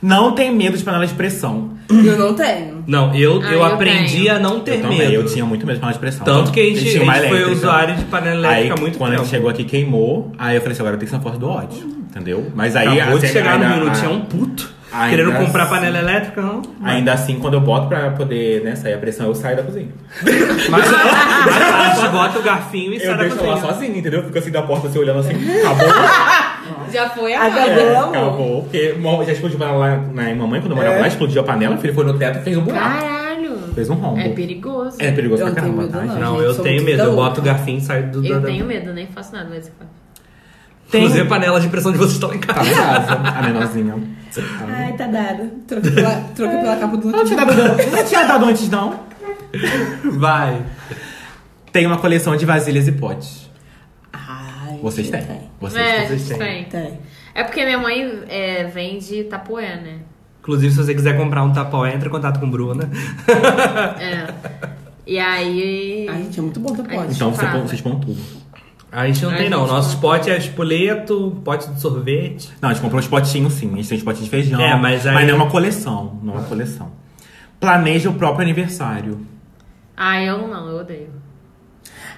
Não 0.00 0.32
tem 0.32 0.54
medo 0.54 0.76
de 0.78 0.84
panela 0.84 1.06
de 1.06 1.14
pressão. 1.14 1.70
Eu 1.90 2.16
não 2.18 2.34
tenho. 2.34 2.84
Não, 2.86 3.14
eu, 3.14 3.40
Ah, 3.42 3.46
eu 3.46 3.52
eu 3.58 3.64
aprendi 3.64 4.22
tenho. 4.24 4.36
a 4.36 4.38
não 4.38 4.60
ter 4.60 4.76
eu 4.76 4.82
também, 4.82 4.98
medo. 4.98 5.12
eu 5.12 5.26
tinha 5.26 5.44
muito 5.44 5.66
medo 5.66 5.76
de 5.76 5.80
panela 5.80 5.94
de 5.94 5.98
pressão. 5.98 6.24
Tanto 6.24 6.52
que 6.52 6.60
a 6.60 6.64
gente, 6.64 6.78
a 6.78 7.14
gente 7.14 7.28
foi 7.28 7.50
usuário 7.52 7.96
de 7.96 8.04
panela 8.04 8.46
Aí, 8.48 8.54
elétrica 8.54 8.74
há 8.74 8.80
muito 8.80 8.98
quando 8.98 9.10
a 9.10 9.12
tempo. 9.14 9.24
gente 9.24 9.34
chegou 9.34 9.50
aqui, 9.50 9.64
queimou. 9.64 10.32
Aí 10.38 10.54
eu 10.56 10.60
falei 10.60 10.72
assim, 10.74 10.82
agora 10.82 10.96
tem 10.96 11.04
que 11.06 11.10
ser 11.10 11.16
na 11.16 11.22
força 11.22 11.38
do 11.38 11.48
ódio. 11.48 11.78
Entendeu? 12.10 12.50
Mas 12.54 12.76
aí... 12.76 13.00
Acabou 13.00 13.18
de 13.18 13.24
assim, 13.26 13.34
chegar 13.34 13.58
no 13.58 13.64
ainda- 13.64 13.84
não 13.84 13.92
tinha 13.92 14.10
um 14.10 14.20
puto 14.20 14.70
ainda 14.92 15.10
querendo 15.16 15.32
comprar 15.44 15.64
assim- 15.64 15.74
panela 15.74 15.98
elétrica, 15.98 16.40
não. 16.42 16.62
Ainda 16.82 17.12
assim, 17.12 17.38
quando 17.38 17.54
eu 17.54 17.60
boto 17.60 17.88
pra 17.88 18.10
poder 18.10 18.62
né, 18.62 18.74
sair 18.76 18.94
a 18.94 18.98
pressão, 18.98 19.26
eu 19.26 19.34
saio 19.34 19.56
da 19.56 19.62
cozinha. 19.62 19.88
Mas, 20.22 20.68
mas 20.70 20.92
a 20.92 21.94
gente 21.94 22.08
bota 22.12 22.38
o 22.38 22.42
garfinho 22.42 22.94
e 22.94 22.98
sai 23.00 23.08
Eu 23.08 23.16
da 23.16 23.22
deixo 23.24 23.36
lá 23.36 23.52
cozinha. 23.54 23.72
sozinho, 23.72 23.96
entendeu? 23.96 24.22
Fico 24.24 24.38
assim 24.38 24.50
da 24.50 24.62
porta, 24.62 24.88
assim, 24.88 24.98
olhando 24.98 25.18
assim, 25.20 25.32
acabou. 25.60 25.88
Já 26.92 27.08
foi 27.10 27.34
a 27.34 27.46
Acabou. 27.46 27.62
mãe. 27.74 27.78
É, 27.84 27.98
acabou. 27.98 28.62
Porque 28.62 28.92
bom, 29.00 29.24
já 29.24 29.32
explodiu 29.32 29.58
panela 29.58 29.78
lá 29.78 29.96
na 29.96 30.34
mamãe, 30.34 30.60
quando 30.60 30.70
eu 30.72 30.76
morava 30.76 30.96
É. 30.96 31.00
lá, 31.00 31.08
explodiu 31.08 31.40
a 31.42 31.44
panela, 31.44 31.74
o 31.74 31.78
filho 31.78 31.94
foi 31.94 32.04
no 32.04 32.14
teto 32.18 32.38
e 32.38 32.42
fez 32.42 32.56
um 32.56 32.62
buraco. 32.62 32.98
Caralho. 33.00 33.58
Fez 33.74 33.90
um 33.90 33.94
rombo. 33.94 34.18
É 34.20 34.28
perigoso. 34.30 34.96
É 34.98 35.12
perigoso 35.12 35.42
Eu 35.42 35.52
pra 35.52 35.62
não 35.62 35.72
tenho 35.72 35.76
caramba, 35.76 35.82
medo, 35.82 35.92
tá, 35.92 35.98
não. 36.00 36.08
gente? 36.14 36.20
Não, 36.24 36.32
gente, 36.36 36.44
eu 36.46 36.54
sou 36.54 36.64
tenho 36.64 36.76
muito 36.82 36.86
medo. 36.96 37.02
Eu 37.02 37.14
boto 37.16 37.40
o 37.40 37.44
garfinho 37.44 37.78
e 37.78 37.80
saio 37.80 38.10
do. 38.10 38.26
Eu 38.26 38.40
da- 38.40 38.46
tenho 38.48 38.64
medo, 38.66 38.92
nem 38.92 39.06
faço 39.06 39.32
nada, 39.32 39.46
mas 39.48 39.66
eu 39.68 39.72
faço. 39.78 39.90
Inclusive, 40.94 41.20
a 41.20 41.26
panela 41.26 41.60
de 41.60 41.68
pressão 41.68 41.92
de 41.92 41.98
vocês 41.98 42.14
estão 42.14 42.32
em 42.34 42.38
Tá 42.38 42.54
casa. 42.54 42.70
em 42.70 42.74
casa, 42.74 43.12
a 43.38 43.42
menorzinha. 43.42 43.94
Ai, 44.68 44.92
tá 44.94 45.06
dada. 45.06 45.50
Troquei 45.66 45.90
pela, 45.92 46.10
troquei 46.34 46.58
pela 46.58 46.76
capa 46.76 46.96
do 46.96 47.10
Não 47.10 47.24
tinha 47.24 47.36
dado, 47.44 47.52
não 47.92 48.04
tinha 48.04 48.24
dado 48.24 48.44
antes, 48.46 48.70
não. 48.70 48.94
Vai. 50.12 50.62
Tem 51.72 51.86
uma 51.86 51.98
coleção 51.98 52.34
de 52.36 52.46
vasilhas 52.46 52.88
e 52.88 52.92
potes. 52.92 53.47
Ai, 54.78 54.82
Vocês 54.82 55.10
têm. 55.10 55.22
Tem. 55.22 55.40
Vocês 55.60 55.86
É, 55.86 55.98
têm. 55.98 56.06
vocês 56.08 56.28
têm. 56.28 56.38
tem. 56.38 56.64
Tem. 56.64 56.98
É 57.34 57.44
porque 57.44 57.64
minha 57.64 57.78
mãe 57.78 58.22
é, 58.28 58.64
vende 58.64 59.24
tapoé, 59.24 59.76
né? 59.76 59.98
Inclusive, 60.40 60.72
se 60.72 60.78
você 60.78 60.94
quiser 60.94 61.16
comprar 61.16 61.42
um 61.44 61.52
tapaué, 61.52 61.94
entre 61.94 62.08
em 62.08 62.10
contato 62.12 62.40
com 62.40 62.46
o 62.46 62.50
Bruna. 62.50 62.88
É. 64.00 64.78
E 65.06 65.18
aí. 65.18 66.06
Ai, 66.08 66.22
gente, 66.24 66.38
é 66.38 66.42
muito 66.42 66.60
bom 66.60 66.74
pote. 66.74 67.14
Então 67.14 67.32
você 67.34 67.46
vocês 67.46 67.80
põem 67.80 67.98
tudo. 67.98 68.18
A 68.90 69.06
gente 69.06 69.22
não 69.22 69.30
A 69.32 69.36
tem, 69.36 69.48
não. 69.50 69.60
gente 69.60 69.70
Nossos 69.70 69.94
não. 69.94 70.00
potes 70.00 70.28
é 70.28 70.36
espoleto, 70.38 71.40
pote 71.44 71.68
de 71.70 71.80
sorvete. 71.80 72.50
Não, 72.60 72.70
a 72.70 72.72
gente 72.72 72.82
comprou 72.82 72.98
uns 73.00 73.08
potinhos 73.08 73.52
sim. 73.54 73.70
A 73.72 73.76
gente 73.76 73.88
tem 73.88 73.98
uns 73.98 74.04
potinhos 74.04 74.24
de 74.24 74.30
feijão. 74.30 74.60
É, 74.60 74.76
mas 74.76 75.06
aí- 75.06 75.26
não 75.26 75.32
é 75.32 75.34
uma 75.34 75.50
coleção. 75.50 76.18
Não 76.22 76.34
é 76.34 76.36
uma 76.38 76.46
coleção. 76.46 76.90
Planeja 77.60 78.08
o 78.10 78.14
próprio 78.14 78.42
aniversário. 78.42 79.20
Ah, 79.96 80.22
eu 80.22 80.46
não, 80.48 80.68
eu 80.68 80.76
odeio. 80.78 81.10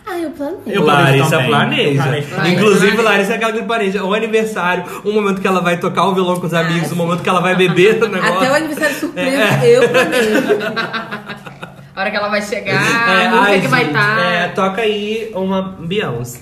Ai, 0.07 0.25
eu 0.25 0.31
planejei. 0.31 0.77
Eu 0.77 0.83
planejo 0.85 1.07
Larissa 1.07 1.31
também. 1.31 1.49
planeja. 1.49 2.03
Planejo. 2.03 2.27
Vai, 2.37 2.51
Inclusive, 2.53 2.81
planeja. 2.93 3.03
Larissa 3.03 3.33
é 3.33 3.37
aquela 3.37 3.53
que 3.53 3.63
planeja 3.63 4.05
o 4.05 4.15
aniversário, 4.15 4.85
o 5.05 5.13
momento 5.13 5.41
que 5.41 5.47
ela 5.47 5.61
vai 5.61 5.79
tocar 5.79 6.05
o 6.07 6.15
violão 6.15 6.41
com 6.41 6.47
os 6.47 6.55
amigos, 6.55 6.91
o 6.91 6.97
momento 6.97 7.23
que 7.23 7.29
ela 7.29 7.41
vai 7.41 7.55
beber 7.55 8.01
negócio. 8.09 8.37
Até 8.37 8.51
o 8.51 8.55
aniversário 8.55 8.97
surpresa, 8.97 9.67
eu 9.67 9.89
planejo. 9.89 10.39
A 11.95 12.01
hora 12.01 12.11
que 12.11 12.17
ela 12.17 12.29
vai 12.29 12.41
chegar, 12.43 12.73
É, 12.73 13.27
a 13.27 13.31
música 13.31 13.51
ai, 13.51 13.61
que 13.61 13.69
vai 13.69 13.81
gente, 13.85 13.95
estar. 13.95 14.19
é, 14.25 14.49
toca 14.49 14.81
aí 14.81 15.31
uma 15.35 15.77
Beyoncé. 15.81 16.41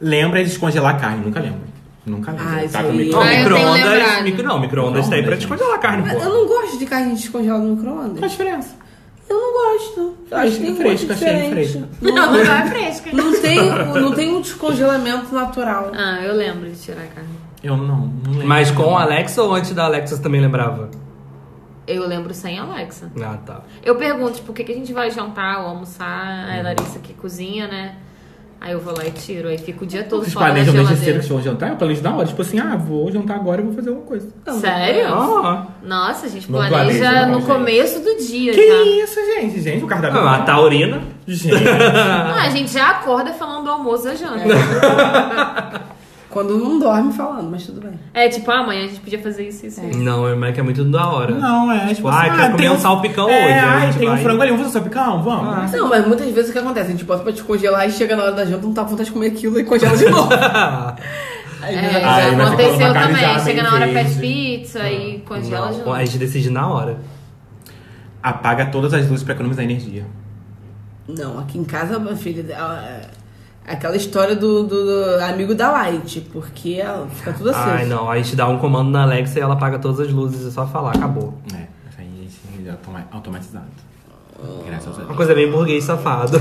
Lembra 0.00 0.42
de 0.44 0.50
descongelar 0.50 0.96
a 0.96 0.98
carne. 0.98 1.24
Nunca 1.24 1.40
lembro. 1.40 1.60
Nunca 2.04 2.32
lembro. 2.32 2.46
Ah, 2.46 2.68
tá 2.70 2.78
Ah, 2.80 2.82
eu 2.82 2.90
tenho 2.92 2.94
micro-ondas. 3.32 4.22
Micro, 4.24 4.42
não, 4.46 4.60
micro-ondas 4.60 5.08
tá 5.08 5.14
aí 5.14 5.22
pra 5.22 5.36
Micro-ondas, 5.36 5.38
descongelar 5.38 5.74
a 5.74 5.78
carne, 5.78 6.02
Mas 6.06 6.22
eu 6.22 6.28
não 6.34 6.46
gosto 6.46 6.78
de 6.78 6.84
carne 6.86 7.14
descongelada 7.14 7.64
no 7.64 7.76
Qual 7.76 7.94
a 7.94 8.02
micro-ondas. 8.02 8.30
diferença? 8.30 8.83
Eu 9.28 9.36
não 9.40 9.52
gosto. 9.52 10.16
Eu 10.30 10.38
acho 10.38 10.52
que 10.56 10.62
tem 10.62 10.72
um 10.72 10.76
Fresca, 10.76 11.06
gosto 11.08 11.24
achei 11.24 11.50
fresca. 11.50 11.88
Não, 12.00 12.12
não 12.12 12.38
é 12.38 12.66
fresca. 12.68 13.10
Não 13.12 13.40
tem, 13.40 13.58
não 14.00 14.12
tem 14.12 14.34
um 14.34 14.40
descongelamento 14.40 15.34
natural. 15.34 15.90
Ah, 15.94 16.20
eu 16.22 16.34
lembro 16.34 16.70
de 16.70 16.76
tirar 16.78 17.02
a 17.02 17.06
carne. 17.06 17.30
Eu 17.62 17.76
não, 17.76 18.06
não 18.06 18.32
lembro. 18.32 18.46
Mas 18.46 18.70
com 18.70 18.96
a 18.96 19.02
Alexa 19.02 19.42
ou 19.42 19.54
antes 19.54 19.72
da 19.72 19.84
Alexa 19.84 20.16
você 20.16 20.22
também 20.22 20.40
lembrava? 20.40 20.90
Eu 21.86 22.06
lembro 22.06 22.32
sem 22.32 22.58
Alexa. 22.58 23.10
Ah, 23.22 23.38
tá. 23.44 23.60
Eu 23.82 23.96
pergunto, 23.96 24.34
tipo, 24.34 24.52
o 24.52 24.54
que, 24.54 24.64
que 24.64 24.72
a 24.72 24.74
gente 24.74 24.92
vai 24.92 25.10
jantar 25.10 25.60
ou 25.62 25.68
almoçar? 25.68 26.46
Aí 26.48 26.60
a 26.60 26.62
Larissa 26.62 26.98
que 26.98 27.12
cozinha, 27.14 27.66
né? 27.66 27.96
Aí 28.60 28.72
eu 28.72 28.80
vou 28.80 28.96
lá 28.96 29.04
e 29.06 29.10
tiro. 29.10 29.48
Aí 29.48 29.58
fico 29.58 29.84
o 29.84 29.86
dia 29.86 30.02
todo 30.04 30.20
Vocês 30.22 30.32
fora 30.32 30.46
da 30.46 30.52
planejam 30.54 30.72
cedo 30.74 30.86
geladeira. 30.86 31.18
que 31.20 31.26
vocês 31.26 31.28
vão 31.28 31.42
jantar? 31.42 31.70
Eu 31.70 31.76
planejo 31.76 32.02
na 32.02 32.16
hora. 32.16 32.26
Tipo 32.26 32.42
assim, 32.42 32.58
ah, 32.58 32.76
vou 32.76 33.12
jantar 33.12 33.36
agora 33.36 33.60
e 33.60 33.64
vou 33.64 33.74
fazer 33.74 33.88
alguma 33.90 34.06
coisa. 34.06 34.28
Sério? 34.60 35.08
Ó. 35.12 35.62
Nossa, 35.82 36.26
a 36.26 36.28
gente 36.30 36.50
Não 36.50 36.58
planeja 36.60 36.82
planeja, 36.84 37.26
não, 37.26 37.32
no 37.32 37.40
gente. 37.40 37.50
Ah. 37.50 37.54
começo 37.54 38.00
do 38.00 38.16
dia 38.26 38.52
Que 38.54 38.66
já. 38.66 38.82
isso, 39.04 39.20
gente? 39.34 39.60
Gente, 39.60 39.84
o 39.84 39.86
cardápio... 39.86 40.18
Ah, 40.20 40.36
a 40.36 40.42
taurina. 40.42 41.02
Gente. 41.26 41.54
Não, 41.54 42.34
a 42.38 42.48
gente 42.48 42.72
já 42.72 42.90
acorda 42.90 43.32
falando 43.32 43.64
do 43.64 43.70
almoço 43.70 44.04
da 44.04 44.14
janta. 44.14 44.44
Quando 46.34 46.58
não 46.58 46.80
dorme 46.80 47.12
falando, 47.12 47.48
mas 47.48 47.64
tudo 47.64 47.80
bem. 47.80 47.92
É, 48.12 48.28
tipo, 48.28 48.50
ah, 48.50 48.58
amanhã 48.58 48.86
a 48.86 48.88
gente 48.88 48.98
podia 48.98 49.20
fazer 49.20 49.46
isso 49.46 49.64
e 49.64 49.68
isso. 49.68 49.80
isso. 49.86 49.98
Não, 50.00 50.44
é 50.44 50.50
que 50.50 50.58
é 50.58 50.62
muito 50.64 50.84
da 50.84 51.08
hora. 51.08 51.32
Não, 51.32 51.70
é 51.70 51.94
tipo 51.94 52.08
Ah, 52.08 52.22
assim, 52.22 52.30
quer 52.32 52.46
comer 52.50 52.56
tem 52.56 52.70
um 52.70 52.76
salpicão 52.78 53.30
é, 53.30 53.44
hoje, 53.44 53.52
Ai, 53.54 53.86
gente 53.86 53.98
tem 54.00 54.10
um 54.10 54.16
frango 54.16 54.42
ali, 54.42 54.50
vamos 54.50 54.66
fazer 54.66 54.72
salpicão? 54.80 55.22
Vamos. 55.22 55.70
Não, 55.70 55.88
mas 55.88 56.04
muitas 56.04 56.28
vezes 56.32 56.50
o 56.50 56.52
que 56.52 56.58
acontece? 56.58 56.88
A 56.88 56.90
gente 56.90 57.04
bota 57.04 57.22
pra 57.22 57.30
descongelar 57.30 57.88
e 57.88 57.92
chega 57.92 58.16
na 58.16 58.24
hora 58.24 58.32
da 58.32 58.44
janta, 58.44 58.66
não 58.66 58.74
tá 58.74 58.82
com 58.82 58.90
vontade 58.90 59.08
de 59.08 59.12
comer 59.12 59.28
aquilo 59.28 59.60
e 59.60 59.64
congela 59.64 59.96
de 59.96 60.08
novo. 60.08 60.28
Aí, 61.62 61.76
É, 61.76 62.04
Ah, 62.04 62.20
já 62.32 62.44
aconteceu 62.46 62.92
também. 62.92 63.38
Chega 63.44 63.62
na 63.62 63.72
hora, 63.74 63.86
pede 63.86 64.14
pizza 64.16 64.90
e 64.90 65.20
congela 65.20 65.70
de 65.70 65.78
novo. 65.78 65.92
a 65.92 66.04
gente 66.04 66.18
decide 66.18 66.50
na 66.50 66.68
hora. 66.68 66.98
Apaga 68.20 68.66
todas 68.66 68.92
as 68.92 69.08
luzes 69.08 69.22
pra 69.22 69.34
economizar 69.34 69.64
energia. 69.64 70.04
Não, 71.06 71.38
aqui 71.38 71.58
em 71.58 71.64
casa, 71.64 71.96
minha 71.98 72.16
filha, 72.16 72.40
é 72.52 73.23
aquela 73.66 73.96
história 73.96 74.34
do, 74.36 74.64
do- 74.64 74.84
do 75.18 75.24
amigo 75.24 75.54
da 75.54 75.70
Light, 75.70 76.20
porque 76.32 76.78
ela 76.80 77.06
fica 77.08 77.32
tudo 77.32 77.50
aceso. 77.50 77.68
Ai, 77.68 77.86
não. 77.86 78.10
A 78.10 78.16
gente 78.16 78.34
dá 78.36 78.46
um 78.48 78.58
comando 78.58 78.90
na 78.90 79.02
Alexa 79.02 79.38
e 79.38 79.42
ela 79.42 79.54
apaga 79.54 79.78
todas 79.78 80.00
as 80.00 80.12
luzes. 80.12 80.46
É 80.46 80.50
só 80.50 80.66
falar, 80.66 80.92
acabou. 80.96 81.34
É, 81.54 81.66
isso 81.88 81.98
aí 81.98 82.28
automatizado. 83.12 83.64
Graças 84.66 84.98
a 84.98 85.02
Uma 85.04 85.14
coisa 85.14 85.34
bem 85.34 85.50
burguês 85.50 85.84
safado. 85.84 86.36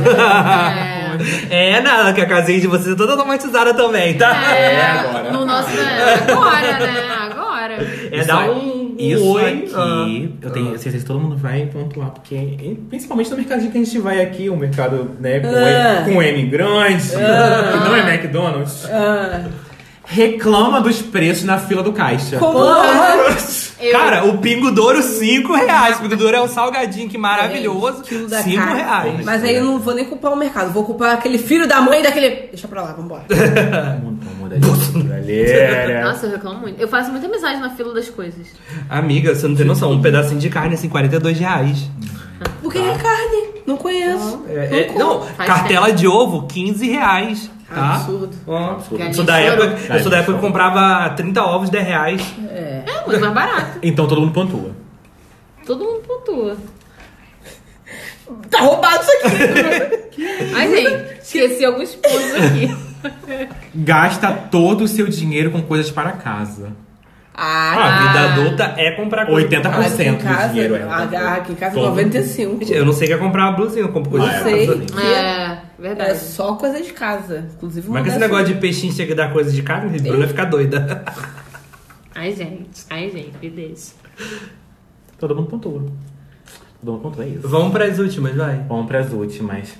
É, 1.49 1.79
nada, 1.81 2.11
que 2.13 2.19
a 2.19 2.25
casinha 2.25 2.59
de 2.59 2.67
vocês 2.67 2.93
é 2.93 2.95
toda 2.95 3.13
automatizada 3.13 3.73
também, 3.73 4.17
tá? 4.17 4.35
É, 4.53 4.81
agora. 4.91 5.31
No 5.31 5.45
nosso. 5.45 5.69
é, 5.69 6.13
Agora, 6.31 6.79
né? 6.79 7.07
Agora. 7.31 7.73
É 8.11 8.17
Isso 8.17 8.27
dar 8.27 8.39
aí- 8.39 8.49
um, 8.49 8.72
um 8.93 8.99
Isso 8.99 9.31
oi. 9.33 9.47
aqui, 9.47 9.71
ah. 9.75 10.05
eu 10.41 10.51
tenho 10.51 10.69
certeza 10.79 10.99
que 10.99 11.05
todo 11.05 11.19
mundo 11.19 11.35
vai 11.37 11.65
pontuar, 11.65 12.11
porque 12.11 12.77
principalmente 12.89 13.29
no 13.31 13.37
mercadinho 13.37 13.71
que 13.71 13.77
a 13.77 13.83
gente 13.83 13.99
vai 13.99 14.21
aqui, 14.21 14.49
o 14.49 14.55
mercado 14.57 15.11
né, 15.19 15.39
com, 15.39 15.47
Ah. 15.49 16.01
M, 16.07 16.13
com 16.13 16.21
M 16.23 16.45
grande, 16.47 17.09
que 17.09 17.15
não 17.89 17.95
é 17.95 18.13
McDonald's, 18.15 18.85
Ah, 18.91 19.45
reclama 20.05 20.81
dos 20.81 21.01
preços 21.01 21.43
na 21.43 21.57
fila 21.57 21.81
do 21.81 21.93
caixa. 21.93 22.37
como 22.37 22.57
Eu- 22.59 23.63
Cara, 23.91 24.23
o 24.23 24.37
Pingo 24.37 24.71
Douro, 24.71 25.01
5 25.03 25.53
reais. 25.55 25.97
O 25.97 26.03
Pingo 26.03 26.15
Douro 26.15 26.37
é 26.37 26.41
um 26.41 26.47
salgadinho 26.47 27.09
que 27.09 27.17
maravilhoso. 27.17 28.01
quilo 28.03 28.29
da 28.29 28.41
5 28.41 28.55
carne. 28.55 28.79
reais. 28.81 29.25
Mas 29.25 29.43
aí 29.43 29.55
eu 29.55 29.65
não 29.65 29.77
vou 29.77 29.93
nem 29.93 30.05
culpar 30.05 30.31
o 30.31 30.37
mercado, 30.37 30.71
vou 30.71 30.85
culpar 30.85 31.13
aquele 31.13 31.37
filho 31.37 31.67
da 31.67 31.81
mãe 31.81 32.01
daquele. 32.01 32.29
Deixa 32.47 32.65
pra 32.67 32.81
lá, 32.81 32.93
vambora. 32.93 33.23
Nossa, 36.03 36.27
eu 36.27 36.31
reclamo 36.31 36.59
muito. 36.59 36.79
Eu 36.79 36.87
faço 36.87 37.11
muita 37.11 37.27
amizade 37.27 37.59
na 37.59 37.69
fila 37.69 37.93
das 37.93 38.09
coisas. 38.09 38.47
Amiga, 38.89 39.33
você 39.33 39.47
não 39.47 39.55
tem 39.55 39.65
noção. 39.65 39.91
Um 39.91 40.01
pedacinho 40.01 40.39
de 40.39 40.49
carne, 40.49 40.75
assim, 40.75 40.89
42 40.89 41.39
reais. 41.39 41.89
O 42.61 42.69
que 42.69 42.77
é 42.77 42.97
carne? 42.97 43.53
Não 43.65 43.77
conheço. 43.77 44.43
É, 44.49 44.81
é, 44.81 44.93
não, 44.97 45.21
Faz 45.21 45.47
cartela 45.49 45.91
de 45.91 46.07
ovo, 46.07 46.47
15 46.47 46.89
reais. 46.89 47.49
Tá? 47.73 47.95
Absurdo. 47.95 48.35
Ó, 48.45 48.75
Galinha 48.91 49.09
Eu 49.09 49.13
sou 49.13 49.23
da 49.23 49.39
época, 49.39 49.93
eu 49.93 49.99
sou 50.01 50.11
da 50.11 50.17
época 50.17 50.33
que 50.33 50.41
comprava 50.41 51.09
30 51.15 51.43
ovos, 51.43 51.69
10 51.69 51.87
reais. 51.87 52.33
É. 52.49 52.83
É 52.85 53.07
muito 53.07 53.19
mais 53.19 53.33
barato. 53.33 53.79
Então 53.81 54.07
todo 54.07 54.21
mundo 54.21 54.33
pontua. 54.33 54.71
Todo 55.65 55.83
mundo 55.83 56.01
pontua. 56.01 56.57
Tá 58.49 58.59
roubado 58.59 59.01
isso 59.01 59.11
aqui. 59.11 60.53
Ai, 60.55 60.69
gente, 60.69 61.21
esqueci 61.21 61.65
alguns 61.65 61.95
pontos 61.95 62.35
aqui. 62.35 62.92
Gasta 63.75 64.31
todo 64.31 64.83
o 64.83 64.87
seu 64.87 65.07
dinheiro 65.07 65.51
com 65.51 65.61
coisas 65.61 65.91
para 65.91 66.11
casa. 66.13 66.71
Ah, 67.35 67.73
Ah, 67.75 67.85
a 67.85 68.07
vida 68.07 68.33
adulta 68.33 68.63
é 68.77 68.91
comprar 68.91 69.25
coisa. 69.25 69.47
80%. 69.47 69.65
aqui 69.65 70.03
em 70.03 70.13
do 70.15 70.23
casa, 70.23 70.47
dinheiro 70.53 70.75
é. 70.75 70.83
ah, 70.83 71.33
aqui 71.33 71.51
em 71.51 71.55
casa 71.55 71.73
Todo. 71.73 71.85
95. 71.89 72.59
Gente, 72.59 72.73
Eu 72.73 72.85
não 72.85 72.93
sei 72.93 73.05
o 73.05 73.07
que 73.09 73.13
é 73.15 73.17
comprar 73.17 73.49
uma 73.49 73.53
blusinha, 73.57 73.81
eu 73.81 73.89
compro 73.91 74.11
coisa 74.11 74.27
de 74.29 74.35
é, 74.35 74.43
sei. 74.43 74.67
casa. 74.67 74.79
Que 74.85 75.01
É, 75.01 75.41
É 75.43 75.61
verdade. 75.79 76.19
só 76.19 76.53
coisa 76.55 76.79
de 76.79 76.93
casa. 76.93 77.47
Inclusive 77.55 77.89
Mas 77.89 78.03
que 78.03 78.09
esse 78.09 78.19
negócio 78.19 78.45
de 78.45 78.53
peixinho 78.55 78.93
chega 78.93 79.13
a 79.13 79.17
dar 79.17 79.33
coisa 79.33 79.51
de 79.51 79.63
carne, 79.63 79.99
Bruna 79.99 80.19
vai 80.19 80.27
ficar 80.27 80.45
doida. 80.45 81.03
Ai, 82.13 82.35
gente. 82.35 82.85
Ai, 82.91 83.09
gente, 83.09 83.33
me 83.41 83.49
deixa. 83.49 83.93
Todo 85.17 85.35
mundo 85.35 85.47
pontua. 85.47 85.83
Todo 86.79 86.91
mundo 86.91 87.01
pontua, 87.01 87.23
é 87.25 87.29
isso. 87.29 87.47
Vamos 87.47 87.71
pras 87.73 87.97
últimas, 87.97 88.35
vai. 88.35 88.63
Vamos 88.69 88.85
para 88.85 88.99
as 88.99 89.11
últimas. 89.11 89.73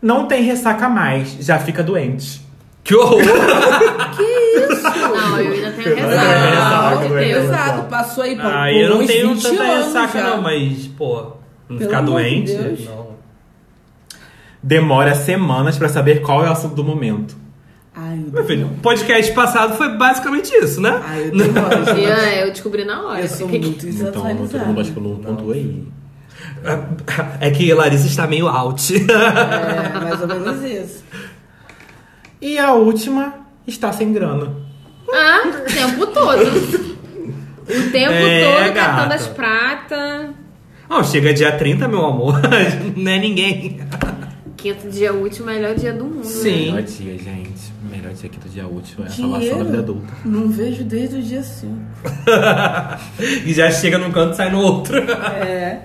Não 0.00 0.26
tem 0.26 0.42
ressaca 0.42 0.88
mais, 0.88 1.36
já 1.40 1.58
fica 1.58 1.82
doente. 1.82 2.40
Que 2.84 2.94
horror! 2.94 3.20
Não, 3.22 5.40
eu 5.40 5.52
ainda 5.52 5.70
tenho 5.72 5.96
ressaca. 5.96 7.08
Deus. 7.08 7.44
Exato, 7.44 7.82
passou 7.88 8.24
aí 8.24 8.36
por, 8.36 8.46
Ah, 8.46 8.64
por 8.64 8.72
eu 8.72 8.90
não 8.98 9.06
tenho 9.06 9.34
20 9.34 9.42
tanta 9.42 9.64
ressaca, 9.64 10.18
já. 10.20 10.30
não, 10.30 10.42
mas, 10.42 10.86
pô, 10.96 11.16
não 11.68 11.76
Pelo 11.78 11.90
ficar 11.90 12.00
de 12.00 12.06
doente. 12.06 12.54
Deus. 12.54 12.84
Não. 12.86 13.08
Demora 14.62 15.14
semanas 15.14 15.76
para 15.78 15.88
saber 15.88 16.20
qual 16.22 16.44
é 16.44 16.48
o 16.48 16.52
assunto 16.52 16.74
do 16.74 16.84
momento. 16.84 17.36
Ai, 17.94 18.24
Meu 18.32 18.44
filho, 18.44 18.66
o 18.66 18.80
podcast 18.80 19.32
passado 19.32 19.76
foi 19.76 19.96
basicamente 19.96 20.50
isso, 20.54 20.80
né? 20.80 21.00
Ai, 21.04 21.30
eu 21.32 21.34
eu 22.46 22.50
descobri 22.52 22.84
na 22.84 23.02
hora. 23.02 23.20
Eu 23.20 23.28
sou 23.28 23.48
Que- 23.48 23.58
muito 23.58 23.86
Então, 23.86 24.12
todo 24.12 24.24
mundo 24.24 24.42
desatualizada. 24.48 24.80
acho 24.80 24.92
que 24.92 25.00
não 25.00 25.16
pontua 25.16 25.54
aí. 25.54 25.84
É 27.40 27.50
que 27.50 27.72
Larissa 27.72 28.06
está 28.06 28.26
meio 28.26 28.48
out. 28.48 28.94
É, 28.94 29.98
mais 30.00 30.20
ou 30.20 30.28
menos 30.28 30.62
isso. 30.64 31.04
E 32.40 32.58
a 32.58 32.72
última 32.72 33.34
está 33.66 33.92
sem 33.92 34.12
grana. 34.12 34.54
Ah, 35.12 35.42
o 35.46 35.72
tempo 35.72 36.06
todo. 36.06 36.42
O 36.42 37.90
tempo 37.90 38.12
É, 38.12 38.44
todo 38.44 38.74
gata. 38.74 38.90
catando 38.96 39.14
as 39.14 39.26
pratas. 39.28 40.30
Não, 40.88 41.04
chega 41.04 41.34
dia 41.34 41.52
30, 41.52 41.86
meu 41.88 42.04
amor. 42.04 42.34
Não 42.96 43.10
é 43.12 43.18
ninguém. 43.18 43.80
Quinto 44.56 44.88
dia 44.88 45.12
útil, 45.14 45.44
melhor 45.44 45.74
dia 45.74 45.92
do 45.92 46.04
mundo. 46.04 46.24
Sim. 46.24 46.72
Né? 46.72 46.72
Melhor 46.72 46.82
dia, 46.82 47.18
gente. 47.18 47.72
Melhor 47.90 48.12
dia 48.12 48.26
aqui 48.30 48.38
do 48.38 48.48
dia 48.48 48.66
útil 48.66 49.04
é 49.04 49.06
a 49.06 49.10
salvação 49.10 49.58
da 49.58 49.64
vida 49.64 49.78
adulta. 49.78 50.12
Não 50.24 50.48
vejo 50.48 50.84
desde 50.84 51.16
o 51.16 51.22
dia 51.22 51.42
5. 51.42 51.74
e 53.46 53.52
já 53.52 53.70
chega 53.70 53.98
num 53.98 54.10
canto 54.10 54.32
e 54.32 54.36
sai 54.36 54.50
no 54.50 54.60
outro. 54.60 54.96
É. 54.98 55.82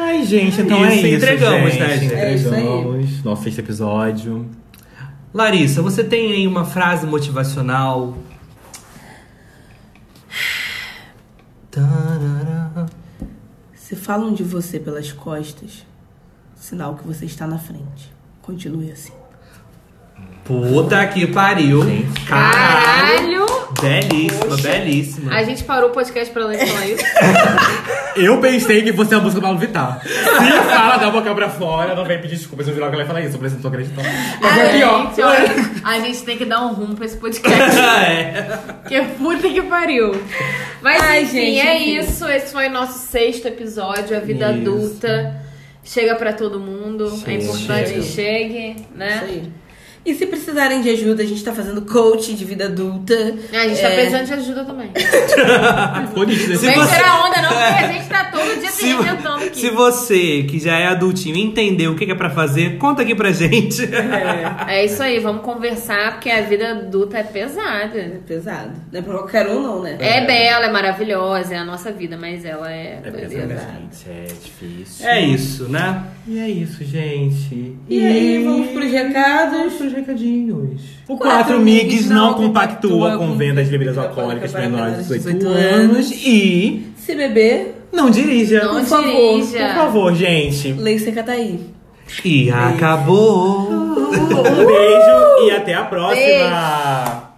Ai, 0.00 0.24
gente, 0.24 0.60
então 0.60 0.84
é 0.84 0.94
Isso, 0.94 1.06
isso. 1.06 1.16
entregamos, 1.16 1.72
gente. 1.72 1.80
né, 1.80 1.98
gente? 1.98 2.14
É. 2.14 2.34
Entregamos. 2.34 3.24
Nosso 3.24 3.42
sexto 3.42 3.58
episódio. 3.58 4.46
Larissa, 5.34 5.82
você 5.82 6.04
tem 6.04 6.32
aí 6.32 6.46
uma 6.46 6.64
frase 6.64 7.06
motivacional? 7.06 8.16
Se 13.74 13.96
falam 13.96 14.32
de 14.32 14.42
você 14.42 14.78
pelas 14.78 15.12
costas, 15.12 15.86
sinal 16.54 16.94
que 16.96 17.06
você 17.06 17.24
está 17.24 17.46
na 17.46 17.58
frente. 17.58 18.12
Continue 18.42 18.92
assim. 18.92 19.12
Puta 20.44 21.06
que 21.08 21.26
pariu. 21.26 21.84
Gente. 21.84 22.20
Caralho. 22.24 23.47
Belíssima, 23.80 24.56
belíssima. 24.56 25.34
A 25.34 25.42
gente 25.42 25.62
parou 25.64 25.90
o 25.90 25.92
podcast 25.92 26.32
pra 26.32 26.44
ler 26.46 26.58
falar 26.66 26.86
isso. 26.88 27.04
Eu 28.16 28.40
pensei 28.40 28.82
que 28.82 28.92
fosse 28.92 29.14
a 29.14 29.18
música 29.20 29.40
do 29.40 29.44
Paulo 29.44 29.58
Vittar. 29.58 30.00
Se 30.02 30.08
fala 30.08 30.96
da 30.96 31.10
boca 31.10 31.34
pra 31.34 31.48
fora, 31.50 31.94
não 31.94 32.04
vem 32.04 32.20
pedir 32.20 32.36
desculpas. 32.36 32.66
Eu 32.66 32.74
vi 32.74 32.80
logo 32.80 32.90
que 32.90 32.96
ela 32.96 33.02
ia 33.04 33.06
falar 33.08 33.20
isso. 33.20 33.34
Eu 33.34 33.38
falei, 33.38 33.52
não 33.54 33.60
tô 33.60 33.68
acreditando. 33.68 34.08
Mas 34.40 34.58
é 34.58 34.72
pior. 34.78 35.06
Gente, 35.08 35.22
olha, 35.22 35.54
a 35.84 36.00
gente 36.00 36.22
tem 36.22 36.38
que 36.38 36.44
dar 36.44 36.64
um 36.64 36.72
rumo 36.72 36.94
pra 36.96 37.04
esse 37.06 37.16
podcast. 37.18 37.78
é. 37.78 38.58
Que 38.88 39.00
puta 39.02 39.48
que 39.48 39.62
pariu. 39.62 40.12
Mas 40.82 41.02
Ai, 41.02 41.22
enfim, 41.24 41.38
gente, 41.38 41.60
é 41.60 41.76
enfim. 41.76 41.98
isso. 42.10 42.26
Esse 42.26 42.52
foi 42.52 42.68
o 42.68 42.70
nosso 42.72 42.98
sexto 42.98 43.46
episódio, 43.48 44.16
a 44.16 44.20
vida 44.20 44.50
Isso. 44.50 44.60
adulta. 44.60 45.36
Chega 45.84 46.14
pra 46.16 46.32
todo 46.32 46.58
mundo. 46.58 47.06
É 47.06 47.18
Chega. 47.30 47.42
importante 47.44 47.92
que 47.94 48.02
chegue, 48.02 48.76
né? 48.94 49.16
Isso 49.16 49.24
aí. 49.24 49.52
E 50.06 50.14
se 50.14 50.26
precisarem 50.26 50.80
de 50.80 50.88
ajuda, 50.90 51.22
a 51.22 51.26
gente 51.26 51.44
tá 51.44 51.52
fazendo 51.52 51.82
coach 51.82 52.32
de 52.34 52.44
vida 52.44 52.64
adulta. 52.66 53.14
A 53.52 53.68
gente 53.68 53.80
tá 53.80 53.88
É, 53.88 53.94
precisando 53.96 54.24
de 54.26 54.32
ajuda 54.32 54.64
também. 54.64 54.90
Por 56.14 56.30
isso, 56.30 56.48
Não 56.50 56.56
Se 56.58 56.66
vem 56.66 56.74
você- 56.76 56.96
tirar 56.96 57.24
onda, 57.26 57.42
não, 57.42 57.48
porque 57.48 57.84
a 57.84 57.92
gente 57.92 58.08
tá 58.08 58.24
todo 58.30 58.60
dia 58.60 58.70
se 58.70 58.78
Se, 58.78 58.86
reinventando 58.86 59.44
aqui. 59.44 59.60
se 59.60 59.70
você, 59.70 60.42
que 60.44 60.58
já 60.58 60.78
é 60.78 60.86
adultinho, 60.86 61.36
entendeu 61.36 61.92
o 61.92 61.96
que 61.96 62.10
é 62.10 62.14
pra 62.14 62.30
fazer, 62.30 62.78
conta 62.78 63.02
aqui 63.02 63.14
pra 63.14 63.32
gente. 63.32 63.82
É 64.66 64.84
isso 64.84 65.02
aí, 65.02 65.18
vamos 65.18 65.42
conversar, 65.42 66.12
porque 66.12 66.30
a 66.30 66.40
vida 66.42 66.70
adulta 66.70 67.18
é 67.18 67.22
pesada. 67.24 67.98
É 67.98 68.18
pesado. 68.26 68.72
Não 68.92 69.00
é 69.00 69.02
pra 69.02 69.12
qualquer 69.14 69.46
um, 69.48 69.60
não, 69.62 69.82
né? 69.82 69.96
É 70.00 70.24
bela, 70.24 70.66
é 70.66 70.72
maravilhosa, 70.72 71.54
é 71.54 71.58
a 71.58 71.64
nossa 71.64 71.90
vida, 71.92 72.16
mas 72.16 72.44
ela 72.44 72.70
é. 72.72 73.00
É 73.04 73.10
doideira. 73.10 73.46
pesado, 73.48 73.72
gente. 73.92 74.08
É 74.08 74.26
difícil. 74.42 75.06
É 75.08 75.20
isso, 75.20 75.68
né? 75.68 76.04
E 76.26 76.38
é 76.38 76.48
isso, 76.48 76.84
gente. 76.84 77.76
E 77.88 78.06
aí, 78.06 78.44
vamos 78.44 78.68
pros 78.70 78.90
recados. 78.90 79.80
Os 79.80 79.92
recadinhos. 80.00 80.80
O 81.06 81.16
Quatro 81.16 81.54
4 81.54 81.60
MIGs 81.60 82.08
não 82.08 82.16
não 82.16 82.34
compactua 82.34 83.10
compactua 83.12 83.18
com 83.18 83.36
vendas 83.36 83.64
de 83.66 83.70
bebidas 83.70 83.96
bebida 83.96 84.08
alcoólicas 84.08 84.52
para 84.52 84.60
menores 84.62 84.96
de 84.98 85.02
para 85.04 85.18
18 85.18 85.38
18 85.38 85.48
anos. 85.48 86.10
E 86.12 86.86
Se 86.96 87.14
beber, 87.14 87.74
não 87.92 88.10
dirija. 88.10 88.64
Não 88.64 88.74
Por 88.80 88.84
favor, 88.84 89.40
dirija. 89.40 89.66
Por 89.66 89.74
favor, 89.74 90.14
gente. 90.14 90.72
lei 90.72 90.98
seca 90.98 91.22
tá 91.22 91.32
aí. 91.32 91.60
E 92.24 92.50
acabou. 92.50 93.88
Um 94.08 94.66
beijo 94.66 95.46
e 95.46 95.50
até 95.50 95.74
a 95.74 95.84
próxima. 95.84 97.24